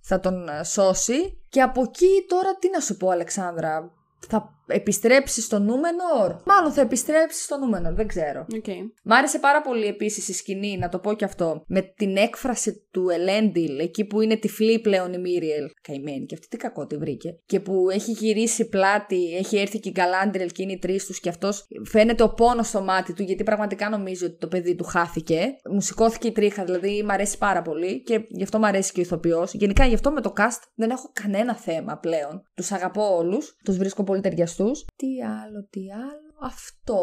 θα 0.00 0.20
τον 0.20 0.48
α, 0.48 0.64
σώσει. 0.64 1.38
Και 1.48 1.60
από 1.60 1.82
εκεί 1.82 2.24
τώρα 2.28 2.56
τι 2.58 2.70
να 2.70 2.80
σου 2.80 2.96
πω 2.96 3.08
Αλεξάνδρα. 3.08 3.92
Θα 4.28 4.59
επιστρέψει 4.70 5.44
στο 5.44 5.58
Νούμενορ. 5.58 6.36
Μάλλον 6.44 6.72
θα 6.72 6.80
επιστρέψει 6.80 7.44
στο 7.44 7.58
Νούμενορ, 7.58 7.94
δεν 7.94 8.06
ξέρω. 8.06 8.46
Okay. 8.52 8.80
Μ' 9.04 9.12
άρεσε 9.12 9.38
πάρα 9.38 9.60
πολύ 9.60 9.86
επίσης 9.86 10.28
η 10.28 10.32
σκηνή, 10.32 10.78
να 10.78 10.88
το 10.88 10.98
πω 10.98 11.12
και 11.14 11.24
αυτό, 11.24 11.62
με 11.66 11.80
την 11.96 12.16
έκφραση 12.16 12.88
του 12.90 13.08
Ελέντιλ, 13.08 13.78
εκεί 13.78 14.04
που 14.04 14.20
είναι 14.20 14.36
τυφλή 14.36 14.80
πλέον 14.80 15.12
η 15.12 15.18
Μίριελ. 15.18 15.66
Καημένη 15.82 16.26
και 16.26 16.34
αυτή 16.34 16.48
τι 16.48 16.56
κακό 16.56 16.86
τη 16.86 16.96
βρήκε. 16.96 17.38
Και 17.46 17.60
που 17.60 17.90
έχει 17.90 18.12
γυρίσει 18.12 18.68
πλάτη, 18.68 19.36
έχει 19.36 19.56
έρθει 19.56 19.78
και 19.78 19.88
η 19.88 19.92
Γκαλάντριελ 19.92 20.50
και 20.50 20.62
είναι 20.62 20.72
οι 20.72 20.78
τρεις 20.78 21.06
τους 21.06 21.20
και 21.20 21.28
αυτός 21.28 21.66
φαίνεται 21.84 22.22
ο 22.22 22.34
πόνος 22.34 22.68
στο 22.68 22.82
μάτι 22.82 23.12
του, 23.12 23.22
γιατί 23.22 23.44
πραγματικά 23.44 23.88
νομίζει 23.88 24.24
ότι 24.24 24.36
το 24.36 24.48
παιδί 24.48 24.74
του 24.74 24.84
χάθηκε. 24.84 25.56
Μου 25.70 25.80
σηκώθηκε 25.80 26.28
η 26.28 26.32
τρίχα, 26.32 26.64
δηλαδή 26.64 27.02
μ' 27.02 27.10
αρέσει 27.10 27.38
πάρα 27.38 27.62
πολύ 27.62 28.02
και 28.02 28.20
γι' 28.28 28.42
αυτό 28.42 28.58
μ' 28.58 28.64
αρέσει 28.64 28.92
και 28.92 29.00
ο 29.00 29.02
ηθοποιός. 29.02 29.52
Γενικά 29.54 29.84
γι' 29.84 29.94
αυτό 29.94 30.10
με 30.10 30.20
το 30.20 30.32
cast 30.36 30.62
δεν 30.74 30.90
έχω 30.90 31.10
κανένα 31.22 31.56
θέμα 31.56 31.98
πλέον. 31.98 32.42
Τους 32.54 32.72
αγαπώ 32.72 33.16
όλους, 33.16 33.56
τους 33.64 33.76
βρίσκω 33.76 34.04
πολύ 34.04 34.20
ταιριαστούς. 34.20 34.59
Τι 34.96 35.06
άλλο, 35.22 35.66
τι 35.70 35.80
άλλο. 35.92 36.50
Αυτό 36.50 37.02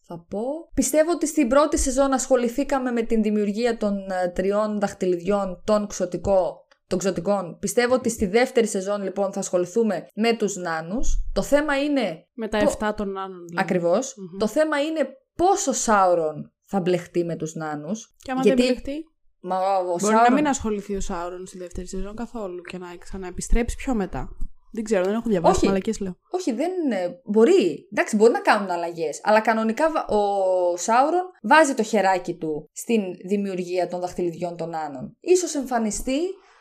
θα 0.00 0.24
πω. 0.28 0.40
Πιστεύω 0.74 1.10
ότι 1.10 1.26
στην 1.26 1.48
πρώτη 1.48 1.78
σεζόν 1.78 2.12
ασχοληθήκαμε 2.12 2.90
με 2.90 3.02
την 3.02 3.22
δημιουργία 3.22 3.76
των 3.76 3.96
ε, 4.10 4.28
τριών 4.28 4.80
δαχτυλιδιών 4.80 5.62
των 5.64 5.86
ξωτικό, 5.86 6.66
των 6.86 6.98
ξωτικών. 6.98 7.56
Πιστεύω 7.58 7.94
ότι 7.94 8.08
στη 8.10 8.26
δεύτερη 8.26 8.66
σεζόν 8.66 9.02
λοιπόν 9.02 9.32
θα 9.32 9.38
ασχοληθούμε 9.40 10.06
με 10.14 10.36
τους 10.36 10.56
νάνους. 10.56 11.16
Το 11.32 11.42
θέμα 11.42 11.82
είναι, 11.82 12.26
Με 12.34 12.48
τα 12.48 12.58
Πο- 12.58 12.86
7 12.86 12.92
των 12.96 13.16
άλλων. 13.16 13.46
Δηλαδή. 13.46 13.56
ακριβώς, 13.66 14.14
Μμμ. 14.16 14.38
το 14.38 14.46
θέμα 14.46 14.82
είναι 14.82 15.08
πόσο 15.36 15.72
Σάουρον 15.72 16.52
θα 16.66 16.80
μπλεχτεί 16.80 17.24
με 17.24 17.36
τους 17.36 17.54
νάνους. 17.54 18.14
Και 18.22 18.30
άμα 18.30 18.40
γιατί- 18.42 18.62
δεν 18.62 18.70
μπλεχτεί, 18.70 19.04
Μα 19.40 19.76
ο 19.78 19.84
μπορεί 19.84 20.00
Σάουρον... 20.00 20.22
να 20.22 20.32
μην 20.32 20.46
ασχοληθεί 20.48 20.96
ο 20.96 21.00
Σάουρον 21.00 21.46
στη 21.46 21.58
δεύτερη 21.58 21.86
σεζόν 21.86 22.16
καθόλου 22.16 22.60
και 22.62 22.78
να 22.78 22.96
ξαναεπιστρέψει 22.96 23.76
πιο 23.76 23.94
μετά. 23.94 24.28
Δεν 24.76 24.84
ξέρω, 24.84 25.04
δεν 25.04 25.14
έχω 25.14 25.28
διαβάσει. 25.28 25.56
Όχι. 25.56 25.66
Μαλακές 25.66 26.00
λέω. 26.00 26.16
Όχι, 26.30 26.52
δεν. 26.52 26.70
ε, 26.90 27.20
Μπορεί. 27.24 27.88
Εντάξει, 27.92 28.16
μπορεί 28.16 28.32
να 28.32 28.40
κάνουν 28.40 28.70
αλλαγές. 28.70 29.20
Αλλά 29.22 29.40
κανονικά 29.40 29.90
βα- 29.90 30.06
ο 30.16 30.76
Σάουρον 30.76 31.24
βάζει 31.42 31.74
το 31.74 31.82
χεράκι 31.82 32.34
του 32.34 32.68
στην 32.72 33.02
δημιουργία 33.28 33.88
των 33.88 34.00
δαχτυλιδιών 34.00 34.56
των 34.56 34.74
Άνων. 34.74 35.16
Ίσως 35.20 35.54
εμφανιστεί 35.54 36.18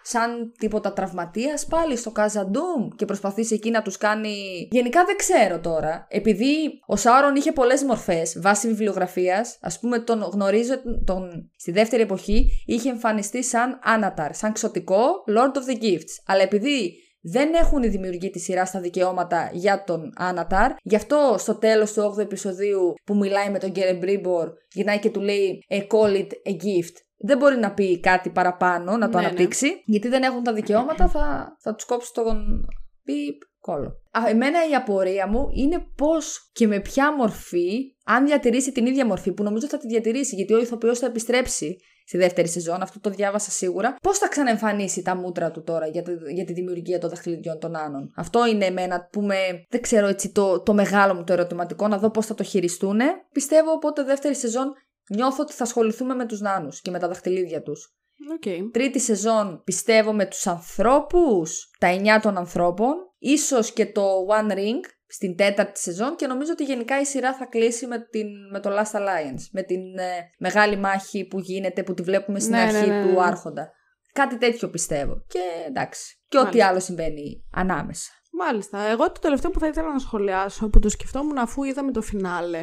σαν 0.07 0.51
τίποτα 0.57 0.93
τραυματίας 0.93 1.65
πάλι 1.65 1.95
στο 1.97 2.11
Καζαντούμ 2.11 2.87
και 2.95 3.05
προσπαθήσει 3.05 3.53
εκεί 3.53 3.69
να 3.69 3.81
τους 3.81 3.97
κάνει... 3.97 4.33
Γενικά 4.71 5.05
δεν 5.05 5.15
ξέρω 5.15 5.59
τώρα. 5.59 6.07
Επειδή 6.09 6.55
ο 6.85 6.95
Σάουρον 6.95 7.35
είχε 7.35 7.51
πολλές 7.51 7.83
μορφές 7.83 8.39
βάσει 8.41 8.67
βιβλιογραφίας, 8.67 9.57
ας 9.61 9.79
πούμε 9.79 9.99
τον 9.99 10.19
γνωρίζω 10.21 10.73
τον... 11.05 11.51
στη 11.57 11.71
δεύτερη 11.71 12.01
εποχή 12.01 12.47
είχε 12.65 12.89
εμφανιστεί 12.89 13.43
σαν 13.43 13.79
Άναταρ, 13.83 14.35
σαν 14.35 14.51
ξωτικό 14.53 14.99
Lord 15.37 15.57
of 15.57 15.71
the 15.71 15.83
Gifts. 15.83 16.13
Αλλά 16.25 16.41
επειδή 16.41 16.93
δεν 17.27 17.53
έχουν 17.53 17.83
οι 17.83 17.87
δημιουργοί 17.87 18.29
τη 18.29 18.39
σειρά 18.39 18.63
τα 18.71 18.79
δικαιώματα 18.79 19.49
για 19.53 19.83
τον 19.83 20.13
Άναταρ. 20.15 20.71
Γι' 20.83 20.95
αυτό 20.95 21.35
στο 21.37 21.55
τέλος 21.55 21.93
του 21.93 22.13
8ου 22.15 22.19
επεισοδίου 22.19 22.93
που 23.05 23.15
μιλάει 23.15 23.49
με 23.49 23.59
τον 23.59 23.71
Γκερεμπρίμπορ, 23.71 24.51
γυρνάει 24.71 24.99
και 24.99 25.09
του 25.09 25.21
λέει 25.21 25.65
«A 25.69 25.75
call 25.75 26.15
it 26.15 26.27
a 26.27 26.51
gift». 26.51 26.95
Δεν 27.17 27.37
μπορεί 27.37 27.57
να 27.57 27.73
πει 27.73 27.99
κάτι 27.99 28.29
παραπάνω, 28.29 28.97
να 28.97 29.09
το 29.09 29.17
Ναι, 29.17 29.23
ναι. 29.23 29.27
αναπτύξει, 29.27 29.67
γιατί 29.85 30.07
δεν 30.07 30.23
έχουν 30.23 30.43
τα 30.43 30.53
δικαιώματα, 30.53 31.07
θα, 31.07 31.55
θα 31.59 31.75
τους 31.75 31.85
κόψει 31.85 32.13
τον 32.13 32.65
πιπ 33.03 33.41
κόλλο. 33.59 33.87
Α, 33.87 34.29
εμένα 34.29 34.69
η 34.69 34.75
απορία 34.75 35.27
μου 35.27 35.47
είναι 35.53 35.85
πώς 35.95 36.49
και 36.53 36.67
με 36.67 36.79
ποια 36.79 37.15
μορφή, 37.15 37.95
αν 38.05 38.25
διατηρήσει 38.25 38.71
την 38.71 38.85
ίδια 38.85 39.05
μορφή, 39.05 39.31
που 39.31 39.43
νομίζω 39.43 39.67
θα 39.67 39.77
τη 39.77 39.87
διατηρήσει, 39.87 40.35
γιατί 40.35 40.53
ο 40.53 40.59
ηθοποιός 40.59 40.99
θα 40.99 41.05
επιστρέψει 41.05 41.77
στη 42.07 42.17
δεύτερη 42.17 42.47
σεζόν, 42.47 42.81
αυτό 42.81 42.99
το 42.99 43.09
διάβασα 43.09 43.51
σίγουρα. 43.51 43.95
Πώς 44.01 44.17
θα 44.17 44.27
ξαναεμφανίσει 44.27 45.01
τα 45.01 45.15
μούτρα 45.15 45.51
του 45.51 45.63
τώρα 45.63 45.87
για, 45.87 46.03
το, 46.03 46.11
για 46.33 46.45
τη 46.45 46.53
δημιουργία 46.53 46.99
των 46.99 47.09
δαχτυλιδιών 47.09 47.59
των 47.59 47.75
Άνων; 47.75 48.11
Αυτό 48.15 48.47
είναι 48.47 48.65
εμένα 48.65 49.07
που 49.11 49.21
με. 49.21 49.65
Δεν 49.69 49.81
ξέρω 49.81 50.07
έτσι 50.07 50.31
το, 50.31 50.59
το 50.61 50.73
μεγάλο 50.73 51.13
μου 51.13 51.23
το 51.23 51.33
ερωτηματικό, 51.33 51.87
να 51.87 51.97
δω 51.97 52.11
πώς 52.11 52.25
θα 52.25 52.33
το 52.33 52.43
χειριστούν. 52.43 52.99
Πιστεύω 53.31 53.71
οπότε 53.71 54.03
δεύτερη 54.03 54.35
σεζόν 54.35 54.73
νιώθω 55.09 55.43
ότι 55.43 55.53
θα 55.53 55.63
ασχοληθούμε 55.63 56.15
με 56.15 56.25
τους 56.25 56.41
Νάνους 56.41 56.81
και 56.81 56.91
με 56.91 56.99
τα 56.99 57.07
δαχτυλίδια 57.07 57.61
τους. 57.61 57.95
Okay. 58.39 58.59
Τρίτη 58.71 58.99
σεζόν 58.99 59.61
πιστεύω 59.63 60.13
με 60.13 60.25
τους 60.25 60.47
ανθρώπους, 60.47 61.69
τα 61.79 61.87
εννιά 61.87 62.19
των 62.19 62.37
ανθρώπων, 62.37 62.93
ίσως 63.17 63.73
και 63.73 63.85
το 63.85 64.01
One 64.29 64.51
Ring 64.51 64.79
στην 65.15 65.35
τέταρτη 65.35 65.79
σεζόν 65.79 66.15
και 66.15 66.27
νομίζω 66.27 66.51
ότι 66.51 66.63
γενικά 66.63 66.99
η 67.01 67.05
σειρά 67.05 67.33
θα 67.33 67.45
κλείσει 67.45 67.87
με, 67.87 68.07
την, 68.09 68.27
με 68.51 68.59
το 68.59 68.69
Last 68.69 68.97
Alliance, 68.99 69.43
με 69.51 69.61
την 69.63 69.97
ε, 69.97 70.29
μεγάλη 70.39 70.77
μάχη 70.77 71.25
που 71.25 71.39
γίνεται, 71.39 71.83
που 71.83 71.93
τη 71.93 72.01
βλέπουμε 72.01 72.39
στην 72.39 72.51
Ναι, 72.51 72.61
αρχή 72.61 72.89
ναι, 72.89 72.95
ναι, 72.95 73.05
του 73.07 73.13
ναι. 73.13 73.21
Άρχοντα. 73.25 73.71
Κάτι 74.13 74.37
τέτοιο 74.37 74.69
πιστεύω. 74.69 75.23
Και 75.27 75.39
εντάξει. 75.67 76.19
Και 76.27 76.37
ό,τι 76.37 76.45
Μάλιστα. 76.45 76.67
άλλο 76.67 76.79
συμβαίνει 76.79 77.43
ανάμεσα. 77.51 78.11
Μάλιστα. 78.31 78.79
Εγώ 78.81 79.11
το 79.11 79.19
τελευταίο 79.19 79.51
που 79.51 79.59
θα 79.59 79.67
ήθελα 79.67 79.91
να 79.91 79.99
σχολιάσω, 79.99 80.69
που 80.69 80.79
το 80.79 80.89
σκεφτόμουν 80.89 81.37
αφού 81.37 81.63
είδαμε 81.63 81.91
το 81.91 82.01
φινάλε, 82.01 82.57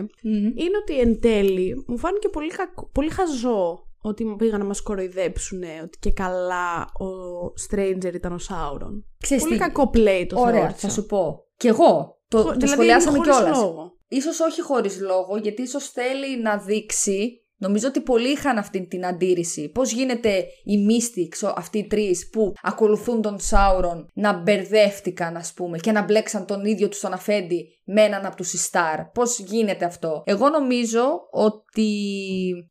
είναι 0.54 0.76
ότι 0.82 0.98
εν 1.00 1.20
τέλει 1.20 1.84
μου 1.86 1.98
φάνηκε 1.98 2.28
πολύ, 2.28 2.50
κακό, 2.50 2.90
πολύ 2.92 3.10
χαζό 3.10 3.86
ότι 4.00 4.34
πήγαν 4.38 4.58
να 4.58 4.64
μας 4.66 4.82
κοροϊδέψουν 4.82 5.62
ότι 5.82 5.98
και 5.98 6.12
καλά 6.12 6.82
ο 6.82 7.06
Stranger 7.68 8.14
ήταν 8.14 8.32
ο 8.32 8.38
Σάουρον. 8.38 9.04
Ξέρεις 9.22 9.42
Πολύ 9.42 9.54
τι, 9.56 9.60
κακό 9.60 9.90
play 9.94 10.26
το 10.28 10.40
Ωραία, 10.40 10.52
θεώρησα. 10.54 10.76
θα 10.76 10.88
σου 10.88 11.06
πω. 11.06 11.44
Κι 11.56 11.66
εγώ. 11.66 12.21
Το, 12.32 12.38
Χω- 12.38 12.46
το 12.52 12.52
δηλαδή, 12.58 12.72
σχολιάσαμε 12.72 13.16
χωρίς 13.18 13.36
κιόλας. 13.36 13.56
λόγο. 13.58 13.92
Ίσως 14.08 14.40
όχι 14.40 14.60
χωρίς 14.62 15.00
λόγο, 15.00 15.36
γιατί 15.36 15.62
ίσως 15.62 15.88
θέλει 15.90 16.40
να 16.42 16.56
δείξει. 16.58 17.41
Νομίζω 17.62 17.88
ότι 17.88 18.00
πολλοί 18.00 18.28
είχαν 18.28 18.58
αυτή 18.58 18.86
την 18.86 19.06
αντίρρηση. 19.06 19.68
Πώς 19.68 19.92
γίνεται 19.92 20.44
οι 20.64 20.74
Mystics, 20.88 21.52
αυτοί 21.56 21.78
οι 21.78 21.86
τρεις 21.86 22.28
που 22.32 22.52
ακολουθούν 22.62 23.22
τον 23.22 23.38
Σάουρον, 23.40 24.08
να 24.14 24.32
μπερδεύτηκαν 24.32 25.36
ας 25.36 25.52
πούμε 25.52 25.78
και 25.78 25.92
να 25.92 26.02
μπλέξαν 26.02 26.46
τον 26.46 26.64
ίδιο 26.64 26.88
τους 26.88 27.00
τον 27.00 27.12
αφέντη 27.12 27.66
με 27.84 28.02
έναν 28.02 28.26
από 28.26 28.36
τους 28.36 28.52
Ιστάρ. 28.52 29.04
Πώς 29.04 29.38
γίνεται 29.38 29.84
αυτό; 29.84 30.22
Εγώ 30.26 30.48
νομίζω 30.48 31.20
ότι 31.30 31.90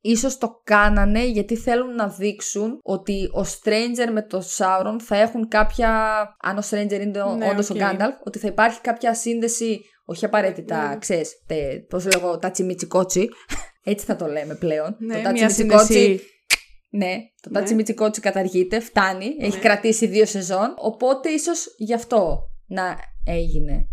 ίσως 0.02 0.38
το 0.38 0.62
κάνανε 0.64 1.26
γιατί 1.26 1.56
θέλουν 1.56 1.96
να 1.96 2.08
δείξουν 2.08 2.80
ότι 2.84 3.24
ο 3.24 3.42
Stranger 3.42 4.12
με 4.12 4.22
τον 4.22 4.42
Σάουρον 4.42 5.00
θα 5.00 5.18
έχουν 5.18 5.48
κάποια... 5.48 5.90
Αν 6.42 6.58
ο 6.58 6.62
Stranger 6.70 6.92
είναι 7.02 7.24
Ναι, 7.38 7.50
όντως 7.50 7.70
ο 7.70 7.74
οκ. 7.74 7.80
Γκάνταλφ, 7.80 8.16
ότι 8.26 8.40
θα 8.40 8.48
υπάρχει 8.48 8.82
κάποια 8.82 9.14
σύνδεση 9.14 9.82
όχι 10.06 10.26
απαραίτητα, 10.26 10.90
Ναι. 10.90 10.98
ξέρεις, 10.98 11.44
τε, 11.48 11.56
πώς 11.90 12.06
λέγω, 12.06 12.38
τα 12.38 12.52
τσιμιτσικότσι. 12.52 13.30
Έτσι 13.84 14.06
θα 14.06 14.16
το 14.16 14.26
λέμε 14.28 14.56
πλέον. 14.56 14.96
Ναι, 15.00 15.14
το 15.14 15.20
μια 15.20 15.24
τατσιμιτσικότσι, 15.42 15.94
σύνδεση. 15.94 16.24
ναι, 16.90 17.16
το 17.42 17.50
Ναι. 17.50 17.60
τατσιμιτσικότσι 17.60 18.22
καταργείται, 18.22 18.80
φτάνει, 18.80 19.36
έχει 19.40 19.60
κρατήσει 19.60 20.06
δύο 20.08 20.26
σεζόν, 20.26 20.74
οπότε 20.78 21.30
ίσως 21.30 21.76
γι' 21.78 21.94
αυτό 21.94 22.40
να 22.68 22.96
έγινε. 23.26 23.86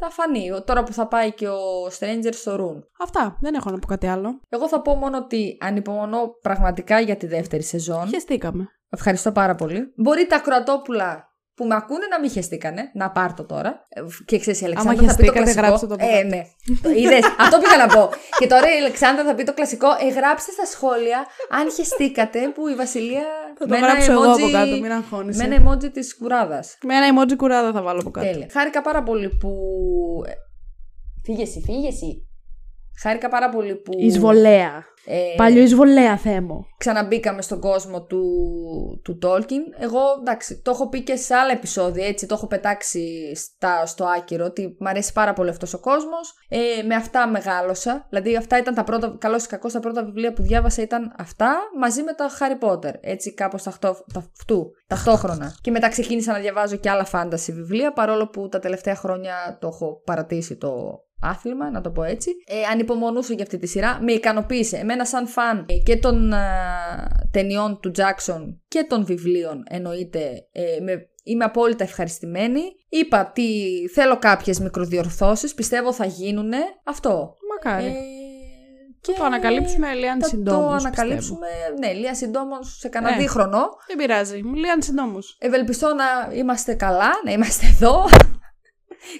Θα 0.00 0.10
φανεί, 0.10 0.50
τώρα 0.64 0.82
που 0.82 0.92
θα 0.92 1.06
πάει 1.08 1.32
και 1.32 1.48
ο 1.48 1.86
Stranger 1.98 2.28
στο 2.32 2.54
Rhûn. 2.54 2.82
Αυτά. 3.00 3.36
Δεν 3.40 3.54
έχω 3.54 3.70
να 3.70 3.78
πω 3.78 3.86
κάτι 3.86 4.06
άλλο. 4.06 4.40
Εγώ 4.48 4.68
θα 4.68 4.82
πω 4.82 4.94
μόνο 4.94 5.16
ότι 5.18 5.56
ανυπομονώ 5.60 6.28
πραγματικά 6.42 7.00
για 7.00 7.16
τη 7.16 7.26
δεύτερη 7.26 7.62
σεζόν. 7.62 8.08
Χεστήκαμε. 8.08 8.68
Ευχαριστώ 8.90 9.32
πάρα 9.32 9.54
πολύ. 9.54 9.92
Μπορεί 9.96 10.26
τα 10.26 10.38
κροατόπουλα 10.38 11.28
που 11.56 11.64
με 11.66 11.74
ακούνε 11.74 12.06
να 12.10 12.20
μην 12.20 12.30
χεστήκανε, 12.30 12.90
να 12.94 13.10
πάρτω 13.10 13.44
τώρα. 13.44 13.86
Ε, 13.88 14.00
Και 14.24 14.38
ξέρεις, 14.38 14.60
η 14.60 14.64
Αλεξάνδρα 14.64 14.94
θα 15.06 15.16
πει 15.16 15.24
το 15.26 15.32
χεστήκατε, 15.32 15.40
κλασικό. 15.52 15.60
γράψτε 15.66 15.86
το 15.86 15.94
από 15.94 16.06
ε, 16.06 16.12
κάτω. 16.22 16.26
ναι. 16.28 16.42
Το 16.82 16.90
είδες, 16.90 17.24
αυτό 17.38 17.58
πήγα 17.58 17.76
να 17.86 17.94
πω. 17.94 18.10
Και 18.38 18.46
τώρα 18.46 18.66
η 18.74 18.78
Αλεξάνδρα 18.78 19.24
θα 19.24 19.34
πει 19.34 19.44
το 19.44 19.54
κλασικό. 19.54 19.86
Ε, 20.04 20.08
γράψτε 20.18 20.50
στα 20.52 20.64
σχόλια 20.66 21.26
αν 21.58 21.70
χεστήκατε 21.72 22.40
που 22.54 22.68
η 22.68 22.74
Βασιλεία. 22.74 23.24
Θα 23.58 23.64
το 23.66 23.68
με 23.68 23.76
ένα 23.76 23.86
γράψω 23.86 24.12
εγώ 24.12 24.22
emoji- 24.22 24.42
από 24.42 24.50
κάτω, 24.52 24.74
μην 24.80 24.92
αγχώνεσαι. 24.92 25.46
Με 25.46 25.54
ένα 25.54 25.64
emoji 25.70 25.92
της 25.92 26.16
κουράδας. 26.16 26.78
Με 26.82 26.94
ένα 26.96 27.06
emoji 27.22 27.36
κουράδα 27.36 27.72
θα 27.72 27.82
βάλω 27.82 28.00
από 28.00 28.10
κάτω. 28.10 28.26
Τέλεια. 28.30 28.46
Χάρηκα 28.52 28.82
πάρα 28.82 29.02
πολύ 29.02 29.28
που. 29.40 29.50
ε, 30.26 30.32
Φύγε 31.24 31.42
εσύ, 31.42 31.62
φύγε 31.66 31.88
εσύ. 31.88 32.28
Χάρηκα 33.02 33.28
πάρα 33.28 33.48
πολύ 33.48 33.74
που. 33.74 33.92
Εισβολέα. 33.96 34.84
ε, 35.06 35.34
Παλιό 35.36 35.62
εισβολέα 35.62 36.16
θέμο. 36.16 36.66
ξαναμπήκαμε 36.78 37.42
στον 37.42 37.60
κόσμο 37.60 38.02
του, 38.02 38.22
του 39.04 39.18
Tolkien. 39.22 39.80
Εγώ, 39.80 40.00
εντάξει, 40.20 40.60
το 40.64 40.70
έχω 40.70 40.88
πει 40.88 41.02
και 41.02 41.16
σε 41.16 41.34
άλλα 41.34 41.52
επεισόδια, 41.52 42.06
έτσι, 42.06 42.26
το 42.26 42.34
έχω 42.34 42.46
πετάξει 42.46 43.34
στα, 43.36 43.86
στο 43.86 44.04
άκυρο, 44.04 44.44
ότι 44.44 44.76
μου 44.80 44.88
αρέσει 44.88 45.12
πάρα 45.12 45.32
πολύ 45.32 45.50
αυτός 45.50 45.74
ο 45.74 45.80
κόσμος. 45.80 46.34
Ε, 46.48 46.82
με 46.82 46.94
αυτά 46.94 47.28
μεγάλωσα, 47.28 48.06
δηλαδή 48.08 48.36
αυτά 48.36 48.58
ήταν 48.58 48.74
τα 48.74 48.84
πρώτα, 48.84 49.16
καλώς 49.18 49.44
ή 49.44 49.48
κακώς, 49.48 49.72
τα 49.72 49.80
πρώτα 49.80 50.04
βιβλία 50.04 50.32
που 50.32 50.42
διάβασα 50.42 50.82
ήταν 50.82 51.14
αυτά, 51.18 51.56
μαζί 51.78 52.02
με 52.02 52.12
τα 52.12 52.30
Harry 52.38 52.68
Potter, 52.68 52.92
έτσι 53.00 53.34
κάπως 53.34 53.62
ταυτό, 53.62 53.96
ταυτού, 54.14 54.70
ταυτόχρονα. 54.86 55.56
Και 55.60 55.70
μετά 55.70 55.88
ξεκίνησα 55.88 56.32
να 56.32 56.38
διαβάζω 56.38 56.76
και 56.76 56.90
άλλα 56.90 57.06
fantasy 57.12 57.52
βιβλία, 57.52 57.92
παρόλο 57.92 58.28
που 58.28 58.48
τα 58.48 58.58
τελευταία 58.58 58.94
χρόνια 58.94 59.58
το 59.60 59.66
έχω 59.66 60.02
παρατήσει 60.04 60.56
το 60.56 61.00
άθλημα, 61.20 61.70
να 61.70 61.80
το 61.80 61.90
πω 61.90 62.02
έτσι. 62.02 62.30
Ε, 62.46 62.62
ανυπομονούσα 62.72 63.34
για 63.34 63.42
αυτή 63.42 63.58
τη 63.58 63.66
σειρά. 63.66 63.98
Με 64.02 64.12
ικανοποίησε. 64.12 64.76
Εμένα, 64.76 65.04
σαν 65.04 65.26
φαν 65.26 65.66
ε, 65.68 65.74
και 65.74 65.96
των 65.96 66.32
α, 66.32 66.42
ταινιών 67.30 67.80
του 67.80 67.90
Jackson 67.96 68.54
και 68.68 68.84
των 68.88 69.04
βιβλίων, 69.04 69.62
εννοείται, 69.68 70.48
ε, 70.52 70.80
με, 70.82 71.08
είμαι 71.24 71.44
απόλυτα 71.44 71.84
ευχαριστημένη. 71.84 72.60
Είπα 72.88 73.26
ότι 73.30 73.50
θέλω 73.94 74.18
κάποιες 74.18 74.60
μικροδιορθώσεις, 74.60 75.54
πιστεύω 75.54 75.92
θα 75.92 76.04
γίνουν. 76.04 76.52
Αυτό. 76.84 77.34
Μακάρι. 77.54 77.86
Ε, 77.86 77.90
και 79.00 79.12
το 79.18 79.24
ανακαλύψουμε 79.24 79.94
Λίαν 79.94 80.20
θα 80.22 80.28
συντόμως, 80.28 80.60
το 80.60 80.72
πιστεύω. 80.72 80.86
ανακαλύψουμε, 80.88 81.46
ναι, 81.78 81.92
λίγα 81.92 82.14
συντόμως 82.14 82.76
σε 82.78 82.88
κανένα 82.88 83.14
Ναι. 83.16 83.20
δίχρονο. 83.22 83.66
Δεν 83.86 83.96
πειράζει. 83.96 84.42
Μου 84.44 84.54
Λίαν 84.54 84.82
συντόμω. 84.82 85.18
Ευελπιστώ 85.38 85.94
να 85.94 86.34
είμαστε 86.34 86.74
καλά, 86.74 87.10
να 87.24 87.32
είμαστε 87.32 87.66
εδώ. 87.66 88.04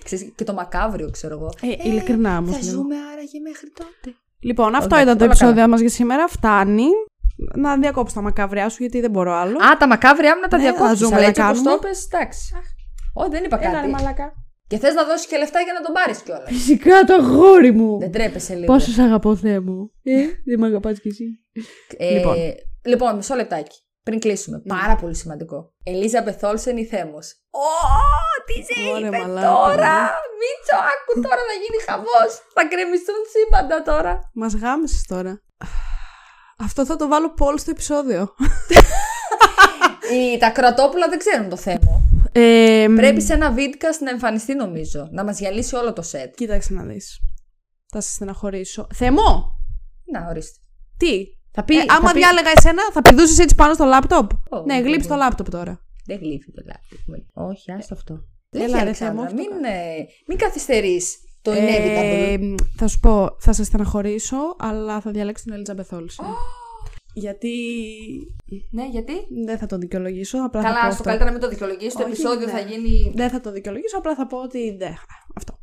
Ξέρεις, 0.04 0.32
και 0.34 0.44
το 0.44 0.52
μακάβριο, 0.52 1.10
ξέρω 1.10 1.34
εγώ. 1.34 1.50
Ε, 1.62 1.88
ειλικρινά 1.88 2.38
όμως. 2.38 2.56
Θα 2.56 2.62
ζούμε 2.62 2.94
άραγε 3.12 3.40
μέχρι 3.40 3.70
τότε. 3.74 4.16
Λοιπόν, 4.40 4.74
αυτό 4.74 4.94
Όχι, 4.94 5.04
ήταν 5.04 5.18
το 5.18 5.24
όλα 5.24 5.32
επεισόδιο 5.32 5.68
μας 5.68 5.80
για 5.80 5.88
σήμερα. 5.88 6.28
Φτάνει. 6.28 6.86
Να 7.54 7.76
διακόψω 7.78 8.14
τα 8.14 8.20
μακάβριά 8.20 8.68
σου 8.68 8.76
γιατί 8.80 9.00
δεν 9.00 9.10
μπορώ 9.10 9.32
άλλο. 9.32 9.56
Α, 9.58 9.76
τα 9.78 9.86
μακάβριά 9.86 10.34
μου 10.34 10.40
να 10.40 10.48
τα 10.48 10.56
Ναι, 10.56 10.62
διακόψεις, 10.62 10.88
θα 10.88 10.94
ζούμε 11.04 11.14
αλλά 11.14 11.22
να 11.22 11.28
έτσι 11.28 11.40
όπως 11.40 11.52
κάνουμε. 11.56 11.70
το 11.80 11.88
είπες, 11.88 12.04
εντάξει. 12.12 12.52
Όχι, 13.14 13.30
δεν 13.30 13.44
είπα 13.44 13.58
Έλα, 13.60 13.70
ρε 13.70 13.76
κάτι. 13.76 13.88
μαλακά. 13.90 14.32
Και 14.68 14.78
θες 14.78 14.94
να 14.94 15.04
δώσεις 15.04 15.26
και 15.26 15.36
λεφτά 15.36 15.60
για 15.60 15.72
να 15.72 15.80
τον 15.80 15.92
πάρεις 15.92 16.18
κιόλας. 16.22 16.44
Φυσικά 16.46 17.04
το 17.06 17.14
αγόρι 17.14 17.72
μου. 17.72 17.98
Δεν 17.98 18.12
τρέπεσαι 18.12 18.54
λίγο. 18.54 18.66
Πόσο 18.66 18.90
σ' 18.90 18.98
αγαπώ, 18.98 19.36
Θεέ 19.36 19.60
μου. 19.60 19.90
Ε, 20.02 20.24
δεν 20.44 20.58
με 20.60 20.66
αγαπάς 20.66 21.00
κι 21.00 21.08
εσύ. 21.08 21.24
Ε, 21.96 22.14
Λοιπόν. 22.16 22.34
λοιπόν. 22.84 23.16
μισό 23.16 23.34
λεπτάκι. 23.34 23.76
Πριν 24.06 24.20
κλείσουμε. 24.20 24.58
Πάρα 24.66 24.96
πολύ 24.96 25.14
σημαντικό. 25.14 25.72
Ελίζα 25.82 26.22
Μπεθόλσεν 26.22 26.76
η 26.76 26.84
Θέμος. 26.86 27.32
Ω, 27.50 27.68
τι 28.46 28.52
σε 28.74 28.90
Ωραία, 28.90 29.06
είπε 29.08 29.18
μαλάκα. 29.18 29.46
τώρα. 29.48 29.94
Μίτσο, 30.40 30.76
άκου 30.92 31.20
τώρα 31.22 31.42
να 31.50 31.54
γίνει 31.62 31.82
χαμός. 31.86 32.32
Θα 32.54 32.68
κρεμιστούν 32.68 33.14
σύμπαντα 33.32 33.82
τώρα. 33.82 34.30
Μας 34.34 34.54
γάμισες 34.54 35.02
τώρα. 35.06 35.42
Αυτό 36.58 36.86
θα 36.86 36.96
το 36.96 37.08
βάλω 37.08 37.32
πόλ 37.34 37.58
στο 37.58 37.70
επεισόδιο. 37.70 38.34
Οι, 40.12 40.38
τα 40.38 40.50
κρατόπουλα 40.50 41.08
δεν 41.08 41.18
ξέρουν 41.18 41.48
το 41.48 41.56
θέμα. 41.56 42.00
Ε, 42.32 42.86
Πρέπει 42.96 43.22
σε 43.22 43.32
ένα 43.32 43.54
vidcast 43.56 43.98
να 44.04 44.10
εμφανιστεί 44.10 44.54
νομίζω. 44.54 45.08
Να 45.10 45.24
μας 45.24 45.38
γυαλίσει 45.38 45.76
όλο 45.76 45.92
το 45.92 46.02
set. 46.12 46.30
Κοίταξε 46.36 46.72
να 46.72 46.82
δεις. 46.82 47.18
Θα 47.92 48.00
σε 48.00 48.10
στεναχωρήσω. 48.12 48.86
Θεμό! 48.94 49.52
Να, 50.12 50.26
ορίστε. 50.28 50.58
Τι! 50.96 51.24
Θα 51.56 51.64
πει, 51.64 51.76
Ε, 51.78 51.84
άμα 51.88 52.06
θα 52.08 52.12
πει- 52.12 52.18
διάλεγα 52.18 52.50
εσένα, 52.56 52.82
θα 52.92 53.00
πηδούσες 53.02 53.38
έτσι 53.38 53.54
πάνω 53.54 53.74
στο 53.74 53.84
λάπτοπ; 53.84 54.30
Ω, 54.32 54.56
ναι, 54.66 54.74
δεν 54.74 54.82
γλύψει 54.84 55.08
το 55.08 55.14
μπορεί. 55.14 55.26
λάπτοπ 55.26 55.50
τώρα. 55.50 55.80
Δεν 56.06 56.18
γλύφει 56.18 56.52
το 56.52 56.62
λάπτοπ. 56.66 57.24
Όχι, 57.50 57.72
άστο 57.72 57.94
αυτό. 57.94 58.14
Έλα, 58.50 58.64
Όχι, 58.64 58.72
ρε, 58.74 58.80
Αλεξάνδρα, 58.80 59.24
Θεέ 59.26 59.34
μου, 59.34 59.40
όχι 59.40 59.48
το 59.48 59.54
μην, 59.54 59.64
ε, 59.64 60.06
μην 60.28 60.38
καθυστερείς 60.38 61.16
το 61.42 61.50
Ε, 61.50 61.58
inevitable. 61.60 62.54
θα 62.76 62.86
σου 62.88 62.98
πω, 63.00 63.36
θα 63.40 63.52
σε 63.52 63.64
στεναχωρήσω, 63.64 64.36
αλλά 64.58 65.00
θα 65.00 65.10
διαλέξω 65.10 65.44
την 65.44 65.54
Elizabeth 65.56 65.96
Olsen. 65.96 66.24
Γιατί. 67.14 67.50
Ναι, 68.70 68.86
γιατί; 68.88 69.12
Δεν 69.44 69.58
θα 69.58 69.66
το 69.66 69.78
δικαιολογήσω. 69.78 70.38
Απλά 70.38 70.60
θα 70.60 70.66
πω 70.68 70.72
Καλά, 70.74 70.80
στο 70.80 70.88
αυτό. 70.92 71.02
καλύτερα 71.02 71.24
να 71.30 71.32
μην 71.36 71.40
το 71.40 71.48
δικαιολογήσεις. 71.48 71.92
Το 71.94 72.02
Όχι, 72.02 72.10
επεισόδιο 72.10 72.46
ναι. 72.46 72.52
θα 72.52 72.60
γίνει. 72.60 73.12
Δεν 73.14 73.30
θα 73.30 73.40
το 73.40 73.52
δικαιολογήσω, 73.52 73.98
απλά 73.98 74.14
θα 74.14 74.26
πω 74.26 74.38
ότι 74.42 74.76
δεν. 74.76 74.94
Αυτό. 75.34 75.58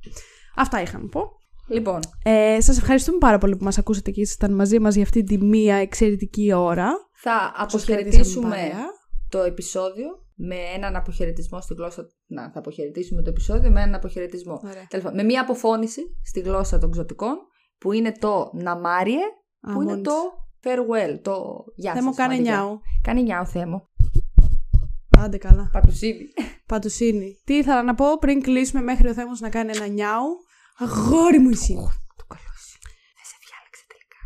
Αυτά 0.56 0.82
είχα 0.82 0.98
να 1.00 1.08
πω. 1.08 1.22
Λοιπόν, 1.68 2.00
Ε, 2.24 2.58
σας 2.62 2.78
ευχαριστούμε 2.78 3.18
πάρα 3.18 3.38
πολύ 3.38 3.56
που 3.56 3.64
μας 3.64 3.78
ακούσατε 3.78 4.12
και 4.12 4.22
ήσασταν 4.22 4.54
μαζί 4.54 4.80
μας 4.80 4.94
για 4.96 5.04
αυτή 5.04 5.24
τη 5.24 5.38
μία 5.38 5.76
εξαιρετική 5.76 6.54
ώρα. 6.54 6.90
θα 7.12 7.54
Σας 7.68 7.86
κρατήσαμε 7.86 7.94
αποχαιρετήσουμε 7.96 8.50
παρέα. 8.50 8.86
το 9.30 9.40
επεισόδιο 9.44 10.08
με 10.36 10.56
έναν 10.76 10.96
αποχαιρετισμό 10.96 11.62
στη 11.62 11.74
γλώσσα. 11.74 12.06
Να, 12.28 12.42
θα 12.52 12.60
αποχαιρετήσουμε 12.60 13.22
το 13.22 13.30
επεισόδιο 13.30 13.72
με 13.72 13.82
έναν 13.82 13.96
αποχαιρετισμό. 13.96 14.60
Ωραία. 14.64 14.86
Τέλος 14.90 15.06
πάντων, 15.06 15.20
με 15.20 15.24
μία 15.24 15.42
αποφώνηση 15.42 16.02
στη 16.26 16.40
γλώσσα 16.40 16.78
των 16.78 16.92
ξωτικών 16.92 17.36
που 17.78 17.92
είναι 17.92 18.12
το 18.20 18.50
ναμάριε, 18.54 19.24
Α, 19.62 19.74
που 19.74 19.82
είναι 19.82 19.92
μόνη 19.92 20.02
το 20.04 20.14
farewell, 20.64 21.20
το 21.22 21.64
γεια 21.76 21.94
Δεν 21.94 22.02
σας, 22.02 22.12
μου 22.12 22.14
κάνει 22.18 22.34
μαντιγιά. 22.34 22.52
νιάου. 22.56 22.80
Κάνει 23.02 23.22
νιάου, 23.24 23.46
Θεέ 23.46 23.66
μου. 23.66 23.88
Άντε 25.20 25.38
καλά. 25.38 25.70
Πατουσίδι. 25.74 26.34
Παντουσίνη. 26.66 27.42
Τι 27.46 27.54
ήθελα 27.54 27.84
να 27.84 27.96
πω 27.96 28.06
πριν 28.20 28.42
κλείσουμε 28.42 28.82
μέχρι 28.82 29.08
ο 29.10 29.14
Θέμος 29.14 29.40
να 29.40 29.50
κάνει 29.50 29.72
ένα 29.76 29.88
νιάου. 29.88 30.26
Αγόρι 30.78 31.40
μου 31.40 31.50
εσύ. 31.50 31.74
Το 32.16 32.26
καλός 32.28 32.60
σου. 32.70 32.80
Δεν 33.16 33.26
σε 33.26 33.38
διάλεξε 33.46 33.84
τελικά. 33.88 34.22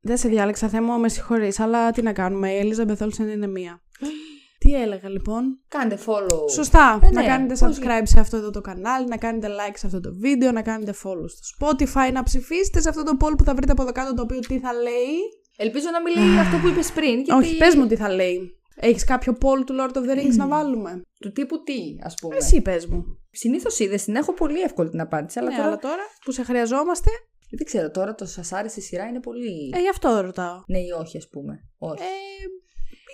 Δεν 0.00 0.16
σε 0.16 0.28
διάλεξα, 0.28 0.68
θέμα, 0.68 0.96
με 0.96 1.08
συγχωρείς, 1.08 1.60
αλλά 1.60 1.90
τι 1.90 2.02
να 2.02 2.12
κάνουμε. 2.12 2.50
Η 2.50 2.58
Ελίζα 2.58 2.84
Μπεθόλσεν 2.84 3.28
είναι 3.28 3.46
μία. 3.46 3.82
Τι 4.60 4.74
έλεγα 4.74 5.08
λοιπόν; 5.08 5.58
Κάντε 5.68 5.98
follow. 6.06 6.50
Σωστά. 6.50 6.98
Ε, 7.02 7.10
να 7.10 7.20
ναι, 7.20 7.26
κάνετε 7.26 7.54
πώς 7.54 7.78
subscribe 7.78 8.02
σε 8.02 8.20
αυτό 8.20 8.36
εδώ 8.36 8.50
το 8.50 8.60
κανάλι, 8.60 9.08
να 9.08 9.16
κάνετε 9.16 9.48
like 9.48 9.74
σε 9.74 9.86
αυτό 9.86 10.00
το 10.00 10.14
βίντεο, 10.14 10.52
να 10.52 10.62
κάνετε 10.62 10.94
follow 11.04 11.24
στο 11.26 11.56
Spotify, 11.58 12.12
να 12.12 12.22
ψηφίσετε 12.22 12.80
σε 12.80 12.88
αυτό 12.88 13.02
το 13.02 13.16
poll 13.20 13.32
που 13.38 13.44
θα 13.44 13.54
βρείτε 13.54 13.72
από 13.72 13.82
εδώ 13.82 13.92
κάτω 13.92 14.14
το 14.14 14.22
οποίο 14.22 14.38
τι 14.38 14.58
θα 14.58 14.72
λέει. 14.72 15.16
Ελπίζω 15.56 15.86
να 15.92 16.00
μην 16.02 16.14
λέει 16.16 16.38
αυτό 16.38 16.56
που 16.56 16.68
είπες 16.68 16.92
πριν. 16.92 17.20
Γιατί... 17.20 17.32
Όχι, 17.32 17.56
πες 17.56 17.74
μου 17.74 17.86
τι 17.86 17.96
θα 17.96 18.08
λέει. 18.08 18.57
Έχεις 18.80 19.04
κάποιο 19.04 19.32
poll 19.40 19.64
του 19.66 19.74
Lord 19.80 19.96
of 19.96 20.02
the 20.10 20.18
Rings 20.18 20.36
να 20.36 20.46
βάλουμε; 20.46 21.02
Του 21.20 21.32
τύπου 21.32 21.62
τι, 21.62 21.96
ας 22.02 22.14
πούμε. 22.20 22.36
Εσύ 22.36 22.62
πες 22.62 22.86
μου. 22.86 23.04
Συνήθως 23.30 23.78
είδες 23.78 24.04
την 24.04 24.16
έχω 24.16 24.32
πολύ 24.32 24.60
εύκολη 24.60 24.90
την 24.90 25.00
απάντηση. 25.00 25.38
Αλλά 25.38 25.48
Ναι, 25.50 25.56
τώρα. 25.56 25.68
αλλά 25.68 25.76
τώρα 25.78 26.02
που 26.24 26.32
σε 26.32 26.42
χρειαζόμαστε, 26.44 27.10
Δεν 27.56 27.66
ξέρω, 27.66 27.90
τώρα 27.90 28.14
το 28.14 28.24
σας 28.26 28.52
άρεσε 28.52 28.80
η 28.80 28.82
σειρά 28.82 29.04
είναι 29.06 29.20
πολύ. 29.20 29.70
ε, 29.74 29.80
γι' 29.80 29.88
αυτό 29.88 30.20
ρωτάω. 30.20 30.62
Ναι 30.66 30.78
ή 30.78 30.90
όχι, 30.90 31.16
ας 31.16 31.28
πούμε. 31.28 31.68
Όχι. 31.78 32.02
Ε, 32.02 32.06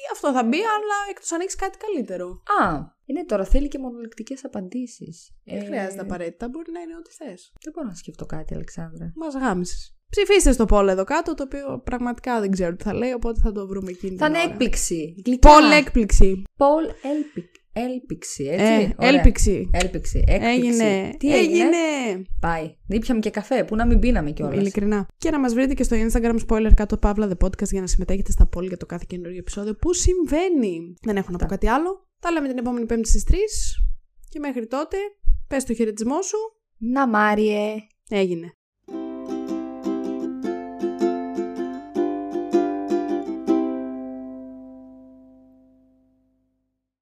ή 0.03 0.07
αυτό 0.13 0.33
θα 0.33 0.45
μπει, 0.45 0.57
αλλά 0.57 0.97
εκτός 1.11 1.33
αν 1.33 1.41
έχεις 1.41 1.55
κάτι 1.55 1.79
καλύτερο. 1.79 2.43
Α, 2.63 2.79
ναι, 3.13 3.25
τώρα 3.25 3.45
θέλει 3.45 3.69
και 3.69 3.79
μονολεκτικέ 3.79 4.35
απαντήσεις. 4.43 5.35
Δεν 5.45 5.65
χρειάζεται 5.65 6.03
απαραίτητα, 6.03 6.49
μπορεί 6.49 6.73
να 6.73 6.81
είναι 6.81 6.97
ό,τι 6.97 7.11
θες. 7.11 7.53
Δεν 7.63 7.73
μπορώ 7.73 7.89
να 7.89 7.95
σκεφτώ 7.95 8.27
κάτι, 8.27 8.55
Αλεξάνδρα. 8.55 9.13
Μας 9.17 9.35
γάμισες. 9.35 9.94
Ψηφίστε 10.17 10.53
στο 10.53 10.65
poll 10.69 10.87
εδώ 10.89 11.05
κάτω, 11.05 11.35
το 11.35 11.43
οποίο 11.43 11.81
πραγματικά 11.85 12.41
δεν 12.41 12.51
ξέρω 12.51 12.77
τι 12.77 12.83
θα 12.85 12.95
λέει, 12.95 13.13
οπότε 13.13 13.41
θα 13.43 13.53
το 13.53 13.67
βρούμε 13.67 13.91
εκείνη 13.91 14.17
Θα 14.17 14.27
την 14.27 14.35
είναι 14.35 14.43
ώρα. 14.45 14.53
έκπληξη. 14.53 15.15
Γλυκά. 15.27 15.51
Poll 15.51 15.79
έκπληξη. 15.79 16.43
Πολ 16.57 16.85
έλπικ. 17.13 17.45
Έλπιξη, 17.77 18.45
έτσι. 18.45 18.65
Ε, 18.65 18.95
Ωραία. 18.99 19.15
έλπιξη. 19.15 19.71
Έλπιξη. 19.73 20.25
Έκπληξη. 20.27 20.69
Έγινε. 20.69 21.15
Τι 21.19 21.37
έγινε; 21.37 21.77
Πάει. 22.41 22.75
Ήπιαμε 22.89 23.21
και 23.21 23.31
καφέ, 23.31 23.65
που 23.65 23.77
να 23.77 23.87
μην 23.87 23.99
πίναμε 23.99 24.31
κιόλας; 24.31 24.57
Ειλικρινά. 24.57 25.07
Και 25.17 25.31
να 25.31 25.39
μας 25.41 25.55
βρείτε 25.55 25.75
και 25.75 25.83
στο 25.83 25.97
Instagram 25.97 26.39
spoiler 26.49 26.71
κάτω 26.77 26.97
παύλα 26.97 27.29
the 27.29 27.45
podcast 27.47 27.69
για 27.71 27.81
να 27.81 27.87
συμμετέχετε 27.87 28.31
στα 28.31 28.49
poll 28.57 28.67
για 28.67 28.77
το 28.77 28.87
κάθε 28.87 29.05
καινούργιο 29.09 29.39
επεισόδιο 29.39 29.75
που 29.75 29.93
συμβαίνει. 29.93 30.95
Δεν 31.03 31.17
έχω 31.17 31.31
να 31.31 31.39
πω 31.39 31.47
κάτι 31.47 31.69
άλλο. 31.69 32.09
Τα 32.21 32.31
λέμε 32.31 32.49
την 32.49 32.59
επόμενη 32.59 32.87
Πέμπτη 32.87 33.09
στις 33.09 33.25
3. 33.31 33.35
Και 34.29 34.39
μέχρι 34.39 34.67
τότε, 34.67 34.97
πες 35.49 35.65
το 35.65 35.75
χαιρετισμό 35.75 36.23
σου. 36.23 36.37
Να 36.79 37.09
Μάριε. 37.09 37.75
Έγινε. 38.09 38.53